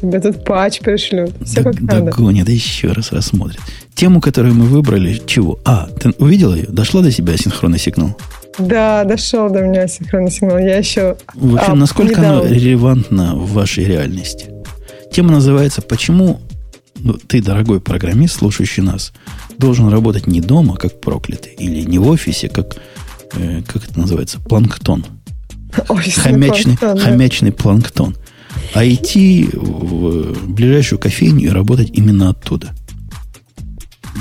Тебе 0.01 0.20
тут 0.20 0.45
патч 0.45 0.81
пришлют. 0.81 1.33
Все 1.45 1.62
да, 1.62 1.73
как 1.73 1.81
надо. 1.81 2.03
Догонят, 2.03 2.49
еще 2.49 2.93
раз 2.93 3.12
рассмотрят. 3.12 3.61
Тему, 3.95 4.20
которую 4.20 4.55
мы 4.55 4.66
выбрали, 4.66 5.20
чего? 5.27 5.59
А, 5.65 5.89
ты 6.01 6.11
увидела 6.19 6.55
ее? 6.55 6.66
Дошла 6.69 7.03
до 7.03 7.11
себя 7.11 7.37
синхронный 7.37 7.81
сигнал? 7.81 8.16
Да, 8.59 9.05
дошел 9.05 9.51
до 9.51 9.63
меня 9.63 9.87
синхронный 9.87 10.31
сигнал. 10.31 10.59
Я 10.59 10.79
еще... 10.79 11.17
В 11.35 11.55
общем, 11.55 11.73
а, 11.73 11.75
насколько 11.75 12.21
оно 12.21 12.47
релевантно 12.47 13.37
в 13.37 13.53
вашей 13.53 13.85
реальности? 13.85 14.51
Тема 15.13 15.31
называется 15.31 15.81
«Почему 15.81 16.41
ну, 17.01 17.15
ты, 17.15 17.43
дорогой 17.43 17.81
программист, 17.81 18.39
слушающий 18.39 18.83
нас, 18.83 19.13
должен 19.57 19.89
работать 19.89 20.27
не 20.27 20.41
дома, 20.41 20.77
как 20.77 21.01
проклятый, 21.01 21.53
или 21.59 21.83
не 21.83 21.99
в 21.99 22.09
офисе, 22.09 22.49
как, 22.49 22.77
э, 23.35 23.63
как 23.67 23.85
это 23.85 23.99
называется, 23.99 24.41
планктон. 24.41 25.05
хомячный, 25.73 26.77
планктон, 26.77 26.99
хомячный 26.99 27.53
планктон. 27.53 28.17
А 28.75 28.85
идти 28.87 29.49
в 29.53 30.53
ближайшую 30.53 30.99
кофейню 30.99 31.47
и 31.47 31.49
работать 31.49 31.91
именно 31.93 32.31
оттуда. 32.31 32.75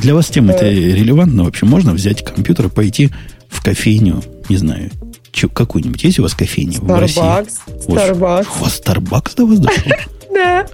Для 0.01 0.13
вас 0.13 0.27
тема 0.27 0.53
это 0.53 0.69
релевантно 0.69 1.43
вообще? 1.43 1.65
Можно 1.65 1.93
взять 1.93 2.23
компьютер 2.23 2.67
и 2.67 2.69
пойти 2.69 3.09
в 3.49 3.63
кофейню, 3.63 4.21
не 4.49 4.57
знаю, 4.57 4.91
какую-нибудь. 5.53 6.03
Есть 6.03 6.19
у 6.19 6.23
вас 6.23 6.33
кофейня 6.33 6.77
Starbucks, 6.77 6.87
в 6.87 6.99
России? 6.99 7.21
Starbucks. 7.21 8.47
У 8.59 8.63
вас 8.63 8.81
Starbucks 8.83 9.35
до 9.35 9.45
вас 9.45 9.59
дошел? 9.59 9.91
Да. 10.37 10.67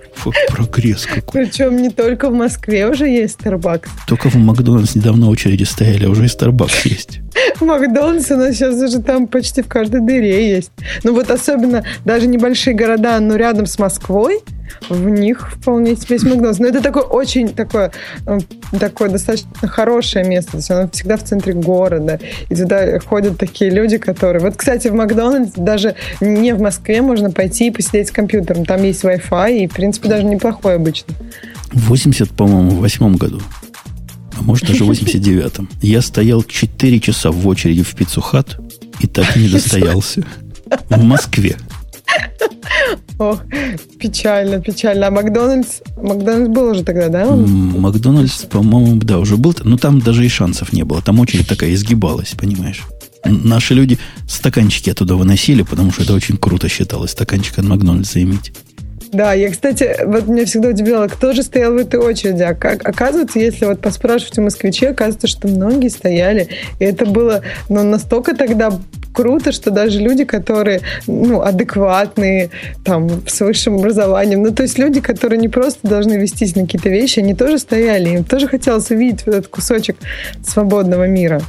Прогресс 0.50 1.06
какой. 1.06 1.46
Причем 1.46 1.78
не 1.78 1.90
только 1.90 2.30
в 2.30 2.34
Москве 2.34 2.86
уже 2.90 3.08
есть 3.08 3.40
Starbucks. 3.40 3.88
Только 4.08 4.30
в 4.30 4.36
Макдональдс 4.36 4.96
недавно 4.96 5.30
очереди 5.30 5.64
стояли, 5.64 6.06
а 6.06 6.10
уже 6.10 6.26
и 6.26 6.28
Starbucks 6.28 6.82
есть. 6.84 7.20
Макдональдс 7.62 8.30
у 8.32 8.36
нас 8.36 8.56
сейчас 8.56 8.76
уже 8.76 9.02
там 9.02 9.28
почти 9.28 9.62
в 9.62 9.68
каждой 9.68 10.02
дыре 10.02 10.50
есть. 10.50 10.72
Ну 11.04 11.14
вот 11.14 11.32
особенно 11.32 11.86
даже 12.04 12.28
небольшие 12.28 12.76
города, 12.76 13.20
но 13.22 13.38
рядом 13.38 13.66
с 13.66 13.80
Москвой, 13.80 14.40
в 14.90 15.10
них 15.10 15.52
вполне 15.52 15.96
себе 15.96 16.18
Макдональдс. 16.24 16.60
Но 16.60 16.68
это 16.68 16.82
такое 16.82 17.04
очень 17.04 17.50
такое, 17.50 17.92
э, 18.26 18.40
такое 18.80 19.10
достаточно 19.10 19.68
хорошее 19.68 20.26
место. 20.26 20.52
То 20.52 20.58
есть 20.58 20.72
оно 20.72 20.90
всегда 20.90 21.18
в 21.18 21.24
центре 21.24 21.54
города. 21.54 22.20
И 22.50 22.56
туда 22.56 23.00
ходят 23.00 23.38
такие 23.38 23.72
люди, 23.72 23.98
которые... 23.98 24.42
Вот, 24.42 24.56
кстати, 24.56 24.88
в 24.88 24.94
Макдональдс 24.94 25.54
даже 25.56 25.96
не 26.22 26.54
в 26.54 26.62
Москве 26.62 27.02
можно 27.02 27.32
пойти 27.32 27.68
и 27.68 27.72
посидеть 27.72 28.10
с 28.10 28.12
компьютером. 28.12 28.66
Там 28.66 28.84
есть 28.84 29.04
Wi-Fi, 29.04 29.60
и, 29.60 29.68
в 29.68 29.74
принципе, 29.74 30.10
даже 30.10 30.24
неплохой 30.24 30.76
обычно. 30.76 31.14
В 31.72 31.90
80, 31.90 32.32
по-моему, 32.32 32.72
в 32.72 32.80
восьмом 32.80 33.16
году 33.16 33.42
а 34.36 34.42
может 34.42 34.68
даже 34.68 34.84
в 34.84 34.90
89-м, 34.90 35.70
я 35.82 36.02
стоял 36.02 36.44
4 36.44 37.00
часа 37.00 37.32
в 37.32 37.48
очереди 37.48 37.84
в 37.84 37.94
пиццу 37.96 38.22
хат 38.22 38.60
и 39.00 39.08
так 39.08 39.36
и 39.38 39.42
не 39.42 39.48
достоялся. 39.50 40.26
В 40.90 41.04
Москве. 41.04 41.56
Ох, 43.20 43.42
печально, 44.00 44.60
печально. 44.60 45.08
А 45.08 45.12
Макдональдс, 45.12 45.82
Макдональдс 45.98 46.50
был 46.50 46.72
уже 46.72 46.84
тогда, 46.84 47.10
да? 47.10 47.26
Макдональдс, 47.36 48.44
по-моему, 48.46 49.00
да, 49.02 49.20
уже 49.20 49.38
был. 49.38 49.56
Но 49.64 49.78
там 49.78 50.00
даже 50.00 50.26
и 50.26 50.30
шансов 50.30 50.74
не 50.74 50.84
было. 50.84 51.02
Там 51.02 51.20
очередь 51.20 51.48
такая 51.48 51.74
изгибалась, 51.74 52.34
понимаешь? 52.38 52.84
Наши 53.26 53.74
люди 53.74 53.98
стаканчики 54.28 54.90
оттуда 54.90 55.16
выносили, 55.16 55.62
потому 55.62 55.92
что 55.92 56.04
это 56.04 56.14
очень 56.14 56.38
круто 56.38 56.68
считалось, 56.68 57.12
стаканчик 57.12 57.60
от 57.60 57.66
Макдональдса 57.66 58.22
иметь. 58.22 58.52
Да, 59.14 59.34
я, 59.34 59.52
кстати, 59.52 59.96
вот 60.06 60.28
меня 60.28 60.46
всегда 60.46 60.70
удивляло, 60.70 61.08
кто 61.08 61.34
же 61.34 61.44
стоял 61.44 61.74
в 61.74 61.78
этой 61.78 62.00
очереди. 62.00 62.42
А 62.42 62.56
как, 62.56 62.88
оказывается, 62.88 63.40
если 63.40 63.66
вот 63.66 63.80
поспрашивать 63.80 64.40
у 64.40 64.42
москвичей, 64.42 64.90
оказывается, 64.90 65.28
что 65.28 65.48
многие 65.48 65.90
стояли. 65.90 66.50
И 66.80 66.84
это 66.84 67.06
было 67.06 67.42
ну, 67.70 67.84
настолько 67.84 68.36
тогда 68.36 68.72
круто, 69.14 69.52
что 69.52 69.70
даже 69.70 70.00
люди, 70.00 70.24
которые 70.26 70.82
ну, 71.06 71.42
адекватные, 71.42 72.50
там, 72.84 73.10
с 73.28 73.40
высшим 73.42 73.76
образованием, 73.76 74.42
ну, 74.42 74.52
то 74.52 74.64
есть 74.64 74.80
люди, 74.80 75.00
которые 75.00 75.40
не 75.40 75.50
просто 75.50 75.88
должны 75.88 76.14
вестись 76.14 76.56
на 76.56 76.64
какие-то 76.64 76.90
вещи, 76.90 77.20
они 77.20 77.36
тоже 77.36 77.60
стояли, 77.60 78.10
им 78.10 78.24
тоже 78.24 78.48
хотелось 78.48 78.90
увидеть 78.90 79.28
вот 79.28 79.36
этот 79.36 79.48
кусочек 79.48 79.98
свободного 80.44 81.08
мира. 81.08 81.42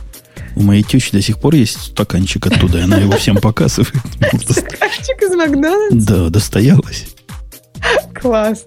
У 0.56 0.62
моей 0.62 0.82
тещи 0.82 1.10
до 1.12 1.22
сих 1.22 1.38
пор 1.38 1.54
есть 1.54 1.80
стаканчик 1.80 2.46
оттуда, 2.46 2.78
и 2.78 2.82
она 2.82 2.98
его 2.98 3.12
всем 3.16 3.36
показывает. 3.38 3.94
Стаканчик 4.48 5.22
из 5.22 5.34
Макдональдса? 5.34 6.06
Да, 6.06 6.28
достоялась. 6.28 7.13
Класс. 8.14 8.64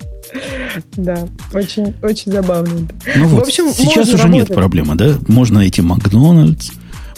Да, 0.98 1.27
очень, 1.53 1.95
очень 2.03 2.31
забавно. 2.31 2.88
Ну 3.15 3.27
вот, 3.27 3.45
в 3.45 3.48
общем, 3.48 3.69
сейчас 3.73 4.10
уже 4.10 4.23
работать. 4.23 4.49
нет 4.49 4.56
проблемы, 4.56 4.95
да? 4.95 5.18
Можно 5.27 5.60
найти 5.60 5.81
Макдональдс, 5.81 6.69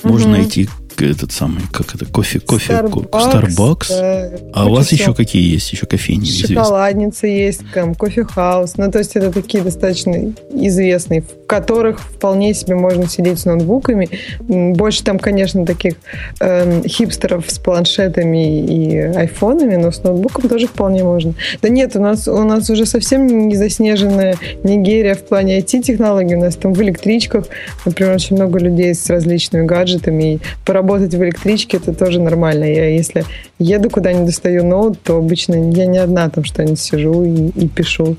угу. 0.04 0.14
можно 0.14 0.32
найти 0.32 0.70
этот 1.08 1.32
самый, 1.32 1.64
как 1.72 1.96
это, 1.96 2.06
кофе, 2.06 2.40
кофе, 2.40 2.74
Starbucks, 2.74 3.10
Starbucks. 3.12 3.88
Да, 3.90 4.30
а 4.54 4.66
у 4.68 4.74
вас 4.74 4.92
еще 4.92 5.14
какие 5.14 5.54
есть? 5.54 5.72
Еще 5.72 5.86
кофейни 5.86 6.26
Шоколадница 6.26 7.28
есть, 7.28 7.62
там, 7.74 7.96
кофе-хаус. 7.96 8.78
Ну, 8.78 8.92
то 8.92 9.00
есть 9.00 9.16
это 9.16 9.32
такие 9.32 9.64
достаточно 9.64 10.34
известные, 10.54 11.22
в 11.22 11.48
которых 11.48 12.02
вполне 12.02 12.54
себе 12.54 12.76
можно 12.76 13.08
сидеть 13.08 13.40
с 13.40 13.46
ноутбуками. 13.46 14.10
Больше 14.40 15.04
там, 15.04 15.20
конечно, 15.20 15.66
таких 15.66 15.94
э, 16.40 16.82
хипстеров 16.88 17.50
с 17.50 17.60
планшетами 17.60 18.66
и 18.66 18.98
айфонами, 18.98 19.76
но 19.76 19.92
с 19.92 20.04
ноутбуком 20.04 20.50
тоже 20.50 20.68
вполне 20.68 21.04
можно. 21.04 21.34
Да 21.62 21.70
нет, 21.70 21.96
у 21.96 22.02
нас, 22.02 22.28
у 22.28 22.44
нас 22.44 22.70
уже 22.70 22.86
совсем 22.86 23.48
не 23.48 23.56
заснеженная 23.56 24.38
Нигерия 24.64 25.16
в 25.16 25.24
плане 25.24 25.60
IT-технологий. 25.60 26.36
У 26.36 26.42
нас 26.42 26.56
там 26.56 26.74
в 26.74 26.82
электричках, 26.82 27.46
например, 27.86 28.16
очень 28.16 28.36
много 28.36 28.60
людей 28.60 28.94
с 28.94 29.10
различными 29.10 29.66
гаджетами. 29.66 30.34
И 30.36 30.40
поработать 30.66 30.89
работать 30.90 31.14
в 31.14 31.24
электричке, 31.24 31.78
это 31.78 31.94
тоже 31.94 32.20
нормально. 32.20 32.64
Я 32.64 32.90
если 32.90 33.26
еду 33.60 33.90
куда-нибудь, 33.90 34.28
достаю 34.28 34.66
ноут, 34.66 35.02
то 35.04 35.18
обычно 35.18 35.54
я 35.72 35.86
не 35.86 36.00
одна 36.00 36.30
там 36.30 36.44
что-нибудь 36.44 36.80
сижу 36.80 37.24
и, 37.24 37.50
и 37.50 37.68
пишу 37.68 38.18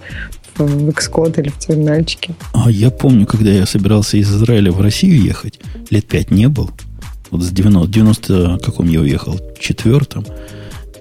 в 0.56 0.88
Xcode 0.90 1.40
или 1.40 1.48
в 1.48 1.58
терминальчике. 1.58 2.34
А 2.52 2.70
я 2.70 2.90
помню, 2.90 3.26
когда 3.26 3.50
я 3.50 3.66
собирался 3.66 4.18
из 4.18 4.30
Израиля 4.30 4.70
в 4.72 4.80
Россию 4.80 5.20
ехать, 5.20 5.58
лет 5.90 6.06
пять 6.06 6.30
не 6.30 6.48
был, 6.48 6.70
вот 7.30 7.42
с 7.42 7.50
90, 7.50 7.88
90 7.88 8.58
каком 8.64 8.88
я 8.88 9.00
уехал, 9.00 9.40
четвертом, 9.58 10.24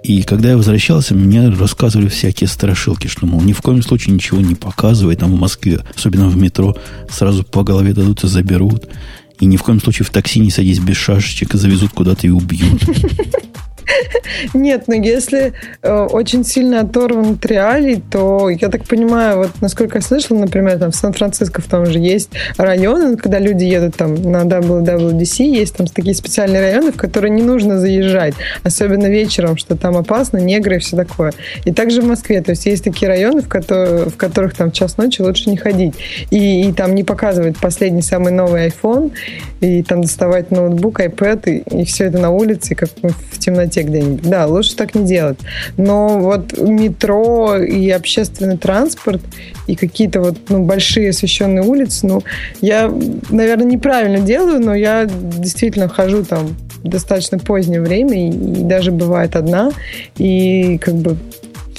и 0.04 0.24
когда 0.24 0.52
я 0.52 0.58
возвращался, 0.58 1.14
мне 1.14 1.50
рассказывали 1.50 2.08
всякие 2.08 2.48
страшилки, 2.48 3.08
что, 3.08 3.26
мол, 3.26 3.42
ни 3.42 3.52
в 3.52 3.62
коем 3.62 3.84
случае 3.84 4.16
ничего 4.16 4.40
не 4.40 4.56
показывай 4.56 5.16
там 5.18 5.36
в 5.36 5.40
Москве, 5.40 5.82
особенно 5.96 6.30
в 6.30 6.38
метро, 6.38 6.76
сразу 7.12 7.44
по 7.44 7.64
голове 7.64 7.94
дадут 7.94 8.24
и 8.24 8.28
заберут. 8.28 8.88
И 9.40 9.46
ни 9.46 9.58
в 9.58 9.64
коем 9.64 9.80
случае 9.80 10.06
в 10.06 10.10
такси 10.10 10.40
не 10.40 10.52
садись 10.52 10.80
без 10.80 10.98
шашечек, 10.98 11.54
завезут 11.54 11.92
куда-то 11.92 12.28
и 12.28 12.30
убьют. 12.30 12.84
Нет, 14.54 14.84
но 14.88 14.96
если 14.96 15.54
э, 15.82 16.08
очень 16.12 16.44
сильно 16.44 16.82
оторван 16.82 17.34
от 17.34 17.46
реалий, 17.46 18.02
то, 18.12 18.50
я 18.50 18.70
так 18.70 18.86
понимаю, 18.86 19.38
вот 19.38 19.52
насколько 19.62 19.98
я 19.98 20.02
слышала, 20.02 20.40
например, 20.40 20.80
там 20.80 20.92
в 20.92 20.96
Сан-Франциско 20.96 21.62
в 21.62 21.66
том 21.66 21.86
же 21.86 22.00
есть 22.00 22.30
районы, 22.58 23.18
когда 23.18 23.40
люди 23.40 23.64
едут 23.64 23.96
там 23.96 24.16
на 24.16 24.44
WWDC, 24.44 25.44
есть 25.44 25.76
там 25.76 25.88
такие 25.88 26.16
специальные 26.16 26.62
районы, 26.62 26.92
в 26.92 26.98
которые 26.98 27.32
не 27.32 27.42
нужно 27.42 27.80
заезжать, 27.80 28.36
особенно 28.64 29.08
вечером, 29.08 29.58
что 29.58 29.76
там 29.76 29.98
опасно, 29.98 30.38
негры 30.38 30.78
и 30.78 30.80
все 30.80 30.96
такое. 30.96 31.34
И 31.66 31.72
также 31.72 32.02
в 32.02 32.06
Москве, 32.06 32.42
то 32.42 32.52
есть 32.52 32.66
есть 32.66 32.84
такие 32.84 33.08
районы, 33.08 33.42
в, 33.42 33.48
которые, 33.48 34.10
в 34.10 34.18
которых 34.18 34.56
там 34.56 34.72
час 34.72 34.98
ночи 34.98 35.22
лучше 35.22 35.50
не 35.50 35.58
ходить. 35.58 35.96
И, 36.32 36.68
и 36.68 36.74
там 36.74 36.96
не 36.96 37.04
показывают 37.04 37.58
последний 37.58 38.02
самый 38.02 38.32
новый 38.32 38.68
iPhone, 38.68 39.12
и 39.62 39.84
там 39.84 40.02
доставать 40.02 40.52
ноутбук, 40.52 41.00
iPad, 41.00 41.50
и, 41.50 41.82
и 41.82 41.86
все 41.86 42.06
это 42.06 42.20
на 42.20 42.30
улице, 42.30 42.76
как 42.76 42.90
в 43.02 43.40
темноте 43.40 43.79
где-нибудь. 43.84 44.22
Да, 44.22 44.48
лучше 44.48 44.76
так 44.76 44.96
не 44.96 45.06
делать. 45.06 45.38
Но 45.78 46.20
вот 46.20 46.58
метро 46.58 47.58
и 47.58 47.90
общественный 47.90 48.58
транспорт 48.58 49.22
и 49.68 49.76
какие-то 49.76 50.22
вот 50.22 50.38
ну, 50.50 50.64
большие 50.64 51.10
освещенные 51.10 51.64
улицы, 51.64 52.08
ну, 52.08 52.24
я, 52.62 52.92
наверное, 53.30 53.66
неправильно 53.66 54.20
делаю, 54.20 54.60
но 54.60 54.74
я 54.74 55.06
действительно 55.06 55.88
хожу 55.88 56.24
там 56.24 56.56
достаточно 56.84 57.40
позднее 57.40 57.82
время 57.82 58.30
и, 58.30 58.30
и 58.30 58.64
даже 58.64 58.92
бывает 58.92 59.36
одна. 59.36 59.72
И 60.18 60.78
как 60.80 60.96
бы 60.96 61.18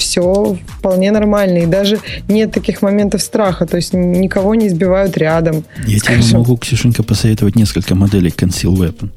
все 0.01 0.59
вполне 0.79 1.13
нормально. 1.13 1.59
И 1.59 1.67
даже 1.67 2.01
нет 2.29 2.53
таких 2.53 2.83
моментов 2.83 3.23
страха. 3.23 3.67
То 3.67 3.77
есть 3.77 3.93
никого 3.93 4.55
не 4.55 4.69
избивают 4.69 5.17
рядом. 5.17 5.65
Я 5.87 5.99
скажем. 5.99 6.23
тебе 6.23 6.39
могу, 6.39 6.57
Ксюшенька, 6.57 7.03
посоветовать 7.03 7.57
несколько 7.57 7.95
моделей 7.95 8.31
Conceal 8.31 8.75
Weapon. 8.75 9.11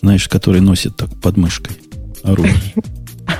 Знаешь, 0.00 0.28
которые 0.28 0.62
носят 0.62 0.96
так 0.96 1.10
под 1.20 1.36
мышкой 1.36 1.76
оружие. 2.22 2.74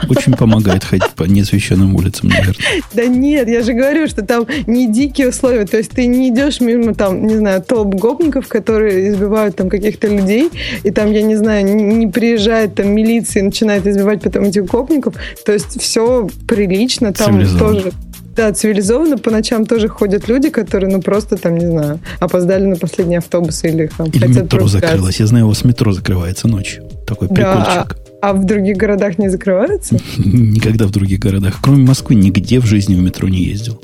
Очень 0.09 0.35
помогает 0.35 0.85
ходить 0.85 1.11
по 1.11 1.25
неосвещенным 1.25 1.95
улицам, 1.95 2.29
наверное. 2.29 2.55
Да 2.95 3.07
нет, 3.07 3.49
я 3.49 3.63
же 3.63 3.73
говорю, 3.73 4.07
что 4.07 4.23
там 4.23 4.47
не 4.67 4.87
дикие 4.87 5.29
условия. 5.29 5.67
То 5.67 5.79
есть 5.79 5.91
ты 5.91 6.07
не 6.07 6.31
идешь 6.31 6.61
мимо, 6.61 6.95
там, 6.95 7.27
не 7.27 7.37
знаю, 7.37 7.63
толп 7.63 7.95
гопников, 7.95 8.49
которые 8.49 9.11
избивают 9.11 9.57
там 9.57 9.69
каких-то 9.69 10.09
людей, 10.09 10.51
и 10.85 10.91
там, 10.91 11.13
я 11.13 11.23
не 11.23 11.37
знаю, 11.37 11.65
не, 11.65 11.83
не 11.83 12.07
приезжает 12.07 12.75
там 12.75 12.89
милиция 12.95 13.41
и 13.41 13.47
начинает 13.47 13.87
избивать 13.87 14.23
потом 14.23 14.45
этих 14.45 14.65
гопников. 14.65 15.15
То 15.45 15.53
есть 15.53 15.81
все 15.81 16.29
прилично, 16.47 17.13
там 17.13 17.45
тоже 17.59 17.93
да, 18.37 18.53
цивилизованно 18.53 19.19
по 19.19 19.31
ночам 19.31 19.67
тоже 19.67 19.89
ходят 19.89 20.29
люди, 20.29 20.51
которые, 20.51 20.91
ну, 20.91 21.03
просто 21.03 21.37
там, 21.37 21.57
не 21.57 21.67
знаю, 21.67 22.01
опоздали 22.21 22.65
на 22.65 22.77
последний 22.77 23.17
автобус 23.17 23.65
или 23.65 23.91
там 23.97 24.09
или 24.09 24.27
метро 24.27 24.67
закрылось. 24.69 25.21
Я 25.21 25.27
знаю, 25.27 25.47
у 25.47 25.49
вас 25.49 25.65
метро 25.65 25.93
закрывается 25.93 26.49
ночью. 26.49 26.85
Такой 27.07 27.29
прикольчик. 27.29 27.67
Да, 27.67 27.87
а, 28.23 28.31
а 28.31 28.33
в 28.33 28.47
других 28.47 28.77
городах 28.77 29.19
не 29.19 29.29
закрываются? 29.29 29.97
Никогда 30.17 30.87
в 30.87 30.91
других 30.91 31.19
городах. 31.19 31.59
Кроме 31.61 31.85
Москвы, 31.85 32.15
нигде 32.15 32.61
в 32.61 32.67
жизни 32.67 32.95
в 32.95 33.01
метро 33.01 33.29
не 33.29 33.43
ездил. 33.43 33.81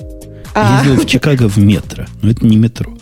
А. 0.55 0.83
Ездил 0.85 1.03
в 1.03 1.07
Чикаго 1.11 1.49
в 1.49 1.57
метро. 1.59 2.07
Но 2.23 2.31
это 2.31 2.47
не 2.47 2.57
метро. 2.57 2.97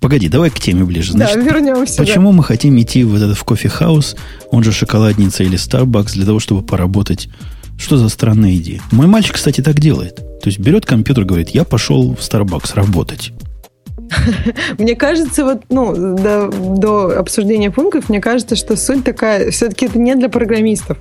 Погоди, 0.00 0.28
давай 0.28 0.48
к 0.48 0.58
теме 0.58 0.84
ближе. 0.84 1.12
Значит, 1.12 1.36
да, 1.36 1.42
вернемся. 1.42 1.98
Почему 1.98 2.30
да. 2.30 2.38
мы 2.38 2.44
хотим 2.44 2.80
идти 2.80 3.04
в 3.04 3.14
этот 3.14 3.36
в 3.36 3.44
кофе-хаус, 3.44 4.16
он 4.50 4.64
же 4.64 4.72
шоколадница 4.72 5.42
или 5.42 5.58
Starbucks, 5.58 6.14
для 6.14 6.24
того, 6.24 6.40
чтобы 6.40 6.62
поработать 6.62 7.28
что 7.80 7.96
за 7.96 8.08
странная 8.08 8.54
идея? 8.56 8.80
Мой 8.92 9.06
мальчик, 9.06 9.34
кстати, 9.34 9.62
так 9.62 9.80
делает. 9.80 10.16
То 10.16 10.46
есть 10.46 10.58
берет 10.58 10.86
компьютер, 10.86 11.24
говорит, 11.24 11.50
я 11.50 11.64
пошел 11.64 12.14
в 12.14 12.18
Starbucks 12.18 12.74
работать. 12.74 13.32
Мне 14.78 14.94
кажется, 14.94 15.44
вот, 15.44 15.64
ну, 15.70 15.94
до, 15.94 16.48
до 16.48 17.18
обсуждения 17.18 17.70
пунктов, 17.70 18.08
мне 18.08 18.20
кажется, 18.20 18.56
что 18.56 18.76
суть 18.76 19.04
такая, 19.04 19.50
все-таки 19.50 19.86
это 19.86 19.98
не 19.98 20.14
для 20.14 20.28
программистов. 20.28 20.98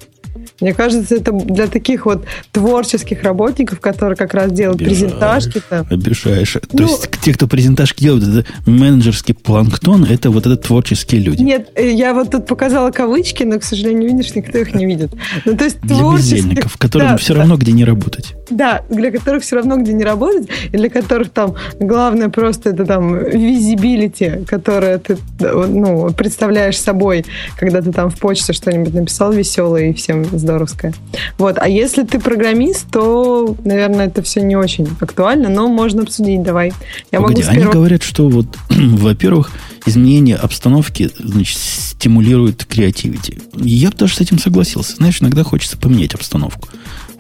Мне 0.62 0.74
кажется, 0.74 1.16
это 1.16 1.32
для 1.32 1.68
таких 1.68 2.06
вот 2.06 2.26
творческих 2.52 3.24
работников, 3.24 3.80
которые 3.80 4.16
как 4.16 4.34
раз 4.34 4.52
делают 4.52 4.82
Обижаешь, 4.82 5.00
презентажки. 5.00 5.62
Там. 5.70 5.88
Обижаешь. 5.90 6.58
Ну, 6.72 6.78
То 6.78 6.84
есть 6.84 7.10
те, 7.22 7.34
кто 7.34 7.48
презентажки 7.48 8.04
делают, 8.04 8.28
это 8.28 8.46
менеджерский 8.66 9.34
планктон, 9.34 10.04
это 10.04 10.30
вот 10.30 10.46
это 10.46 10.58
творческие 10.58 11.22
люди. 11.22 11.42
Нет, 11.42 11.70
э, 11.76 11.92
я 11.92 12.14
вот 12.14 12.32
тут 12.32 12.46
показала 12.48 12.92
кавычки, 12.92 13.44
но, 13.44 13.60
к 13.60 13.64
сожалению, 13.64 14.10
видишь, 14.10 14.36
никто 14.36 14.58
их 14.58 14.74
не 14.74 14.86
видит. 14.86 15.12
Ну, 15.46 15.56
то 15.56 15.64
есть 15.64 15.80
для 15.82 16.04
бездельников, 16.12 16.78
которым 16.78 17.10
да, 17.10 17.18
все 17.18 17.34
равно 17.34 17.56
да. 17.56 17.62
где 17.62 17.72
не 17.72 17.86
работать. 17.86 18.36
Да, 18.50 18.84
для 18.90 19.12
которых 19.12 19.44
все 19.44 19.58
равно 19.58 19.78
где 19.78 19.94
не 19.94 20.04
работать, 20.04 20.48
и 20.72 20.78
для 20.78 20.90
которых 20.90 21.30
там 21.30 21.56
главное 21.80 22.30
просто 22.30 22.70
это 22.70 22.86
там 22.86 23.16
визибилити, 23.16 24.46
которое 24.48 24.98
ты 24.98 25.18
ну, 25.40 26.12
представляешь 26.12 26.80
собой, 26.80 27.26
когда 27.58 27.82
ты 27.82 27.92
там 27.92 28.10
в 28.10 28.20
почте 28.20 28.54
что-нибудь 28.54 28.94
написал 28.94 29.32
веселое 29.32 29.90
и 29.90 29.94
всем 29.94 30.26
здоровская. 30.26 30.94
Вот. 31.38 31.58
А 31.60 31.68
если 31.68 32.04
ты 32.04 32.20
программист, 32.20 32.88
то, 32.92 33.56
наверное, 33.64 34.08
это 34.08 34.22
все 34.22 34.42
не 34.42 34.56
очень 34.56 34.88
актуально, 35.00 35.50
но 35.50 35.68
можно 35.68 36.04
обсудить. 36.04 36.44
Давай. 36.44 36.74
Я 37.12 37.20
Погоди, 37.20 37.42
могу 37.42 37.52
сперва... 37.52 37.64
они 37.64 37.74
говорят, 37.74 38.04
что 38.04 38.30
вот, 38.30 38.48
во-первых, 38.70 39.52
изменение 39.86 40.36
обстановки 40.36 41.10
значит, 41.18 41.58
стимулирует 41.58 42.66
креативити. 42.66 43.40
Я 43.56 43.90
бы 43.90 43.98
даже 43.98 44.16
с 44.16 44.22
этим 44.22 44.40
согласился. 44.40 44.96
Знаешь, 44.96 45.22
иногда 45.22 45.44
хочется 45.44 45.78
поменять 45.78 46.14
обстановку. 46.14 46.70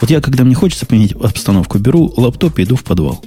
Вот 0.01 0.09
я, 0.09 0.21
когда 0.21 0.43
мне 0.43 0.55
хочется 0.55 0.85
поменять 0.85 1.13
обстановку, 1.13 1.77
беру 1.77 2.13
лаптоп 2.15 2.59
и 2.59 2.63
иду 2.63 2.75
в 2.75 2.83
подвал. 2.83 3.23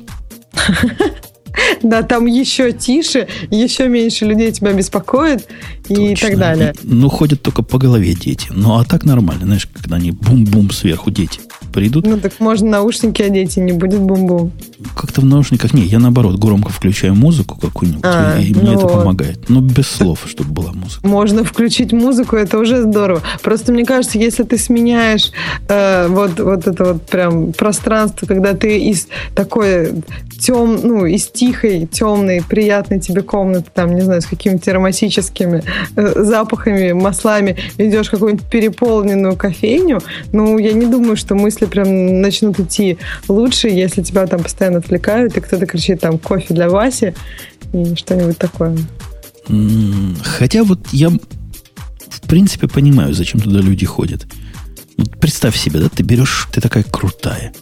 Да, 1.83 2.03
там 2.03 2.27
еще 2.27 2.73
тише, 2.73 3.29
еще 3.51 3.89
меньше 3.89 4.25
людей 4.25 4.53
тебя 4.53 4.73
беспокоит 4.73 5.49
и 5.89 6.15
так 6.15 6.39
далее. 6.39 6.75
Ну, 6.83 7.09
ходят 7.09 7.43
только 7.43 7.63
по 7.63 7.79
голове 7.79 8.15
дети. 8.15 8.49
Ну, 8.51 8.79
а 8.79 8.85
так 8.85 9.05
нормально, 9.05 9.45
знаешь, 9.45 9.67
когда 9.67 9.97
они 9.97 10.13
бум-бум 10.13 10.71
сверху 10.71 11.11
дети 11.11 11.41
придут. 11.73 12.07
Ну, 12.07 12.19
так 12.19 12.41
можно 12.41 12.69
наушники 12.69 13.23
одеть, 13.23 13.57
и 13.57 13.61
не 13.61 13.73
будет 13.73 14.01
бум-бум. 14.01 14.53
Как-то 14.95 15.21
в 15.21 15.25
наушниках... 15.25 15.75
Не, 15.75 15.83
я 15.83 15.99
наоборот 15.99 16.39
громко 16.39 16.71
включаю 16.71 17.15
музыку 17.15 17.59
какую-нибудь, 17.61 18.05
а, 18.05 18.39
и, 18.39 18.51
и 18.51 18.55
мне 18.55 18.73
ну 18.73 18.79
это 18.79 18.87
помогает. 18.87 19.49
Но 19.49 19.61
без 19.61 19.87
слов, 19.89 20.25
чтобы 20.27 20.51
была 20.53 20.73
музыка. 20.73 21.07
Можно 21.07 21.45
включить 21.45 21.93
музыку, 21.93 22.37
это 22.37 22.59
уже 22.59 22.83
здорово. 22.83 23.23
Просто 23.43 23.73
мне 23.73 23.85
кажется, 23.85 24.19
если 24.19 24.43
ты 24.43 24.59
сменяешь 24.59 25.33
э, 25.69 26.09
вот, 26.09 26.39
вот 26.39 26.67
это 26.67 26.85
вот 26.85 27.07
прям 27.07 27.53
пространство, 27.53 28.27
когда 28.27 28.55
ты 28.55 28.79
из 28.79 29.09
такой 29.35 30.03
тем, 30.43 30.81
ну, 30.83 31.07
из 31.07 31.29
тихой, 31.29 31.87
темной, 31.87 32.43
приятной 32.43 32.99
тебе 32.99 33.23
комнаты, 33.23 33.71
там, 33.73 33.95
не 33.95 34.01
знаю, 34.01 34.23
с 34.23 34.27
какими-то 34.27 34.73
ароматическими 34.73 35.63
э, 35.95 36.23
запахами, 36.25 36.93
маслами, 36.93 37.57
идешь 37.79 38.09
в 38.09 38.11
какую-нибудь 38.11 38.47
переполненную 38.51 39.37
кофейню, 39.37 40.01
ну, 40.33 40.59
я 40.59 40.73
не 40.73 40.87
думаю, 40.87 41.17
что 41.17 41.37
мысли 41.37 41.67
прям 41.67 42.21
начнут 42.21 42.59
идти 42.59 42.99
лучше, 43.29 43.69
если 43.69 44.03
тебя 44.03 44.27
там 44.27 44.43
постоянно 44.43 44.72
отвлекают, 44.77 45.37
и 45.37 45.41
кто-то 45.41 45.67
кричит 45.67 46.01
там 46.01 46.19
кофе 46.19 46.55
для 46.55 46.69
Васи 46.69 47.15
и 47.73 47.95
что-нибудь 47.95 48.39
такое. 48.39 48.77
Хотя 50.23 50.63
вот 50.65 50.81
я 50.93 51.11
в 51.11 52.29
принципе 52.29 52.69
понимаю, 52.69 53.15
зачем 53.15 53.41
туда 53.41 53.61
люди 53.61 53.85
ходят. 53.85 54.27
Вот 54.97 55.19
представь 55.19 55.57
себе, 55.57 55.81
да, 55.81 55.89
ты 55.89 56.03
берешь, 56.03 56.49
ты 56.53 56.61
такая 56.61 56.85
крутая. 56.85 57.53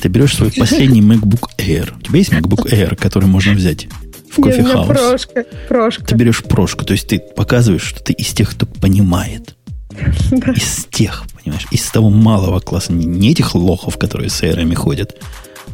Ты 0.00 0.08
берешь 0.08 0.36
свой 0.36 0.52
последний 0.56 1.00
MacBook 1.00 1.48
Air. 1.58 1.92
У 1.98 2.02
тебя 2.02 2.18
есть 2.18 2.32
MacBook 2.32 2.70
Air, 2.70 2.96
который 2.96 3.26
можно 3.26 3.52
взять 3.52 3.88
в 4.30 4.40
кофехаус? 4.40 4.86
Прошка, 4.86 5.44
прошка. 5.68 6.04
Ты 6.04 6.14
берешь 6.14 6.42
прошку, 6.42 6.84
то 6.84 6.92
есть 6.92 7.08
ты 7.08 7.18
показываешь, 7.18 7.82
что 7.82 8.02
ты 8.02 8.12
из 8.12 8.28
тех, 8.28 8.50
кто 8.50 8.66
понимает. 8.66 9.56
Из 10.54 10.86
тех, 10.88 11.24
понимаешь, 11.42 11.66
из 11.72 11.82
того 11.90 12.10
малого 12.10 12.60
класса, 12.60 12.92
не 12.92 13.32
этих 13.32 13.56
лохов, 13.56 13.98
которые 13.98 14.30
с 14.30 14.40
эрами 14.42 14.74
ходят, 14.74 15.16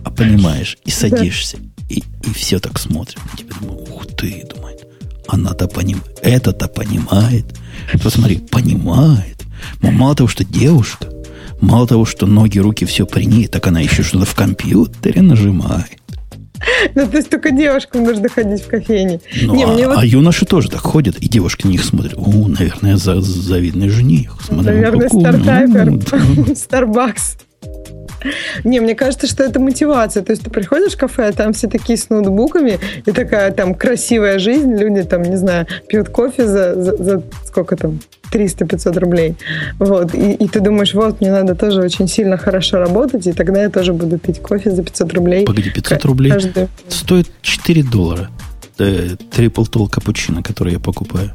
а 0.06 0.10
понимаешь, 0.10 0.78
и 0.84 0.90
садишься, 0.92 1.58
и, 1.88 2.04
и 2.22 2.32
все 2.32 2.60
так 2.60 2.78
смотрят 2.78 3.18
на 3.32 3.36
тебя. 3.36 3.54
Думаю, 3.60 3.82
ух 3.92 4.06
ты, 4.06 4.46
думает, 4.54 4.86
она-то 5.26 5.66
понимает, 5.66 6.20
это-то 6.22 6.68
понимает. 6.68 7.46
Посмотри, 8.00 8.36
понимает. 8.36 9.42
Мало 9.80 10.14
того, 10.14 10.28
что 10.28 10.44
девушка, 10.44 11.08
мало 11.60 11.88
того, 11.88 12.04
что 12.04 12.26
ноги, 12.26 12.60
руки 12.60 12.84
все 12.84 13.04
при 13.04 13.24
ней, 13.24 13.48
так 13.48 13.66
она 13.66 13.80
еще 13.80 14.04
что-то 14.04 14.26
в 14.26 14.34
компьютере 14.36 15.22
нажимает. 15.22 15.98
Ну, 16.94 17.06
то 17.08 17.16
есть 17.16 17.28
только 17.28 17.50
девушкам 17.50 18.04
нужно 18.04 18.28
ходить 18.28 18.62
в 18.62 18.68
кофейне. 18.68 19.20
Ну, 19.42 19.56
Не, 19.56 19.64
а, 19.64 19.66
мне 19.66 19.88
вот... 19.88 19.98
а 19.98 20.06
юноши 20.06 20.46
тоже 20.46 20.68
так 20.68 20.82
ходят, 20.82 21.18
и 21.18 21.28
девушки 21.28 21.66
на 21.66 21.70
них 21.70 21.82
смотрят. 21.82 22.14
О, 22.16 22.46
наверное, 22.46 22.96
за, 22.96 23.20
завидный 23.20 23.88
жених. 23.88 24.38
Смотрю, 24.40 24.72
наверное, 24.72 25.08
стартапер. 25.08 25.88
Starbucks. 26.54 27.40
Не, 28.64 28.80
мне 28.80 28.94
кажется, 28.94 29.26
что 29.26 29.44
это 29.44 29.60
мотивация. 29.60 30.22
То 30.22 30.32
есть 30.32 30.44
ты 30.44 30.50
приходишь 30.50 30.94
в 30.94 30.98
кафе, 30.98 31.28
а 31.28 31.32
там 31.32 31.52
все 31.52 31.68
такие 31.68 31.96
с 31.96 32.08
ноутбуками, 32.08 32.78
и 33.04 33.12
такая 33.12 33.50
там 33.52 33.74
красивая 33.74 34.38
жизнь, 34.38 34.74
люди 34.74 35.02
там, 35.02 35.22
не 35.22 35.36
знаю, 35.36 35.66
пьют 35.88 36.08
кофе 36.08 36.46
за, 36.46 36.74
за, 36.74 36.96
за 36.96 37.22
сколько 37.44 37.76
там, 37.76 38.00
300-500 38.32 38.98
рублей. 38.98 39.36
Вот. 39.78 40.14
И, 40.14 40.32
и 40.32 40.48
ты 40.48 40.60
думаешь, 40.60 40.94
вот, 40.94 41.20
мне 41.20 41.30
надо 41.30 41.54
тоже 41.54 41.80
очень 41.80 42.08
сильно 42.08 42.36
хорошо 42.36 42.78
работать, 42.78 43.26
и 43.26 43.32
тогда 43.32 43.62
я 43.62 43.70
тоже 43.70 43.92
буду 43.92 44.18
пить 44.18 44.40
кофе 44.40 44.70
за 44.70 44.82
500 44.82 45.14
рублей. 45.14 45.44
Погоди, 45.44 45.70
500 45.70 46.04
рублей 46.04 46.32
каждый... 46.32 46.68
стоит 46.88 47.28
4 47.42 47.82
доллара. 47.84 48.30
Triple 48.76 49.64
tall 49.64 49.88
капучино, 49.88 50.42
который 50.42 50.74
я 50.74 50.80
покупаю. 50.80 51.32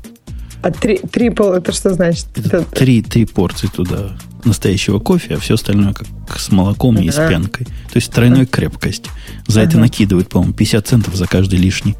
А 0.62 0.70
три, 0.70 1.00
triple 1.00 1.54
это 1.54 1.72
что 1.72 1.92
значит? 1.92 2.28
Это 2.38 2.64
три, 2.64 3.02
три 3.02 3.26
порции 3.26 3.68
туда 3.68 4.12
настоящего 4.46 5.00
кофе, 5.00 5.36
а 5.36 5.40
все 5.40 5.56
остальное 5.56 5.94
как 5.94 6.40
с 6.40 6.52
молоком 6.52 6.98
и 6.98 7.10
с 7.10 7.16
пенкой. 7.16 7.66
То 7.66 7.96
есть 7.96 8.12
тройной 8.12 8.46
крепкость. 8.46 9.06
За 9.48 9.62
это 9.62 9.78
накидывают, 9.78 10.30
по-моему, 10.30 10.54
50 10.54 10.88
центов 10.88 11.16
за 11.16 11.28
каждый 11.28 11.60
лишний 11.60 11.96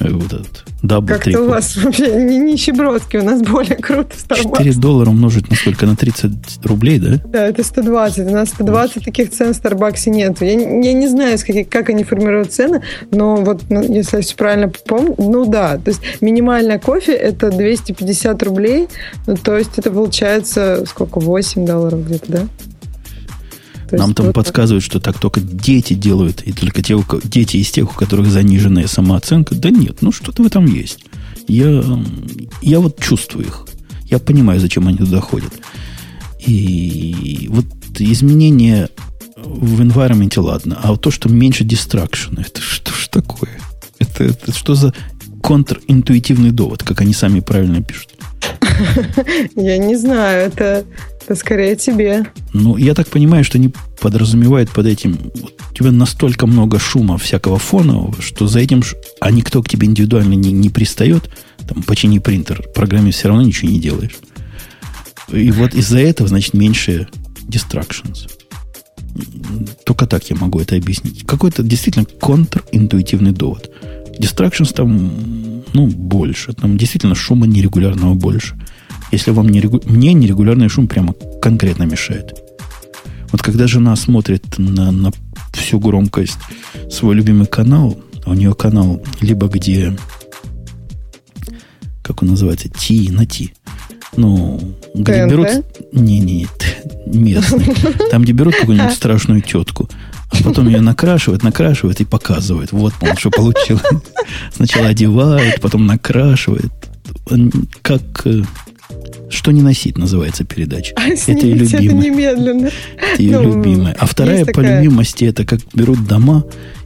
вот 0.00 0.32
этот 0.32 0.64
double 0.82 1.08
Как-то 1.08 1.42
у 1.42 1.48
вас 1.48 1.76
вообще 1.76 2.12
не 2.22 2.38
нищебродский, 2.38 3.18
у 3.18 3.24
нас 3.24 3.42
более 3.42 3.76
круто 3.76 4.10
в 4.16 4.24
Starbucks. 4.24 4.58
4 4.58 4.72
доллара 4.74 5.10
умножить 5.10 5.50
на 5.50 5.56
сколько? 5.56 5.86
На 5.86 5.96
30 5.96 6.64
рублей, 6.64 6.98
да? 6.98 7.20
Да, 7.26 7.46
это 7.46 7.64
120. 7.64 8.26
У 8.26 8.30
нас 8.30 8.50
120 8.50 8.96
вот. 8.96 9.04
таких 9.04 9.30
цен 9.30 9.52
в 9.52 9.56
Старбаксе 9.56 10.10
нет. 10.10 10.40
Я, 10.40 10.52
я 10.52 10.92
не 10.92 11.08
знаю, 11.08 11.38
как, 11.44 11.68
как 11.68 11.90
они 11.90 12.04
формируют 12.04 12.52
цены, 12.52 12.82
но 13.10 13.36
вот 13.36 13.62
ну, 13.70 13.82
если 13.82 14.18
я 14.18 14.22
все 14.22 14.36
правильно 14.36 14.68
помню, 14.86 15.14
ну 15.18 15.44
да, 15.46 15.78
то 15.78 15.88
есть 15.88 16.00
минимальная 16.20 16.78
кофе 16.78 17.12
это 17.12 17.50
250 17.50 18.42
рублей, 18.42 18.88
ну, 19.26 19.36
то 19.36 19.56
есть 19.56 19.78
это 19.78 19.90
получается 19.90 20.84
сколько, 20.86 21.20
8 21.20 21.66
долларов 21.66 22.06
где-то, 22.06 22.32
да? 22.32 22.40
Нам 23.90 24.14
там 24.14 24.26
вот 24.26 24.34
подсказывают, 24.34 24.84
что 24.84 25.00
так 25.00 25.18
только 25.18 25.40
дети 25.40 25.94
делают, 25.94 26.42
и 26.42 26.52
только 26.52 26.82
те, 26.82 26.94
у, 26.94 27.04
дети 27.24 27.56
из 27.56 27.70
тех, 27.70 27.90
у 27.90 27.94
которых 27.94 28.30
заниженная 28.30 28.86
самооценка. 28.86 29.54
Да 29.54 29.70
нет, 29.70 30.02
ну 30.02 30.12
что-то 30.12 30.42
в 30.42 30.46
этом 30.46 30.66
есть. 30.66 31.04
Я, 31.46 31.82
я 32.62 32.80
вот 32.80 33.00
чувствую 33.00 33.46
их. 33.46 33.66
Я 34.04 34.18
понимаю, 34.18 34.60
зачем 34.60 34.86
они 34.88 34.98
туда 34.98 35.20
ходят. 35.20 35.52
И 36.38 37.46
вот 37.50 37.66
изменения 37.98 38.88
в 39.36 39.80
environment, 39.80 40.40
ладно. 40.40 40.78
А 40.82 40.90
вот 40.90 41.00
то, 41.00 41.10
что 41.10 41.28
меньше 41.28 41.64
дистракшена, 41.64 42.42
это 42.42 42.60
что 42.60 42.92
ж 42.92 43.08
такое? 43.08 43.58
Это, 43.98 44.24
это 44.24 44.52
что 44.52 44.74
за 44.74 44.94
контринтуитивный 45.42 46.50
довод, 46.50 46.82
как 46.82 47.00
они 47.00 47.14
сами 47.14 47.40
правильно 47.40 47.82
пишут? 47.82 48.10
Я 49.56 49.78
не 49.78 49.96
знаю, 49.96 50.46
это 50.46 50.84
это 51.28 51.38
скорее 51.38 51.76
тебе. 51.76 52.24
Ну, 52.54 52.78
я 52.78 52.94
так 52.94 53.08
понимаю, 53.08 53.44
что 53.44 53.58
они 53.58 53.70
подразумевают 54.00 54.70
под 54.70 54.86
этим... 54.86 55.30
У 55.70 55.74
тебя 55.74 55.92
настолько 55.92 56.46
много 56.46 56.78
шума 56.78 57.18
всякого 57.18 57.58
фонового, 57.58 58.14
что 58.22 58.46
за 58.46 58.60
этим... 58.60 58.82
А 59.20 59.30
никто 59.30 59.62
к 59.62 59.68
тебе 59.68 59.86
индивидуально 59.86 60.32
не, 60.32 60.52
не 60.52 60.70
пристает. 60.70 61.28
Там, 61.68 61.82
почини 61.82 62.18
принтер, 62.18 62.64
программе 62.74 63.10
все 63.10 63.28
равно 63.28 63.42
ничего 63.42 63.70
не 63.70 63.78
делаешь. 63.78 64.16
И 65.30 65.50
вот 65.50 65.74
из-за 65.74 65.98
этого, 65.98 66.30
значит, 66.30 66.54
меньше 66.54 67.08
distractions. 67.42 68.30
Только 69.84 70.06
так 70.06 70.30
я 70.30 70.36
могу 70.36 70.60
это 70.60 70.76
объяснить. 70.76 71.26
Какой-то 71.26 71.62
действительно 71.62 72.06
контринтуитивный 72.06 73.32
довод. 73.32 73.70
Distractions 74.18 74.72
там, 74.72 75.12
ну, 75.72 75.86
больше. 75.86 76.52
Там 76.52 76.76
действительно 76.76 77.14
шума 77.14 77.46
нерегулярного 77.46 78.14
больше 78.14 78.56
если 79.10 79.30
вам 79.30 79.48
не 79.48 79.60
регу... 79.60 79.80
мне 79.84 80.12
нерегулярный 80.12 80.68
шум 80.68 80.86
прямо 80.86 81.14
конкретно 81.40 81.84
мешает. 81.84 82.34
Вот 83.30 83.42
когда 83.42 83.66
жена 83.66 83.94
смотрит 83.96 84.58
на, 84.58 84.90
на 84.90 85.10
всю 85.52 85.78
громкость 85.78 86.38
свой 86.90 87.14
любимый 87.14 87.46
канал, 87.46 87.98
а 88.24 88.30
у 88.30 88.34
нее 88.34 88.54
канал 88.54 89.02
либо 89.20 89.48
где, 89.48 89.96
как 92.02 92.22
он 92.22 92.30
называется, 92.30 92.68
Ти 92.68 93.10
на 93.10 93.26
Ти, 93.26 93.52
ну, 94.16 94.60
где 94.94 95.24
ТНТ? 95.24 95.30
берут... 95.30 95.48
Не, 95.92 96.20
не, 96.20 96.46
местный. 97.06 97.74
Там, 98.10 98.22
где 98.22 98.32
берут 98.32 98.54
какую-нибудь 98.56 98.94
страшную 98.94 99.42
тетку, 99.42 99.88
а 100.30 100.42
потом 100.42 100.68
ее 100.68 100.80
накрашивают, 100.80 101.42
накрашивают 101.42 102.00
и 102.00 102.04
показывают. 102.04 102.72
Вот, 102.72 102.92
он 103.00 103.16
что 103.16 103.30
получил. 103.30 103.80
Сначала 104.52 104.88
одевают, 104.88 105.60
потом 105.60 105.86
накрашивают. 105.86 106.72
Как 107.82 108.02
э, 108.24 108.42
что 109.30 109.52
не 109.52 109.62
носить, 109.62 109.98
называется 109.98 110.44
передача. 110.44 110.94
А 110.96 111.08
это 111.08 111.32
ее 111.32 111.54
любимая. 111.54 111.84
Это 111.84 111.94
немедленно. 111.94 112.70
Это 112.96 113.22
ее 113.22 113.40
ну, 113.40 113.54
любимая. 113.54 113.96
А 113.98 114.06
вторая 114.06 114.44
по 114.44 114.52
такая... 114.52 114.82
любимости 114.82 115.24
это 115.24 115.44
как 115.44 115.60
берут 115.74 116.06
дома 116.06 116.44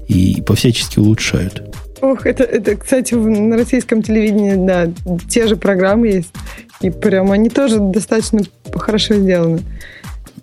и 0.09 0.43
по-всячески 0.47 0.99
улучшают. 0.99 1.63
Ох, 2.01 2.27
это, 2.27 2.43
это, 2.43 2.77
кстати, 2.77 3.15
на 3.15 3.57
российском 3.57 4.03
телевидении, 4.03 4.55
да, 4.67 4.91
те 5.29 5.47
же 5.47 5.57
программы 5.57 6.09
есть. 6.09 6.33
И 6.81 6.91
прям 6.91 7.31
они 7.31 7.49
тоже 7.49 7.79
достаточно 7.79 8.41
хорошо 8.75 9.15
сделаны. 9.15 9.61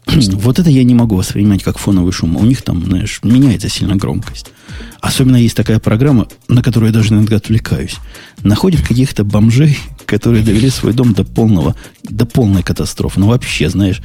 Вот 0.05 0.59
это 0.59 0.69
я 0.69 0.83
не 0.83 0.95
могу 0.95 1.15
воспринимать 1.15 1.63
как 1.63 1.77
фоновый 1.77 2.11
шум. 2.11 2.35
У 2.37 2.45
них 2.45 2.61
там, 2.61 2.83
знаешь, 2.85 3.19
меняется 3.23 3.69
сильно 3.69 3.95
громкость. 3.95 4.47
Особенно 5.01 5.37
есть 5.37 5.55
такая 5.55 5.79
программа, 5.79 6.27
на 6.47 6.61
которую 6.61 6.89
я 6.89 6.93
даже 6.93 7.13
иногда 7.13 7.37
отвлекаюсь. 7.37 7.95
Находят 8.43 8.81
каких-то 8.81 9.23
бомжей, 9.23 9.77
которые 10.05 10.43
довели 10.43 10.69
свой 10.69 10.93
дом 10.93 11.13
до 11.13 11.23
полного, 11.23 11.75
до 12.03 12.25
полной 12.25 12.63
катастрофы. 12.63 13.19
Ну, 13.19 13.27
вообще, 13.27 13.69
знаешь, 13.69 14.01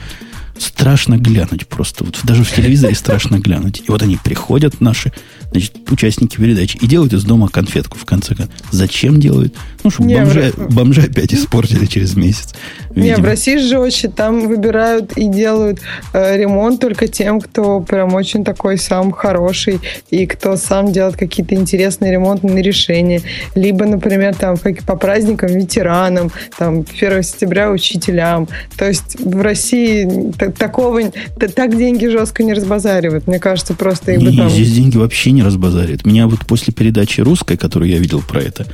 страшно 0.59 1.17
глянуть 1.17 1.67
просто. 1.67 2.05
Вот 2.05 2.21
даже 2.23 2.45
в 2.45 2.53
телевизоре 2.53 2.95
страшно 2.95 3.39
глянуть. 3.39 3.83
И 3.87 3.91
вот 3.91 4.03
они 4.03 4.17
приходят, 4.17 4.81
наши 4.81 5.13
значит, 5.51 5.77
участники 5.91 6.37
передачи, 6.37 6.77
и 6.81 6.87
делают 6.87 7.13
из 7.13 7.25
дома 7.25 7.49
конфетку 7.49 7.99
в 7.99 8.05
конце 8.05 8.35
концов. 8.35 8.55
Зачем 8.71 9.21
делают? 9.21 9.55
Ну, 9.83 9.91
чтобы 9.91 10.15
бомжи, 10.15 10.53
бомжи 10.71 11.03
опять 11.03 11.35
испортили 11.35 11.87
через 11.87 12.15
месяц. 12.15 12.55
Видимо. 12.95 13.17
Не, 13.17 13.23
в 13.23 13.25
России 13.25 13.57
жестче. 13.57 14.09
Там 14.09 14.49
выбирают 14.49 15.13
и 15.17 15.29
делают 15.29 15.81
э, 16.13 16.37
ремонт 16.37 16.81
только 16.81 17.09
тем, 17.09 17.41
кто 17.41 17.81
прям 17.81 18.15
очень 18.15 18.45
такой 18.45 18.79
сам 18.79 19.11
хороший 19.11 19.81
и 20.11 20.27
кто 20.27 20.57
сам 20.57 20.93
делает 20.93 21.17
какие-то 21.17 21.55
интересные 21.55 22.13
ремонтные 22.13 22.63
решения. 22.63 23.23
Либо, 23.55 23.85
например, 23.85 24.35
там 24.35 24.57
по 24.87 24.97
праздникам 24.97 25.51
ветеранам, 25.51 26.31
там 26.59 26.85
1 27.01 27.23
сентября 27.23 27.71
учителям. 27.71 28.49
То 28.77 28.87
есть 28.87 29.21
в 29.21 29.41
России 29.41 30.33
такого 30.57 31.01
так 31.55 31.77
деньги 31.77 32.07
жестко 32.07 32.45
не 32.45 32.55
разбазаривают. 32.55 33.27
Мне 33.27 33.39
кажется, 33.39 33.75
просто 33.75 34.13
их 34.13 34.21
не, 34.21 34.37
там... 34.37 34.49
здесь 34.49 34.73
деньги 34.73 34.97
вообще 34.97 35.33
не 35.33 35.43
разбазаривают. 35.43 36.07
Меня 36.07 36.29
вот 36.29 36.41
после 36.47 36.73
передачи 36.73 37.21
русской, 37.21 37.57
которую 37.57 37.91
я 37.91 37.99
видел 37.99 38.23
про 38.23 38.41
это, 38.41 38.67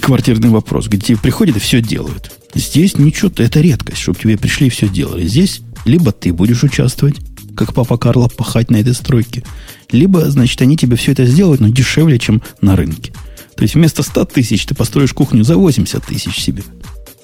квартирный 0.00 0.48
вопрос, 0.48 0.88
где 0.88 1.16
приходят 1.16 1.56
и 1.56 1.60
все 1.60 1.80
делают. 1.80 2.32
Здесь 2.54 2.96
ничего, 2.96 3.30
это 3.36 3.60
редкость, 3.60 3.98
чтобы 3.98 4.18
тебе 4.18 4.38
пришли 4.38 4.68
и 4.68 4.70
все 4.70 4.88
делали. 4.88 5.26
Здесь 5.26 5.60
либо 5.84 6.12
ты 6.12 6.32
будешь 6.32 6.62
участвовать, 6.62 7.16
как 7.56 7.74
папа 7.74 7.98
Карло, 7.98 8.28
пахать 8.28 8.70
на 8.70 8.76
этой 8.76 8.94
стройке, 8.94 9.44
либо, 9.90 10.28
значит, 10.30 10.60
они 10.62 10.76
тебе 10.76 10.96
все 10.96 11.12
это 11.12 11.24
сделают, 11.26 11.60
но 11.60 11.68
дешевле, 11.68 12.18
чем 12.18 12.42
на 12.60 12.76
рынке. 12.76 13.12
То 13.56 13.62
есть 13.62 13.74
вместо 13.74 14.02
100 14.02 14.24
тысяч 14.26 14.66
ты 14.66 14.74
построишь 14.74 15.12
кухню 15.12 15.44
за 15.44 15.56
80 15.56 16.04
тысяч 16.04 16.40
себе. 16.40 16.62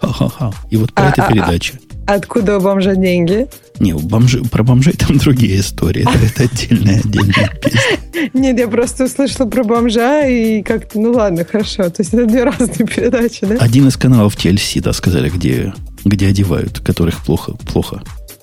Ха-ха-ха. 0.01 0.53
И 0.71 0.77
вот 0.77 0.93
про 0.93 1.07
а, 1.07 1.11
это 1.11 1.25
а. 1.25 1.59
А, 2.07 2.15
откуда 2.15 2.59
у 2.59 2.61
бомжа 2.61 2.95
деньги? 2.95 3.49
Не, 3.81 3.95
бомжи, 3.95 4.43
про 4.45 4.63
бомжей 4.63 4.93
там 4.93 5.17
другие 5.17 5.61
истории. 5.61 6.03
Это, 6.03 6.25
это 6.25 6.43
отдельная, 6.45 7.01
отдельная 7.01 7.51
песня. 7.63 8.31
Нет, 8.35 8.59
я 8.59 8.69
просто 8.69 9.05
услышала 9.05 9.49
про 9.49 9.65
бомжа 9.65 10.27
и 10.27 10.63
как-то, 10.63 11.01
ну 11.01 11.13
ладно, 11.13 11.45
хорошо. 11.45 11.89
То 11.89 12.03
есть 12.03 12.13
это 12.13 12.27
две 12.27 12.45
разные 12.45 12.87
передачи, 12.87 13.47
да? 13.47 13.57
Один 13.57 13.89
из 13.89 13.97
каналов 13.97 14.37
TLC, 14.37 14.83
да, 14.83 14.93
сказали, 14.93 15.31
где, 15.31 15.73
где 16.05 16.27
одевают, 16.29 16.81
которых 16.81 17.25
плохо, 17.25 17.55
плохо 17.73 18.03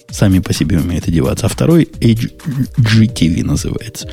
сами 0.09 0.39
по 0.39 0.53
себе 0.53 0.80
умеют 0.80 1.07
одеваться. 1.07 1.45
А 1.45 1.49
второй 1.49 1.88
HGTV 1.99 3.43
называется. 3.43 4.09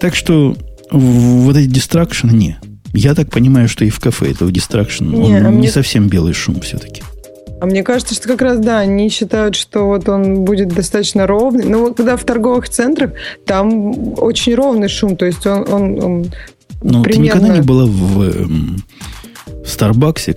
Так 0.00 0.14
что 0.14 0.56
вот 0.90 1.56
эти 1.56 1.68
дистракшены, 1.68 2.32
не. 2.32 2.58
Я 2.92 3.14
так 3.14 3.30
понимаю, 3.30 3.68
что 3.68 3.86
и 3.86 3.90
в 3.90 4.00
кафе 4.00 4.32
этого 4.32 4.52
дистракшн, 4.52 5.14
он 5.14 5.22
не, 5.22 5.36
а 5.36 5.40
не 5.40 5.58
мне... 5.58 5.70
совсем 5.70 6.08
белый 6.08 6.34
шум 6.34 6.60
все-таки. 6.60 7.02
А 7.62 7.64
мне 7.64 7.84
кажется, 7.84 8.16
что 8.16 8.26
как 8.26 8.42
раз, 8.42 8.58
да, 8.58 8.80
они 8.80 9.08
считают, 9.08 9.54
что 9.54 9.86
вот 9.86 10.08
он 10.08 10.42
будет 10.42 10.70
достаточно 10.70 11.28
ровный. 11.28 11.64
Но 11.64 11.78
вот 11.78 11.96
когда 11.96 12.16
в 12.16 12.24
торговых 12.24 12.68
центрах, 12.68 13.12
там 13.46 14.18
очень 14.18 14.56
ровный 14.56 14.88
шум, 14.88 15.16
то 15.16 15.26
есть 15.26 15.46
он, 15.46 15.72
он, 15.72 16.02
он 16.02 16.26
Ну, 16.82 17.04
примерно... 17.04 17.12
ты 17.12 17.18
никогда 17.20 17.48
не 17.54 17.60
была 17.60 17.86
в, 17.86 18.22
эм, 18.22 18.82
в 19.64 19.68
Старбаксе? 19.68 20.36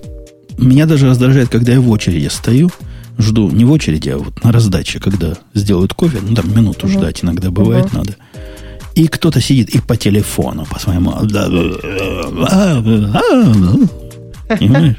Меня 0.56 0.86
даже 0.86 1.08
раздражает, 1.08 1.48
когда 1.48 1.72
я 1.72 1.80
в 1.80 1.90
очереди 1.90 2.28
стою, 2.28 2.70
жду, 3.18 3.50
не 3.50 3.64
в 3.64 3.72
очереди, 3.72 4.10
а 4.10 4.18
вот 4.18 4.44
на 4.44 4.52
раздаче, 4.52 5.00
когда 5.00 5.34
сделают 5.52 5.94
кофе, 5.94 6.18
ну, 6.22 6.32
там 6.36 6.54
минуту 6.54 6.86
угу. 6.86 6.92
ждать 6.94 7.24
иногда 7.24 7.50
бывает 7.50 7.86
угу. 7.86 7.96
надо. 7.96 8.14
И 8.94 9.08
кто-то 9.08 9.40
сидит 9.40 9.70
и 9.70 9.80
по 9.80 9.96
телефону, 9.96 10.64
по 10.64 10.78
своему... 10.78 11.10
Понимаешь? 14.46 14.94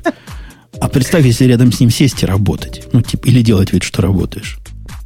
А 0.79 0.89
представь, 0.89 1.25
если 1.25 1.45
рядом 1.45 1.71
с 1.71 1.79
ним 1.79 1.89
сесть 1.89 2.23
и 2.23 2.25
работать. 2.25 2.83
Ну, 2.93 3.01
типа, 3.01 3.25
или 3.27 3.41
делать 3.41 3.73
вид, 3.73 3.83
что 3.83 4.01
работаешь. 4.01 4.57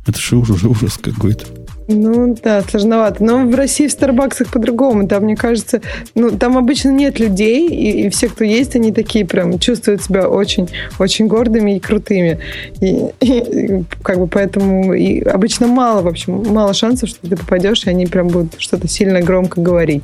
Это 0.05 0.19
же 0.19 0.37
ужас, 0.37 0.63
ужас 0.63 0.97
какой-то. 0.97 1.45
Ну 1.93 2.35
да, 2.41 2.61
сложновато. 2.61 3.23
Но 3.23 3.45
в 3.45 3.55
России 3.55 3.87
в 3.87 3.91
Старбаксах 3.91 4.51
по-другому. 4.51 5.07
Там, 5.07 5.23
мне 5.23 5.35
кажется, 5.35 5.81
ну, 6.15 6.31
там 6.31 6.57
обычно 6.57 6.89
нет 6.89 7.19
людей, 7.19 7.67
и, 7.67 8.05
и 8.05 8.09
все, 8.09 8.29
кто 8.29 8.43
есть, 8.43 8.75
они 8.75 8.91
такие 8.91 9.25
прям 9.25 9.59
чувствуют 9.59 10.03
себя 10.03 10.27
очень-очень 10.27 11.27
гордыми 11.27 11.77
и 11.77 11.79
крутыми. 11.79 12.39
И, 12.79 13.11
и 13.19 13.83
как 14.01 14.19
бы 14.19 14.27
поэтому 14.27 14.93
и 14.93 15.21
обычно 15.21 15.67
мало, 15.67 16.01
в 16.01 16.07
общем, 16.07 16.43
мало 16.51 16.73
шансов, 16.73 17.09
что 17.09 17.27
ты 17.27 17.35
попадешь, 17.35 17.85
и 17.85 17.89
они 17.89 18.05
прям 18.05 18.27
будут 18.27 18.55
что-то 18.57 18.87
сильно 18.87 19.21
громко 19.21 19.61
говорить. 19.61 20.03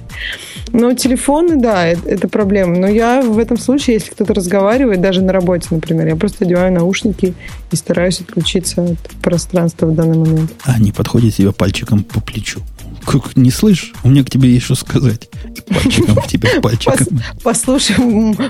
Но 0.74 0.94
телефоны, 0.94 1.58
да, 1.58 1.88
это, 1.88 2.08
это 2.10 2.28
проблема. 2.28 2.76
Но 2.76 2.88
я 2.88 3.22
в 3.22 3.40
этом 3.40 3.58
случае, 3.58 3.96
если 3.96 4.12
кто-то 4.12 4.34
разговаривает, 4.34 5.02
даже 5.02 5.22
на 5.22 5.34
работе, 5.34 5.68
например, 5.72 6.08
я 6.08 6.16
просто 6.16 6.46
одеваю 6.46 6.72
наушники 6.74 7.34
и 7.72 7.76
стараюсь 7.76 8.22
отключиться 8.22 8.84
от 8.84 8.98
пространства 9.22 9.88
в 9.88 9.96
данный 9.96 10.18
момент. 10.18 10.52
А 10.64 10.74
они 10.76 10.92
подходят 10.92 11.34
тебе 11.34 11.52
пальчиком 11.52 11.77
по 11.86 12.22
плечу. 12.22 12.62
Как, 13.06 13.36
не 13.38 13.52
слышь? 13.52 13.94
У 14.04 14.10
меня 14.10 14.24
к 14.24 14.30
тебе 14.30 14.52
есть 14.52 14.66
что 14.66 14.76
сказать. 14.76 15.30
И 15.56 15.62
пальчиком 15.62 16.16
к 16.16 16.28
тебе, 16.28 16.62
пальчиком. 16.62 17.22
Послушай 17.44 17.95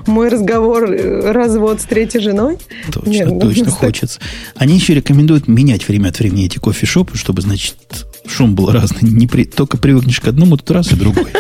мой 0.08 0.30
разговор 0.30 0.92
э, 0.92 1.32
развод 1.32 1.82
с 1.82 1.86
третьей 1.86 2.22
женой. 2.22 2.58
Точно, 2.92 3.10
Нет, 3.10 3.28
ну, 3.28 3.40
точно 3.40 3.70
хочется. 3.70 4.20
Они 4.56 4.76
еще 4.76 4.96
рекомендуют 4.96 5.48
менять 5.48 5.88
время 5.88 6.10
от 6.10 6.20
времени 6.20 6.46
эти 6.46 6.58
кофешопы, 6.58 7.18
чтобы, 7.18 7.42
значит, 7.42 7.76
шум 8.26 8.56
был 8.56 8.72
разный. 8.72 9.10
Не 9.10 9.28
при... 9.28 9.46
Только 9.46 9.78
привыкнешь 9.78 10.20
к 10.20 10.28
одному, 10.28 10.58
тут 10.58 10.72
раз 10.72 10.92
и 10.92 10.96
другой. 10.96 11.28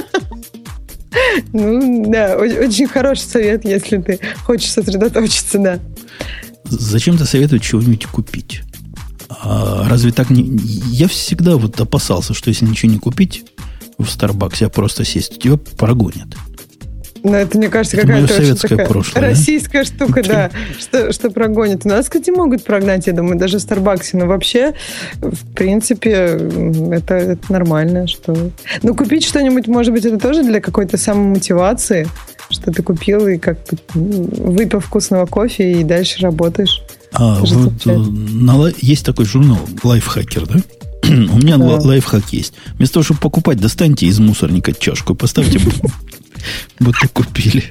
Ну, 1.53 2.11
да, 2.11 2.35
очень 2.35 2.87
хороший 2.87 3.21
совет, 3.21 3.63
если 3.63 3.97
ты 3.97 4.19
хочешь 4.43 4.71
сосредоточиться, 4.71 5.57
да. 5.57 5.79
Зачем-то 6.65 7.25
советуют 7.25 7.63
чего-нибудь 7.63 8.05
купить. 8.07 8.61
А 9.29 9.87
разве 9.89 10.11
так 10.11 10.29
не... 10.29 10.43
Я 10.91 11.07
всегда 11.07 11.57
вот 11.57 11.79
опасался, 11.79 12.33
что 12.33 12.49
если 12.49 12.65
ничего 12.65 12.91
не 12.91 12.99
купить 12.99 13.45
в 13.97 14.07
Старбаксе, 14.07 14.67
а 14.67 14.69
просто 14.69 15.03
сесть, 15.03 15.39
тебя 15.39 15.57
прогонят. 15.57 16.35
Но 17.23 17.31
ну, 17.31 17.37
это, 17.37 17.57
мне 17.57 17.67
кажется, 17.67 17.97
какая-то 17.97 18.33
советское 18.33 18.67
такая 18.69 18.87
прошлое, 18.87 19.29
российская 19.29 19.83
да? 19.83 19.85
штука, 19.85 20.23
да, 20.23 20.51
что, 20.79 21.11
что 21.11 21.29
прогонит. 21.29 21.85
У 21.85 21.89
нас, 21.89 22.05
кстати, 22.05 22.29
могут 22.29 22.63
прогнать, 22.63 23.07
я 23.07 23.13
думаю, 23.13 23.37
даже 23.37 23.57
в 23.57 23.61
Старбаксе. 23.61 24.17
Но 24.17 24.27
вообще, 24.27 24.73
в 25.15 25.53
принципе, 25.53 26.11
это, 26.91 27.15
это 27.15 27.51
нормально. 27.51 28.07
Что... 28.07 28.51
Ну, 28.81 28.95
купить 28.95 29.25
что-нибудь, 29.25 29.67
может 29.67 29.93
быть, 29.93 30.05
это 30.05 30.17
тоже 30.17 30.43
для 30.43 30.61
какой-то 30.61 30.97
самомотивации, 30.97 32.07
что 32.49 32.71
ты 32.71 32.81
купил 32.81 33.27
и 33.27 33.37
как 33.37 33.57
выпил 33.93 34.79
вкусного 34.79 35.25
кофе 35.25 35.81
и 35.81 35.83
дальше 35.83 36.21
работаешь. 36.21 36.81
А 37.13 37.39
вот 37.39 37.85
э, 37.85 37.97
на, 37.97 38.71
есть 38.81 39.05
такой 39.05 39.25
журнал 39.25 39.59
Лайфхакер, 39.83 40.45
да? 40.45 40.55
У 41.07 41.37
меня 41.37 41.57
да. 41.57 41.79
лайфхак 41.79 42.33
есть. 42.33 42.53
Вместо 42.73 42.95
того, 42.95 43.03
чтобы 43.03 43.19
покупать, 43.19 43.59
достаньте 43.59 44.07
из 44.07 44.19
мусорника 44.19 44.73
чашку, 44.73 45.15
поставьте 45.15 45.59
Будто 46.79 47.07
купили. 47.13 47.63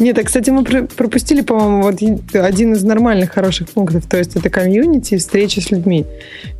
Нет, 0.00 0.18
а, 0.18 0.24
кстати, 0.24 0.50
мы 0.50 0.64
пропустили, 0.64 1.42
по-моему, 1.42 1.82
вот 1.82 2.00
один 2.34 2.72
из 2.72 2.82
нормальных 2.82 3.32
хороших 3.32 3.68
пунктов. 3.68 4.06
То 4.06 4.18
есть 4.18 4.34
это 4.34 4.50
комьюнити 4.50 5.14
и 5.14 5.18
встреча 5.18 5.60
с 5.60 5.70
людьми. 5.70 6.04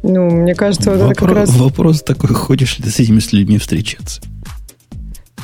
Ну, 0.02 0.30
мне 0.30 0.54
кажется, 0.54 0.90
вот 0.90 1.00
вопрос, 1.00 1.16
это 1.16 1.26
как 1.26 1.34
раз... 1.34 1.50
Вопрос 1.50 2.02
такой, 2.02 2.30
хочешь 2.30 2.78
ли 2.78 2.84
ты 2.84 2.90
с 2.90 3.00
этими 3.00 3.20
людьми 3.32 3.58
встречаться? 3.58 4.20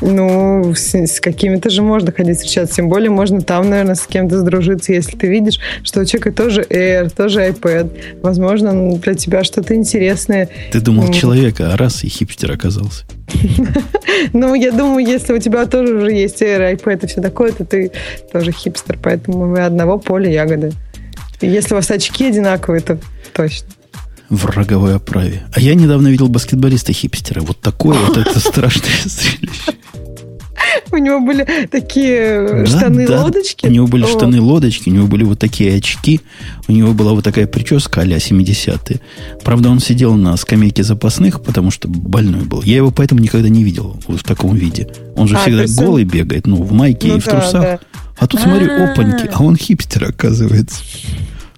Ну, 0.00 0.72
с, 0.74 0.94
с 0.94 1.20
какими-то 1.20 1.70
же 1.70 1.82
можно 1.82 2.10
ходить 2.12 2.38
встречаться. 2.38 2.76
Тем 2.76 2.88
более 2.88 3.10
можно 3.10 3.40
там, 3.40 3.70
наверное, 3.70 3.94
с 3.94 4.06
кем-то 4.06 4.38
сдружиться, 4.38 4.92
если 4.92 5.16
ты 5.16 5.28
видишь, 5.28 5.60
что 5.84 6.00
у 6.00 6.04
человека 6.04 6.32
тоже 6.32 6.62
Air, 6.62 7.10
тоже 7.14 7.48
iPad. 7.48 8.20
Возможно, 8.22 8.96
для 8.96 9.14
тебя 9.14 9.44
что-то 9.44 9.74
интересное. 9.74 10.48
Ты 10.72 10.80
думал, 10.80 11.08
mm. 11.08 11.12
человек, 11.12 11.60
а 11.60 11.76
раз 11.76 12.02
и 12.04 12.08
хипстер 12.08 12.52
оказался. 12.52 13.04
Ну, 14.34 14.54
я 14.54 14.72
думаю, 14.72 15.04
если 15.04 15.32
у 15.32 15.38
тебя 15.38 15.64
тоже 15.66 15.94
уже 15.94 16.12
есть 16.12 16.42
Air, 16.42 16.76
iPad 16.76 17.04
и 17.04 17.06
все 17.06 17.20
такое, 17.20 17.52
то 17.52 17.64
ты 17.64 17.90
тоже 18.30 18.52
хипстер, 18.52 18.98
поэтому 19.02 19.48
вы 19.48 19.60
одного 19.60 19.98
поля 19.98 20.30
ягоды. 20.30 20.72
Если 21.40 21.74
у 21.74 21.76
вас 21.76 21.90
очки 21.90 22.26
одинаковые, 22.26 22.82
то 22.82 22.98
точно 23.32 23.68
в 24.32 24.46
роговой 24.46 24.96
оправе. 24.96 25.42
А 25.52 25.60
я 25.60 25.74
недавно 25.74 26.08
видел 26.08 26.28
баскетболиста-хипстера. 26.28 27.42
Вот 27.42 27.60
такое 27.60 27.98
вот 27.98 28.16
это 28.16 28.40
страшное 28.40 28.90
зрелище. 29.04 29.72
У 30.90 30.96
него 30.96 31.20
были 31.20 31.66
такие 31.70 32.64
штаны-лодочки. 32.64 33.66
У 33.66 33.70
него 33.70 33.86
были 33.86 34.06
штаны-лодочки, 34.06 34.88
у 34.88 34.92
него 34.92 35.06
были 35.06 35.24
вот 35.24 35.38
такие 35.38 35.76
очки, 35.76 36.22
у 36.66 36.72
него 36.72 36.92
была 36.94 37.12
вот 37.12 37.24
такая 37.24 37.46
прическа 37.46 38.00
а-ля 38.00 38.16
70-е. 38.16 39.00
Правда, 39.44 39.68
он 39.68 39.80
сидел 39.80 40.14
на 40.14 40.34
скамейке 40.36 40.82
запасных, 40.82 41.42
потому 41.42 41.70
что 41.70 41.88
больной 41.88 42.42
был. 42.42 42.62
Я 42.62 42.76
его 42.76 42.90
поэтому 42.90 43.20
никогда 43.20 43.50
не 43.50 43.64
видел 43.64 44.00
в 44.08 44.22
таком 44.24 44.54
виде. 44.54 44.88
Он 45.14 45.28
же 45.28 45.36
а, 45.36 45.40
всегда 45.40 45.64
голый 45.82 46.04
бегает, 46.04 46.46
ну, 46.46 46.56
в 46.56 46.72
майке 46.72 47.08
ну, 47.08 47.16
и 47.16 47.20
в 47.20 47.24
да, 47.24 47.30
трусах. 47.30 47.62
Да. 47.62 47.80
А 48.18 48.26
тут, 48.26 48.40
смотри, 48.40 48.66
а. 48.66 48.92
опаньки, 48.92 49.28
а 49.30 49.42
он 49.42 49.56
хипстер, 49.56 50.04
оказывается. 50.04 50.82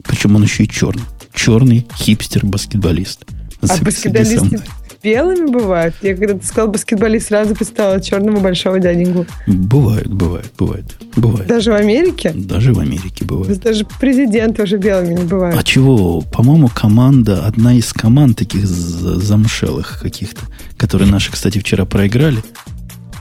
Причем 0.02 0.34
он 0.36 0.42
еще 0.42 0.64
и 0.64 0.68
черный. 0.68 1.02
Черный 1.35 1.86
хипстер-баскетболист. 1.97 3.27
А 3.62 3.77
баскетболисты 3.82 4.62
белыми 5.02 5.51
бывают? 5.51 5.94
Я 6.02 6.16
когда 6.16 6.35
ты 6.35 6.44
сказал 6.47 6.69
баскетболист, 6.69 7.28
сразу 7.28 7.55
представила 7.55 8.01
черного 8.01 8.40
большого 8.40 8.81
дяденьку. 8.81 9.27
Бывает, 9.47 10.12
бывает, 10.12 10.51
бывает. 10.59 10.85
Бывает. 11.16 11.47
Даже 11.47 11.73
в 11.73 11.74
Америке? 11.74 12.32
Даже 12.35 12.73
в 12.73 12.81
Америке 12.81 13.24
бывает. 13.24 13.61
Даже 13.61 13.86
президент 14.01 14.59
уже 14.59 14.78
белыми 14.78 15.15
не 15.15 15.24
бывает. 15.24 15.59
А 15.59 15.62
чего? 15.62 16.23
По-моему, 16.23 16.69
команда, 16.69 17.44
одна 17.44 17.74
из 17.74 17.93
команд 17.93 18.39
таких 18.39 18.66
замшелых 18.66 20.01
каких-то, 20.01 20.40
которые 20.77 21.11
наши, 21.11 21.31
кстати, 21.31 21.59
вчера 21.59 21.85
проиграли, 21.85 22.43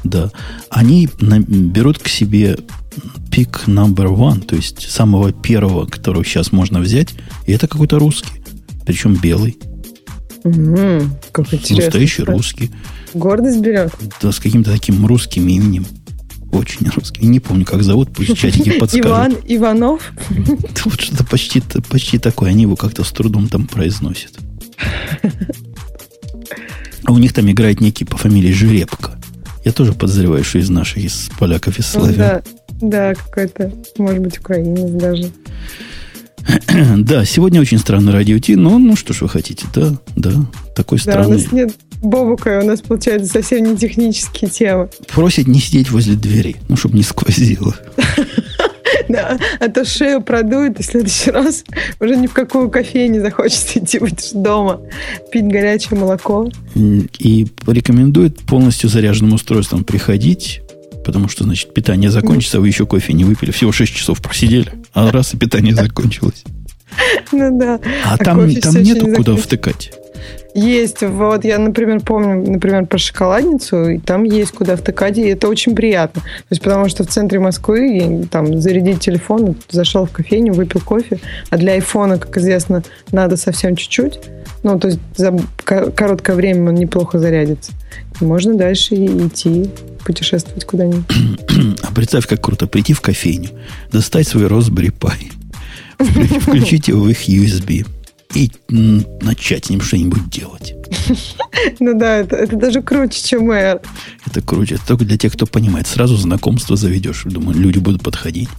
да, 0.03 0.31
они 0.69 1.09
берут 1.19 1.99
к 1.99 2.07
себе 2.07 2.57
пик 3.31 3.63
number 3.67 4.07
one, 4.07 4.41
то 4.41 4.55
есть 4.55 4.89
самого 4.89 5.31
первого, 5.31 5.85
которого 5.85 6.23
сейчас 6.23 6.51
можно 6.51 6.79
взять, 6.79 7.13
и 7.45 7.51
это 7.51 7.67
какой-то 7.67 7.99
русский, 7.99 8.43
причем 8.85 9.15
белый. 9.15 9.57
Угу, 10.43 11.09
как. 11.31 11.51
Настоящий 11.51 12.23
русский. 12.23 12.71
Гордость 13.13 13.59
берет? 13.59 13.93
Да, 14.21 14.31
с 14.31 14.39
каким-то 14.39 14.71
таким 14.71 15.05
русским 15.05 15.47
именем. 15.47 15.85
Очень 16.51 16.87
русский. 16.89 17.25
Не 17.25 17.39
помню, 17.39 17.65
как 17.65 17.81
зовут, 17.83 18.09
пусть 18.13 18.37
чатики 18.37 18.71
подскажут. 18.79 19.07
Иван 19.07 19.35
Иванов? 19.45 20.11
Вот 20.85 21.01
что-то 21.01 21.23
почти, 21.23 21.63
почти 21.89 22.19
такое. 22.19 22.51
Они 22.51 22.63
его 22.63 22.75
как-то 22.75 23.03
с 23.03 23.11
трудом 23.11 23.47
там 23.47 23.67
произносят. 23.67 24.37
А 27.05 27.11
у 27.11 27.17
них 27.17 27.33
там 27.33 27.49
играет 27.49 27.81
некий 27.81 28.05
по 28.05 28.17
фамилии 28.17 28.51
Жеребко. 28.51 29.19
Я 29.65 29.71
тоже 29.71 29.93
подозреваю, 29.93 30.43
что 30.43 30.59
из 30.59 30.69
наших, 30.69 30.97
из 30.97 31.29
поляков, 31.39 31.79
из 31.79 31.87
славян. 31.87 32.17
Да, 32.17 32.43
да, 32.83 33.13
какой-то, 33.13 33.71
может 33.97 34.21
быть, 34.21 34.37
украинец 34.37 34.91
даже. 34.91 35.31
да, 36.97 37.25
сегодня 37.25 37.61
очень 37.61 37.79
странный 37.79 38.11
радио 38.11 38.37
Ти, 38.39 38.55
но 38.55 38.77
ну 38.77 38.95
что 38.95 39.13
ж 39.13 39.21
вы 39.21 39.29
хотите, 39.29 39.65
да, 39.73 39.93
да, 40.15 40.31
такой 40.75 40.97
да, 40.97 41.03
странный. 41.03 41.27
у 41.27 41.39
нас 41.39 41.51
нет 41.51 41.75
Бобука, 42.01 42.59
у 42.61 42.65
нас 42.65 42.81
получается 42.81 43.31
совсем 43.31 43.63
не 43.63 43.77
технические 43.77 44.49
темы. 44.49 44.89
Просит 45.07 45.47
не 45.47 45.59
сидеть 45.59 45.89
возле 45.89 46.15
двери, 46.15 46.57
ну, 46.67 46.75
чтобы 46.75 46.97
не 46.97 47.03
сквозило. 47.03 47.75
Да, 49.09 49.37
а 49.59 49.67
то 49.67 49.85
шею 49.85 50.21
продует, 50.21 50.79
и 50.79 50.83
в 50.83 50.85
следующий 50.85 51.29
раз 51.29 51.63
уже 51.99 52.15
ни 52.15 52.27
в 52.27 52.33
какую 52.33 52.69
кофейню 52.69 53.21
захочется 53.21 53.79
идти, 53.83 53.99
будешь 53.99 54.31
дома 54.31 54.81
пить 55.31 55.45
горячее 55.45 55.99
молоко. 55.99 56.49
И 56.75 57.47
рекомендует 57.67 58.41
полностью 58.41 58.89
заряженным 58.89 59.33
устройством 59.33 59.83
приходить, 59.83 60.61
потому 61.03 61.27
что, 61.27 61.43
значит, 61.43 61.73
питание 61.73 62.09
закончится, 62.09 62.59
вы 62.59 62.67
еще 62.67 62.85
кофе 62.85 63.13
не 63.13 63.23
выпили, 63.23 63.51
всего 63.51 63.71
6 63.71 63.93
часов 63.93 64.21
просидели, 64.21 64.71
а 64.93 65.11
раз 65.11 65.33
и 65.33 65.37
питание 65.37 65.75
закончилось. 65.75 66.43
Ну 67.31 67.57
да. 67.57 67.79
А, 68.05 68.13
а 68.13 68.17
там, 68.17 68.53
там 68.55 68.75
нету 68.81 69.07
куда 69.07 69.35
втыкать. 69.35 69.91
Есть. 70.53 71.01
Вот 71.01 71.45
я, 71.45 71.57
например, 71.57 72.01
помню, 72.01 72.51
например, 72.51 72.85
про 72.85 72.97
шоколадницу, 72.97 73.89
и 73.89 73.97
там 73.97 74.23
есть 74.23 74.51
куда 74.51 74.75
втыкать, 74.75 75.17
и 75.17 75.23
это 75.23 75.47
очень 75.47 75.75
приятно. 75.75 76.21
То 76.21 76.47
есть, 76.51 76.61
потому 76.61 76.89
что 76.89 77.03
в 77.03 77.07
центре 77.07 77.39
Москвы 77.39 78.27
там 78.29 78.61
зарядить 78.61 78.99
телефон, 78.99 79.55
зашел 79.69 80.05
в 80.05 80.11
кофейню, 80.11 80.53
выпил 80.53 80.81
кофе, 80.81 81.19
а 81.49 81.57
для 81.57 81.73
айфона, 81.73 82.19
как 82.19 82.37
известно, 82.37 82.83
надо 83.11 83.35
совсем 83.37 83.75
чуть-чуть. 83.75 84.19
Ну, 84.61 84.79
то 84.79 84.87
есть 84.87 84.99
за 85.15 85.37
короткое 85.65 86.35
время 86.35 86.69
он 86.69 86.75
неплохо 86.75 87.19
зарядится. 87.19 87.71
И 88.21 88.25
можно 88.25 88.53
дальше 88.53 88.95
идти 88.95 89.69
путешествовать 90.05 90.65
куда-нибудь. 90.65 91.05
А 91.81 91.93
представь, 91.93 92.27
как 92.27 92.41
круто 92.41 92.67
прийти 92.67 92.93
в 92.93 93.01
кофейню, 93.01 93.49
достать 93.91 94.27
свой 94.27 94.45
Raspberry 94.45 94.93
Pi, 94.93 95.31
включить 96.41 96.87
его 96.87 97.01
в 97.01 97.09
их 97.09 97.27
USB, 97.27 97.85
и 98.33 98.51
начать 99.21 99.65
с 99.65 99.69
ним 99.69 99.81
что-нибудь 99.81 100.29
делать. 100.29 100.75
Ну 101.79 101.97
да, 101.97 102.17
это, 102.17 102.35
это 102.35 102.55
даже 102.55 102.81
круче, 102.81 103.21
чем 103.23 103.51
Air. 103.51 103.81
Это 104.25 104.41
круче. 104.41 104.75
Это 104.75 104.87
только 104.87 105.05
для 105.05 105.17
тех, 105.17 105.33
кто 105.33 105.45
понимает. 105.45 105.87
Сразу 105.87 106.15
знакомство 106.15 106.75
заведешь. 106.75 107.23
Думаю, 107.25 107.57
люди 107.57 107.79
будут 107.79 108.03
подходить. 108.03 108.49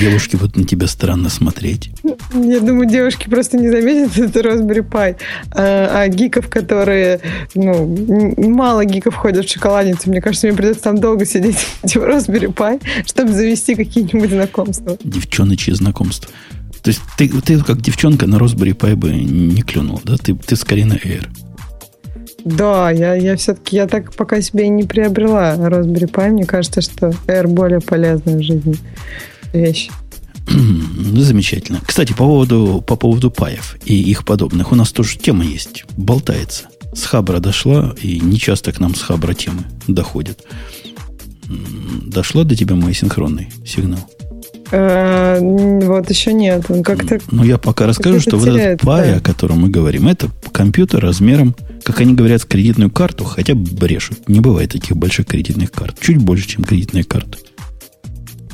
Девушки 0.00 0.36
будут 0.36 0.56
на 0.56 0.64
тебя 0.64 0.86
странно 0.86 1.28
смотреть. 1.28 1.90
Я 2.32 2.60
думаю, 2.60 2.86
девушки 2.86 3.28
просто 3.28 3.58
не 3.58 3.68
заметят 3.70 4.18
это 4.18 4.40
Raspberry 4.40 4.88
Pi. 4.88 5.16
А, 5.52 6.02
а 6.02 6.08
гиков, 6.08 6.48
которые... 6.48 7.20
Ну, 7.54 8.34
мало 8.38 8.84
гиков 8.84 9.14
ходят 9.14 9.46
в 9.46 9.52
шоколадницу. 9.52 10.10
Мне 10.10 10.20
кажется, 10.20 10.46
мне 10.46 10.56
придется 10.56 10.82
там 10.82 10.98
долго 10.98 11.24
сидеть 11.24 11.56
в 11.82 11.96
Raspberry 11.96 12.52
Pi, 12.52 12.80
чтобы 13.06 13.32
завести 13.32 13.74
какие-нибудь 13.74 14.30
знакомства. 14.30 14.96
Девчоночьи 15.02 15.72
знакомства. 15.74 16.30
То 16.82 16.88
есть 16.88 17.00
ты, 17.16 17.28
ты 17.28 17.58
как 17.60 17.80
девчонка 17.80 18.26
на 18.26 18.36
Raspberry 18.36 18.76
Pi 18.76 18.96
бы 18.96 19.12
не 19.12 19.62
клюнул, 19.62 20.00
да? 20.04 20.16
Ты, 20.16 20.34
ты 20.34 20.56
скорее 20.56 20.86
на 20.86 20.94
Air. 20.94 21.28
Да, 22.44 22.90
я, 22.90 23.14
я 23.14 23.36
все-таки, 23.36 23.76
я 23.76 23.86
так 23.86 24.14
пока 24.14 24.40
себе 24.40 24.68
не 24.68 24.84
приобрела 24.84 25.54
Raspberry 25.54 26.10
Pi. 26.10 26.30
Мне 26.30 26.46
кажется, 26.46 26.80
что 26.80 27.08
Air 27.26 27.46
более 27.48 27.80
полезная 27.80 28.38
в 28.38 28.42
жизни 28.42 28.76
вещь. 29.52 29.90
Ну, 31.12 31.22
замечательно. 31.22 31.80
Кстати, 31.84 32.12
по 32.12 32.24
поводу, 32.24 32.84
по 32.86 32.96
поводу 32.96 33.30
паев 33.30 33.76
и 33.84 34.00
их 34.00 34.24
подобных. 34.24 34.70
У 34.70 34.74
нас 34.74 34.92
тоже 34.92 35.18
тема 35.18 35.44
есть. 35.44 35.84
Болтается. 35.96 36.66
С 36.94 37.04
Хабра 37.04 37.40
дошла, 37.40 37.94
и 38.00 38.20
не 38.20 38.38
часто 38.38 38.72
к 38.72 38.80
нам 38.80 38.94
с 38.94 39.02
Хабра 39.02 39.34
темы 39.34 39.64
доходят. 39.86 40.44
Дошло 42.06 42.44
до 42.44 42.56
тебя 42.56 42.76
мой 42.76 42.94
синхронный 42.94 43.48
сигнал? 43.64 44.08
Э, 44.70 45.38
вот 45.40 46.10
еще 46.10 46.32
нет. 46.32 46.64
Он 46.68 46.82
как-то... 46.82 47.18
Ну, 47.30 47.44
я 47.44 47.58
пока 47.58 47.86
расскажу, 47.86 48.20
что 48.20 48.36
вот 48.36 48.48
этот 48.48 48.86
Pi, 48.86 49.16
о 49.16 49.20
котором 49.20 49.60
мы 49.60 49.68
говорим, 49.68 50.08
это 50.08 50.28
компьютер 50.52 51.02
размером, 51.02 51.54
как 51.82 52.00
они 52.00 52.14
говорят, 52.14 52.44
кредитную 52.44 52.90
карту, 52.90 53.24
хотя 53.24 53.54
брешут. 53.54 54.28
Не 54.28 54.40
бывает 54.40 54.72
таких 54.72 54.96
больших 54.96 55.26
кредитных 55.26 55.72
карт. 55.72 55.96
Чуть 56.00 56.18
больше, 56.18 56.46
чем 56.48 56.64
кредитная 56.64 57.02
карта. 57.02 57.38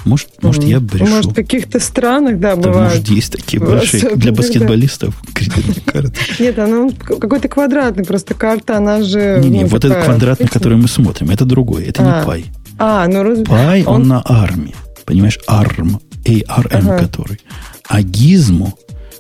Может, 0.05 0.29
mm. 0.29 0.33
может 0.43 0.63
я 0.63 0.79
брешу. 0.79 1.11
Может, 1.11 1.33
в 1.33 1.35
каких-то 1.35 1.81
странах, 1.81 2.39
да, 2.39 2.55
да 2.55 2.71
бывают. 2.71 2.95
Может, 2.95 3.09
есть 3.09 3.33
такие 3.33 3.61
большие 3.61 4.11
для 4.17 4.33
баскетболистов 4.33 5.21
кредитные 5.35 5.83
карты. 5.85 6.13
Нет, 6.39 6.59
она 6.59 6.89
какой-то 6.91 7.49
квадратный 7.49 8.05
просто 8.05 8.35
карта, 8.35 8.77
она 8.77 9.03
же... 9.03 9.41
Не-не, 9.43 9.63
ну, 9.63 9.67
вот 9.67 9.85
этот 9.85 10.05
квадратный, 10.05 10.47
который 10.47 10.79
мы 10.79 10.87
смотрим, 10.87 11.31
это 11.31 11.45
другой, 11.45 11.85
это 11.85 12.03
не 12.03 12.09
Pi. 12.09 12.45
А, 12.79 13.07
ну... 13.09 13.43
Pi, 13.43 13.85
он 13.85 14.07
на 14.07 14.23
армии 14.25 14.75
понимаешь, 15.07 15.39
ARM, 15.49 16.01
ARM 16.27 16.69
ага. 16.71 16.99
который. 16.99 17.41
А 17.89 18.03
Gizmo 18.03 18.73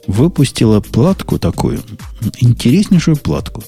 выпустила 0.06 0.80
платку 0.80 1.38
такую, 1.38 1.80
интереснейшую 2.40 3.16
платку, 3.16 3.62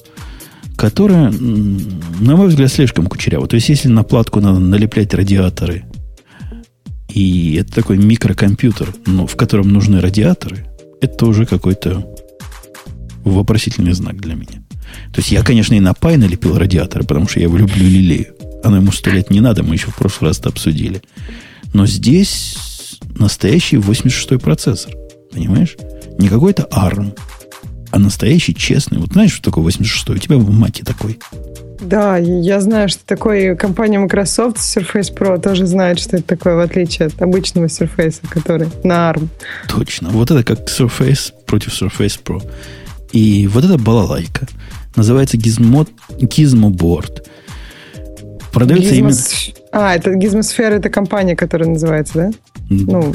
которая, 0.75 1.31
на 1.31 2.35
мой 2.35 2.47
взгляд, 2.47 2.71
слишком 2.71 3.07
кучерява. 3.07 3.47
То 3.47 3.55
есть, 3.55 3.69
если 3.69 3.89
на 3.89 4.03
платку 4.03 4.39
надо 4.39 4.59
налеплять 4.59 5.13
радиаторы, 5.13 5.83
и 7.09 7.55
это 7.55 7.73
такой 7.73 7.97
микрокомпьютер, 7.97 8.93
но 9.05 9.27
в 9.27 9.35
котором 9.35 9.73
нужны 9.73 9.99
радиаторы, 9.99 10.67
это 11.01 11.25
уже 11.25 11.45
какой-то 11.45 12.05
вопросительный 13.23 13.93
знак 13.93 14.21
для 14.21 14.35
меня. 14.35 14.63
То 15.13 15.19
есть 15.19 15.31
я, 15.31 15.43
конечно, 15.43 15.73
и 15.73 15.79
на 15.79 15.93
Пай 15.93 16.17
налепил 16.17 16.57
радиаторы, 16.57 17.03
потому 17.03 17.27
что 17.27 17.39
я 17.39 17.45
его 17.45 17.57
люблю 17.57 17.83
лелею. 17.83 18.33
Оно 18.63 18.77
ему 18.77 18.91
сто 18.91 19.09
лет 19.09 19.29
не 19.29 19.41
надо, 19.41 19.63
мы 19.63 19.75
еще 19.75 19.91
в 19.91 19.95
прошлый 19.95 20.29
раз 20.29 20.39
это 20.39 20.49
обсудили. 20.49 21.01
Но 21.73 21.85
здесь 21.85 22.57
настоящий 23.17 23.77
86-й 23.77 24.39
процессор. 24.39 24.93
Понимаешь? 25.31 25.77
Не 26.17 26.27
какой-то 26.27 26.67
ARM, 26.71 27.17
а 27.91 27.99
настоящий, 27.99 28.53
честный. 28.53 28.99
Вот 28.99 29.13
знаешь, 29.13 29.33
что 29.33 29.51
такое 29.51 29.65
86-й? 29.65 30.15
У 30.15 30.17
тебя 30.17 30.37
в 30.37 30.49
мате 30.51 30.83
такой. 30.83 31.19
Да, 31.81 32.17
я 32.17 32.59
знаю, 32.59 32.89
что 32.89 33.05
такое. 33.05 33.55
Компания 33.55 33.99
Microsoft 33.99 34.57
Surface 34.57 35.15
Pro 35.15 35.39
тоже 35.39 35.65
знает, 35.65 35.99
что 35.99 36.17
это 36.17 36.25
такое, 36.25 36.55
в 36.55 36.59
отличие 36.59 37.07
от 37.07 37.21
обычного 37.21 37.65
Surface, 37.65 38.19
который 38.29 38.67
на 38.83 39.11
ARM. 39.11 39.29
Точно. 39.69 40.09
Вот 40.09 40.29
это 40.29 40.43
как 40.43 40.67
Surface 40.67 41.31
против 41.45 41.81
Surface 41.81 42.19
Pro. 42.23 42.43
И 43.11 43.47
вот 43.47 43.63
эта 43.63 43.77
балалайка 43.77 44.47
называется 44.95 45.37
Gizmo, 45.37 45.87
Gizmo 46.19 46.69
Board. 46.69 47.23
Продается 48.51 48.93
Gizmo... 48.93 48.97
именно... 48.97 49.15
А, 49.71 49.95
это 49.95 50.11
Gizmosfera, 50.11 50.77
это 50.77 50.89
компания, 50.89 51.35
которая 51.35 51.69
называется, 51.69 52.13
да? 52.15 52.31
Ну. 52.69 53.13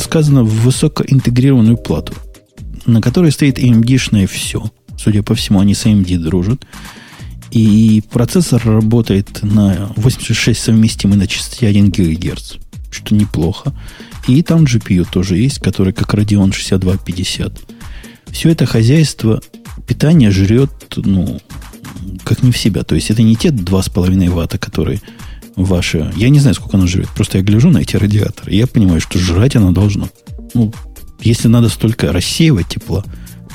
Сказано 0.00 0.44
в 0.44 0.62
высокоинтегрированную 0.62 1.76
плату, 1.76 2.14
на 2.86 3.00
которой 3.00 3.32
стоит 3.32 3.58
AMD-шное 3.58 4.26
все. 4.26 4.70
Судя 4.96 5.22
по 5.22 5.34
всему, 5.34 5.60
они 5.60 5.74
с 5.74 5.84
AMD 5.86 6.18
дружат. 6.18 6.64
И 7.50 8.02
процессор 8.10 8.62
работает 8.64 9.42
на 9.42 9.92
86 9.96 10.58
совместимый 10.58 11.18
на 11.18 11.26
частоте 11.26 11.66
1 11.66 11.90
ГГц, 11.90 12.54
что 12.90 13.14
неплохо. 13.14 13.74
И 14.26 14.40
там 14.42 14.64
GPU 14.64 15.06
тоже 15.10 15.36
есть, 15.36 15.58
который 15.58 15.92
как 15.92 16.14
Radeon 16.14 16.52
6250. 16.52 17.60
Все 18.30 18.48
это 18.48 18.64
хозяйство 18.64 19.42
питания 19.86 20.30
жрет, 20.30 20.72
ну, 20.96 21.40
как 22.24 22.42
не 22.42 22.52
в 22.52 22.56
себя. 22.56 22.84
То 22.84 22.94
есть 22.94 23.10
это 23.10 23.22
не 23.22 23.36
те 23.36 23.48
2,5 23.48 24.30
ватта, 24.30 24.58
которые 24.58 25.02
ваше... 25.56 26.12
Я 26.16 26.28
не 26.28 26.38
знаю, 26.38 26.54
сколько 26.54 26.76
оно 26.76 26.86
живет. 26.86 27.08
Просто 27.14 27.38
я 27.38 27.44
гляжу 27.44 27.70
на 27.70 27.78
эти 27.78 27.96
радиаторы, 27.96 28.52
и 28.52 28.56
я 28.56 28.66
понимаю, 28.66 29.00
что 29.00 29.18
жрать 29.18 29.56
оно 29.56 29.72
должно. 29.72 30.08
Ну, 30.54 30.72
если 31.20 31.48
надо 31.48 31.68
столько 31.68 32.12
рассеивать 32.12 32.68
тепла, 32.68 33.04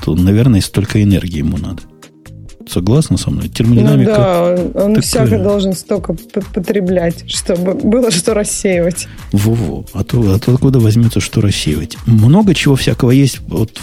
то, 0.03 0.15
наверное, 0.15 0.61
столько 0.61 1.01
энергии 1.01 1.39
ему 1.39 1.57
надо. 1.57 1.81
Согласна 2.69 3.17
со 3.17 3.31
мной? 3.31 3.47
Термодинамика. 3.47 4.11
Ну, 4.11 4.73
да, 4.73 4.83
он, 4.83 4.95
он 4.95 5.01
всяко 5.01 5.39
должен 5.39 5.73
столько 5.73 6.13
потреблять, 6.53 7.29
чтобы 7.31 7.73
было 7.75 8.11
что 8.11 8.33
рассеивать. 8.33 9.07
Во-во. 9.31 9.85
А 9.93 10.03
то, 10.03 10.19
а 10.33 10.39
то 10.39 10.53
откуда 10.53 10.79
возьмется, 10.79 11.21
что 11.21 11.39
рассеивать? 11.39 11.97
Много 12.05 12.53
чего 12.53 12.75
всякого 12.75 13.11
есть. 13.11 13.39
Вот 13.47 13.79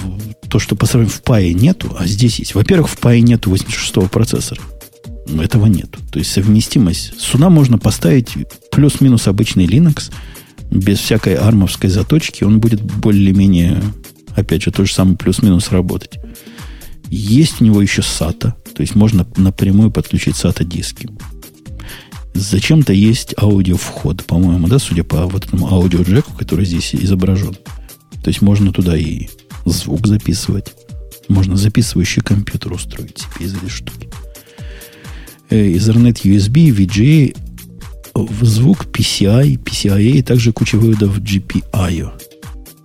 то, 0.51 0.59
что 0.59 0.77
по 0.77 0.87
сравнению 0.87 1.17
в 1.17 1.23
пае 1.23 1.55
нету, 1.55 1.97
а 1.99 2.07
здесь 2.07 2.39
есть. 2.39 2.55
Во-первых, 2.55 2.91
в 2.91 2.99
пае 2.99 3.23
нету 3.23 3.53
86-го 3.53 4.07
процессора. 4.09 4.61
Этого 5.27 5.67
нету. 5.67 6.01
То 6.11 6.19
есть 6.19 6.33
совместимость. 6.33 7.21
Сюда 7.21 7.49
можно 7.49 7.79
поставить 7.79 8.35
плюс-минус 8.71 9.27
обычный 9.27 9.67
Linux, 9.67 10.11
без 10.71 10.99
всякой 10.99 11.35
армовской 11.35 11.89
заточки, 11.89 12.45
он 12.45 12.61
будет 12.61 12.83
более-менее, 12.83 13.83
опять 14.35 14.63
же, 14.63 14.71
то 14.71 14.85
же 14.85 14.93
самое 14.93 15.17
плюс-минус 15.17 15.71
работать. 15.71 16.19
Есть 17.09 17.61
у 17.61 17.65
него 17.65 17.81
еще 17.81 18.03
SATA, 18.03 18.53
то 18.75 18.81
есть 18.81 18.95
можно 18.95 19.27
напрямую 19.37 19.91
подключить 19.91 20.35
SATA 20.35 20.65
диски. 20.65 21.09
Зачем-то 22.35 22.93
есть 22.93 23.35
аудиовход, 23.41 24.25
по-моему, 24.25 24.67
да, 24.67 24.81
судя 24.81 25.05
по 25.05 25.27
вот 25.27 25.47
этому 25.47 25.73
аудиоджеку, 25.73 26.33
который 26.33 26.67
здесь 26.67 26.95
изображен. 26.95 27.55
То 28.25 28.29
есть 28.29 28.43
можно 28.43 28.73
туда 28.73 28.97
и 28.97 29.29
звук 29.65 30.07
записывать. 30.07 30.73
Можно 31.29 31.57
записывающий 31.57 32.23
компьютер 32.23 32.73
устроить 32.73 33.19
себе 33.19 33.47
из 33.47 33.55
этой 33.55 33.69
штуки. 33.69 34.09
Ethernet 35.51 36.25
USB, 36.25 36.71
VGA, 36.71 37.37
звук 38.43 38.87
PCI, 38.87 39.59
PCIe, 39.59 40.19
и 40.19 40.23
также 40.23 40.53
куча 40.53 40.77
выводов 40.77 41.19
GPIO. 41.19 42.11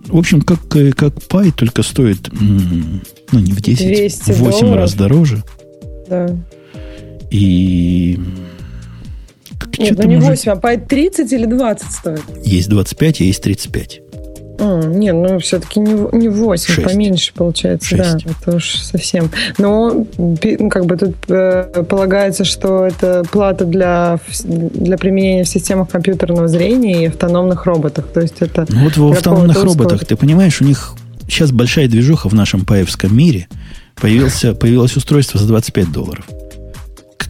В 0.06 0.16
общем, 0.16 0.40
как, 0.40 0.60
как 0.68 1.14
Pi, 1.14 1.52
только 1.52 1.82
стоит, 1.82 2.28
ну, 2.32 3.38
не 3.38 3.52
в 3.52 3.60
10, 3.60 4.22
в 4.22 4.40
8 4.40 4.60
долларов. 4.60 4.76
раз 4.76 4.94
дороже. 4.94 5.44
Да. 6.08 6.36
И... 7.30 8.18
Нет, 9.78 9.98
ну 9.98 10.04
не 10.04 10.16
8, 10.16 10.52
а 10.52 10.56
Pi 10.56 10.86
30 10.86 11.32
или 11.32 11.46
20 11.46 11.92
стоит? 11.92 12.22
Есть 12.44 12.68
25, 12.68 13.20
а 13.20 13.24
есть 13.24 13.42
35. 13.42 14.00
А, 14.60 14.82
не, 14.84 15.12
ну 15.12 15.38
все-таки 15.38 15.80
не, 15.80 15.94
не 16.16 16.28
8, 16.28 16.74
6. 16.74 16.86
поменьше 16.86 17.32
получается, 17.34 17.88
6. 17.88 18.00
да, 18.00 18.18
это 18.30 18.56
уж 18.56 18.76
совсем. 18.76 19.30
Но 19.56 20.06
ну, 20.18 20.36
как 20.68 20.84
бы 20.84 20.96
тут 20.96 21.16
э, 21.28 21.84
полагается, 21.88 22.44
что 22.44 22.86
это 22.86 23.24
плата 23.30 23.64
для, 23.64 24.20
для 24.44 24.98
применения 24.98 25.44
в 25.44 25.48
системах 25.48 25.88
компьютерного 25.88 26.46
зрения 26.46 27.04
и 27.04 27.06
автономных 27.06 27.64
роботах. 27.64 28.08
То 28.08 28.20
есть 28.20 28.36
это 28.40 28.66
ну, 28.68 28.84
вот 28.84 28.96
в 28.96 29.12
автономных 29.12 29.62
роботах, 29.64 30.04
ты 30.04 30.14
понимаешь, 30.14 30.60
у 30.60 30.64
них 30.64 30.92
сейчас 31.22 31.52
большая 31.52 31.88
движуха 31.88 32.28
в 32.28 32.34
нашем 32.34 32.66
паевском 32.66 33.16
мире. 33.16 33.48
Появился, 33.96 34.54
появилось 34.54 34.96
устройство 34.96 35.40
за 35.40 35.46
25 35.46 35.90
долларов. 35.90 36.26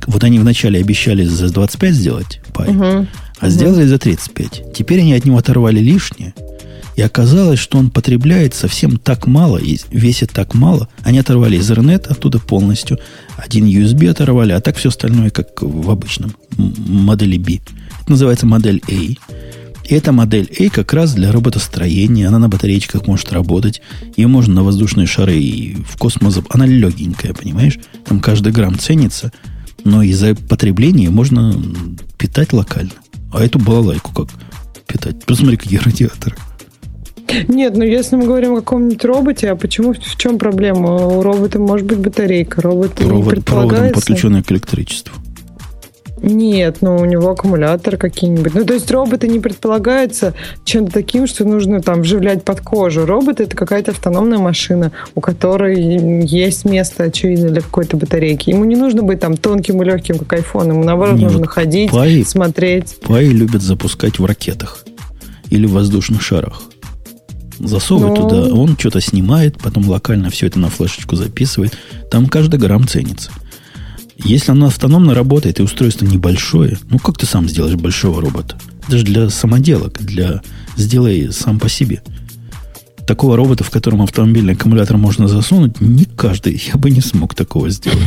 Вот 0.06 0.24
они 0.24 0.38
вначале 0.38 0.80
обещали 0.80 1.24
за 1.24 1.52
25 1.52 1.94
сделать 1.94 2.40
пай, 2.54 2.70
угу. 2.70 3.06
а 3.38 3.48
сделали 3.48 3.84
за 3.84 3.98
35. 3.98 4.72
Теперь 4.74 5.00
они 5.00 5.14
от 5.14 5.24
него 5.24 5.38
оторвали 5.38 5.78
лишнее– 5.78 6.34
и 7.00 7.02
оказалось, 7.02 7.58
что 7.58 7.78
он 7.78 7.88
потребляет 7.88 8.52
совсем 8.52 8.98
так 8.98 9.26
мало 9.26 9.56
и 9.56 9.78
весит 9.90 10.32
так 10.32 10.52
мало. 10.52 10.86
Они 11.02 11.18
оторвали 11.18 11.58
Ethernet 11.58 12.06
оттуда 12.06 12.38
полностью. 12.38 12.98
Один 13.38 13.64
USB 13.64 14.06
оторвали, 14.10 14.52
а 14.52 14.60
так 14.60 14.76
все 14.76 14.90
остальное, 14.90 15.30
как 15.30 15.62
в 15.62 15.90
обычном 15.90 16.36
модели 16.58 17.38
B. 17.38 17.54
Это 18.02 18.10
называется 18.10 18.44
модель 18.44 18.82
A. 18.86 18.92
И 18.92 19.16
эта 19.88 20.12
модель 20.12 20.52
A 20.60 20.68
как 20.68 20.92
раз 20.92 21.14
для 21.14 21.32
роботостроения. 21.32 22.28
Она 22.28 22.38
на 22.38 22.50
батареечках 22.50 23.06
может 23.06 23.32
работать. 23.32 23.80
Ее 24.14 24.26
можно 24.26 24.56
на 24.56 24.62
воздушные 24.62 25.06
шары 25.06 25.38
и 25.38 25.76
в 25.82 25.96
космос. 25.96 26.38
Она 26.50 26.66
легенькая, 26.66 27.32
понимаешь? 27.32 27.78
Там 28.04 28.20
каждый 28.20 28.52
грамм 28.52 28.78
ценится. 28.78 29.32
Но 29.84 30.02
из-за 30.02 30.34
потребления 30.34 31.08
можно 31.08 31.58
питать 32.18 32.52
локально. 32.52 32.92
А 33.32 33.42
эту 33.42 33.58
балалайку 33.58 34.12
как 34.12 34.28
питать? 34.86 35.24
Посмотри, 35.24 35.56
какие 35.56 35.78
радиаторы. 35.78 36.36
Нет, 37.48 37.76
ну 37.76 37.84
если 37.84 38.16
мы 38.16 38.24
говорим 38.24 38.54
о 38.54 38.56
каком-нибудь 38.56 39.04
роботе, 39.04 39.50
а 39.50 39.56
почему, 39.56 39.92
в 39.92 40.16
чем 40.16 40.38
проблема? 40.38 41.06
У 41.06 41.22
робота 41.22 41.58
может 41.58 41.86
быть 41.86 41.98
батарейка. 41.98 42.60
Робот 42.60 42.92
Провод, 42.92 43.36
не 43.36 43.42
Проводом 43.42 43.92
подключенный 43.92 44.42
к 44.42 44.50
электричеству. 44.52 45.14
Нет, 46.22 46.78
ну 46.82 46.96
у 46.96 47.04
него 47.04 47.30
аккумулятор 47.30 47.96
какие-нибудь. 47.96 48.54
Ну, 48.54 48.64
то 48.64 48.74
есть 48.74 48.90
роботы 48.90 49.26
не 49.26 49.40
предполагается 49.40 50.34
чем-то 50.64 50.92
таким, 50.92 51.26
что 51.26 51.44
нужно 51.44 51.80
там 51.80 52.02
вживлять 52.02 52.44
под 52.44 52.60
кожу. 52.60 53.06
Робот 53.06 53.40
это 53.40 53.56
какая-то 53.56 53.92
автономная 53.92 54.38
машина, 54.38 54.92
у 55.14 55.20
которой 55.20 55.80
есть 56.26 56.64
место, 56.64 57.04
очевидно, 57.04 57.48
для 57.48 57.62
какой-то 57.62 57.96
батарейки. 57.96 58.50
Ему 58.50 58.64
не 58.64 58.76
нужно 58.76 59.02
быть 59.02 59.20
там 59.20 59.36
тонким 59.36 59.82
и 59.82 59.84
легким, 59.86 60.18
как 60.18 60.40
iPhone. 60.40 60.68
Ему 60.68 60.84
наоборот 60.84 61.16
не, 61.16 61.24
нужно 61.24 61.46
ходить, 61.46 61.90
пай, 61.90 62.22
смотреть. 62.24 62.98
Пай 63.06 63.26
любят 63.26 63.62
запускать 63.62 64.18
в 64.18 64.24
ракетах 64.24 64.84
или 65.48 65.66
в 65.66 65.72
воздушных 65.72 66.20
шарах 66.20 66.62
засовывает 67.60 68.18
Но... 68.18 68.28
туда, 68.28 68.54
он 68.54 68.76
что-то 68.78 69.00
снимает, 69.00 69.58
потом 69.58 69.88
локально 69.88 70.30
все 70.30 70.46
это 70.46 70.58
на 70.58 70.70
флешечку 70.70 71.16
записывает. 71.16 71.76
Там 72.10 72.26
каждый 72.26 72.58
грамм 72.58 72.86
ценится. 72.88 73.30
Если 74.24 74.50
оно 74.50 74.66
автономно 74.66 75.14
работает 75.14 75.60
и 75.60 75.62
устройство 75.62 76.04
небольшое, 76.04 76.78
ну 76.90 76.98
как 76.98 77.16
ты 77.16 77.26
сам 77.26 77.48
сделаешь 77.48 77.76
большого 77.76 78.20
робота? 78.20 78.56
Даже 78.88 79.04
для 79.04 79.30
самоделок, 79.30 79.98
для 80.00 80.42
сделай 80.76 81.32
сам 81.32 81.58
по 81.58 81.68
себе– 81.68 82.02
такого 83.10 83.36
робота, 83.36 83.64
в 83.64 83.70
котором 83.70 84.02
автомобильный 84.02 84.52
аккумулятор 84.52 84.96
можно 84.96 85.26
засунуть, 85.26 85.80
не 85.80 86.04
каждый. 86.04 86.62
Я 86.72 86.78
бы 86.78 86.90
не 86.92 87.00
смог 87.00 87.34
такого 87.34 87.68
сделать. 87.68 87.98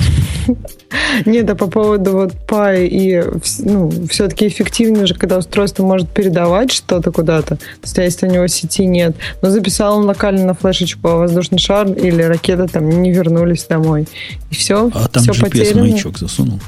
Нет, 1.25 1.49
а 1.49 1.55
по 1.55 1.67
поводу 1.67 2.13
вот 2.13 2.31
Pi 2.47 2.87
и 2.87 3.21
ну, 3.59 3.91
все-таки 4.09 4.47
эффективнее 4.47 5.05
же, 5.05 5.13
когда 5.13 5.37
устройство 5.37 5.83
может 5.83 6.07
передавать 6.07 6.71
что-то 6.71 7.11
куда-то. 7.11 7.57
То 7.57 7.81
есть, 7.83 7.97
если 7.97 8.27
у 8.29 8.31
него 8.31 8.47
сети 8.47 8.85
нет. 8.85 9.13
Но 9.41 9.49
записал 9.49 9.97
он 9.97 10.05
локально 10.05 10.45
на 10.45 10.53
флешечку, 10.53 11.09
а 11.09 11.17
воздушный 11.17 11.59
шар 11.59 11.91
или 11.91 12.21
ракета 12.21 12.67
там 12.67 12.89
не 13.01 13.11
вернулись 13.11 13.65
домой. 13.65 14.07
И 14.51 14.55
все, 14.55 14.89
а 14.93 15.09
там 15.09 15.23
все 15.23 15.33
GPS-маячок 15.33 16.17
засунул. 16.17 16.61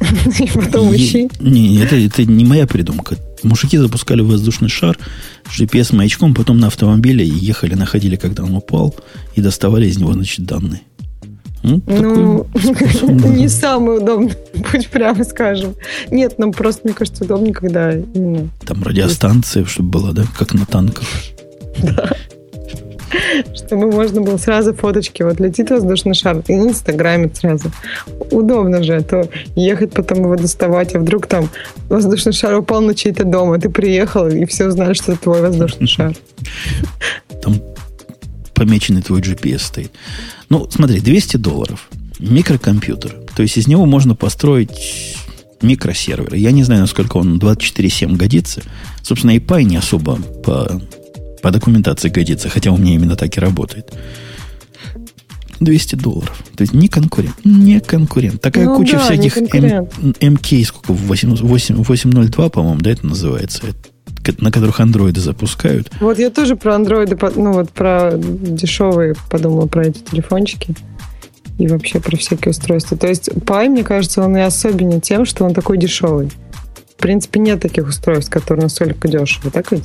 И 0.38 0.48
потом 0.54 0.94
ищи. 0.94 1.28
Не, 1.40 1.82
это, 1.82 1.96
это 1.96 2.24
не 2.24 2.44
моя 2.44 2.68
придумка. 2.68 3.16
Мужики 3.42 3.78
запускали 3.78 4.22
воздушный 4.22 4.68
шар 4.68 4.96
с 5.50 5.60
GPS-маячком, 5.60 6.34
потом 6.34 6.58
на 6.58 6.68
автомобиле 6.68 7.26
ехали, 7.26 7.74
находили, 7.74 8.16
когда 8.16 8.44
он 8.44 8.54
упал, 8.54 8.94
и 9.34 9.40
доставали 9.40 9.86
из 9.86 9.98
него, 9.98 10.12
значит, 10.12 10.44
данные. 10.44 10.82
Ну, 11.62 11.80
ну 11.86 12.46
не 13.28 13.48
самый 13.48 13.98
удобный 13.98 14.34
путь, 14.70 14.88
прямо 14.88 15.22
скажем. 15.24 15.74
Нет, 16.10 16.38
нам 16.38 16.52
просто, 16.52 16.82
мне 16.84 16.94
кажется, 16.94 17.24
удобнее, 17.24 17.54
когда 17.54 17.92
именно... 17.92 18.48
Там 18.66 18.82
радиостанция, 18.82 19.64
чтобы 19.64 19.90
была, 19.90 20.12
да, 20.12 20.24
как 20.36 20.54
на 20.54 20.66
танках. 20.66 21.06
Да. 21.82 22.10
чтобы 23.54 23.90
можно 23.90 24.20
было 24.20 24.36
сразу 24.36 24.74
фоточки. 24.74 25.22
Вот 25.22 25.40
летит 25.40 25.70
воздушный 25.70 26.14
шар 26.14 26.42
и 26.48 26.52
инстаграмит 26.52 27.36
сразу. 27.36 27.70
Удобно 28.30 28.82
же, 28.82 28.96
а 28.96 29.02
то 29.02 29.28
ехать 29.54 29.92
потом 29.92 30.18
его 30.18 30.36
доставать, 30.36 30.94
а 30.94 30.98
вдруг 30.98 31.26
там 31.26 31.48
воздушный 31.88 32.32
шар 32.32 32.54
упал 32.58 32.80
на 32.80 32.94
чей-то 32.94 33.24
дом, 33.24 33.52
а 33.52 33.58
ты 33.58 33.68
приехал, 33.68 34.28
и 34.28 34.44
все 34.46 34.66
узнали, 34.66 34.94
что 34.94 35.12
это 35.12 35.22
твой 35.22 35.40
воздушный 35.40 35.86
шар. 35.88 36.14
Там 37.42 37.60
помеченный 38.54 39.02
твой 39.02 39.20
GPS 39.20 39.58
стоит. 39.58 39.92
Ну, 40.48 40.68
смотри, 40.70 41.00
200 41.00 41.36
долларов. 41.38 41.88
Микрокомпьютер. 42.18 43.16
То 43.34 43.42
есть 43.42 43.56
из 43.56 43.66
него 43.66 43.86
можно 43.86 44.14
построить 44.14 45.16
микросервер. 45.62 46.34
Я 46.34 46.52
не 46.52 46.62
знаю, 46.62 46.82
насколько 46.82 47.16
он 47.16 47.38
24-7 47.38 48.16
годится. 48.16 48.62
Собственно, 49.02 49.32
и 49.32 49.38
Pi 49.38 49.62
не 49.62 49.76
особо 49.76 50.16
по 50.16 50.80
по 51.42 51.50
документации 51.50 52.08
годится, 52.08 52.48
хотя 52.48 52.70
у 52.70 52.78
меня 52.78 52.94
именно 52.94 53.16
так 53.16 53.36
и 53.36 53.40
работает. 53.40 53.92
200 55.60 55.96
долларов. 55.96 56.42
То 56.56 56.62
есть 56.62 56.72
не 56.72 56.88
конкурент. 56.88 57.34
Не 57.44 57.80
конкурент. 57.80 58.40
Такая 58.40 58.66
ну, 58.66 58.76
куча 58.76 58.96
да, 58.96 59.04
всяких 59.04 59.36
М, 59.36 59.88
МК, 60.20 60.64
сколько, 60.64 60.92
8, 60.92 61.36
8, 61.36 61.82
802, 61.82 62.48
по-моему, 62.48 62.80
да, 62.80 62.90
это 62.90 63.06
называется, 63.06 63.62
на 64.38 64.50
которых 64.50 64.80
андроиды 64.80 65.20
запускают. 65.20 65.90
Вот 66.00 66.18
я 66.18 66.30
тоже 66.30 66.56
про 66.56 66.74
андроиды, 66.74 67.16
ну 67.36 67.52
вот 67.52 67.70
про 67.70 68.12
дешевые 68.16 69.14
подумала, 69.30 69.66
про 69.66 69.86
эти 69.86 69.98
телефончики 69.98 70.74
и 71.58 71.66
вообще 71.66 72.00
про 72.00 72.16
всякие 72.16 72.50
устройства. 72.50 72.96
То 72.96 73.08
есть 73.08 73.28
Pi, 73.28 73.68
мне 73.68 73.84
кажется, 73.84 74.22
он 74.22 74.36
и 74.36 74.40
особенен 74.40 75.00
тем, 75.00 75.24
что 75.24 75.44
он 75.44 75.54
такой 75.54 75.78
дешевый. 75.78 76.30
В 76.96 77.02
принципе, 77.02 77.40
нет 77.40 77.60
таких 77.60 77.88
устройств, 77.88 78.30
которые 78.30 78.64
настолько 78.64 79.08
дешевые, 79.08 79.52
так 79.52 79.72
ведь? 79.72 79.84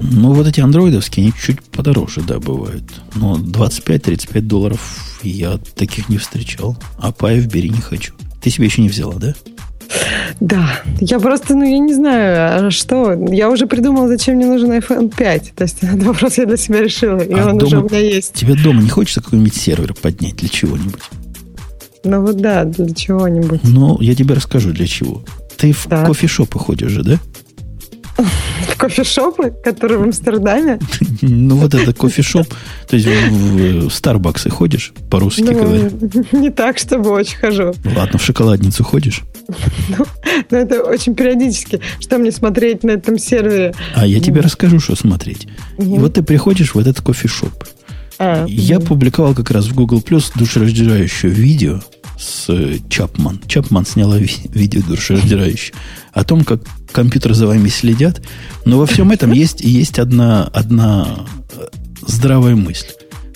Ну, 0.00 0.32
вот 0.32 0.46
эти 0.46 0.60
андроидовские, 0.60 1.24
они 1.24 1.34
чуть 1.40 1.62
подороже, 1.62 2.22
да, 2.22 2.38
бывают. 2.38 2.84
Но 3.14 3.36
25-35 3.36 4.40
долларов 4.40 5.18
я 5.22 5.58
таких 5.76 6.08
не 6.08 6.18
встречал. 6.18 6.76
А 6.98 7.12
паев 7.12 7.46
бери 7.46 7.68
не 7.68 7.80
хочу. 7.80 8.14
Ты 8.42 8.50
себе 8.50 8.66
еще 8.66 8.82
не 8.82 8.88
взяла, 8.88 9.14
да? 9.14 9.34
Да, 10.40 10.82
я 11.00 11.20
просто, 11.20 11.54
ну, 11.54 11.64
я 11.64 11.78
не 11.78 11.94
знаю, 11.94 12.66
а 12.66 12.70
что. 12.70 13.12
Я 13.30 13.50
уже 13.50 13.66
придумала, 13.66 14.08
зачем 14.08 14.36
мне 14.36 14.46
нужен 14.46 14.72
iPhone 14.72 15.14
5. 15.14 15.52
То 15.54 15.64
есть 15.64 15.78
этот 15.82 16.02
вопрос 16.02 16.38
я 16.38 16.46
для 16.46 16.56
себя 16.56 16.80
решила, 16.80 17.20
и 17.20 17.32
а 17.32 17.50
он 17.50 17.58
дома, 17.58 17.66
уже 17.66 17.78
у 17.78 17.88
меня 17.88 18.00
есть. 18.00 18.32
Тебе 18.32 18.54
дома 18.54 18.82
не 18.82 18.88
хочется 18.88 19.22
какой-нибудь 19.22 19.54
сервер 19.54 19.94
поднять 19.94 20.36
для 20.36 20.48
чего-нибудь? 20.48 21.02
Ну 22.04 22.20
вот 22.22 22.36
да, 22.38 22.64
для 22.64 22.92
чего-нибудь. 22.92 23.60
Ну, 23.62 24.00
я 24.00 24.14
тебе 24.14 24.34
расскажу, 24.34 24.72
для 24.72 24.86
чего. 24.86 25.22
Ты 25.56 25.72
в 25.72 25.86
да. 25.86 26.04
кофешопы 26.04 26.58
ходишь 26.58 26.90
же, 26.90 27.04
да? 27.04 27.18
кофешопы, 28.82 29.52
которые 29.62 29.98
в 29.98 30.02
Амстердаме? 30.02 30.80
Ну, 31.20 31.56
вот 31.56 31.72
это 31.72 31.92
кофешоп. 31.94 32.48
То 32.88 32.96
есть 32.96 33.08
в 33.08 33.90
Старбаксы 33.90 34.50
ходишь, 34.50 34.92
по-русски 35.08 35.42
ну, 35.42 35.52
говоря? 35.52 35.90
Не 36.32 36.50
так, 36.50 36.78
чтобы 36.78 37.10
очень 37.10 37.36
хожу. 37.36 37.74
Ладно, 37.84 38.18
в 38.18 38.24
шоколадницу 38.24 38.82
ходишь? 38.82 39.22
Ну, 39.88 40.04
ну, 40.50 40.58
это 40.58 40.82
очень 40.82 41.14
периодически. 41.14 41.80
Что 42.00 42.18
мне 42.18 42.32
смотреть 42.32 42.82
на 42.82 42.92
этом 42.92 43.18
сервере? 43.18 43.72
А 43.94 44.04
я 44.04 44.20
тебе 44.20 44.40
расскажу, 44.40 44.80
что 44.80 44.96
смотреть. 44.96 45.46
Вот 45.78 46.14
ты 46.14 46.22
приходишь 46.22 46.74
в 46.74 46.78
этот 46.78 47.00
кофешоп. 47.00 47.64
А, 48.18 48.44
я 48.48 48.80
публиковал 48.80 49.34
как 49.34 49.50
раз 49.50 49.66
в 49.66 49.74
Google 49.74 50.00
Plus 50.00 50.32
душераздирающее 50.34 51.30
видео 51.30 51.80
с 52.18 52.46
э, 52.48 52.78
Чапман. 52.88 53.40
Чапман 53.46 53.86
сняла 53.86 54.18
ви- 54.18 54.48
видео 54.52 54.82
душераздирающее 54.86 55.74
о 56.12 56.24
том, 56.24 56.44
как 56.44 56.62
компьютеры 56.92 57.34
за 57.34 57.46
вами 57.46 57.68
следят. 57.68 58.22
Но 58.64 58.78
во 58.78 58.86
всем 58.86 59.10
этом 59.10 59.32
есть, 59.32 59.60
есть 59.60 59.98
одна, 59.98 60.44
одна 60.44 61.26
э, 61.52 61.66
здравая 62.06 62.54
мысль. 62.54 62.88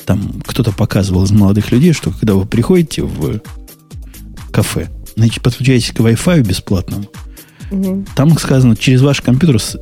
Там 0.05 0.41
кто-то 0.47 0.73
показывал 0.73 1.25
из 1.25 1.33
молодых 1.33 1.73
людей, 1.73 1.93
что 1.93 2.11
когда 2.11 2.35
вы 2.35 2.47
приходите 2.47 3.03
в 3.03 3.41
кафе, 4.53 4.89
значит, 5.17 5.43
подключаетесь 5.43 5.91
к 5.91 6.01
Wi-Fi 6.01 6.43
бесплатному, 6.43 7.07
Угу. 7.71 8.05
Там 8.15 8.37
сказано, 8.39 8.77
через 8.77 9.03
ваш 9.03 9.21
компьютер, 9.21 9.61
с, 9.61 9.77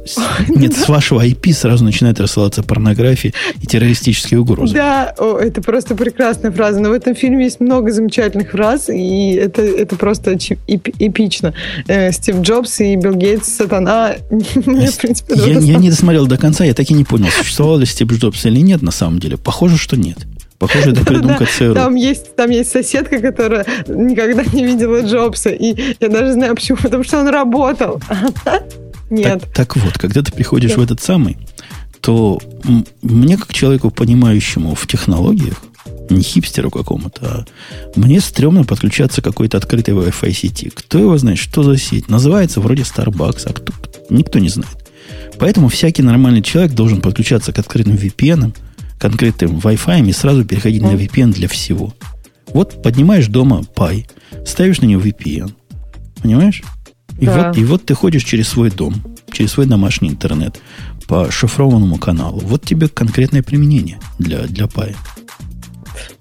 нет, 0.48 0.74
с 0.74 0.88
вашего 0.88 1.24
IP 1.24 1.52
сразу 1.52 1.84
начинает 1.84 2.20
рассылаться 2.20 2.62
порнография 2.62 3.32
и 3.60 3.66
террористические 3.66 4.40
угрозы. 4.40 4.74
Да, 4.74 5.14
о, 5.18 5.38
это 5.38 5.60
просто 5.62 5.94
прекрасная 5.94 6.50
фраза. 6.50 6.80
Но 6.80 6.90
в 6.90 6.92
этом 6.92 7.14
фильме 7.14 7.44
есть 7.44 7.60
много 7.60 7.92
замечательных 7.92 8.50
фраз, 8.50 8.88
и 8.88 9.32
это, 9.32 9.62
это 9.62 9.96
просто 9.96 10.36
эпично. 10.36 11.54
Э, 11.86 12.12
Стив 12.12 12.40
Джобс 12.40 12.80
и 12.80 12.96
Билл 12.96 13.14
Гейтс, 13.14 13.48
сатана. 13.48 14.14
Мне, 14.30 14.90
в 14.90 14.96
принципе, 14.96 15.34
я, 15.36 15.58
я 15.58 15.76
не 15.76 15.90
досмотрел 15.90 16.26
до 16.26 16.38
конца, 16.38 16.64
я 16.64 16.74
так 16.74 16.90
и 16.90 16.94
не 16.94 17.04
понял, 17.04 17.28
существовал 17.30 17.78
ли 17.78 17.86
Стив 17.86 18.10
Джобс 18.12 18.46
или 18.46 18.60
нет 18.60 18.82
на 18.82 18.90
самом 18.90 19.18
деле. 19.18 19.36
Похоже, 19.36 19.76
что 19.76 19.96
нет. 19.96 20.18
Похоже, 20.58 20.92
это 20.92 21.04
придумка 21.04 21.46
ЦРУ. 21.46 21.74
Там 21.74 21.94
есть, 21.94 22.36
там 22.36 22.50
есть 22.50 22.70
соседка, 22.70 23.20
которая 23.20 23.66
никогда 23.88 24.44
не 24.44 24.64
видела 24.64 25.02
Джобса. 25.02 25.50
И 25.50 25.96
я 26.00 26.08
даже 26.08 26.32
знаю 26.32 26.54
почему. 26.54 26.78
Потому 26.78 27.04
что 27.04 27.20
он 27.20 27.28
работал. 27.28 28.00
Нет. 29.10 29.42
Так, 29.42 29.52
так 29.52 29.76
вот, 29.76 29.98
когда 29.98 30.22
ты 30.22 30.32
приходишь 30.32 30.76
в 30.76 30.80
этот 30.80 31.00
самый, 31.00 31.36
то 32.00 32.38
мне, 33.02 33.36
как 33.36 33.52
человеку, 33.52 33.90
понимающему 33.90 34.74
в 34.74 34.86
технологиях, 34.86 35.60
не 36.10 36.22
хипстеру 36.22 36.70
какому-то, 36.70 37.26
а 37.26 37.44
мне 37.96 38.20
стрёмно 38.20 38.64
подключаться 38.64 39.22
к 39.22 39.24
какой-то 39.24 39.56
открытой 39.56 39.94
Wi-Fi 39.94 40.32
сети. 40.32 40.70
Кто 40.74 40.98
его 40.98 41.16
знает, 41.18 41.38
что 41.38 41.62
за 41.62 41.76
сеть? 41.78 42.08
Называется 42.08 42.60
вроде 42.60 42.82
Starbucks, 42.82 43.42
а 43.46 43.52
кто? 43.52 43.72
Никто 44.10 44.38
не 44.38 44.48
знает. 44.48 44.76
Поэтому 45.38 45.68
всякий 45.68 46.02
нормальный 46.02 46.42
человек 46.42 46.72
должен 46.72 47.00
подключаться 47.00 47.52
к 47.52 47.58
открытым 47.58 47.94
VPN, 47.94 48.54
конкретным 49.04 49.58
Wi-Fi 49.58 50.08
и 50.08 50.12
сразу 50.12 50.46
переходить 50.46 50.80
на 50.80 50.94
VPN 50.94 51.30
для 51.30 51.46
всего. 51.46 51.92
Вот 52.54 52.82
поднимаешь 52.82 53.26
дома 53.26 53.60
Pi, 53.76 54.06
ставишь 54.46 54.80
на 54.80 54.86
него 54.86 55.02
VPN. 55.02 55.52
Понимаешь? 56.22 56.62
И, 57.20 57.26
да. 57.26 57.48
вот, 57.48 57.58
и 57.58 57.64
вот 57.64 57.84
ты 57.84 57.92
ходишь 57.92 58.24
через 58.24 58.48
свой 58.48 58.70
дом, 58.70 58.94
через 59.30 59.50
свой 59.50 59.66
домашний 59.66 60.08
интернет 60.08 60.58
по 61.06 61.30
шифрованному 61.30 61.98
каналу. 61.98 62.38
Вот 62.38 62.64
тебе 62.64 62.88
конкретное 62.88 63.42
применение 63.42 64.00
для, 64.18 64.44
для 64.44 64.64
Pi. 64.64 64.96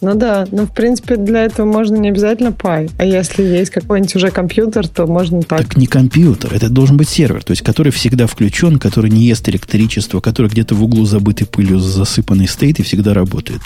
Ну 0.01 0.15
да, 0.15 0.47
но 0.51 0.65
в 0.65 0.73
принципе 0.73 1.15
для 1.15 1.43
этого 1.45 1.65
можно 1.65 1.95
не 1.95 2.09
обязательно 2.09 2.49
Pi. 2.49 2.91
А 2.97 3.05
если 3.05 3.43
есть 3.43 3.71
какой-нибудь 3.71 4.15
уже 4.15 4.31
компьютер, 4.31 4.87
то 4.87 5.07
можно 5.07 5.41
так. 5.41 5.59
Так 5.59 5.77
не 5.77 5.87
компьютер, 5.87 6.53
это 6.53 6.69
должен 6.69 6.97
быть 6.97 7.09
сервер, 7.09 7.43
то 7.43 7.51
есть 7.51 7.61
который 7.61 7.91
всегда 7.91 8.27
включен, 8.27 8.79
который 8.79 9.09
не 9.09 9.25
ест 9.25 9.47
электричество, 9.49 10.19
который 10.19 10.47
где-то 10.47 10.75
в 10.75 10.83
углу 10.83 11.05
забытый 11.05 11.47
пылью 11.47 11.79
засыпанный 11.79 12.47
стоит 12.47 12.79
и 12.79 12.83
всегда 12.83 13.13
работает. 13.13 13.61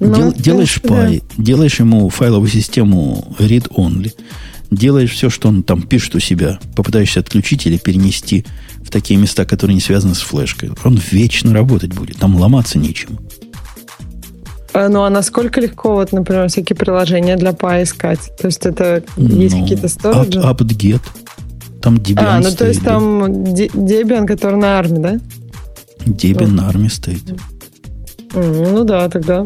Ну, 0.00 0.14
Дел, 0.14 0.32
делаешь 0.32 0.80
Pi, 0.82 1.22
да. 1.36 1.42
делаешь 1.42 1.78
ему 1.78 2.08
файловую 2.08 2.48
систему 2.48 3.36
read-only, 3.38 4.14
делаешь 4.70 5.12
все, 5.12 5.28
что 5.28 5.48
он 5.48 5.62
там 5.62 5.82
пишет 5.82 6.14
у 6.14 6.20
себя, 6.20 6.58
попытаешься 6.74 7.20
отключить 7.20 7.66
или 7.66 7.76
перенести 7.76 8.46
в 8.82 8.90
такие 8.90 9.20
места, 9.20 9.44
которые 9.44 9.74
не 9.74 9.80
связаны 9.80 10.14
с 10.14 10.20
флешкой. 10.20 10.70
Он 10.84 10.98
вечно 11.10 11.52
работать 11.52 11.92
будет, 11.92 12.16
там 12.16 12.36
ломаться 12.36 12.78
нечем. 12.78 13.18
А, 14.72 14.88
ну, 14.88 15.02
а 15.02 15.10
насколько 15.10 15.60
легко, 15.60 15.94
вот, 15.94 16.12
например, 16.12 16.48
всякие 16.48 16.76
приложения 16.76 17.36
для 17.36 17.50
Pi 17.50 17.82
искать? 17.82 18.30
То 18.38 18.46
есть 18.46 18.64
это 18.66 19.02
есть 19.16 19.56
ну, 19.56 19.62
какие-то 19.62 19.88
сториджи? 19.88 20.38
Apt-get. 20.38 21.00
Там 21.82 21.96
Debian 21.96 22.24
А, 22.26 22.40
ну, 22.40 22.50
то 22.50 22.66
есть 22.66 22.82
да. 22.82 22.90
там 22.90 23.24
Debian, 23.24 24.26
который 24.26 24.56
на 24.56 24.78
арме, 24.78 24.98
да? 24.98 25.20
Debian 26.04 26.46
вот. 26.46 26.52
на 26.52 26.68
арме 26.68 26.90
стоит. 26.90 27.24
Mm, 28.32 28.72
ну 28.72 28.84
да, 28.84 29.08
тогда 29.08 29.44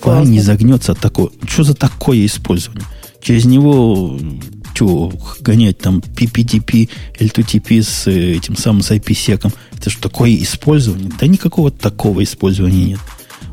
Pi 0.00 0.26
не 0.26 0.40
загнется 0.40 0.92
от 0.92 0.98
такого. 0.98 1.30
Что 1.46 1.64
за 1.64 1.74
такое 1.74 2.24
использование? 2.26 2.84
Через 3.20 3.44
него 3.44 4.18
что, 4.78 5.12
гонять 5.40 5.78
там 5.78 5.98
PPTP, 5.98 6.88
L2TP 7.18 7.82
с 7.82 8.06
э, 8.06 8.36
этим 8.36 8.56
самым 8.56 8.82
с 8.82 8.92
IPsec. 8.92 9.52
Это 9.76 9.90
что, 9.90 10.08
такое 10.08 10.36
использование? 10.36 11.10
Да 11.18 11.26
никакого 11.26 11.72
такого 11.72 12.22
использования 12.22 12.84
нет. 12.84 13.00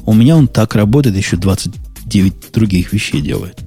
У 0.05 0.13
меня 0.13 0.35
он 0.37 0.47
так 0.47 0.75
работает, 0.75 1.15
еще 1.15 1.37
29 1.37 2.51
других 2.53 2.93
вещей 2.93 3.21
делает. 3.21 3.59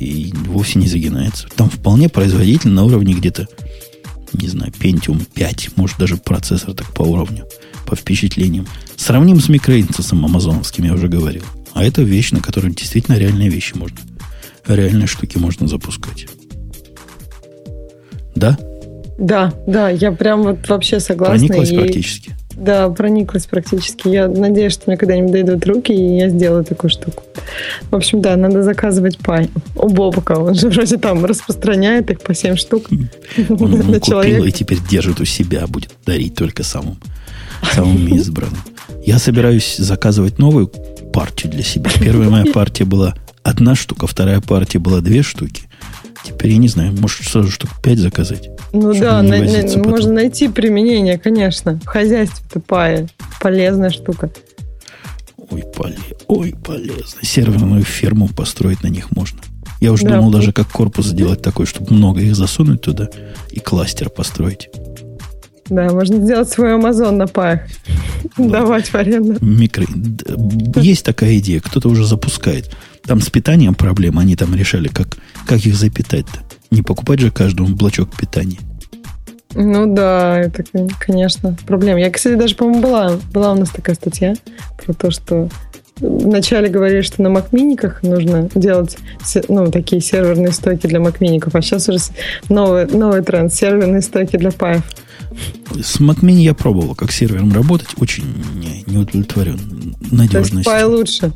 И 0.00 0.32
вовсе 0.46 0.78
не 0.78 0.86
загинается. 0.86 1.48
Там 1.54 1.70
вполне 1.70 2.08
производительно 2.08 2.74
на 2.74 2.84
уровне 2.84 3.14
где-то, 3.14 3.46
не 4.32 4.48
знаю, 4.48 4.72
Pentium 4.72 5.26
5, 5.34 5.76
может 5.76 5.98
даже 5.98 6.16
процессор 6.16 6.74
так 6.74 6.92
по 6.92 7.02
уровню, 7.02 7.46
по 7.86 7.94
впечатлениям. 7.94 8.66
Сравним 8.96 9.40
с 9.40 9.48
микроинтесом 9.48 10.24
амазоновским, 10.24 10.84
я 10.84 10.94
уже 10.94 11.08
говорил. 11.08 11.42
А 11.74 11.84
это 11.84 12.02
вещь, 12.02 12.32
на 12.32 12.40
которой 12.40 12.72
действительно 12.72 13.16
реальные 13.16 13.50
вещи 13.50 13.74
можно. 13.74 13.98
Реальные 14.66 15.06
штуки 15.06 15.38
можно 15.38 15.68
запускать. 15.68 16.26
Да? 18.34 18.58
Да, 19.18 19.52
да, 19.66 19.90
я 19.90 20.10
прям 20.12 20.42
вот 20.42 20.68
вообще 20.68 21.00
согласна. 21.00 21.36
Прониклась 21.36 21.70
и... 21.70 21.76
практически. 21.76 22.36
Да, 22.56 22.88
прониклась 22.88 23.46
практически. 23.46 24.08
Я 24.08 24.28
надеюсь, 24.28 24.72
что 24.72 24.84
мне 24.86 24.96
когда-нибудь 24.96 25.32
дойдут 25.32 25.66
руки, 25.66 25.92
и 25.92 26.18
я 26.18 26.28
сделаю 26.28 26.64
такую 26.64 26.90
штуку. 26.90 27.22
В 27.90 27.96
общем, 27.96 28.20
да, 28.20 28.36
надо 28.36 28.62
заказывать 28.62 29.18
пай. 29.18 29.50
У 29.76 29.88
Бобука, 29.88 30.38
он 30.38 30.54
же 30.54 30.68
вроде 30.68 30.96
там 30.96 31.24
распространяет 31.24 32.10
их 32.10 32.20
по 32.20 32.34
7 32.34 32.56
штук 32.56 32.88
Он, 33.48 33.74
он 33.74 34.00
купил 34.00 34.44
и 34.44 34.52
теперь 34.52 34.78
держит 34.88 35.20
у 35.20 35.24
себя, 35.24 35.66
будет 35.66 35.90
дарить 36.06 36.34
только 36.34 36.62
самым, 36.62 36.98
самым 37.72 38.06
избранным. 38.14 38.62
Я 39.04 39.18
собираюсь 39.18 39.76
заказывать 39.76 40.38
новую 40.38 40.68
партию 41.12 41.52
для 41.52 41.62
себя. 41.62 41.90
Первая 42.00 42.28
моя 42.28 42.44
партия 42.52 42.84
была 42.84 43.14
одна 43.42 43.74
штука, 43.74 44.06
вторая 44.06 44.40
партия 44.40 44.78
была 44.78 45.00
две 45.00 45.22
штуки. 45.22 45.64
Теперь 46.24 46.52
я 46.52 46.58
не 46.58 46.68
знаю, 46.68 46.92
может 46.98 47.26
сразу 47.26 47.50
штук 47.50 47.70
пять 47.82 47.98
заказать. 47.98 48.48
Ну 48.72 48.94
да, 48.94 49.22
на, 49.22 49.38
на, 49.38 49.78
можно 49.84 50.12
найти 50.12 50.48
применение, 50.48 51.18
конечно. 51.18 51.78
В 51.84 51.86
хозяйстве-то 51.86 52.60
пая. 52.60 53.08
Полезная 53.40 53.90
штука. 53.90 54.30
Ой, 55.50 55.62
поле, 55.76 55.98
ой, 56.26 56.54
полезно. 56.64 57.20
Серверную 57.22 57.82
ферму 57.82 58.28
построить 58.28 58.82
на 58.82 58.88
них 58.88 59.14
можно. 59.14 59.38
Я 59.80 59.92
уже 59.92 60.04
да, 60.04 60.16
думал 60.16 60.30
даже 60.30 60.52
как 60.52 60.68
корпус 60.68 61.06
сделать 61.06 61.42
такой, 61.42 61.66
чтобы 61.66 61.92
много 61.92 62.22
их 62.22 62.34
засунуть 62.34 62.80
туда 62.80 63.10
и 63.50 63.60
кластер 63.60 64.08
построить. 64.08 64.70
Да, 65.68 65.90
можно 65.90 66.16
сделать 66.16 66.48
свой 66.48 66.74
Амазон 66.74 67.18
на 67.18 67.26
паях. 67.26 67.60
Да. 68.36 68.60
Давать 68.60 68.88
в 68.88 68.94
аренду. 68.94 69.36
Микро... 69.44 69.84
Есть 70.76 71.04
такая 71.04 71.38
идея, 71.38 71.60
кто-то 71.60 71.88
уже 71.88 72.06
запускает. 72.06 72.70
Там 73.04 73.20
с 73.20 73.30
питанием 73.30 73.74
проблема, 73.74 74.22
они 74.22 74.36
там 74.36 74.54
решали, 74.54 74.88
как, 74.88 75.08
как 75.46 75.64
их 75.64 75.74
запитать-то. 75.74 76.40
Не 76.70 76.82
покупать 76.82 77.20
же 77.20 77.30
каждому 77.30 77.74
блочок 77.74 78.16
питания. 78.16 78.58
Ну 79.54 79.94
да, 79.94 80.40
это, 80.40 80.64
конечно, 80.98 81.56
проблема. 81.66 82.00
Я, 82.00 82.10
кстати, 82.10 82.34
даже, 82.34 82.56
по-моему, 82.56 82.82
была, 82.82 83.12
была 83.32 83.52
у 83.52 83.56
нас 83.56 83.70
такая 83.70 83.94
статья 83.94 84.34
про 84.84 84.92
то, 84.94 85.10
что 85.10 85.48
вначале 86.00 86.68
говорили, 86.68 87.02
что 87.02 87.22
на 87.22 87.30
макминиках 87.30 88.02
нужно 88.02 88.48
делать 88.54 88.96
ну, 89.48 89.70
такие 89.70 90.02
серверные 90.02 90.52
стойки 90.52 90.86
для 90.86 90.98
макмиников, 90.98 91.54
а 91.54 91.62
сейчас 91.62 91.88
уже 91.88 91.98
новый, 92.48 92.86
новый 92.86 93.22
тренд, 93.22 93.52
серверные 93.52 94.02
стойки 94.02 94.36
для 94.36 94.50
паев. 94.50 94.82
С 95.82 96.00
Mac 96.00 96.20
Mini 96.20 96.42
я 96.42 96.54
пробовал, 96.54 96.94
как 96.94 97.12
сервером 97.12 97.52
работать, 97.52 97.88
очень 97.96 98.24
не, 98.54 98.84
не 98.86 98.98
удовлетворен 98.98 99.94
надежностью. 100.10 100.72
Pi 100.72 100.84
лучше? 100.84 101.32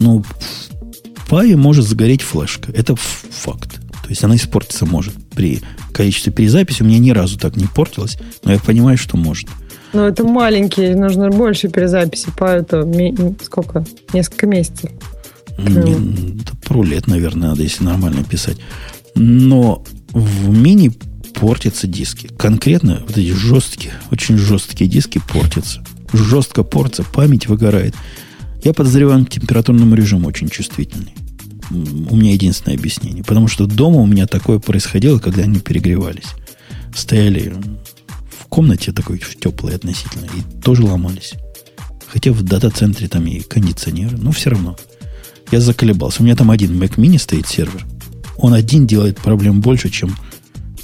Ну, 0.00 0.22
в 0.22 1.32
Pi 1.32 1.56
может 1.56 1.86
загореть 1.86 2.22
флешка, 2.22 2.72
это 2.72 2.96
факт. 2.96 3.80
То 4.02 4.10
есть 4.10 4.22
она 4.22 4.36
испортиться 4.36 4.86
может. 4.86 5.14
При 5.34 5.60
количестве 5.92 6.32
перезаписи 6.32 6.82
у 6.82 6.86
меня 6.86 6.98
ни 6.98 7.10
разу 7.10 7.38
так 7.38 7.56
не 7.56 7.66
портилось, 7.66 8.18
но 8.44 8.52
я 8.52 8.58
понимаю, 8.58 8.96
что 8.98 9.16
может. 9.16 9.48
Но 9.92 10.06
это 10.06 10.24
маленькие, 10.24 10.94
нужно 10.94 11.30
больше 11.30 11.68
перезаписи. 11.68 12.28
По 12.36 12.44
это 12.44 12.88
сколько? 13.42 13.84
Несколько 14.12 14.46
месяцев. 14.46 14.90
Не, 15.58 16.40
это 16.40 16.54
пару 16.68 16.82
лет, 16.82 17.06
наверное, 17.06 17.50
надо, 17.50 17.62
если 17.62 17.82
нормально 17.82 18.22
писать. 18.22 18.58
Но 19.14 19.82
в 20.12 20.50
мини 20.50 20.92
портятся 21.36 21.86
диски. 21.86 22.28
Конкретно 22.38 23.02
вот 23.06 23.16
эти 23.16 23.32
жесткие, 23.32 23.94
очень 24.10 24.36
жесткие 24.38 24.88
диски 24.88 25.20
портятся. 25.28 25.84
Жестко 26.12 26.62
портится, 26.62 27.04
память 27.04 27.46
выгорает. 27.46 27.94
Я 28.64 28.72
подозреваю, 28.72 29.24
к 29.26 29.30
температурному 29.30 29.94
режиму 29.94 30.28
очень 30.28 30.48
чувствительный. 30.48 31.14
У 31.70 32.16
меня 32.16 32.32
единственное 32.32 32.76
объяснение. 32.76 33.22
Потому 33.22 33.48
что 33.48 33.66
дома 33.66 34.00
у 34.00 34.06
меня 34.06 34.26
такое 34.26 34.58
происходило, 34.58 35.18
когда 35.18 35.42
они 35.42 35.60
перегревались. 35.60 36.34
Стояли 36.94 37.54
в 38.40 38.46
комнате 38.46 38.92
такой 38.92 39.20
теплой 39.40 39.74
относительно 39.74 40.26
и 40.26 40.62
тоже 40.62 40.84
ломались. 40.84 41.34
Хотя 42.06 42.32
в 42.32 42.42
дата-центре 42.42 43.08
там 43.08 43.26
и 43.26 43.40
кондиционеры, 43.40 44.16
но 44.16 44.32
все 44.32 44.50
равно. 44.50 44.76
Я 45.50 45.60
заколебался. 45.60 46.22
У 46.22 46.24
меня 46.24 46.36
там 46.36 46.50
один 46.50 46.80
Mac 46.80 46.96
Mini 46.96 47.18
стоит 47.18 47.46
сервер. 47.46 47.84
Он 48.38 48.54
один 48.54 48.86
делает 48.86 49.18
проблем 49.18 49.60
больше, 49.60 49.90
чем, 49.90 50.16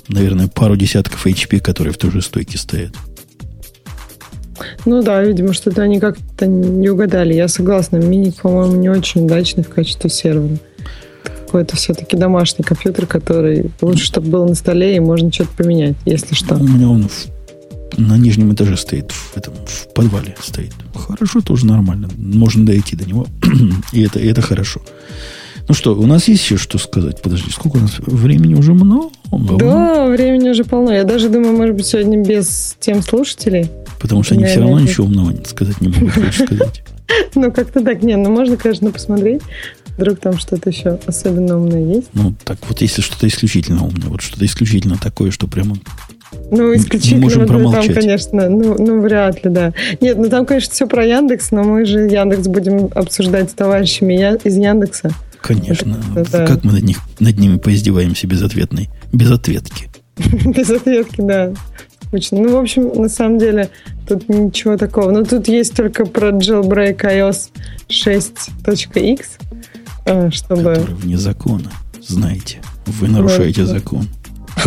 наверное, 0.09 0.49
пару 0.49 0.77
десятков 0.77 1.27
HP, 1.27 1.61
которые 1.61 1.93
в 1.93 1.99
той 1.99 2.11
же 2.11 2.23
стойке 2.23 2.59
стоят. 2.59 2.93
Ну 4.85 5.03
да, 5.03 5.23
видимо, 5.23 5.53
что-то 5.53 5.83
они 5.83 6.01
как-то 6.01 6.47
не 6.47 6.89
угадали. 6.89 7.35
Я 7.35 7.49
согласна, 7.49 7.97
мини, 7.97 8.31
по-моему, 8.31 8.77
не 8.77 8.89
очень 8.89 9.25
удачный 9.25 9.65
в 9.65 9.69
качестве 9.69 10.11
сервера. 10.11 10.59
Какой-то 11.47 11.77
все-таки 11.77 12.17
домашний 12.17 12.65
компьютер, 12.65 13.07
который 13.07 13.71
лучше, 13.81 14.05
чтобы 14.05 14.29
был 14.29 14.49
на 14.49 14.55
столе, 14.55 14.97
и 14.97 15.01
можно 15.01 15.33
что-то 15.33 15.51
поменять, 15.57 15.97
если 16.07 16.35
что. 16.35 16.57
У 16.57 16.67
меня 16.67 16.89
он 16.89 17.09
в, 17.09 17.99
на 17.99 18.17
нижнем 18.17 18.55
этаже 18.55 18.77
стоит, 18.77 19.11
в, 19.11 19.37
этом, 19.37 19.55
в 19.67 19.93
подвале 19.93 20.35
стоит. 20.41 20.73
Хорошо, 20.95 21.41
тоже 21.41 21.67
нормально. 21.67 22.09
Можно 22.17 22.65
дойти 22.65 22.97
до 22.97 23.05
него. 23.05 23.27
и, 23.93 24.03
это, 24.03 24.19
и 24.19 24.27
это 24.29 24.41
хорошо. 24.41 24.81
Ну 25.69 25.75
что, 25.75 25.95
у 25.95 26.07
нас 26.07 26.29
есть 26.29 26.43
еще 26.43 26.57
что 26.57 26.79
сказать? 26.79 27.23
Подожди, 27.23 27.51
сколько 27.51 27.77
у 27.77 27.81
нас 27.81 27.99
времени 27.99 28.55
уже 28.55 28.75
много? 28.75 29.11
Да, 29.59 30.07
времени 30.07 30.51
уже 30.51 30.65
полно. 30.65 30.93
Я 30.93 31.05
даже 31.05 31.29
думаю, 31.29 31.57
может 31.57 31.77
быть, 31.77 31.87
сегодня 31.87 32.23
без 32.23 32.77
тем 32.81 33.03
слушателей. 33.03 33.71
Потому 34.01 34.23
что 34.23 34.35
они 34.35 34.45
все 34.45 34.61
равно 34.61 34.81
ничего 34.81 35.07
умного 35.07 35.35
сказать 35.45 35.81
не 35.81 35.89
могут, 35.89 36.13
хочешь 36.13 36.45
сказать. 36.45 36.83
Ну, 37.35 37.53
как-то 37.53 37.85
так. 37.85 38.03
Не, 38.03 38.17
ну 38.17 38.31
можно, 38.31 38.57
конечно, 38.57 38.91
посмотреть. 38.91 39.43
Вдруг 39.99 40.19
там 40.21 40.39
что-то 40.39 40.71
еще 40.71 40.99
особенно 41.07 41.59
умное 41.59 41.97
есть. 41.97 42.09
Ну, 42.15 42.35
так 42.45 42.59
вот, 42.67 42.81
если 42.81 43.03
что-то 43.03 43.29
исключительно 43.29 43.85
умное, 43.85 44.09
вот 44.09 44.23
что-то 44.23 44.47
исключительно 44.47 44.97
такое, 44.97 45.31
что 45.31 45.47
прямо 45.47 45.77
ну, 46.51 46.75
исключительно 46.75 47.23
можем 47.23 47.47
промолчать. 47.47 47.87
там, 47.87 47.95
конечно, 47.95 48.49
ну, 48.49 48.77
ну, 48.79 49.01
вряд 49.03 49.45
ли, 49.45 49.51
да. 49.51 49.73
Нет, 50.01 50.17
ну 50.17 50.29
там, 50.29 50.47
конечно, 50.47 50.73
все 50.73 50.87
про 50.87 51.05
Яндекс, 51.05 51.51
но 51.51 51.63
мы 51.63 51.85
же 51.85 52.01
Яндекс 52.01 52.49
будем 52.49 52.89
обсуждать 52.95 53.51
с 53.51 53.55
товарищами 53.55 54.39
из 54.43 54.57
Яндекса. 54.57 55.13
Конечно. 55.43 55.99
Это, 56.17 56.31
да. 56.31 56.47
Как 56.47 56.65
мы 56.65 56.73
над, 56.73 56.85
них, 56.85 56.99
над 57.19 57.39
ними 57.39 57.59
поиздеваемся 57.59 58.27
безответной, 58.27 58.89
без 59.13 59.31
ответки. 59.31 59.91
Без 60.45 60.71
ответки, 60.71 61.21
да. 61.21 61.53
Скучно. 62.07 62.41
Ну, 62.41 62.57
в 62.57 62.61
общем, 62.61 62.93
на 62.95 63.09
самом 63.09 63.39
деле, 63.39 63.71
тут 64.07 64.29
ничего 64.29 64.77
такого. 64.77 65.11
Но 65.11 65.25
тут 65.25 65.49
есть 65.49 65.75
только 65.75 66.05
про 66.05 66.29
jailbreak 66.31 66.99
iOS 67.01 67.49
6.x, 67.89 69.39
э, 70.05 70.31
чтобы... 70.31 70.75
Который 70.75 70.95
вне 70.95 71.17
закона, 71.17 71.71
знаете. 72.07 72.61
Вы 72.87 73.09
нарушаете 73.09 73.65
закон. 73.65 74.09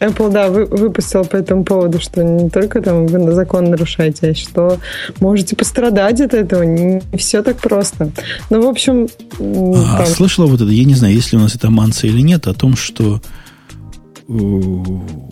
Apple, 0.00 0.30
да, 0.30 0.48
вы, 0.48 0.64
выпустил 0.66 1.24
по 1.24 1.36
этому 1.36 1.64
поводу, 1.64 2.00
что 2.00 2.22
не 2.22 2.50
только 2.50 2.80
там 2.80 3.06
вы 3.06 3.32
закон 3.32 3.70
нарушаете, 3.70 4.30
а 4.30 4.34
что 4.34 4.78
можете 5.20 5.56
пострадать 5.56 6.20
от 6.20 6.34
этого. 6.34 6.62
Не 6.62 7.02
все 7.16 7.42
так 7.42 7.58
просто. 7.58 8.10
Ну, 8.50 8.62
в 8.62 8.68
общем... 8.68 9.08
А, 9.38 9.98
там... 9.98 10.06
Слышала 10.06 10.46
вот 10.46 10.60
это, 10.60 10.70
я 10.70 10.84
не 10.84 10.94
знаю, 10.94 11.14
есть 11.14 11.32
ли 11.32 11.38
у 11.38 11.40
нас 11.40 11.54
это 11.54 11.70
манса 11.70 12.06
или 12.06 12.20
нет, 12.20 12.46
о 12.46 12.54
том, 12.54 12.76
что 12.76 13.20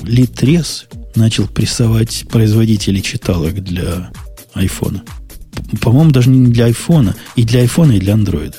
Литрес 0.03 0.87
начал 1.15 1.47
прессовать 1.47 2.25
производителей 2.29 3.03
читалок 3.03 3.63
для 3.63 4.11
айфона. 4.55 5.03
По-моему, 5.81 6.11
даже 6.11 6.31
не 6.31 6.49
для 6.53 6.67
айфона, 6.67 7.15
и 7.37 7.45
для 7.45 7.61
айфона, 7.61 7.93
и 7.93 8.01
для 8.01 8.15
андроида. 8.15 8.57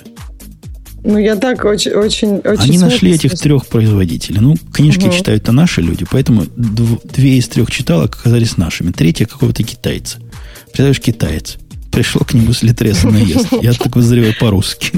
Ну, 1.04 1.18
я 1.18 1.36
так 1.36 1.64
очень, 1.66 1.92
очень, 1.92 2.38
очень 2.38 2.62
Они 2.62 2.78
нашли 2.78 3.14
этих 3.14 3.38
трех 3.38 3.68
производителей. 3.68 4.40
Ну, 4.40 4.56
книжки 4.74 5.06
угу. 5.06 5.14
читают-то 5.14 5.52
наши 5.52 5.82
люди, 5.82 6.06
поэтому 6.10 6.46
две 6.56 7.38
из 7.38 7.48
трех 7.48 7.72
читалок 7.72 8.18
оказались 8.20 8.58
нашими. 8.58 8.92
Третья 8.92 9.26
какого-то 9.26 9.64
китайца. 9.64 10.20
Представляешь, 10.66 11.00
китаец. 11.00 11.58
Пришел 11.92 12.22
к 12.22 12.34
нему 12.34 12.54
с 12.54 12.64
литреса 12.64 13.08
наезд. 13.08 13.48
Я 13.62 13.74
так 13.74 13.94
подозреваю 13.94 14.34
по-русски. 14.40 14.92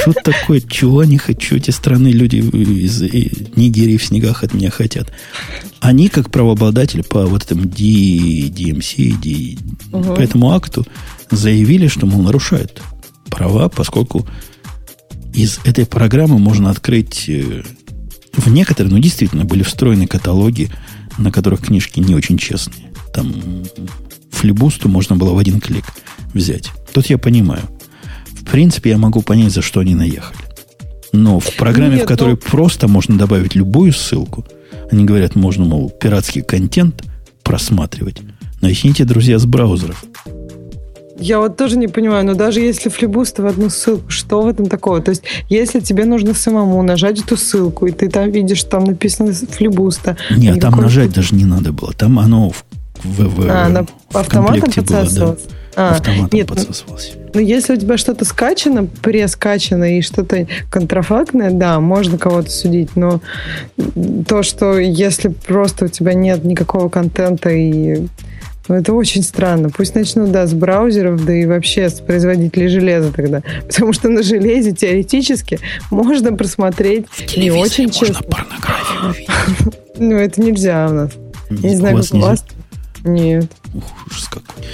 Что 0.00 0.12
такое? 0.12 0.60
Чего 0.60 1.00
они 1.00 1.18
хочу? 1.18 1.56
Эти 1.56 1.70
страны 1.70 2.08
люди 2.08 2.36
из 2.36 3.00
Нигерии 3.00 3.96
в 3.96 4.04
снегах 4.04 4.44
от 4.44 4.54
меня 4.54 4.70
хотят. 4.70 5.12
Они, 5.80 6.08
как 6.08 6.30
правообладатели 6.30 7.02
по 7.02 7.26
вот 7.26 7.44
этому 7.44 7.64
DMC, 7.64 9.20
D, 9.20 9.58
угу. 9.92 10.14
по 10.14 10.20
этому 10.20 10.52
акту, 10.52 10.86
заявили, 11.30 11.88
что, 11.88 12.06
мол, 12.06 12.22
нарушают 12.22 12.82
права, 13.30 13.68
поскольку 13.68 14.26
из 15.32 15.60
этой 15.64 15.86
программы 15.86 16.38
можно 16.38 16.70
открыть 16.70 17.28
э, 17.28 17.62
в 18.32 18.50
некоторые, 18.50 18.92
ну, 18.92 18.98
действительно, 18.98 19.44
были 19.44 19.62
встроены 19.62 20.06
каталоги, 20.06 20.70
на 21.18 21.30
которых 21.30 21.62
книжки 21.62 22.00
не 22.00 22.14
очень 22.14 22.38
честные. 22.38 22.92
Там 23.12 23.34
флибусту 24.30 24.88
можно 24.88 25.16
было 25.16 25.34
в 25.34 25.38
один 25.38 25.60
клик 25.60 25.84
взять. 26.32 26.70
Тут 26.92 27.06
я 27.06 27.18
понимаю. 27.18 27.62
В 28.32 28.44
принципе, 28.44 28.90
я 28.90 28.98
могу 28.98 29.22
понять, 29.22 29.52
за 29.52 29.62
что 29.62 29.80
они 29.80 29.94
наехали. 29.94 30.38
Но 31.12 31.40
в 31.40 31.56
программе, 31.56 31.96
Нет, 31.96 32.04
в 32.04 32.08
которой 32.08 32.34
но... 32.34 32.40
Ну 32.42 32.50
просто 32.50 32.88
можно 32.88 33.16
добавить 33.16 33.54
любую 33.54 33.92
ссылку, 33.92 34.46
они 34.90 35.04
говорят, 35.04 35.34
можно, 35.34 35.64
мол, 35.64 35.90
пиратский 35.90 36.42
контент 36.42 37.04
просматривать. 37.42 38.18
Начните, 38.60 39.04
друзья, 39.04 39.38
с 39.38 39.46
браузеров. 39.46 40.04
Я 41.18 41.40
вот 41.40 41.56
тоже 41.56 41.76
не 41.76 41.88
понимаю, 41.88 42.24
но 42.24 42.34
даже 42.34 42.60
если 42.60 42.88
флибуст 42.88 43.38
в 43.38 43.46
одну 43.46 43.70
ссылку, 43.70 44.10
что 44.10 44.42
в 44.42 44.46
этом 44.46 44.66
такого? 44.66 45.00
То 45.00 45.10
есть, 45.10 45.22
если 45.48 45.80
тебе 45.80 46.04
нужно 46.04 46.34
самому 46.34 46.82
нажать 46.82 47.20
эту 47.20 47.36
ссылку, 47.36 47.86
и 47.86 47.90
ты 47.90 48.08
там 48.08 48.30
видишь, 48.30 48.62
там 48.64 48.84
написано 48.84 49.32
флибуста. 49.32 50.16
Нет, 50.30 50.60
там 50.60 50.80
нажать 50.80 51.12
даже 51.12 51.34
не 51.34 51.44
надо 51.44 51.72
было. 51.72 51.92
Там 51.92 52.18
оно 52.18 52.50
в, 52.50 52.64
в, 53.02 53.42
в, 53.42 53.46
а, 53.48 53.84
в 54.10 54.16
автоматом 54.16 54.70
подсасывалось? 54.72 55.14
Было, 55.14 55.36
да. 55.36 55.58
А, 55.76 55.90
автоматом 55.90 56.30
нет, 56.32 56.48
ну, 56.48 56.56
подсасывалось. 56.56 57.12
Ну, 57.34 57.40
если 57.40 57.74
у 57.74 57.76
тебя 57.76 57.98
что-то 57.98 58.24
скачано, 58.24 58.86
прескачано 58.86 59.98
и 59.98 60.02
что-то 60.02 60.46
контрафактное, 60.70 61.50
да, 61.50 61.78
можно 61.80 62.18
кого-то 62.18 62.50
судить, 62.50 62.96
но 62.96 63.20
то, 64.26 64.42
что 64.42 64.78
если 64.78 65.28
просто 65.28 65.86
у 65.86 65.88
тебя 65.88 66.14
нет 66.14 66.44
никакого 66.44 66.88
контента 66.88 67.50
и 67.50 68.06
ну, 68.68 68.74
это 68.74 68.92
очень 68.92 69.22
странно. 69.22 69.70
Пусть 69.70 69.94
начнут, 69.94 70.30
да, 70.30 70.46
с 70.46 70.52
браузеров, 70.52 71.24
да 71.24 71.32
и 71.34 71.46
вообще 71.46 71.88
с 71.88 72.00
производителей 72.00 72.68
железа 72.68 73.12
тогда. 73.12 73.42
Потому 73.66 73.92
что 73.92 74.08
на 74.10 74.22
железе 74.22 74.72
теоретически 74.72 75.58
можно 75.90 76.32
просмотреть 76.32 77.06
не 77.36 77.50
очень 77.50 77.90
честно. 77.90 78.22
порнографию 78.22 79.72
Ну, 79.98 80.14
это 80.14 80.40
нельзя 80.40 80.86
у 80.88 80.92
нас. 80.92 81.12
Не 81.50 81.74
знаю, 81.74 82.02
как 82.02 82.14
у 82.14 82.18
вас. 82.18 82.44
Нет. 83.04 83.50
Ужас 84.06 84.28
какой. 84.28 84.64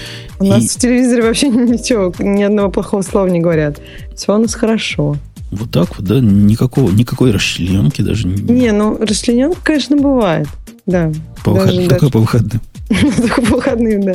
У 0.40 0.44
нас 0.44 0.64
в 0.64 0.78
телевизоре 0.78 1.22
вообще 1.22 1.48
ничего, 1.50 2.12
ни 2.18 2.42
одного 2.42 2.70
плохого 2.70 3.02
слова 3.02 3.26
не 3.28 3.40
говорят. 3.40 3.80
Все 4.16 4.34
у 4.34 4.38
нас 4.38 4.54
хорошо. 4.54 5.16
Вот 5.50 5.70
так 5.70 5.96
вот, 5.96 6.04
да? 6.04 6.18
Никакого, 6.18 6.90
никакой 6.90 7.30
расчлененки 7.30 8.02
даже 8.02 8.26
не... 8.26 8.42
Не, 8.42 8.72
ну 8.72 8.98
расчлененка, 8.98 9.60
конечно, 9.62 9.96
бывает. 9.96 10.48
Да. 10.84 11.12
По 11.44 11.52
выходным. 11.52 11.88
Только 11.88 12.10
по 12.10 12.18
выходным. 12.18 12.60
Только 13.16 13.43
по 13.43 13.56
выходным, 13.56 14.02
да. 14.02 14.15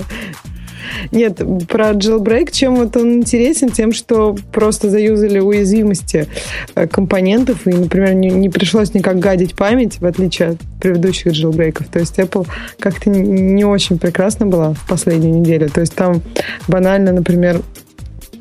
Нет, 1.12 1.38
про 1.68 1.92
jailbreak, 1.92 2.52
чем 2.52 2.76
вот 2.76 2.96
он 2.98 3.14
интересен? 3.14 3.70
Тем, 3.70 3.94
что 3.94 4.36
просто 4.52 4.90
заюзали 4.90 5.40
уязвимости 5.40 6.28
э, 6.76 6.88
компонентов, 6.88 7.68
и, 7.68 7.72
например, 7.72 8.14
не, 8.14 8.30
не 8.30 8.50
пришлось 8.50 8.94
никак 8.94 9.20
гадить 9.20 9.56
память, 9.56 10.00
в 10.00 10.06
отличие 10.06 10.50
от 10.50 10.58
предыдущих 10.82 11.34
jailbreakов. 11.34 11.88
То 11.92 12.00
есть 12.00 12.18
Apple 12.20 12.48
как-то 12.80 13.10
не 13.10 13.66
очень 13.66 13.98
прекрасно 13.98 14.46
была 14.46 14.74
в 14.74 14.88
последнюю 14.88 15.40
неделю. 15.40 15.70
То 15.70 15.82
есть 15.82 15.96
там 15.96 16.22
банально, 16.68 17.12
например, 17.12 17.62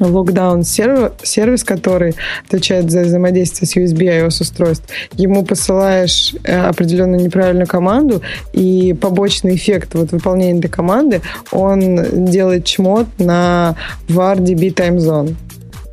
локдаун 0.00 0.64
сервис, 0.64 1.64
который 1.64 2.14
отвечает 2.46 2.90
за 2.90 3.02
взаимодействие 3.02 3.68
с 3.68 3.76
USB 3.76 4.26
iOS 4.26 4.42
устройств, 4.42 4.86
ему 5.12 5.44
посылаешь 5.44 6.34
э, 6.44 6.56
определенную 6.60 7.22
неправильную 7.22 7.66
команду, 7.66 8.22
и 8.52 8.94
побочный 8.94 9.56
эффект 9.56 9.94
вот 9.94 10.12
выполнения 10.12 10.58
этой 10.58 10.70
команды, 10.70 11.20
он 11.52 12.26
делает 12.26 12.64
чмот 12.64 13.06
на 13.18 13.76
var 14.08 14.36
DB 14.38 14.74
time 14.74 14.96
zone. 14.96 15.34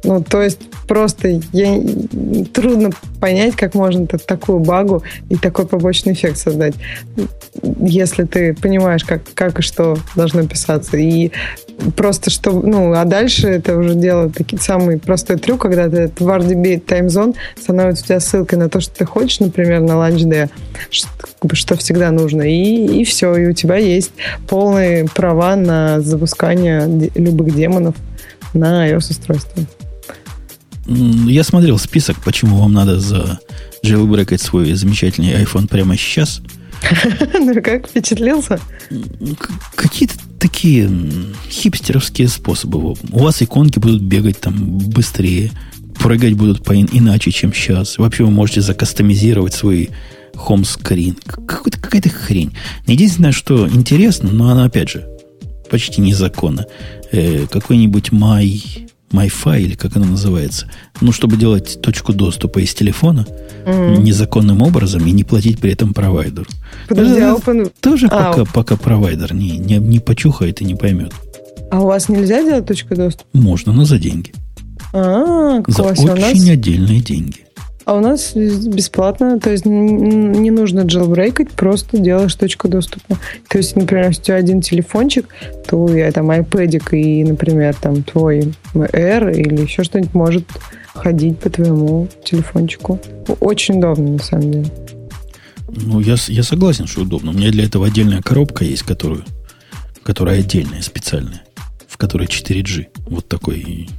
Ну, 0.05 0.23
то 0.23 0.43
есть 0.43 0.59
просто 0.87 1.41
я, 1.51 1.81
трудно 2.53 2.91
понять, 3.19 3.55
как 3.55 3.73
можно 3.73 4.05
такую 4.05 4.59
багу 4.59 5.01
и 5.29 5.35
такой 5.35 5.65
побочный 5.65 6.13
эффект 6.13 6.37
создать, 6.37 6.75
если 7.81 8.23
ты 8.25 8.53
понимаешь, 8.53 9.03
как, 9.03 9.21
как 9.33 9.59
и 9.59 9.61
что 9.63 9.97
должно 10.15 10.45
писаться. 10.45 10.97
И 10.97 11.31
просто 11.97 12.29
что, 12.29 12.51
ну, 12.51 12.93
а 12.93 13.03
дальше 13.05 13.47
это 13.47 13.75
уже 13.75 13.95
дело 13.95 14.29
такие 14.29 14.61
самый 14.61 14.99
простой 14.99 15.37
трюк, 15.37 15.63
когда 15.63 15.89
ты 15.89 16.11
в 16.23 16.29
RDB 16.29 16.79
таймзон 16.79 17.33
становится 17.59 18.03
у 18.03 18.07
тебя 18.07 18.19
ссылкой 18.19 18.59
на 18.59 18.69
то, 18.69 18.79
что 18.81 18.95
ты 18.95 19.05
хочешь, 19.05 19.39
например, 19.39 19.81
на 19.81 19.93
LunchD, 19.93 20.51
что, 20.91 21.09
что 21.53 21.75
всегда 21.77 22.11
нужно, 22.11 22.43
и, 22.43 23.01
и 23.01 23.03
все, 23.05 23.35
и 23.35 23.47
у 23.47 23.53
тебя 23.53 23.77
есть 23.77 24.11
полные 24.47 25.05
права 25.05 25.55
на 25.55 25.99
запускание 26.01 27.09
любых 27.15 27.55
демонов 27.55 27.95
на 28.53 28.87
iOS-устройство. 28.87 29.63
Я 30.87 31.43
смотрел 31.43 31.77
список, 31.77 32.17
почему 32.23 32.57
вам 32.57 32.73
надо 32.73 32.99
за 32.99 33.39
jailbreakать 33.83 34.41
свой 34.41 34.73
замечательный 34.73 35.33
iPhone 35.43 35.67
прямо 35.67 35.97
сейчас. 35.97 36.41
Ну 37.33 37.61
как, 37.61 37.87
впечатлился? 37.87 38.59
Какие-то 39.75 40.15
такие 40.39 40.89
хипстеровские 41.49 42.27
способы. 42.27 42.95
У 43.11 43.19
вас 43.19 43.41
иконки 43.41 43.79
будут 43.79 44.03
бегать 44.03 44.39
там 44.39 44.77
быстрее, 44.77 45.51
прыгать 45.99 46.33
будут 46.33 46.63
по 46.63 46.75
иначе, 46.75 47.31
чем 47.31 47.53
сейчас. 47.53 47.97
Вообще 47.97 48.25
вы 48.25 48.31
можете 48.31 48.61
закастомизировать 48.61 49.53
свой 49.53 49.89
home 50.35 50.63
screen. 50.63 51.17
Какая-то 51.47 52.09
хрень. 52.09 52.55
Единственное, 52.85 53.31
что 53.31 53.67
интересно, 53.67 54.29
но 54.31 54.49
она, 54.49 54.65
опять 54.65 54.89
же, 54.89 55.07
почти 55.69 56.01
незаконно. 56.01 56.65
Э, 57.11 57.47
какой-нибудь 57.49 58.09
My 58.09 58.84
MyFi, 59.19 59.61
или 59.61 59.75
как 59.75 59.95
она 59.95 60.05
называется, 60.05 60.69
ну, 61.01 61.11
чтобы 61.11 61.37
делать 61.37 61.79
точку 61.81 62.13
доступа 62.13 62.59
из 62.59 62.73
телефона 62.73 63.25
mm-hmm. 63.65 63.97
незаконным 64.01 64.61
образом 64.61 65.05
и 65.05 65.11
не 65.11 65.23
платить 65.23 65.59
при 65.59 65.71
этом 65.71 65.93
провайдеру. 65.93 66.47
Подожди, 66.87 67.19
а 67.21 67.35
open... 67.35 67.71
Тоже 67.79 68.07
а, 68.07 68.31
пока, 68.31 68.45
пока 68.45 68.77
провайдер 68.77 69.33
не, 69.33 69.57
не, 69.57 69.77
не 69.77 69.99
почухает 69.99 70.61
и 70.61 70.65
не 70.65 70.75
поймет. 70.75 71.13
А 71.71 71.81
у 71.81 71.87
вас 71.87 72.09
нельзя 72.09 72.43
делать 72.43 72.65
точку 72.65 72.95
доступа? 72.95 73.27
Можно, 73.33 73.73
но 73.73 73.85
за 73.85 73.97
деньги. 73.97 74.33
А, 74.93 75.61
за 75.67 75.83
очень 75.83 76.07
нас... 76.07 76.49
отдельные 76.49 77.01
деньги. 77.01 77.44
А 77.85 77.93
у 77.93 77.99
нас 77.99 78.33
бесплатно, 78.33 79.39
то 79.39 79.51
есть 79.51 79.65
не 79.65 80.49
нужно 80.49 80.81
джелбрейкать, 80.81 81.51
просто 81.51 81.99
делаешь 81.99 82.33
точку 82.33 82.67
доступа. 82.67 83.19
То 83.47 83.59
есть, 83.59 83.75
например, 83.75 84.07
если 84.07 84.21
у 84.21 84.25
тебя 84.25 84.35
один 84.37 84.61
телефончик, 84.61 85.27
то 85.69 85.87
я 85.95 86.11
там 86.11 86.31
iPad 86.31 86.81
и, 86.97 87.23
например, 87.23 87.75
там 87.75 88.01
твой 88.01 88.53
Air 88.73 89.31
или 89.31 89.61
еще 89.61 89.83
что-нибудь 89.83 90.15
может 90.15 90.45
ходить 90.95 91.37
по 91.37 91.51
твоему 91.51 92.07
телефончику. 92.23 92.99
Очень 93.39 93.77
удобно, 93.77 94.13
на 94.13 94.19
самом 94.19 94.51
деле. 94.51 94.71
Ну, 95.67 95.99
я, 95.99 96.15
я 96.27 96.41
согласен, 96.41 96.87
что 96.87 97.01
удобно. 97.01 97.31
У 97.31 97.33
меня 97.33 97.51
для 97.51 97.65
этого 97.65 97.85
отдельная 97.85 98.21
коробка 98.21 98.63
есть, 98.63 98.83
которую, 98.83 99.23
которая 100.01 100.39
отдельная, 100.39 100.81
специальная, 100.81 101.43
в 101.87 101.97
которой 101.97 102.27
4G. 102.27 102.87
Вот 103.09 103.27
такой 103.27 103.89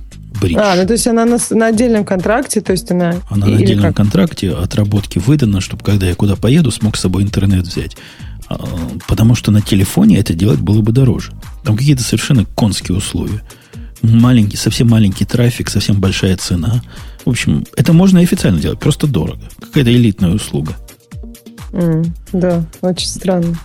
бридж. 0.41 0.57
А, 0.59 0.75
ну 0.77 0.87
то 0.87 0.93
есть 0.93 1.07
она 1.07 1.25
на, 1.25 1.39
на 1.51 1.67
отдельном 1.67 2.05
контракте, 2.05 2.61
то 2.61 2.73
есть 2.73 2.91
она... 2.91 3.15
Она 3.31 3.47
на 3.47 3.57
отдельном 3.57 3.87
как? 3.87 3.97
контракте, 3.97 4.53
отработки 4.53 5.19
выдана, 5.19 5.61
чтобы 5.61 5.85
когда 5.85 6.07
я 6.07 6.15
куда 6.15 6.37
поеду, 6.37 6.71
смог 6.71 6.97
с 6.97 7.01
собой 7.01 7.23
интернет 7.23 7.67
взять. 7.67 7.97
А, 8.49 8.59
потому 9.09 9.35
что 9.35 9.51
на 9.51 9.61
телефоне 9.61 10.19
это 10.19 10.35
делать 10.35 10.61
было 10.61 10.81
бы 10.83 10.93
дороже. 10.93 11.33
Там 11.65 11.77
какие-то 11.77 12.03
совершенно 12.03 12.45
конские 12.45 12.97
условия. 12.97 13.43
Маленький, 14.03 14.57
совсем 14.57 14.89
маленький 14.89 15.25
трафик, 15.25 15.69
совсем 15.69 16.01
большая 16.01 16.37
цена. 16.37 16.83
В 17.25 17.31
общем, 17.31 17.65
это 17.77 17.93
можно 17.93 18.19
и 18.19 18.25
официально 18.25 18.61
делать, 18.61 18.79
просто 18.79 19.07
дорого. 19.07 19.41
Какая-то 19.61 19.93
элитная 19.93 20.31
услуга. 20.31 20.77
Mm, 21.73 22.09
да, 22.33 22.65
очень 22.83 23.09
странно. 23.09 23.57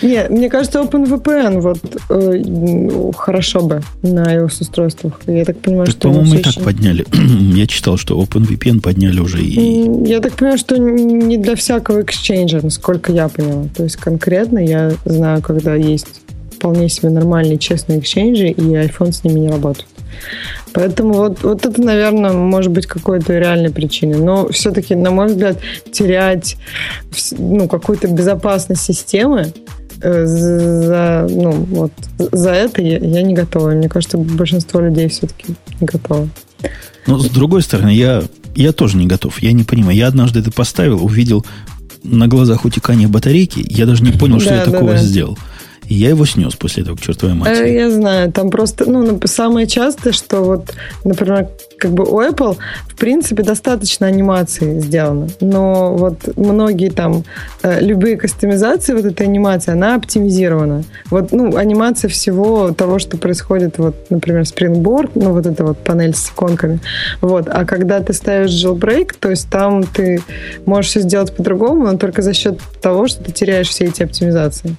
Нет, 0.00 0.30
мне 0.30 0.48
кажется, 0.48 0.80
OpenVPN 0.80 1.60
вот 1.60 1.78
э, 2.08 3.12
хорошо 3.16 3.60
бы 3.62 3.82
на 4.02 4.34
iOS-устройствах. 4.34 5.20
Я 5.26 5.44
так 5.44 5.58
понимаю, 5.58 5.86
так, 5.86 5.96
что... 5.96 6.08
По-моему, 6.08 6.34
и 6.34 6.38
так 6.38 6.52
еще... 6.52 6.60
подняли. 6.60 7.06
Я 7.54 7.66
читал, 7.66 7.96
что 7.96 8.20
OpenVPN 8.20 8.80
подняли 8.80 9.20
уже 9.20 9.42
и... 9.42 10.08
Я 10.08 10.20
так 10.20 10.34
понимаю, 10.34 10.58
что 10.58 10.78
не 10.78 11.36
для 11.36 11.56
всякого 11.56 12.02
эксчейнджа, 12.02 12.60
насколько 12.62 13.12
я 13.12 13.28
поняла. 13.28 13.66
То 13.76 13.84
есть 13.84 13.96
конкретно 13.96 14.58
я 14.58 14.92
знаю, 15.04 15.42
когда 15.42 15.74
есть 15.74 16.22
вполне 16.56 16.88
себе 16.88 17.10
нормальные, 17.10 17.58
честные 17.58 17.98
эксчейнджи, 17.98 18.48
и 18.48 18.62
iPhone 18.62 19.12
с 19.12 19.24
ними 19.24 19.40
не 19.40 19.48
работает. 19.48 19.86
Поэтому 20.72 21.14
вот, 21.14 21.42
вот 21.42 21.66
это, 21.66 21.82
наверное, 21.82 22.32
может 22.32 22.70
быть 22.70 22.86
какой-то 22.86 23.36
реальной 23.38 23.70
причиной. 23.70 24.18
Но 24.18 24.48
все-таки, 24.48 24.94
на 24.94 25.10
мой 25.10 25.26
взгляд, 25.26 25.58
терять 25.90 26.56
ну, 27.32 27.68
какую-то 27.68 28.08
безопасность 28.08 28.82
системы 28.82 29.52
за, 30.02 31.26
ну, 31.30 31.52
вот, 31.52 31.92
за 32.18 32.50
это 32.50 32.82
я, 32.82 32.98
я 32.98 33.22
не 33.22 33.34
готова. 33.34 33.70
Мне 33.70 33.88
кажется, 33.88 34.18
большинство 34.18 34.80
людей 34.80 35.08
все-таки 35.08 35.54
не 35.80 35.86
готовы. 35.86 36.28
Но 37.06 37.18
с 37.18 37.28
другой 37.28 37.62
стороны, 37.62 37.90
я, 37.90 38.22
я 38.54 38.72
тоже 38.72 38.96
не 38.96 39.06
готов. 39.06 39.40
Я 39.42 39.52
не 39.52 39.64
понимаю. 39.64 39.96
Я 39.96 40.08
однажды 40.08 40.40
это 40.40 40.50
поставил, 40.50 41.04
увидел 41.04 41.44
на 42.02 42.28
глазах 42.28 42.64
утекание 42.64 43.08
батарейки. 43.08 43.64
Я 43.68 43.86
даже 43.86 44.02
не 44.02 44.12
понял, 44.12 44.40
что 44.40 44.50
да, 44.50 44.56
я 44.56 44.64
да, 44.64 44.70
такого 44.72 44.92
да. 44.92 44.98
сделал. 44.98 45.38
И 45.92 45.94
я 45.94 46.08
его 46.08 46.24
снес 46.24 46.54
после 46.54 46.84
этого 46.84 46.96
к 46.96 47.02
чертовой 47.02 47.34
матери. 47.34 47.68
Э, 47.68 47.74
я 47.74 47.90
знаю, 47.90 48.32
там 48.32 48.48
просто, 48.48 48.90
ну, 48.90 49.20
самое 49.26 49.66
частое, 49.66 50.14
что 50.14 50.40
вот, 50.40 50.72
например, 51.04 51.48
как 51.76 51.90
бы 51.90 52.04
у 52.04 52.22
Apple, 52.22 52.56
в 52.88 52.96
принципе, 52.96 53.42
достаточно 53.42 54.06
анимации 54.06 54.80
сделано. 54.80 55.28
Но 55.42 55.94
вот 55.94 56.34
многие 56.38 56.88
там, 56.88 57.24
э, 57.62 57.82
любые 57.82 58.16
кастомизации 58.16 58.94
вот 58.94 59.04
этой 59.04 59.26
анимации, 59.26 59.72
она 59.72 59.94
оптимизирована. 59.96 60.84
Вот, 61.10 61.30
ну, 61.30 61.56
анимация 61.56 62.08
всего 62.08 62.72
того, 62.72 62.98
что 62.98 63.18
происходит, 63.18 63.76
вот, 63.76 63.94
например, 64.08 64.44
Springboard, 64.44 65.10
ну, 65.14 65.32
вот 65.32 65.44
эта 65.44 65.62
вот 65.62 65.84
панель 65.84 66.14
с 66.14 66.30
иконками. 66.30 66.80
Вот. 67.20 67.48
А 67.48 67.66
когда 67.66 68.00
ты 68.00 68.14
ставишь 68.14 68.52
jailbreak, 68.52 69.10
то 69.20 69.28
есть 69.28 69.50
там 69.50 69.82
ты 69.82 70.22
можешь 70.64 70.92
все 70.92 71.00
сделать 71.00 71.36
по-другому, 71.36 71.84
но 71.84 71.98
только 71.98 72.22
за 72.22 72.32
счет 72.32 72.58
того, 72.80 73.08
что 73.08 73.22
ты 73.24 73.32
теряешь 73.32 73.68
все 73.68 73.84
эти 73.84 74.02
оптимизации. 74.02 74.74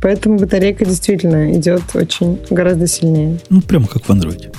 Поэтому 0.00 0.38
батарейка 0.38 0.84
действительно 0.84 1.52
идет 1.56 1.82
очень 1.94 2.38
гораздо 2.50 2.86
сильнее. 2.86 3.38
Ну, 3.50 3.60
прямо 3.60 3.86
как 3.86 4.04
в 4.04 4.10
Android. 4.10 4.54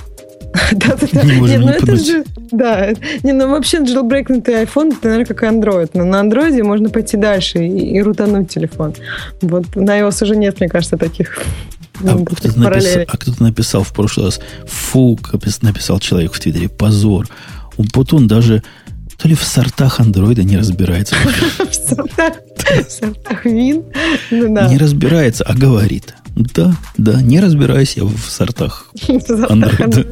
Да-да-да. 0.72 1.24
Нет, 1.24 1.60
ну 1.60 1.70
это 1.70 1.96
же... 1.96 2.24
Да. 2.52 2.90
Не, 3.24 3.34
ну 3.34 3.50
вообще 3.50 3.78
jailbreakнутый 3.78 4.64
iPhone, 4.64 4.94
это, 4.98 5.10
наверное, 5.10 5.26
как 5.26 5.44
и 5.44 5.46
Android. 5.46 5.92
Но 5.94 6.04
на 6.06 6.22
Android 6.22 6.62
можно 6.64 6.90
пойти 6.90 7.18
дальше 7.18 7.60
и, 7.60 7.98
и 7.98 8.02
рутануть 8.02 8.50
телефон. 8.50 8.96
Вот 9.42 9.76
на 9.76 10.00
iOS 10.00 10.24
уже 10.24 10.36
нет, 10.36 10.60
мне 10.60 10.70
кажется, 10.70 10.98
таких 10.98 11.40
а, 12.04 12.16
ну, 12.16 12.26
кто-то 12.26 12.60
написал, 12.60 13.04
а 13.08 13.18
кто-то 13.18 13.44
написал 13.44 13.84
в 13.84 13.94
прошлый 13.94 14.28
раз, 14.28 14.40
фу, 14.66 15.20
написал 15.62 16.00
человек 16.00 16.34
в 16.34 16.40
Твиттере, 16.40 16.70
позор. 16.70 17.28
Он 17.78 18.28
даже 18.28 18.64
то 19.20 19.28
ли 19.28 19.36
в 19.36 19.44
сортах 19.44 20.00
андроида 20.00 20.44
не 20.44 20.58
разбирается. 20.58 21.16
В 21.66 22.92
сортах 22.92 23.46
вин? 23.46 23.84
Ну 24.32 24.70
не 24.70 24.78
разбирается, 24.78 25.44
а 25.44 25.54
говорит. 25.54 26.14
Да, 26.36 26.74
да, 26.98 27.22
не 27.22 27.40
разбираюсь 27.40 27.98
я 27.98 28.06
в 28.06 28.18
сортах 28.30 28.94
андроида. 29.50 30.06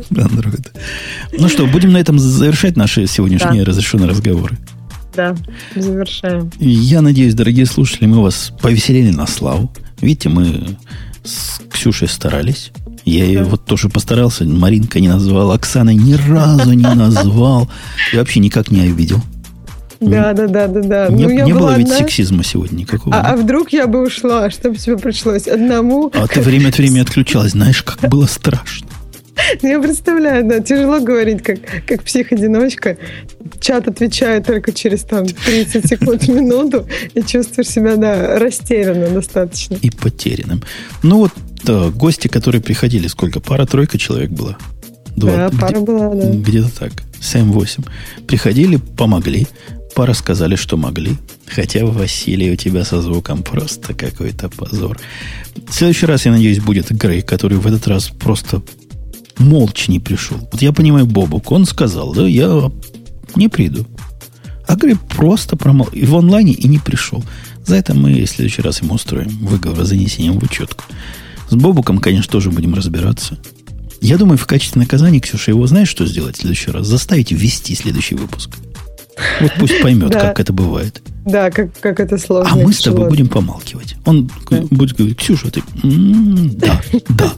Ну 1.37 1.47
что, 1.47 1.67
будем 1.67 1.93
на 1.93 1.97
этом 1.97 2.19
завершать 2.19 2.75
наши 2.75 3.07
сегодняшние 3.07 3.63
разрешенные 3.63 4.09
разговоры. 4.09 4.57
Да, 5.15 5.35
завершаем. 5.75 6.51
Я 6.59 7.01
надеюсь, 7.01 7.33
дорогие 7.33 7.65
слушатели, 7.65 8.07
мы 8.07 8.21
вас 8.21 8.51
повеселили 8.61 9.11
на 9.11 9.25
славу. 9.25 9.71
Видите, 10.01 10.29
мы 10.29 10.77
с 11.23 11.61
Ксюшей 11.71 12.07
старались. 12.09 12.71
Я 13.07 13.23
ее 13.23 13.43
вот 13.43 13.63
тоже 13.63 13.87
постарался. 13.87 14.43
Маринка 14.43 14.99
не 14.99 15.07
назвал, 15.07 15.51
Оксана 15.53 15.91
ни 15.91 16.13
разу 16.13 16.73
не 16.73 16.93
назвал. 16.93 17.69
И 18.11 18.17
вообще 18.17 18.41
никак 18.41 18.69
не 18.69 18.81
обидел. 18.81 19.21
Да, 20.01 20.33
да, 20.33 20.47
да, 20.47 20.67
да, 20.67 20.81
да. 20.81 21.07
Не, 21.07 21.23
ну, 21.23 21.29
не 21.45 21.53
было 21.53 21.73
одна... 21.73 21.77
ведь 21.77 21.89
сексизма 21.89 22.43
сегодня 22.43 22.79
никакого. 22.79 23.15
А, 23.15 23.31
а 23.31 23.37
вдруг 23.37 23.71
я 23.71 23.87
бы 23.87 24.05
ушла, 24.05 24.49
чтобы 24.51 24.75
тебе 24.75 24.97
пришлось 24.97 25.47
одному? 25.47 26.11
А 26.13 26.27
ты 26.27 26.41
время 26.41 26.67
от 26.67 26.77
времени 26.77 26.99
отключалась. 26.99 27.53
Знаешь, 27.53 27.81
как 27.81 28.09
было 28.09 28.25
страшно. 28.25 28.87
Ну, 29.61 29.69
я 29.69 29.79
представляю, 29.79 30.45
да, 30.45 30.59
тяжело 30.59 30.99
говорить, 30.99 31.41
как, 31.43 31.59
как 31.85 32.03
псих-одиночка. 32.03 32.97
Чат 33.61 33.87
отвечает 33.87 34.45
только 34.45 34.73
через 34.73 35.03
там 35.03 35.25
30 35.25 35.87
секунд 35.87 36.27
минуту, 36.27 36.85
и 37.13 37.21
чувствуешь 37.21 37.69
себя, 37.69 37.95
да, 37.95 38.37
растерянным 38.37 39.13
достаточно. 39.13 39.75
И 39.75 39.89
потерянным. 39.91 40.61
Ну 41.03 41.19
вот 41.19 41.31
да, 41.67 41.89
гости, 41.89 42.29
которые 42.29 42.61
приходили, 42.61 43.07
сколько? 43.07 43.41
Пара-тройка 43.41 43.97
человек 43.97 44.31
была? 44.31 44.57
Два, 45.17 45.35
да, 45.35 45.49
пара 45.49 45.81
была, 45.81 46.15
да. 46.15 46.31
Где-то 46.31 46.69
так. 46.79 46.93
7-8. 47.19 47.85
Приходили, 48.25 48.77
помогли. 48.77 49.47
Пара 49.93 50.13
сказали, 50.13 50.55
что 50.55 50.77
могли. 50.77 51.17
Хотя, 51.45 51.85
Василий, 51.85 52.51
у 52.51 52.55
тебя 52.55 52.85
со 52.85 53.01
звуком 53.01 53.43
просто 53.43 53.93
какой-то 53.93 54.47
позор. 54.47 54.97
В 55.67 55.73
следующий 55.73 56.05
раз, 56.05 56.25
я 56.25 56.31
надеюсь, 56.31 56.59
будет 56.59 56.89
Грей, 56.91 57.21
который 57.21 57.57
в 57.57 57.67
этот 57.67 57.85
раз 57.87 58.09
просто 58.09 58.61
молча 59.37 59.91
не 59.91 59.99
пришел. 59.99 60.37
Вот 60.51 60.61
я 60.61 60.71
понимаю 60.71 61.05
Бобук, 61.05 61.51
он 61.51 61.65
сказал, 61.65 62.13
да, 62.13 62.25
я 62.25 62.71
не 63.35 63.49
приду. 63.49 63.85
А 64.67 64.75
Грей 64.75 64.95
просто 64.95 65.57
промол... 65.57 65.87
и 65.91 66.05
в 66.05 66.15
онлайне 66.15 66.53
и 66.53 66.67
не 66.67 66.79
пришел. 66.79 67.23
За 67.65 67.75
это 67.75 67.93
мы 67.93 68.23
в 68.23 68.27
следующий 68.27 68.61
раз 68.61 68.81
ему 68.81 68.93
устроим 68.93 69.29
выговор 69.41 69.81
о 69.81 69.85
занесении 69.85 70.29
в 70.29 70.41
учетку. 70.41 70.85
С 71.49 71.55
Бобуком, 71.55 71.99
конечно, 71.99 72.31
тоже 72.31 72.51
будем 72.51 72.73
разбираться. 72.73 73.37
Я 74.01 74.17
думаю, 74.17 74.37
в 74.37 74.45
качестве 74.45 74.81
наказания, 74.81 75.19
Ксюша, 75.19 75.51
его 75.51 75.65
знаешь, 75.65 75.89
что 75.89 76.05
сделать 76.05 76.35
в 76.37 76.41
следующий 76.41 76.71
раз? 76.71 76.85
Заставить 76.87 77.31
ввести 77.31 77.73
следующий 77.75 78.15
выпуск. 78.15 78.51
Вот 79.41 79.51
пусть 79.59 79.81
поймет, 79.81 80.11
Да. 80.11 80.19
как 80.19 80.39
это 80.39 80.53
бывает. 80.53 81.01
Да, 81.25 81.49
как, 81.49 81.69
как 81.79 81.99
это 81.99 82.17
сложно. 82.19 82.51
А 82.53 82.55
мы 82.55 82.71
с 82.71 82.79
тобой 82.81 83.09
будем 83.09 83.27
помалкивать. 83.27 83.95
Он 84.05 84.29
Да. 84.51 84.61
будет 84.69 84.95
говорить, 84.95 85.17
Ксюша, 85.17 85.49
ты... 85.49 85.61
«М, 85.83 86.51
Да, 86.57 86.79
да. 87.09 87.33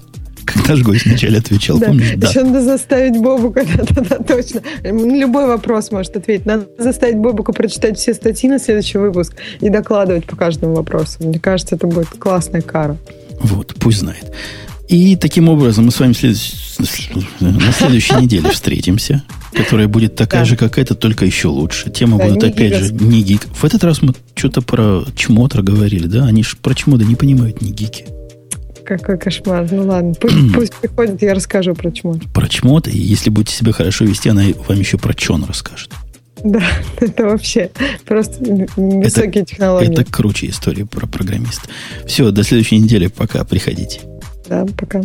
Как 0.45 0.68
наш 0.68 0.81
гость 0.81 1.06
вначале 1.06 1.38
отвечал, 1.38 1.77
Да. 1.80 1.88
помнишь? 1.88 2.14
Да. 2.18 2.27
Еще 2.27 2.44
надо 2.44 2.61
заставить 2.64 3.18
Бобука, 3.22 3.64
да-да-да, 3.77 4.18
точно. 4.18 4.61
Любой 4.84 5.45
вопрос 5.48 5.91
может 5.91 6.18
ответить. 6.18 6.45
Надо 6.45 6.68
заставить 6.77 7.18
Бобука 7.18 7.53
прочитать 7.53 7.98
все 7.98 8.14
статьи 8.14 8.49
на 8.49 8.60
следующий 8.60 8.98
выпуск 8.98 9.34
и 9.61 9.69
докладывать 9.69 10.26
по 10.26 10.36
каждому 10.36 10.73
вопросу. 10.76 11.18
Мне 11.23 11.40
кажется, 11.40 11.76
это 11.76 11.88
будет 11.88 12.10
классная 12.19 12.61
кара. 12.61 12.98
Вот, 13.41 13.76
пусть 13.80 13.99
знает. 13.99 14.32
И 14.88 15.16
таким 15.16 15.49
образом 15.49 15.86
мы 15.86 15.91
с 15.91 15.99
вами 15.99 16.14
след- 16.14 16.38
на 17.40 17.72
следующей 17.72 18.16
неделе 18.22 18.49
встретимся, 18.49 19.24
которая 19.53 19.88
будет 19.88 20.16
такая 20.16 20.41
Да. 20.41 20.45
же, 20.45 20.56
как 20.56 20.78
эта, 20.80 20.95
только 20.95 21.26
еще 21.26 21.48
лучше. 21.49 21.91
Да, 21.99 22.06
будут 22.07 22.41
не 22.44 22.49
опять 22.49 22.74
же 22.76 22.94
не 22.94 23.22
гик. 23.22 23.41
В 23.53 23.64
этот 23.66 23.84
раз 23.84 24.02
мы 24.02 24.14
что-то 24.36 24.61
про 24.61 25.03
чмотра 25.16 25.61
говорили, 25.61 26.07
да? 26.07 26.26
Они 26.26 26.44
же 26.44 26.57
про 26.61 26.74
чмода 26.74 27.06
не 27.06 27.16
понимают, 27.16 27.61
не 27.61 27.72
гики. 27.72 28.06
Какой 28.86 29.20
кошмар. 29.20 29.68
Ну 29.70 29.86
ладно, 29.86 30.14
пусть, 30.20 30.36
пусть 30.56 30.74
приходит, 30.76 31.22
я 31.22 31.36
расскажу 31.36 31.76
про 31.76 31.91
чмо. 31.91 32.16
Про 32.34 32.48
чмот, 32.48 32.88
и 32.88 32.98
если 32.98 33.30
будете 33.30 33.53
себя 33.56 33.72
хорошо 33.72 34.06
вести, 34.06 34.30
она 34.30 34.44
вам 34.68 34.80
еще 34.80 34.98
про 34.98 35.14
чон 35.14 35.44
расскажет. 35.44 35.91
Да, 36.44 36.61
это 36.99 37.26
вообще 37.26 37.70
просто 38.06 38.44
высокие 38.76 39.45
технологии. 39.45 39.91
Это 39.91 40.03
круче 40.03 40.48
история 40.48 40.86
про 40.86 41.07
программиста. 41.07 41.70
Все, 42.06 42.32
до 42.32 42.44
следующей 42.44 42.78
недели. 42.78 43.07
Пока. 43.07 43.44
Приходите. 43.44 44.02
Да, 44.48 44.66
пока. 44.78 45.03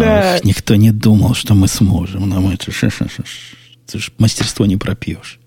Да. 0.00 0.34
Ах, 0.36 0.44
никто 0.44 0.74
не 0.76 0.90
думал, 0.92 1.34
что 1.34 1.54
мы 1.54 1.68
сможем. 1.68 2.28
Нам 2.28 2.48
это, 2.48 2.70
ш- 2.70 2.90
ш- 2.90 3.08
ш- 3.08 3.22
это 3.86 3.98
ж 3.98 4.10
мастерство 4.18 4.66
не 4.66 4.76
пропьешь. 4.76 5.38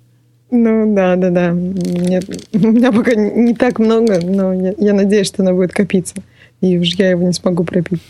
Ну 0.51 0.95
да, 0.95 1.15
да, 1.15 1.29
да. 1.29 1.51
Нет, 1.51 2.47
у 2.53 2.57
меня 2.71 2.91
пока 2.91 3.15
не 3.15 3.53
так 3.53 3.79
много, 3.79 4.19
но 4.23 4.53
я, 4.53 4.73
я 4.77 4.93
надеюсь, 4.93 5.27
что 5.27 5.43
оно 5.43 5.53
будет 5.53 5.73
копиться. 5.73 6.15
И 6.61 6.77
уж 6.77 6.87
я 6.95 7.11
его 7.11 7.25
не 7.27 7.33
смогу 7.33 7.63
пропить. 7.63 8.01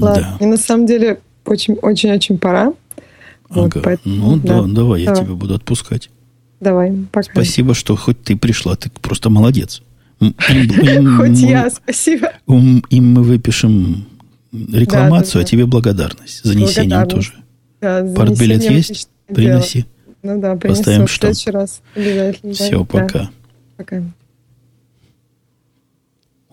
Ладно. 0.00 0.36
Да. 0.38 0.44
И 0.44 0.48
на 0.48 0.56
самом 0.56 0.86
деле 0.86 1.20
очень, 1.46 1.74
очень, 1.74 2.10
очень 2.12 2.38
пора. 2.38 2.72
Вот, 3.48 3.72
Ага. 3.74 3.80
поэтому, 3.82 4.14
Ну 4.32 4.36
да, 4.36 4.62
да. 4.62 4.68
давай, 4.68 5.00
я 5.02 5.06
Давай. 5.10 5.24
тебя 5.24 5.34
буду 5.34 5.54
отпускать. 5.54 6.10
Давай, 6.60 6.92
пока. 7.10 7.30
Спасибо, 7.32 7.74
что 7.74 7.96
хоть 7.96 8.22
ты 8.22 8.36
пришла, 8.36 8.76
ты 8.76 8.90
просто 9.00 9.30
молодец. 9.30 9.82
М, 10.20 10.34
им- 10.50 10.70
им 10.82 11.16
Хоть 11.18 11.38
я, 11.38 11.70
спасибо. 11.70 12.32
Им 12.46 12.82
мы 13.14 13.22
выпишем 13.22 14.04
рекламацию, 14.52 15.34
Да, 15.34 15.38
да, 15.38 15.40
а 15.40 15.42
да. 15.42 15.48
тебе 15.48 15.66
благодарность. 15.66 16.44
Занесением 16.44 16.90
Благодарность. 16.90 17.32
тоже. 17.32 17.44
Да, 17.80 18.00
несением 18.02 18.72
есть? 18.72 19.08
дело. 19.28 19.34
Приноси. 19.36 19.86
Ну 20.22 20.40
да, 20.40 20.56
принесу 20.56 20.78
Поставим 20.78 21.06
в 21.06 21.12
следующий 21.12 21.50
раз. 21.50 21.80
Обязательно. 21.94 22.52
да. 22.52 22.54
Все, 22.64 22.78
Да, 22.78 22.84
пока. 22.84 23.30
пока. 23.76 24.02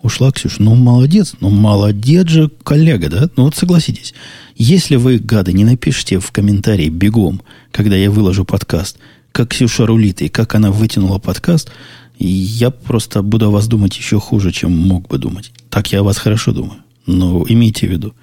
Ушла 0.00 0.30
Ксюша. 0.30 0.62
Ну, 0.62 0.74
молодец. 0.76 1.34
Ну, 1.40 1.50
молодец 1.50 2.28
же 2.28 2.50
коллега, 2.62 3.08
да? 3.08 3.28
Ну, 3.36 3.44
вот 3.44 3.56
согласитесь. 3.56 4.14
Если 4.54 4.96
вы, 4.96 5.18
гады, 5.18 5.52
не 5.52 5.64
напишите 5.64 6.20
в 6.20 6.30
комментарии 6.30 6.88
бегом, 6.88 7.42
когда 7.72 7.96
я 7.96 8.10
выложу 8.10 8.44
подкаст, 8.44 8.98
как 9.32 9.48
Ксюша 9.50 9.86
рулит 9.86 10.22
и 10.22 10.28
как 10.28 10.54
она 10.54 10.70
вытянула 10.70 11.18
подкаст, 11.18 11.70
я 12.18 12.70
просто 12.70 13.22
буду 13.22 13.46
о 13.46 13.50
вас 13.50 13.66
думать 13.66 13.96
еще 13.98 14.20
хуже, 14.20 14.52
чем 14.52 14.72
мог 14.72 15.08
бы 15.08 15.18
думать. 15.18 15.52
Так 15.68 15.92
я 15.92 16.00
о 16.00 16.04
вас 16.04 16.16
хорошо 16.18 16.52
думаю. 16.52 16.78
Но 17.08 17.42
имейте 17.48 17.88
в 17.88 17.90
виду 17.90 18.14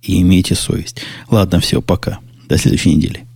и 0.00 0.22
имейте 0.22 0.54
совесть. 0.54 1.02
Ладно, 1.28 1.58
все, 1.60 1.82
пока. 1.82 2.20
До 2.48 2.56
следующей 2.56 2.94
недели. 2.94 3.27